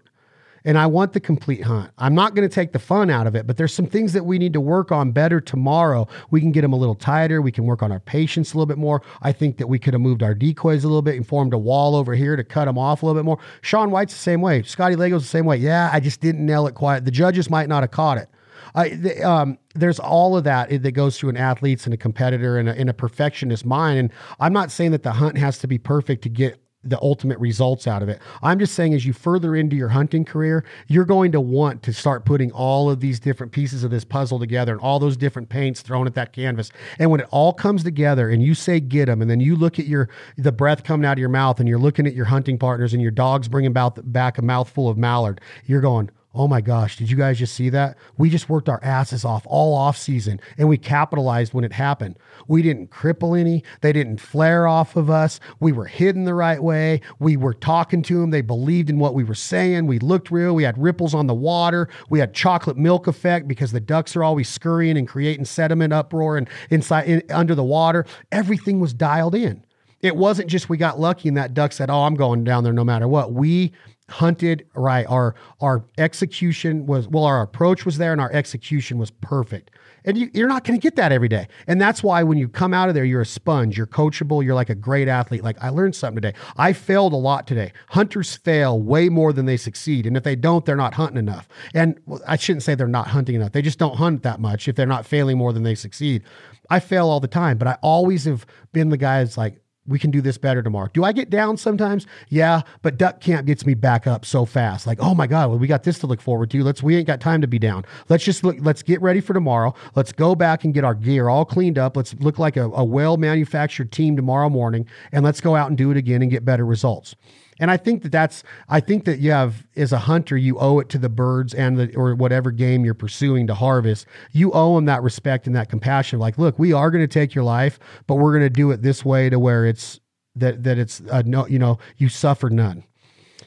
and 0.65 0.77
I 0.79 0.87
want 0.87 1.13
the 1.13 1.19
complete 1.19 1.63
hunt. 1.63 1.91
I'm 1.99 2.15
not 2.15 2.33
going 2.33 2.47
to 2.47 2.53
take 2.53 2.73
the 2.73 2.79
fun 2.79 3.09
out 3.11 3.27
of 3.27 3.35
it, 3.35 3.45
but 3.45 3.55
there's 3.55 3.73
some 3.73 3.85
things 3.85 4.13
that 4.13 4.25
we 4.25 4.39
need 4.39 4.51
to 4.53 4.59
work 4.59 4.91
on 4.91 5.11
better 5.11 5.39
tomorrow. 5.39 6.07
We 6.31 6.41
can 6.41 6.51
get 6.51 6.61
them 6.61 6.73
a 6.73 6.75
little 6.75 6.95
tighter. 6.95 7.41
We 7.41 7.51
can 7.51 7.65
work 7.65 7.83
on 7.83 7.91
our 7.91 7.99
patience 7.99 8.53
a 8.53 8.57
little 8.57 8.65
bit 8.65 8.79
more. 8.79 9.03
I 9.21 9.31
think 9.31 9.57
that 9.57 9.67
we 9.67 9.77
could 9.77 9.93
have 9.93 10.01
moved 10.01 10.23
our 10.23 10.33
decoys 10.33 10.83
a 10.83 10.87
little 10.87 11.03
bit 11.03 11.15
and 11.15 11.25
formed 11.25 11.53
a 11.53 11.57
wall 11.57 11.95
over 11.95 12.15
here 12.15 12.35
to 12.35 12.43
cut 12.43 12.65
them 12.65 12.79
off 12.79 13.03
a 13.03 13.05
little 13.05 13.21
bit 13.21 13.25
more. 13.25 13.39
Shaun 13.61 13.91
White's 13.91 14.13
the 14.13 14.19
same 14.19 14.41
way. 14.41 14.63
Scotty 14.63 14.95
Lago's 14.95 15.21
the 15.21 15.29
same 15.29 15.45
way. 15.45 15.57
Yeah, 15.57 15.89
I 15.93 15.99
just 15.99 16.19
didn't 16.19 16.45
nail 16.45 16.65
it 16.65 16.73
quite. 16.73 17.05
The 17.05 17.11
judges 17.11 17.49
might 17.49 17.69
not 17.69 17.83
have 17.83 17.91
caught 17.91 18.17
it. 18.17 18.27
I, 18.73 18.89
the, 18.89 19.23
um, 19.23 19.57
there's 19.73 19.99
all 19.99 20.35
of 20.35 20.43
that 20.45 20.69
that 20.69 20.91
goes 20.91 21.17
through 21.17 21.29
an 21.29 21.37
athlete's 21.37 21.85
and 21.85 21.93
a 21.93 21.97
competitor 21.97 22.57
and 22.57 22.67
a, 22.67 22.77
and 22.77 22.89
a 22.89 22.93
perfectionist 22.93 23.65
mind. 23.65 23.99
And 23.99 24.11
I'm 24.39 24.51
not 24.51 24.71
saying 24.71 24.91
that 24.91 25.03
the 25.03 25.13
hunt 25.13 25.37
has 25.37 25.59
to 25.59 25.67
be 25.67 25.77
perfect 25.77 26.23
to 26.23 26.29
get 26.29 26.59
the 26.85 27.01
ultimate 27.01 27.39
results 27.39 27.87
out 27.87 28.03
of 28.03 28.09
it. 28.09 28.21
I'm 28.43 28.59
just 28.59 28.73
saying, 28.73 28.93
as 28.93 29.05
you 29.05 29.13
further 29.13 29.55
into 29.55 29.75
your 29.75 29.89
hunting 29.89 30.23
career, 30.23 30.63
you're 30.87 31.05
going 31.05 31.31
to 31.31 31.41
want 31.41 31.81
to 31.83 31.93
start 31.93 32.25
putting 32.25 32.51
all 32.51 32.89
of 32.89 32.99
these 32.99 33.19
different 33.19 33.51
pieces 33.51 33.83
of 33.83 33.91
this 33.91 34.05
puzzle 34.05 34.39
together 34.39 34.71
and 34.71 34.81
all 34.81 34.99
those 34.99 35.17
different 35.17 35.49
paints 35.49 35.81
thrown 35.81 36.07
at 36.07 36.13
that 36.13 36.31
canvas. 36.31 36.71
And 36.99 37.09
when 37.09 37.19
it 37.19 37.27
all 37.31 37.53
comes 37.53 37.83
together 37.83 38.29
and 38.29 38.43
you 38.43 38.53
say 38.53 38.79
get 38.79 39.07
them, 39.07 39.21
and 39.21 39.29
then 39.29 39.39
you 39.39 39.55
look 39.55 39.79
at 39.79 39.87
your 39.87 40.09
the 40.37 40.51
breath 40.51 40.83
coming 40.83 41.05
out 41.05 41.13
of 41.13 41.19
your 41.19 41.29
mouth, 41.29 41.59
and 41.59 41.67
you're 41.67 41.79
looking 41.79 42.05
at 42.05 42.13
your 42.13 42.25
hunting 42.25 42.57
partners, 42.57 42.93
and 42.93 43.01
your 43.01 43.11
dog's 43.11 43.47
bringing 43.47 43.73
back, 43.73 43.93
back 44.03 44.37
a 44.37 44.41
mouthful 44.41 44.87
of 44.87 44.97
mallard, 44.97 45.41
you're 45.65 45.81
going, 45.81 46.09
Oh 46.37 46.49
my 46.49 46.59
gosh, 46.59 46.97
did 46.97 47.09
you 47.09 47.15
guys 47.15 47.39
just 47.39 47.55
see 47.55 47.69
that? 47.69 47.97
We 48.17 48.29
just 48.29 48.49
worked 48.49 48.67
our 48.67 48.83
asses 48.83 49.23
off 49.23 49.47
all 49.47 49.73
off 49.73 49.97
season 49.97 50.41
and 50.57 50.67
we 50.67 50.77
capitalized 50.77 51.53
when 51.53 51.63
it 51.63 51.71
happened. 51.71 52.17
We 52.49 52.61
didn't 52.61 52.89
cripple 52.89 53.39
any, 53.39 53.63
they 53.79 53.93
didn't 53.93 54.19
flare 54.19 54.67
off 54.67 54.97
of 54.97 55.09
us. 55.09 55.39
We 55.61 55.71
were 55.71 55.85
hidden 55.85 56.25
the 56.25 56.33
right 56.33 56.61
way. 56.61 56.99
We 57.19 57.37
were 57.37 57.53
talking 57.53 58.01
to 58.03 58.19
them. 58.19 58.31
They 58.31 58.41
believed 58.41 58.89
in 58.89 58.99
what 58.99 59.13
we 59.13 59.23
were 59.23 59.33
saying. 59.33 59.87
We 59.87 59.97
looked 59.97 60.29
real. 60.29 60.53
We 60.53 60.63
had 60.63 60.77
ripples 60.77 61.13
on 61.13 61.27
the 61.27 61.33
water. 61.33 61.87
We 62.09 62.19
had 62.19 62.33
chocolate 62.33 62.75
milk 62.75 63.07
effect 63.07 63.47
because 63.47 63.71
the 63.71 63.79
ducks 63.79 64.13
are 64.17 64.23
always 64.23 64.49
scurrying 64.49 64.97
and 64.97 65.07
creating 65.07 65.45
sediment 65.45 65.93
uproar 65.93 66.35
and 66.35 66.49
inside 66.69 67.07
in, 67.07 67.23
under 67.29 67.55
the 67.55 67.63
water. 67.63 68.05
Everything 68.33 68.81
was 68.81 68.93
dialed 68.93 69.35
in. 69.35 69.65
It 70.01 70.17
wasn't 70.17 70.49
just 70.49 70.69
we 70.69 70.77
got 70.77 70.99
lucky 70.99 71.29
and 71.29 71.37
that 71.37 71.53
duck 71.53 71.71
said, 71.71 71.89
"Oh, 71.89 72.03
I'm 72.03 72.13
going 72.13 72.43
down 72.43 72.63
there 72.63 72.73
no 72.73 72.83
matter 72.83 73.07
what." 73.07 73.33
We 73.33 73.73
hunted 74.09 74.67
right? 74.75 75.05
Our 75.07 75.35
our 75.61 75.83
execution 75.97 76.85
was 76.85 77.07
well 77.07 77.23
our 77.23 77.41
approach 77.41 77.85
was 77.85 77.97
there 77.97 78.11
and 78.11 78.21
our 78.21 78.31
execution 78.31 78.97
was 78.97 79.11
perfect. 79.11 79.71
And 80.07 80.15
you, 80.19 80.29
you're 80.35 80.47
not 80.47 80.63
going 80.63 80.79
to 80.79 80.83
get 80.83 80.95
that 80.97 81.11
every 81.11 81.27
day. 81.27 81.47
And 81.65 81.81
that's 81.81 82.03
why 82.03 82.21
when 82.21 82.37
you 82.37 82.47
come 82.47 82.75
out 82.75 82.89
of 82.89 82.93
there 82.95 83.05
you're 83.05 83.21
a 83.21 83.25
sponge. 83.25 83.75
You're 83.77 83.87
coachable. 83.87 84.43
You're 84.43 84.53
like 84.53 84.69
a 84.69 84.75
great 84.75 85.07
athlete. 85.07 85.43
Like 85.43 85.57
i 85.61 85.69
learned 85.69 85.95
something 85.95 86.21
today. 86.21 86.37
I 86.57 86.73
failed 86.73 87.13
a 87.13 87.17
lot 87.17 87.47
today. 87.47 87.73
Hunters 87.89 88.35
fail 88.35 88.79
way 88.79 89.09
more 89.09 89.33
than 89.33 89.45
they 89.45 89.57
succeed. 89.57 90.05
And 90.05 90.15
if 90.15 90.23
they 90.23 90.35
don't 90.35 90.65
they're 90.65 90.75
not 90.75 90.93
hunting 90.93 91.17
enough. 91.17 91.47
And 91.73 91.99
well, 92.05 92.21
i 92.27 92.35
shouldn't 92.35 92.63
say 92.63 92.75
they're 92.75 92.87
not 92.87 93.07
hunting 93.07 93.35
enough. 93.35 93.53
They 93.53 93.63
just 93.63 93.79
don't 93.79 93.95
hunt 93.95 94.23
that 94.23 94.39
much 94.39 94.67
if 94.67 94.75
they're 94.75 94.85
not 94.85 95.05
failing 95.05 95.37
more 95.37 95.51
than 95.51 95.63
they 95.63 95.75
succeed. 95.75 96.23
I 96.69 96.79
fail 96.79 97.09
all 97.09 97.19
the 97.19 97.27
time 97.27 97.57
but 97.57 97.67
i 97.67 97.77
always 97.81 98.25
have 98.25 98.45
been 98.73 98.89
the 98.89 98.97
guy 98.97 99.23
that's 99.23 99.37
like 99.37 99.61
we 99.87 99.99
can 99.99 100.11
do 100.11 100.21
this 100.21 100.37
better 100.37 100.63
tomorrow. 100.63 100.89
Do 100.93 101.03
I 101.03 101.11
get 101.11 101.29
down 101.29 101.57
sometimes? 101.57 102.07
Yeah, 102.29 102.61
but 102.81 102.97
duck 102.97 103.19
camp 103.21 103.45
gets 103.45 103.65
me 103.65 103.73
back 103.73 104.07
up 104.07 104.25
so 104.25 104.45
fast. 104.45 104.87
Like, 104.87 104.99
oh 104.99 105.13
my 105.13 105.27
God, 105.27 105.49
well, 105.49 105.59
we 105.59 105.67
got 105.67 105.83
this 105.83 105.99
to 105.99 106.07
look 106.07 106.21
forward 106.21 106.49
to. 106.51 106.63
Let's 106.63 106.81
we 106.81 106.95
ain't 106.95 107.07
got 107.07 107.21
time 107.21 107.41
to 107.41 107.47
be 107.47 107.59
down. 107.59 107.85
Let's 108.09 108.23
just 108.23 108.43
look, 108.43 108.57
let's 108.59 108.81
get 108.81 109.01
ready 109.01 109.21
for 109.21 109.33
tomorrow. 109.33 109.73
Let's 109.95 110.11
go 110.11 110.35
back 110.35 110.63
and 110.63 110.73
get 110.73 110.83
our 110.83 110.95
gear 110.95 111.29
all 111.29 111.45
cleaned 111.45 111.77
up. 111.77 111.95
Let's 111.95 112.13
look 112.15 112.39
like 112.39 112.57
a, 112.57 112.65
a 112.65 112.83
well 112.83 113.17
manufactured 113.17 113.91
team 113.91 114.15
tomorrow 114.15 114.49
morning 114.49 114.87
and 115.11 115.23
let's 115.23 115.41
go 115.41 115.55
out 115.55 115.69
and 115.69 115.77
do 115.77 115.91
it 115.91 115.97
again 115.97 116.21
and 116.21 116.31
get 116.31 116.43
better 116.45 116.65
results. 116.65 117.15
And 117.59 117.71
I 117.71 117.77
think 117.77 118.03
that 118.03 118.11
that's 118.11 118.43
I 118.67 118.79
think 118.79 119.05
that 119.05 119.19
you 119.19 119.31
have 119.31 119.65
as 119.75 119.93
a 119.93 119.99
hunter 119.99 120.35
you 120.35 120.57
owe 120.59 120.79
it 120.79 120.89
to 120.89 120.97
the 120.97 121.09
birds 121.09 121.53
and 121.53 121.77
the 121.77 121.95
or 121.95 122.13
whatever 122.15 122.51
game 122.51 122.83
you're 122.83 122.93
pursuing 122.93 123.47
to 123.47 123.55
harvest. 123.55 124.07
You 124.31 124.51
owe 124.51 124.75
them 124.75 124.85
that 124.85 125.03
respect 125.03 125.47
and 125.47 125.55
that 125.55 125.69
compassion. 125.69 126.19
Like, 126.19 126.37
look, 126.37 126.59
we 126.59 126.73
are 126.73 126.91
going 126.91 127.03
to 127.03 127.07
take 127.07 127.33
your 127.33 127.45
life, 127.45 127.79
but 128.07 128.15
we're 128.15 128.31
going 128.31 128.45
to 128.45 128.49
do 128.49 128.71
it 128.71 128.81
this 128.81 129.05
way 129.05 129.29
to 129.29 129.39
where 129.39 129.65
it's 129.65 129.99
that 130.35 130.63
that 130.63 130.77
it's 130.77 131.01
uh, 131.09 131.23
no, 131.25 131.47
you 131.47 131.59
know, 131.59 131.79
you 131.97 132.09
suffer 132.09 132.49
none. 132.49 132.83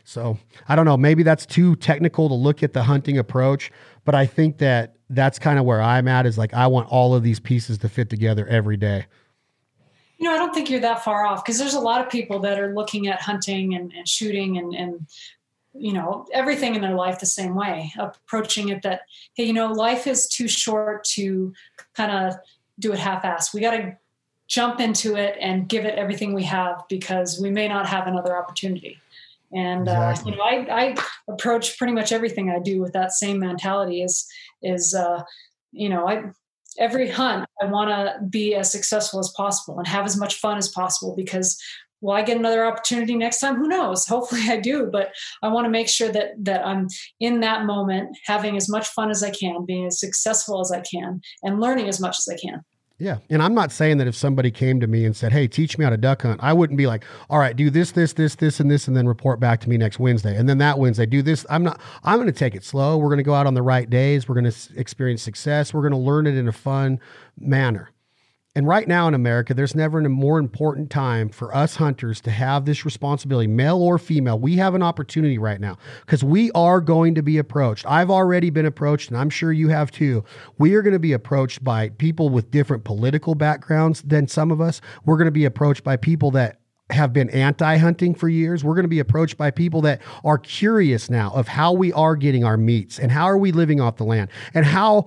So 0.05 0.39
I 0.69 0.75
don't 0.75 0.87
know. 0.87 0.97
Maybe 0.97 1.23
that's 1.23 1.45
too 1.45 1.77
technical 1.77 2.29
to 2.29 2.35
look 2.35 2.63
at 2.63 2.73
the 2.73 2.85
hunting 2.85 3.19
approach, 3.19 3.71
but 4.07 4.15
I 4.15 4.25
think 4.25 4.57
that 4.59 4.97
that's 5.11 5.39
kind 5.39 5.59
of 5.59 5.67
where 5.67 5.83
I'm 5.83 6.09
at. 6.09 6.25
Is 6.25 6.39
like 6.39 6.55
I 6.55 6.67
want 6.67 6.89
all 6.89 7.15
of 7.15 7.23
these 7.23 7.41
pieces 7.41 7.77
to 7.79 7.91
fit 7.91 8.09
together 8.09 8.47
every 8.47 8.79
day. 8.79 9.05
You 10.19 10.29
know, 10.29 10.35
I 10.35 10.37
don't 10.37 10.53
think 10.53 10.69
you're 10.69 10.81
that 10.81 11.05
far 11.05 11.25
off 11.25 11.45
because 11.45 11.59
there's 11.59 11.75
a 11.75 11.81
lot 11.81 12.01
of 12.01 12.11
people 12.11 12.41
that 12.41 12.59
are 12.59 12.75
looking 12.75 13.07
at 13.07 13.21
hunting 13.21 13.75
and, 13.75 13.93
and 13.93 14.09
shooting 14.09 14.59
and, 14.59 14.75
and 14.75 15.07
you 15.79 15.93
know 15.93 16.27
everything 16.33 16.75
in 16.75 16.81
their 16.81 16.95
life 16.95 17.21
the 17.21 17.27
same 17.27 17.55
way 17.55 17.93
approaching 17.99 18.69
it 18.69 18.83
that 18.83 19.03
hey 19.35 19.45
you 19.45 19.53
know 19.53 19.73
life 19.73 20.07
is 20.07 20.27
too 20.27 20.49
short 20.49 21.05
to 21.05 21.53
kind 21.95 22.11
of 22.11 22.35
do 22.79 22.93
it 22.93 22.99
half-assed 22.99 23.55
we 23.55 23.61
got 23.61 23.73
to 23.73 23.97
jump 24.49 24.81
into 24.81 25.15
it 25.15 25.37
and 25.41 25.69
give 25.69 25.85
it 25.85 25.95
everything 25.95 26.33
we 26.33 26.45
have 26.45 26.83
because 26.89 27.39
we 27.41 27.51
may 27.51 27.69
not 27.69 27.87
have 27.87 28.07
another 28.07 28.37
opportunity 28.37 28.99
and 29.53 29.83
exactly. 29.83 30.33
uh, 30.33 30.35
you 30.35 30.37
know 30.37 30.43
I, 30.43 30.83
I 30.83 30.97
approach 31.29 31.79
pretty 31.79 31.93
much 31.93 32.13
everything 32.13 32.51
i 32.51 32.59
do 32.59 32.81
with 32.81 32.93
that 32.95 33.13
same 33.13 33.39
mentality 33.39 34.03
is 34.03 34.27
is 34.63 34.95
uh, 34.95 35.23
you 35.73 35.89
know 35.89 36.09
i 36.09 36.25
every 36.79 37.09
hunt 37.09 37.47
i 37.61 37.67
want 37.67 37.91
to 37.91 38.25
be 38.27 38.55
as 38.55 38.71
successful 38.71 39.21
as 39.21 39.33
possible 39.37 39.79
and 39.79 39.87
have 39.87 40.07
as 40.07 40.17
much 40.17 40.37
fun 40.37 40.57
as 40.57 40.69
possible 40.69 41.15
because 41.17 41.61
will 42.01 42.13
I 42.13 42.23
get 42.23 42.37
another 42.37 42.65
opportunity 42.65 43.17
next 43.17 43.41
time? 43.41 43.57
Who 43.57 43.67
knows? 43.67 44.07
Hopefully 44.07 44.43
I 44.49 44.59
do, 44.59 44.89
but 44.91 45.13
I 45.43 45.49
want 45.49 45.65
to 45.65 45.71
make 45.71 45.89
sure 45.89 46.11
that 46.11 46.33
that 46.45 46.67
I'm 46.67 46.89
in 47.21 47.41
that 47.41 47.65
moment 47.65 48.17
having 48.25 48.57
as 48.57 48.69
much 48.69 48.89
fun 48.89 49.11
as 49.11 49.23
I 49.23 49.31
can, 49.31 49.65
being 49.65 49.87
as 49.87 50.01
successful 50.01 50.61
as 50.61 50.71
I 50.71 50.81
can, 50.81 51.21
and 51.43 51.61
learning 51.61 51.89
as 51.89 52.01
much 52.01 52.19
as 52.19 52.29
I 52.29 52.37
can. 52.37 52.65
Yeah. 53.01 53.19
And 53.31 53.41
I'm 53.41 53.55
not 53.55 53.71
saying 53.71 53.99
that 53.99 54.09
if 54.09 54.17
somebody 54.17 54.51
came 54.51 54.81
to 54.81 54.89
me 54.89 55.05
and 55.05 55.15
said, 55.15 55.33
Hey, 55.33 55.47
teach 55.47 55.79
me 55.79 55.85
how 55.85 55.91
to 55.91 55.97
duck 55.97 56.23
hunt, 56.23 56.41
I 56.43 56.53
wouldn't 56.53 56.77
be 56.77 56.89
like, 56.89 57.05
all 57.31 57.39
right, 57.39 57.55
do 57.55 57.71
this, 57.71 57.93
this, 57.93 58.13
this, 58.13 58.35
this, 58.35 58.59
and 58.59 58.69
this, 58.69 58.89
and 58.89 58.97
then 58.97 59.07
report 59.07 59.39
back 59.39 59.61
to 59.61 59.69
me 59.69 59.77
next 59.77 60.01
Wednesday. 60.01 60.37
And 60.37 60.49
then 60.49 60.59
that 60.59 60.79
Wednesday, 60.79 61.07
do 61.07 61.23
this. 61.23 61.47
I'm 61.49 61.63
not, 61.63 61.81
I'm 62.03 62.17
going 62.17 62.27
to 62.27 62.33
take 62.33 62.57
it 62.57 62.65
slow. 62.65 62.99
We're 62.99 63.09
going 63.09 63.19
to 63.19 63.23
go 63.25 63.35
out 63.35 63.47
on 63.47 63.55
the 63.55 63.63
right 63.63 63.89
days. 63.89 64.29
We're 64.29 64.35
going 64.35 64.51
to 64.51 64.79
experience 64.79 65.23
success. 65.23 65.73
We're 65.73 65.83
going 65.83 65.93
to 65.93 65.99
learn 65.99 66.27
it 66.27 66.35
in 66.35 66.49
a 66.49 66.53
fun 66.53 66.99
manner. 67.39 67.91
And 68.55 68.67
right 68.67 68.89
now 68.89 69.07
in 69.07 69.15
America, 69.15 69.55
there's 69.55 69.75
never 69.75 70.01
a 70.01 70.09
more 70.09 70.39
important 70.39 70.91
time 70.91 71.29
for 71.29 71.55
us 71.55 71.77
hunters 71.77 72.21
to 72.23 72.31
have 72.31 72.65
this 72.65 72.85
responsibility, 72.85 73.47
male 73.47 73.81
or 73.81 73.99
female. 73.99 74.39
We 74.39 74.57
have 74.57 74.75
an 74.75 74.83
opportunity 74.83 75.39
right 75.39 75.61
now 75.61 75.77
because 76.01 76.25
we 76.25 76.51
are 76.53 76.81
going 76.81 77.15
to 77.15 77.23
be 77.23 77.39
approached. 77.39 77.87
I've 77.87 78.11
already 78.11 78.51
been 78.51 78.67
approached, 78.67 79.11
and 79.11 79.19
I'm 79.19 79.31
sure 79.31 79.53
you 79.53 79.69
have 79.69 79.91
too. 79.91 80.25
We 80.57 80.75
are 80.75 80.83
going 80.83 80.95
to 80.95 80.99
be 80.99 81.13
approached 81.13 81.63
by 81.63 81.91
people 81.91 82.31
with 82.31 82.51
different 82.51 82.85
political 82.85 83.35
backgrounds 83.35 84.03
than 84.03 84.27
some 84.27 84.51
of 84.51 84.61
us. 84.61 84.81
We're 85.05 85.19
going 85.19 85.27
to 85.27 85.31
be 85.31 85.45
approached 85.45 85.85
by 85.85 85.97
people 85.97 86.31
that 86.33 86.59
have 86.91 87.13
been 87.13 87.29
anti 87.31 87.77
hunting 87.77 88.15
for 88.15 88.31
years. 88.31 88.65
We're 88.65 88.75
going 88.75 88.85
to 88.85 88.89
be 88.89 88.99
approached 88.99 89.37
by 89.37 89.51
people 89.51 89.83
that 89.83 90.01
are 90.25 90.39
curious 90.39 91.11
now 91.11 91.31
of 91.33 91.47
how 91.47 91.75
we 91.75 91.93
are 91.93 92.17
getting 92.17 92.45
our 92.45 92.57
meats 92.57 92.99
and 92.99 93.13
how 93.13 93.25
are 93.25 93.39
we 93.39 93.53
living 93.53 93.81
off 93.81 93.97
the 93.97 94.05
land 94.05 94.31
and 94.55 94.65
how 94.65 95.07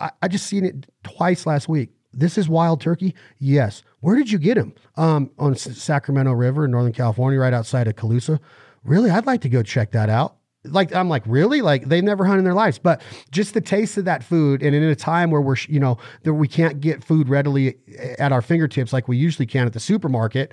I, 0.00 0.10
I 0.22 0.28
just 0.28 0.46
seen 0.46 0.64
it 0.64 0.86
twice 1.04 1.46
last 1.46 1.68
week 1.68 1.90
this 2.12 2.36
is 2.38 2.48
wild 2.48 2.80
turkey? 2.80 3.14
Yes. 3.38 3.82
Where 4.00 4.16
did 4.16 4.30
you 4.30 4.38
get 4.38 4.56
him? 4.56 4.74
Um, 4.96 5.30
on 5.38 5.54
Sacramento 5.54 6.32
River 6.32 6.64
in 6.64 6.70
Northern 6.70 6.92
California, 6.92 7.38
right 7.38 7.52
outside 7.52 7.86
of 7.86 7.96
Colusa. 7.96 8.40
Really, 8.84 9.10
I'd 9.10 9.26
like 9.26 9.42
to 9.42 9.48
go 9.48 9.62
check 9.62 9.92
that 9.92 10.08
out. 10.08 10.36
Like 10.64 10.94
I'm 10.94 11.08
like 11.08 11.22
really 11.26 11.62
like 11.62 11.86
they've 11.86 12.04
never 12.04 12.24
hunted 12.24 12.40
in 12.40 12.44
their 12.44 12.54
lives, 12.54 12.78
but 12.78 13.00
just 13.30 13.54
the 13.54 13.62
taste 13.62 13.96
of 13.96 14.04
that 14.04 14.22
food, 14.22 14.62
and 14.62 14.74
in 14.74 14.82
a 14.82 14.94
time 14.94 15.30
where 15.30 15.40
we're 15.40 15.56
you 15.68 15.80
know 15.80 15.96
that 16.24 16.34
we 16.34 16.48
can't 16.48 16.80
get 16.80 17.02
food 17.02 17.30
readily 17.30 17.76
at 18.18 18.30
our 18.30 18.42
fingertips 18.42 18.92
like 18.92 19.08
we 19.08 19.16
usually 19.16 19.46
can 19.46 19.66
at 19.66 19.72
the 19.72 19.80
supermarket, 19.80 20.52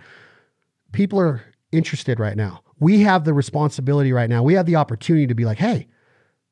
people 0.93 1.20
are 1.20 1.41
interested 1.74 2.22
right 2.22 2.38
now. 2.38 2.62
We 2.80 3.01
have 3.01 3.26
the 3.26 3.34
responsibility 3.34 4.14
right 4.14 4.30
now. 4.30 4.43
We 4.43 4.53
have 4.53 4.66
the 4.66 4.78
opportunity 4.78 5.28
to 5.28 5.36
be 5.36 5.43
like, 5.43 5.58
hey, 5.58 5.88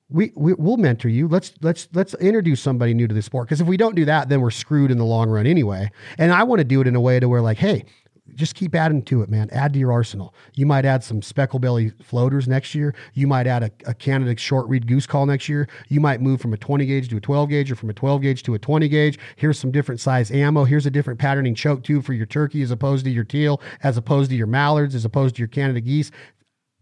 we, 0.10 0.32
we 0.36 0.54
will 0.54 0.78
mentor 0.78 1.10
you. 1.10 1.28
Let's 1.28 1.54
let's 1.62 1.88
let's 1.94 2.14
introduce 2.16 2.62
somebody 2.62 2.94
new 2.94 3.08
to 3.08 3.14
the 3.14 3.22
sport 3.22 3.48
because 3.48 3.62
if 3.62 3.68
we 3.68 3.78
don't 3.78 3.96
do 3.96 4.06
that, 4.06 4.30
then 4.30 4.42
we're 4.42 4.52
screwed 4.52 4.92
in 4.92 4.98
the 4.98 5.06
long 5.06 5.30
run 5.30 5.48
anyway. 5.48 5.90
And 6.18 6.32
I 6.32 6.44
want 6.44 6.60
to 6.60 6.66
do 6.66 6.82
it 6.82 6.88
in 6.88 6.96
a 6.96 7.02
way 7.02 7.20
to 7.20 7.28
where 7.28 7.42
like, 7.42 7.58
hey, 7.58 7.86
just 8.34 8.56
keep 8.56 8.74
adding 8.74 9.04
to 9.04 9.22
it, 9.22 9.30
man. 9.30 9.50
Add 9.52 9.74
to 9.74 9.80
your 9.80 9.92
arsenal. 9.92 10.34
You 10.56 10.66
might 10.66 10.84
add 10.84 11.04
some 11.04 11.22
speckle 11.22 11.60
belly 11.60 11.92
floaters 12.02 12.48
next 12.48 12.74
year. 12.74 12.96
You 13.14 13.28
might 13.28 13.46
add 13.46 13.64
a, 13.64 13.72
a 13.86 13.94
Canada 13.94 14.36
short 14.38 14.68
reed 14.68 14.88
goose 14.88 15.06
call 15.06 15.26
next 15.26 15.48
year. 15.48 15.68
You 15.90 16.00
might 16.00 16.22
move 16.22 16.42
from 16.42 16.54
a 16.54 16.58
20 16.58 16.86
gauge 16.86 17.10
to 17.10 17.18
a 17.18 17.22
12 17.22 17.50
gauge 17.50 17.72
or 17.72 17.76
from 17.76 17.90
a 17.90 17.94
12 17.94 18.22
gauge 18.22 18.44
to 18.44 18.56
a 18.56 18.60
20 18.60 18.88
gauge. 18.90 19.20
Here's 19.36 19.60
some 19.60 19.72
different 19.72 20.02
size 20.02 20.32
ammo. 20.32 20.64
Here's 20.66 20.86
a 20.86 20.92
different 20.92 21.20
patterning 21.20 21.56
choke 21.56 21.84
tube 21.84 22.04
for 22.04 22.14
your 22.14 22.26
turkey 22.26 22.62
as 22.62 22.72
opposed 22.72 23.06
to 23.06 23.12
your 23.12 23.24
teal, 23.24 23.62
as 23.84 23.96
opposed 23.96 24.32
to 24.32 24.36
your 24.36 24.48
mallards, 24.48 24.96
as 24.96 25.06
opposed 25.06 25.36
to 25.36 25.40
your 25.40 25.48
Canada 25.48 25.82
geese 25.82 26.12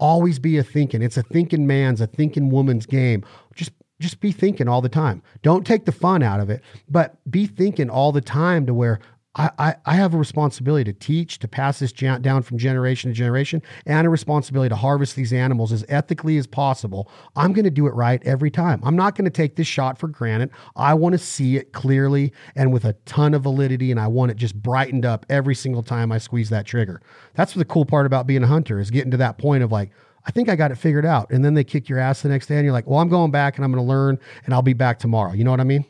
always 0.03 0.37
be 0.37 0.57
a 0.57 0.63
thinking. 0.63 1.01
It's 1.01 1.15
a 1.15 1.23
thinking 1.23 1.65
man's, 1.65 2.01
a 2.01 2.07
thinking 2.07 2.49
woman's 2.49 2.85
game. 2.85 3.23
Just 3.55 3.71
just 3.99 4.19
be 4.19 4.33
thinking 4.33 4.67
all 4.67 4.81
the 4.81 4.89
time. 4.89 5.23
Don't 5.43 5.65
take 5.65 5.85
the 5.85 5.91
fun 5.93 6.21
out 6.21 6.41
of 6.41 6.49
it, 6.49 6.61
but 6.89 7.15
be 7.31 7.45
thinking 7.47 7.89
all 7.89 8.11
the 8.11 8.19
time 8.19 8.65
to 8.65 8.73
where 8.73 8.99
I, 9.35 9.75
I, 9.87 9.95
have 9.95 10.13
a 10.13 10.17
responsibility 10.17 10.83
to 10.83 10.99
teach, 10.99 11.39
to 11.39 11.47
pass 11.47 11.79
this 11.79 11.91
down 11.91 12.43
from 12.43 12.59
generation 12.59 13.09
to 13.09 13.15
generation, 13.15 13.63
and 13.87 14.05
a 14.05 14.09
responsibility 14.09 14.69
to 14.69 14.75
harvest 14.75 15.15
these 15.15 15.33
animals 15.33 15.71
as 15.71 15.83
ethically 15.89 16.37
as 16.37 16.45
possible. 16.45 17.09
I'm 17.35 17.51
going 17.51 17.65
to 17.65 17.71
do 17.71 17.87
it 17.87 17.95
right 17.95 18.21
every 18.25 18.51
time. 18.51 18.79
I'm 18.83 18.95
not 18.95 19.15
going 19.15 19.25
to 19.25 19.31
take 19.31 19.55
this 19.55 19.65
shot 19.65 19.97
for 19.97 20.07
granted. 20.07 20.51
I 20.75 20.93
want 20.93 21.13
to 21.13 21.17
see 21.17 21.57
it 21.57 21.73
clearly 21.73 22.31
and 22.55 22.71
with 22.71 22.85
a 22.85 22.93
ton 23.05 23.33
of 23.33 23.41
validity, 23.41 23.89
and 23.89 23.99
I 23.99 24.05
want 24.05 24.29
it 24.29 24.37
just 24.37 24.61
brightened 24.61 25.03
up 25.03 25.25
every 25.29 25.55
single 25.55 25.81
time 25.81 26.11
I 26.11 26.19
squeeze 26.19 26.51
that 26.51 26.67
trigger. 26.67 27.01
That's 27.33 27.55
the 27.55 27.65
cool 27.65 27.85
part 27.85 28.05
about 28.05 28.27
being 28.27 28.43
a 28.43 28.47
hunter 28.47 28.79
is 28.79 28.91
getting 28.91 29.11
to 29.11 29.17
that 29.17 29.39
point 29.39 29.63
of 29.63 29.71
like, 29.71 29.89
I 30.27 30.31
think 30.31 30.47
I 30.47 30.55
got 30.55 30.69
it 30.69 30.77
figured 30.77 31.07
out. 31.07 31.31
And 31.31 31.43
then 31.43 31.55
they 31.55 31.63
kick 31.63 31.89
your 31.89 31.97
ass 31.97 32.21
the 32.21 32.29
next 32.29 32.45
day, 32.45 32.57
and 32.57 32.65
you're 32.65 32.71
like, 32.71 32.85
well, 32.85 32.99
I'm 32.99 33.09
going 33.09 33.31
back 33.31 33.55
and 33.55 33.65
I'm 33.65 33.71
going 33.71 33.83
to 33.83 33.89
learn, 33.89 34.19
and 34.45 34.53
I'll 34.53 34.61
be 34.61 34.73
back 34.73 34.99
tomorrow. 34.99 35.33
You 35.33 35.43
know 35.43 35.51
what 35.51 35.59
I 35.59 35.63
mean? 35.63 35.85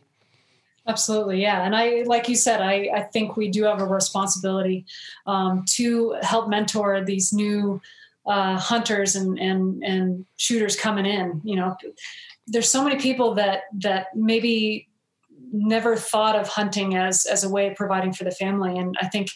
Absolutely, 0.85 1.41
yeah. 1.41 1.63
And 1.65 1.75
I, 1.75 2.03
like 2.05 2.27
you 2.27 2.35
said, 2.35 2.61
I, 2.61 2.89
I 2.93 3.01
think 3.03 3.37
we 3.37 3.49
do 3.49 3.63
have 3.63 3.81
a 3.81 3.85
responsibility 3.85 4.85
um, 5.25 5.63
to 5.69 6.17
help 6.21 6.49
mentor 6.49 7.03
these 7.05 7.31
new 7.31 7.81
uh, 8.25 8.57
hunters 8.57 9.15
and, 9.15 9.39
and 9.39 9.83
and 9.83 10.25
shooters 10.37 10.75
coming 10.75 11.05
in. 11.05 11.41
You 11.45 11.55
know, 11.55 11.77
there's 12.47 12.69
so 12.69 12.83
many 12.83 12.99
people 12.99 13.33
that 13.35 13.63
that 13.79 14.07
maybe 14.15 14.89
never 15.53 15.95
thought 15.95 16.35
of 16.35 16.49
hunting 16.49 16.97
as 16.97 17.25
as 17.25 17.45
a 17.45 17.49
way 17.49 17.67
of 17.67 17.75
providing 17.75 18.11
for 18.11 18.25
the 18.25 18.31
family, 18.31 18.77
and 18.77 18.95
I 19.01 19.07
think 19.07 19.29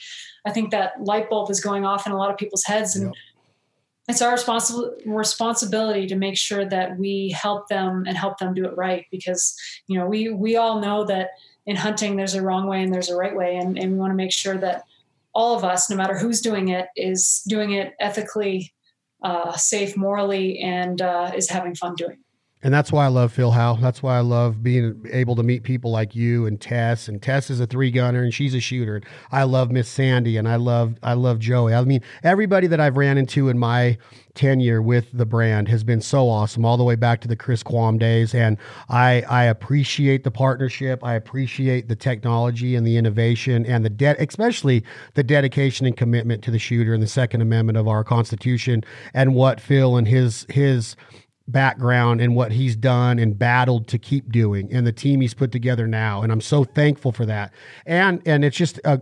I 0.45 0.51
think 0.51 0.71
that 0.71 1.01
light 1.01 1.29
bulb 1.29 1.49
is 1.49 1.61
going 1.61 1.85
off 1.85 2.05
in 2.05 2.11
a 2.11 2.17
lot 2.17 2.29
of 2.29 2.37
people's 2.37 2.65
heads, 2.65 2.95
and. 2.95 3.15
It's 4.07 4.21
our 4.21 4.31
responsible 4.31 4.95
responsibility 5.05 6.07
to 6.07 6.15
make 6.15 6.37
sure 6.37 6.65
that 6.65 6.97
we 6.97 7.29
help 7.31 7.67
them 7.67 8.05
and 8.07 8.17
help 8.17 8.37
them 8.37 8.53
do 8.53 8.65
it 8.65 8.75
right 8.77 9.05
because 9.11 9.55
you 9.87 9.97
know 9.99 10.05
we 10.05 10.29
we 10.29 10.55
all 10.55 10.79
know 10.79 11.05
that 11.05 11.31
in 11.67 11.75
hunting 11.75 12.15
there's 12.15 12.33
a 12.33 12.41
wrong 12.41 12.65
way 12.65 12.81
and 12.81 12.93
there's 12.93 13.09
a 13.09 13.15
right 13.15 13.35
way. 13.35 13.57
And, 13.57 13.77
and 13.77 13.91
we 13.91 13.99
want 13.99 14.11
to 14.11 14.15
make 14.15 14.31
sure 14.31 14.57
that 14.57 14.85
all 15.33 15.55
of 15.55 15.63
us 15.63 15.89
no 15.89 15.95
matter 15.95 16.17
who's 16.17 16.41
doing 16.41 16.69
it 16.69 16.87
is 16.95 17.43
doing 17.47 17.73
it 17.73 17.93
ethically 17.99 18.73
uh, 19.21 19.55
safe 19.55 19.95
morally 19.95 20.59
and 20.59 21.01
uh, 21.01 21.31
is 21.35 21.49
having 21.49 21.75
fun 21.75 21.93
doing 21.95 22.13
it 22.13 22.26
and 22.63 22.73
that's 22.73 22.91
why 22.91 23.05
I 23.05 23.09
love 23.09 23.31
Phil 23.31 23.51
Howe. 23.51 23.75
That's 23.75 24.01
why 24.01 24.17
I 24.17 24.21
love 24.21 24.63
being 24.63 25.05
able 25.11 25.35
to 25.35 25.43
meet 25.43 25.61
people 25.61 25.91
like 25.91 26.15
you 26.15 26.47
and 26.47 26.59
Tess. 26.59 27.07
And 27.07 27.21
Tess 27.21 27.51
is 27.51 27.59
a 27.59 27.67
three 27.67 27.91
gunner 27.91 28.23
and 28.23 28.33
she's 28.33 28.55
a 28.55 28.59
shooter. 28.59 28.95
And 28.95 29.05
I 29.31 29.43
love 29.43 29.71
Miss 29.71 29.87
Sandy 29.87 30.37
and 30.37 30.47
I 30.47 30.55
love 30.55 30.95
I 31.03 31.13
love 31.13 31.37
Joey. 31.37 31.75
I 31.75 31.83
mean, 31.83 32.01
everybody 32.23 32.65
that 32.67 32.79
I've 32.79 32.97
ran 32.97 33.19
into 33.19 33.47
in 33.49 33.59
my 33.59 33.99
tenure 34.33 34.81
with 34.81 35.05
the 35.13 35.25
brand 35.25 35.67
has 35.67 35.83
been 35.83 36.01
so 36.01 36.27
awesome, 36.29 36.65
all 36.65 36.77
the 36.77 36.83
way 36.83 36.95
back 36.95 37.21
to 37.21 37.27
the 37.27 37.35
Chris 37.35 37.61
Quam 37.61 37.99
days. 37.99 38.33
And 38.33 38.57
I 38.89 39.23
I 39.29 39.43
appreciate 39.43 40.23
the 40.23 40.31
partnership. 40.31 41.03
I 41.03 41.13
appreciate 41.13 41.89
the 41.89 41.95
technology 41.95 42.75
and 42.75 42.87
the 42.87 42.97
innovation 42.97 43.67
and 43.67 43.85
the 43.85 43.89
debt, 43.91 44.17
especially 44.19 44.83
the 45.13 45.23
dedication 45.23 45.85
and 45.85 45.95
commitment 45.95 46.43
to 46.45 46.51
the 46.51 46.59
shooter 46.59 46.95
and 46.95 47.03
the 47.03 47.07
Second 47.07 47.41
Amendment 47.41 47.77
of 47.77 47.87
our 47.87 48.03
Constitution 48.03 48.83
and 49.13 49.35
what 49.35 49.61
Phil 49.61 49.95
and 49.95 50.07
his 50.07 50.47
his 50.49 50.95
background 51.47 52.19
and 52.19 52.35
what 52.35 52.51
he's 52.51 52.75
done 52.75 53.19
and 53.19 53.39
battled 53.39 53.87
to 53.87 53.97
keep 53.97 54.31
doing 54.31 54.71
and 54.71 54.85
the 54.85 54.91
team 54.91 55.21
he's 55.21 55.33
put 55.33 55.51
together 55.51 55.87
now 55.87 56.21
and 56.21 56.31
I'm 56.31 56.41
so 56.41 56.65
thankful 56.65 57.13
for 57.13 57.25
that 57.25 57.53
and 57.85 58.21
and 58.25 58.43
it's 58.43 58.57
just 58.57 58.79
a 58.83 59.01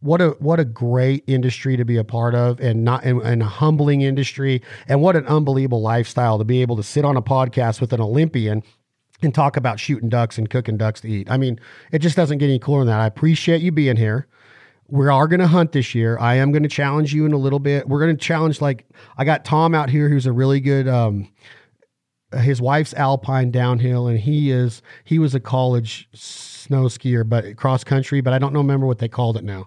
what 0.00 0.20
a 0.20 0.30
what 0.38 0.58
a 0.58 0.64
great 0.64 1.22
industry 1.26 1.76
to 1.76 1.84
be 1.84 1.96
a 1.96 2.04
part 2.04 2.34
of 2.34 2.60
and 2.60 2.84
not 2.84 3.04
and, 3.04 3.20
and, 3.22 3.42
a 3.42 3.46
humbling 3.46 4.00
industry 4.00 4.62
and 4.88 5.00
what 5.00 5.16
an 5.16 5.26
unbelievable 5.26 5.80
lifestyle 5.80 6.38
to 6.38 6.44
be 6.44 6.60
able 6.62 6.76
to 6.76 6.82
sit 6.82 7.04
on 7.04 7.16
a 7.16 7.22
podcast 7.22 7.80
with 7.80 7.92
an 7.92 8.00
Olympian 8.00 8.62
and 9.22 9.34
talk 9.34 9.56
about 9.56 9.78
shooting 9.78 10.08
ducks 10.08 10.38
and 10.38 10.50
cooking 10.50 10.76
ducks 10.76 11.00
to 11.02 11.08
eat. 11.08 11.30
I 11.30 11.36
mean, 11.36 11.60
it 11.92 12.00
just 12.00 12.16
doesn't 12.16 12.38
get 12.38 12.46
any 12.46 12.58
cooler 12.58 12.80
than 12.80 12.88
that. 12.88 13.00
I 13.00 13.06
appreciate 13.06 13.62
you 13.62 13.70
being 13.70 13.96
here. 13.96 14.26
We 14.88 15.08
are 15.08 15.28
going 15.28 15.40
to 15.40 15.46
hunt 15.46 15.72
this 15.72 15.94
year. 15.94 16.18
I 16.18 16.34
am 16.34 16.50
going 16.50 16.64
to 16.64 16.68
challenge 16.68 17.14
you 17.14 17.24
in 17.24 17.32
a 17.32 17.38
little 17.38 17.60
bit. 17.60 17.88
We're 17.88 18.00
going 18.00 18.16
to 18.16 18.22
challenge 18.22 18.60
like 18.60 18.84
I 19.16 19.24
got 19.24 19.44
Tom 19.44 19.74
out 19.74 19.88
here 19.88 20.08
who's 20.08 20.26
a 20.26 20.32
really 20.32 20.60
good 20.60 20.88
um, 20.88 21.28
his 22.40 22.60
wife's 22.60 22.94
alpine 22.94 23.50
downhill 23.50 24.06
and 24.06 24.20
he 24.20 24.50
is 24.50 24.82
he 25.04 25.18
was 25.18 25.34
a 25.34 25.40
college 25.40 26.08
snow 26.12 26.84
skier 26.84 27.28
but 27.28 27.56
cross 27.56 27.84
country 27.84 28.20
but 28.20 28.32
i 28.32 28.38
don't 28.38 28.52
know 28.52 28.60
remember 28.60 28.86
what 28.86 28.98
they 28.98 29.08
called 29.08 29.36
it 29.36 29.44
now 29.44 29.66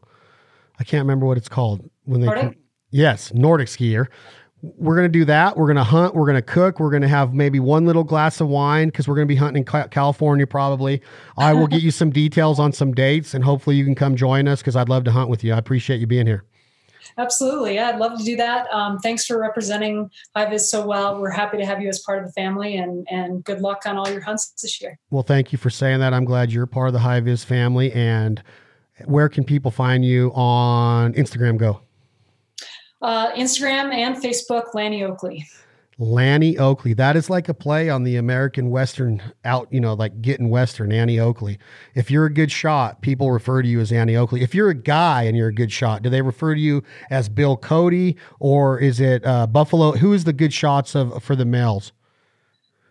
i 0.80 0.84
can't 0.84 1.04
remember 1.04 1.26
what 1.26 1.38
it's 1.38 1.50
called 1.50 1.90
when 2.06 2.22
they 2.22 2.28
nordic? 2.28 2.58
yes 2.92 3.34
nordic 3.34 3.68
skier 3.68 4.08
we're 4.78 4.96
going 4.96 5.12
to 5.12 5.20
do 5.20 5.26
that. 5.26 5.58
We're 5.58 5.68
going 5.68 5.76
to 5.78 5.84
hunt. 5.84 6.16
We're 6.16 6.26
going 6.26 6.36
to 6.36 6.42
cook. 6.42 6.80
We're 6.80 6.90
going 6.90 7.02
to 7.02 7.08
have 7.08 7.34
maybe 7.34 7.60
one 7.60 7.86
little 7.86 8.04
glass 8.04 8.42
of 8.42 8.48
wine 8.48 8.88
because 8.88 9.08
we're 9.08 9.16
going 9.16 9.28
to 9.28 9.32
be 9.32 9.36
hunting 9.36 9.64
in 9.64 9.90
California 9.90 10.48
probably. 10.48 11.02
I 11.38 11.54
will 11.54 11.68
get 11.68 11.82
you 11.82 11.92
some 11.92 12.10
details 12.10 12.60
on 12.60 12.72
some 12.72 12.94
dates 12.94 13.34
and 13.34 13.44
hopefully 13.44 13.76
you 13.76 13.86
can 13.86 13.96
come 13.96 14.16
join 14.16 14.48
us 14.48 14.62
because 14.62 14.76
I'd 14.76 14.90
love 14.90 15.04
to 15.06 15.12
hunt 15.12 15.30
with 15.30 15.44
you. 15.44 15.54
I 15.54 15.58
appreciate 15.58 16.00
you 16.00 16.08
being 16.08 16.26
here. 16.26 16.46
Absolutely. 17.18 17.76
Yeah, 17.76 17.90
I'd 17.90 18.00
love 18.00 18.18
to 18.18 18.24
do 18.24 18.36
that. 18.38 18.68
Um, 18.72 19.00
thanks 19.00 19.26
for 19.26 19.40
representing 19.40 20.10
HiViz 20.36 20.62
so 20.62 20.86
well. 20.86 21.20
We're 21.20 21.30
happy 21.32 21.58
to 21.58 21.66
have 21.66 21.82
you 21.82 21.90
as 21.90 22.00
part 22.00 22.20
of 22.20 22.26
the 22.26 22.32
family 22.34 22.78
and, 22.78 23.08
and 23.10 23.44
good 23.44 23.62
luck 23.62 23.84
on 23.86 23.98
all 23.98 24.10
your 24.10 24.22
hunts 24.22 24.50
this 24.62 24.82
year. 24.82 24.98
Well, 25.10 25.24
thank 25.24 25.52
you 25.52 25.58
for 25.58 25.70
saying 25.70 26.00
that. 26.00 26.14
I'm 26.14 26.26
glad 26.26 26.52
you're 26.52 26.66
part 26.66 26.88
of 26.88 26.94
the 26.94 27.00
HiViz 27.00 27.46
family. 27.46 27.92
And 27.94 28.42
where 29.06 29.30
can 29.30 29.44
people 29.44 29.72
find 29.72 30.06
you 30.06 30.32
on 30.34 31.14
Instagram? 31.14 31.58
Go. 31.58 31.82
Uh, 33.02 33.32
Instagram 33.34 33.94
and 33.94 34.16
Facebook, 34.16 34.74
Lanny 34.74 35.04
Oakley. 35.04 35.46
Lanny 35.98 36.58
Oakley. 36.58 36.94
That 36.94 37.16
is 37.16 37.30
like 37.30 37.48
a 37.48 37.54
play 37.54 37.90
on 37.90 38.04
the 38.04 38.18
American 38.18 38.70
Western 38.70 39.22
out, 39.46 39.68
you 39.72 39.80
know, 39.80 39.94
like 39.94 40.22
getting 40.22 40.50
Western, 40.50 40.92
Annie 40.92 41.20
Oakley. 41.20 41.58
If 41.94 42.12
you're 42.12 42.26
a 42.26 42.34
good 42.34 42.52
shot, 42.52 43.02
people 43.02 43.32
refer 43.32 43.62
to 43.62 43.68
you 43.68 43.80
as 43.80 43.92
Annie 43.92 44.16
Oakley. 44.16 44.42
If 44.42 44.54
you're 44.54 44.70
a 44.70 44.76
guy 44.76 45.24
and 45.24 45.38
you're 45.38 45.48
a 45.48 45.54
good 45.54 45.72
shot, 45.72 46.02
do 46.02 46.10
they 46.10 46.22
refer 46.22 46.54
to 46.54 46.60
you 46.60 46.84
as 47.10 47.30
Bill 47.30 47.56
Cody 47.56 48.18
or 48.40 48.78
is 48.80 49.00
it 49.00 49.26
uh, 49.26 49.48
Buffalo? 49.48 49.94
Who 49.94 50.12
is 50.12 50.26
the 50.26 50.34
good 50.34 50.54
shots 50.54 50.96
of 50.96 51.24
for 51.24 51.36
the 51.36 51.46
males? 51.46 51.94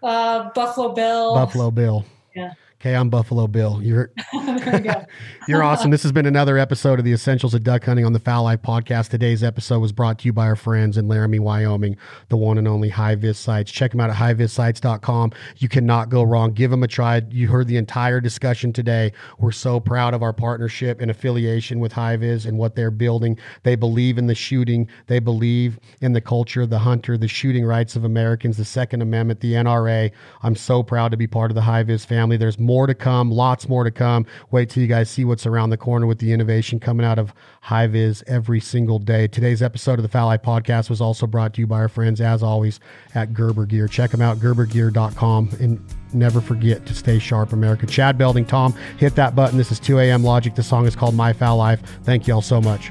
Uh, 0.02 0.50
Buffalo 0.54 0.92
Bill. 0.94 1.34
Buffalo 1.34 1.70
Bill. 1.70 2.04
Yeah. 2.34 2.52
Okay, 2.84 2.96
I'm 2.96 3.08
Buffalo 3.08 3.46
Bill. 3.46 3.80
You're 3.82 4.10
you're 5.48 5.62
awesome. 5.62 5.90
This 5.90 6.02
has 6.02 6.12
been 6.12 6.26
another 6.26 6.58
episode 6.58 6.98
of 6.98 7.06
the 7.06 7.14
Essentials 7.14 7.54
of 7.54 7.62
Duck 7.62 7.84
Hunting 7.84 8.04
on 8.04 8.12
the 8.12 8.18
Fowl 8.18 8.44
Life 8.44 8.60
podcast. 8.60 9.08
Today's 9.08 9.42
episode 9.42 9.78
was 9.78 9.90
brought 9.90 10.18
to 10.18 10.26
you 10.26 10.34
by 10.34 10.46
our 10.46 10.54
friends 10.54 10.98
in 10.98 11.08
Laramie, 11.08 11.38
Wyoming, 11.38 11.96
the 12.28 12.36
one 12.36 12.58
and 12.58 12.68
only 12.68 12.90
HiViz 12.90 13.36
Sights. 13.36 13.72
Check 13.72 13.92
them 13.92 14.00
out 14.00 14.10
at 14.10 14.16
hivizsights.com. 14.16 15.32
You 15.56 15.68
cannot 15.70 16.10
go 16.10 16.22
wrong. 16.22 16.52
Give 16.52 16.70
them 16.70 16.82
a 16.82 16.86
try. 16.86 17.22
You 17.30 17.48
heard 17.48 17.68
the 17.68 17.78
entire 17.78 18.20
discussion 18.20 18.70
today. 18.70 19.12
We're 19.38 19.52
so 19.52 19.80
proud 19.80 20.12
of 20.12 20.22
our 20.22 20.34
partnership 20.34 21.00
and 21.00 21.10
affiliation 21.10 21.80
with 21.80 21.94
HiViz 21.94 22.44
and 22.44 22.58
what 22.58 22.76
they're 22.76 22.90
building. 22.90 23.38
They 23.62 23.76
believe 23.76 24.18
in 24.18 24.26
the 24.26 24.34
shooting. 24.34 24.90
They 25.06 25.20
believe 25.20 25.80
in 26.02 26.12
the 26.12 26.20
culture 26.20 26.60
of 26.60 26.68
the 26.68 26.80
hunter, 26.80 27.16
the 27.16 27.28
shooting 27.28 27.64
rights 27.64 27.96
of 27.96 28.04
Americans, 28.04 28.58
the 28.58 28.64
Second 28.66 29.00
Amendment, 29.00 29.40
the 29.40 29.54
NRA. 29.54 30.10
I'm 30.42 30.54
so 30.54 30.82
proud 30.82 31.12
to 31.12 31.16
be 31.16 31.26
part 31.26 31.50
of 31.50 31.54
the 31.54 31.62
HiViz 31.62 32.04
family. 32.04 32.36
There's 32.36 32.58
more 32.58 32.73
more 32.74 32.88
to 32.88 32.94
come, 32.94 33.30
lots 33.30 33.68
more 33.68 33.84
to 33.84 33.90
come. 33.92 34.26
Wait 34.50 34.68
till 34.68 34.82
you 34.82 34.88
guys 34.88 35.08
see 35.08 35.24
what's 35.24 35.46
around 35.46 35.70
the 35.70 35.76
corner 35.76 36.06
with 36.06 36.18
the 36.18 36.32
innovation 36.32 36.80
coming 36.80 37.06
out 37.06 37.20
of 37.20 37.32
HiViz 37.62 38.24
every 38.26 38.58
single 38.58 38.98
day. 38.98 39.28
Today's 39.28 39.62
episode 39.62 40.00
of 40.00 40.02
the 40.02 40.08
Fowl 40.08 40.26
Life 40.26 40.42
Podcast 40.42 40.90
was 40.90 41.00
also 41.00 41.24
brought 41.28 41.54
to 41.54 41.60
you 41.60 41.68
by 41.68 41.76
our 41.76 41.88
friends, 41.88 42.20
as 42.20 42.42
always, 42.42 42.80
at 43.14 43.32
Gerber 43.32 43.64
Gear. 43.64 43.86
Check 43.86 44.10
them 44.10 44.20
out, 44.20 44.38
gerbergear.com, 44.38 45.50
and 45.60 45.80
never 46.12 46.40
forget 46.40 46.84
to 46.86 46.94
stay 46.96 47.20
sharp, 47.20 47.52
America. 47.52 47.86
Chad 47.86 48.18
Belding, 48.18 48.44
Tom, 48.44 48.72
hit 48.98 49.14
that 49.14 49.36
button. 49.36 49.56
This 49.56 49.70
is 49.70 49.78
2 49.78 50.00
a.m. 50.00 50.24
Logic. 50.24 50.52
The 50.52 50.64
song 50.64 50.84
is 50.84 50.96
called 50.96 51.14
My 51.14 51.32
Fowl 51.32 51.58
Life. 51.58 51.80
Thank 52.02 52.26
you 52.26 52.34
all 52.34 52.42
so 52.42 52.60
much. 52.60 52.90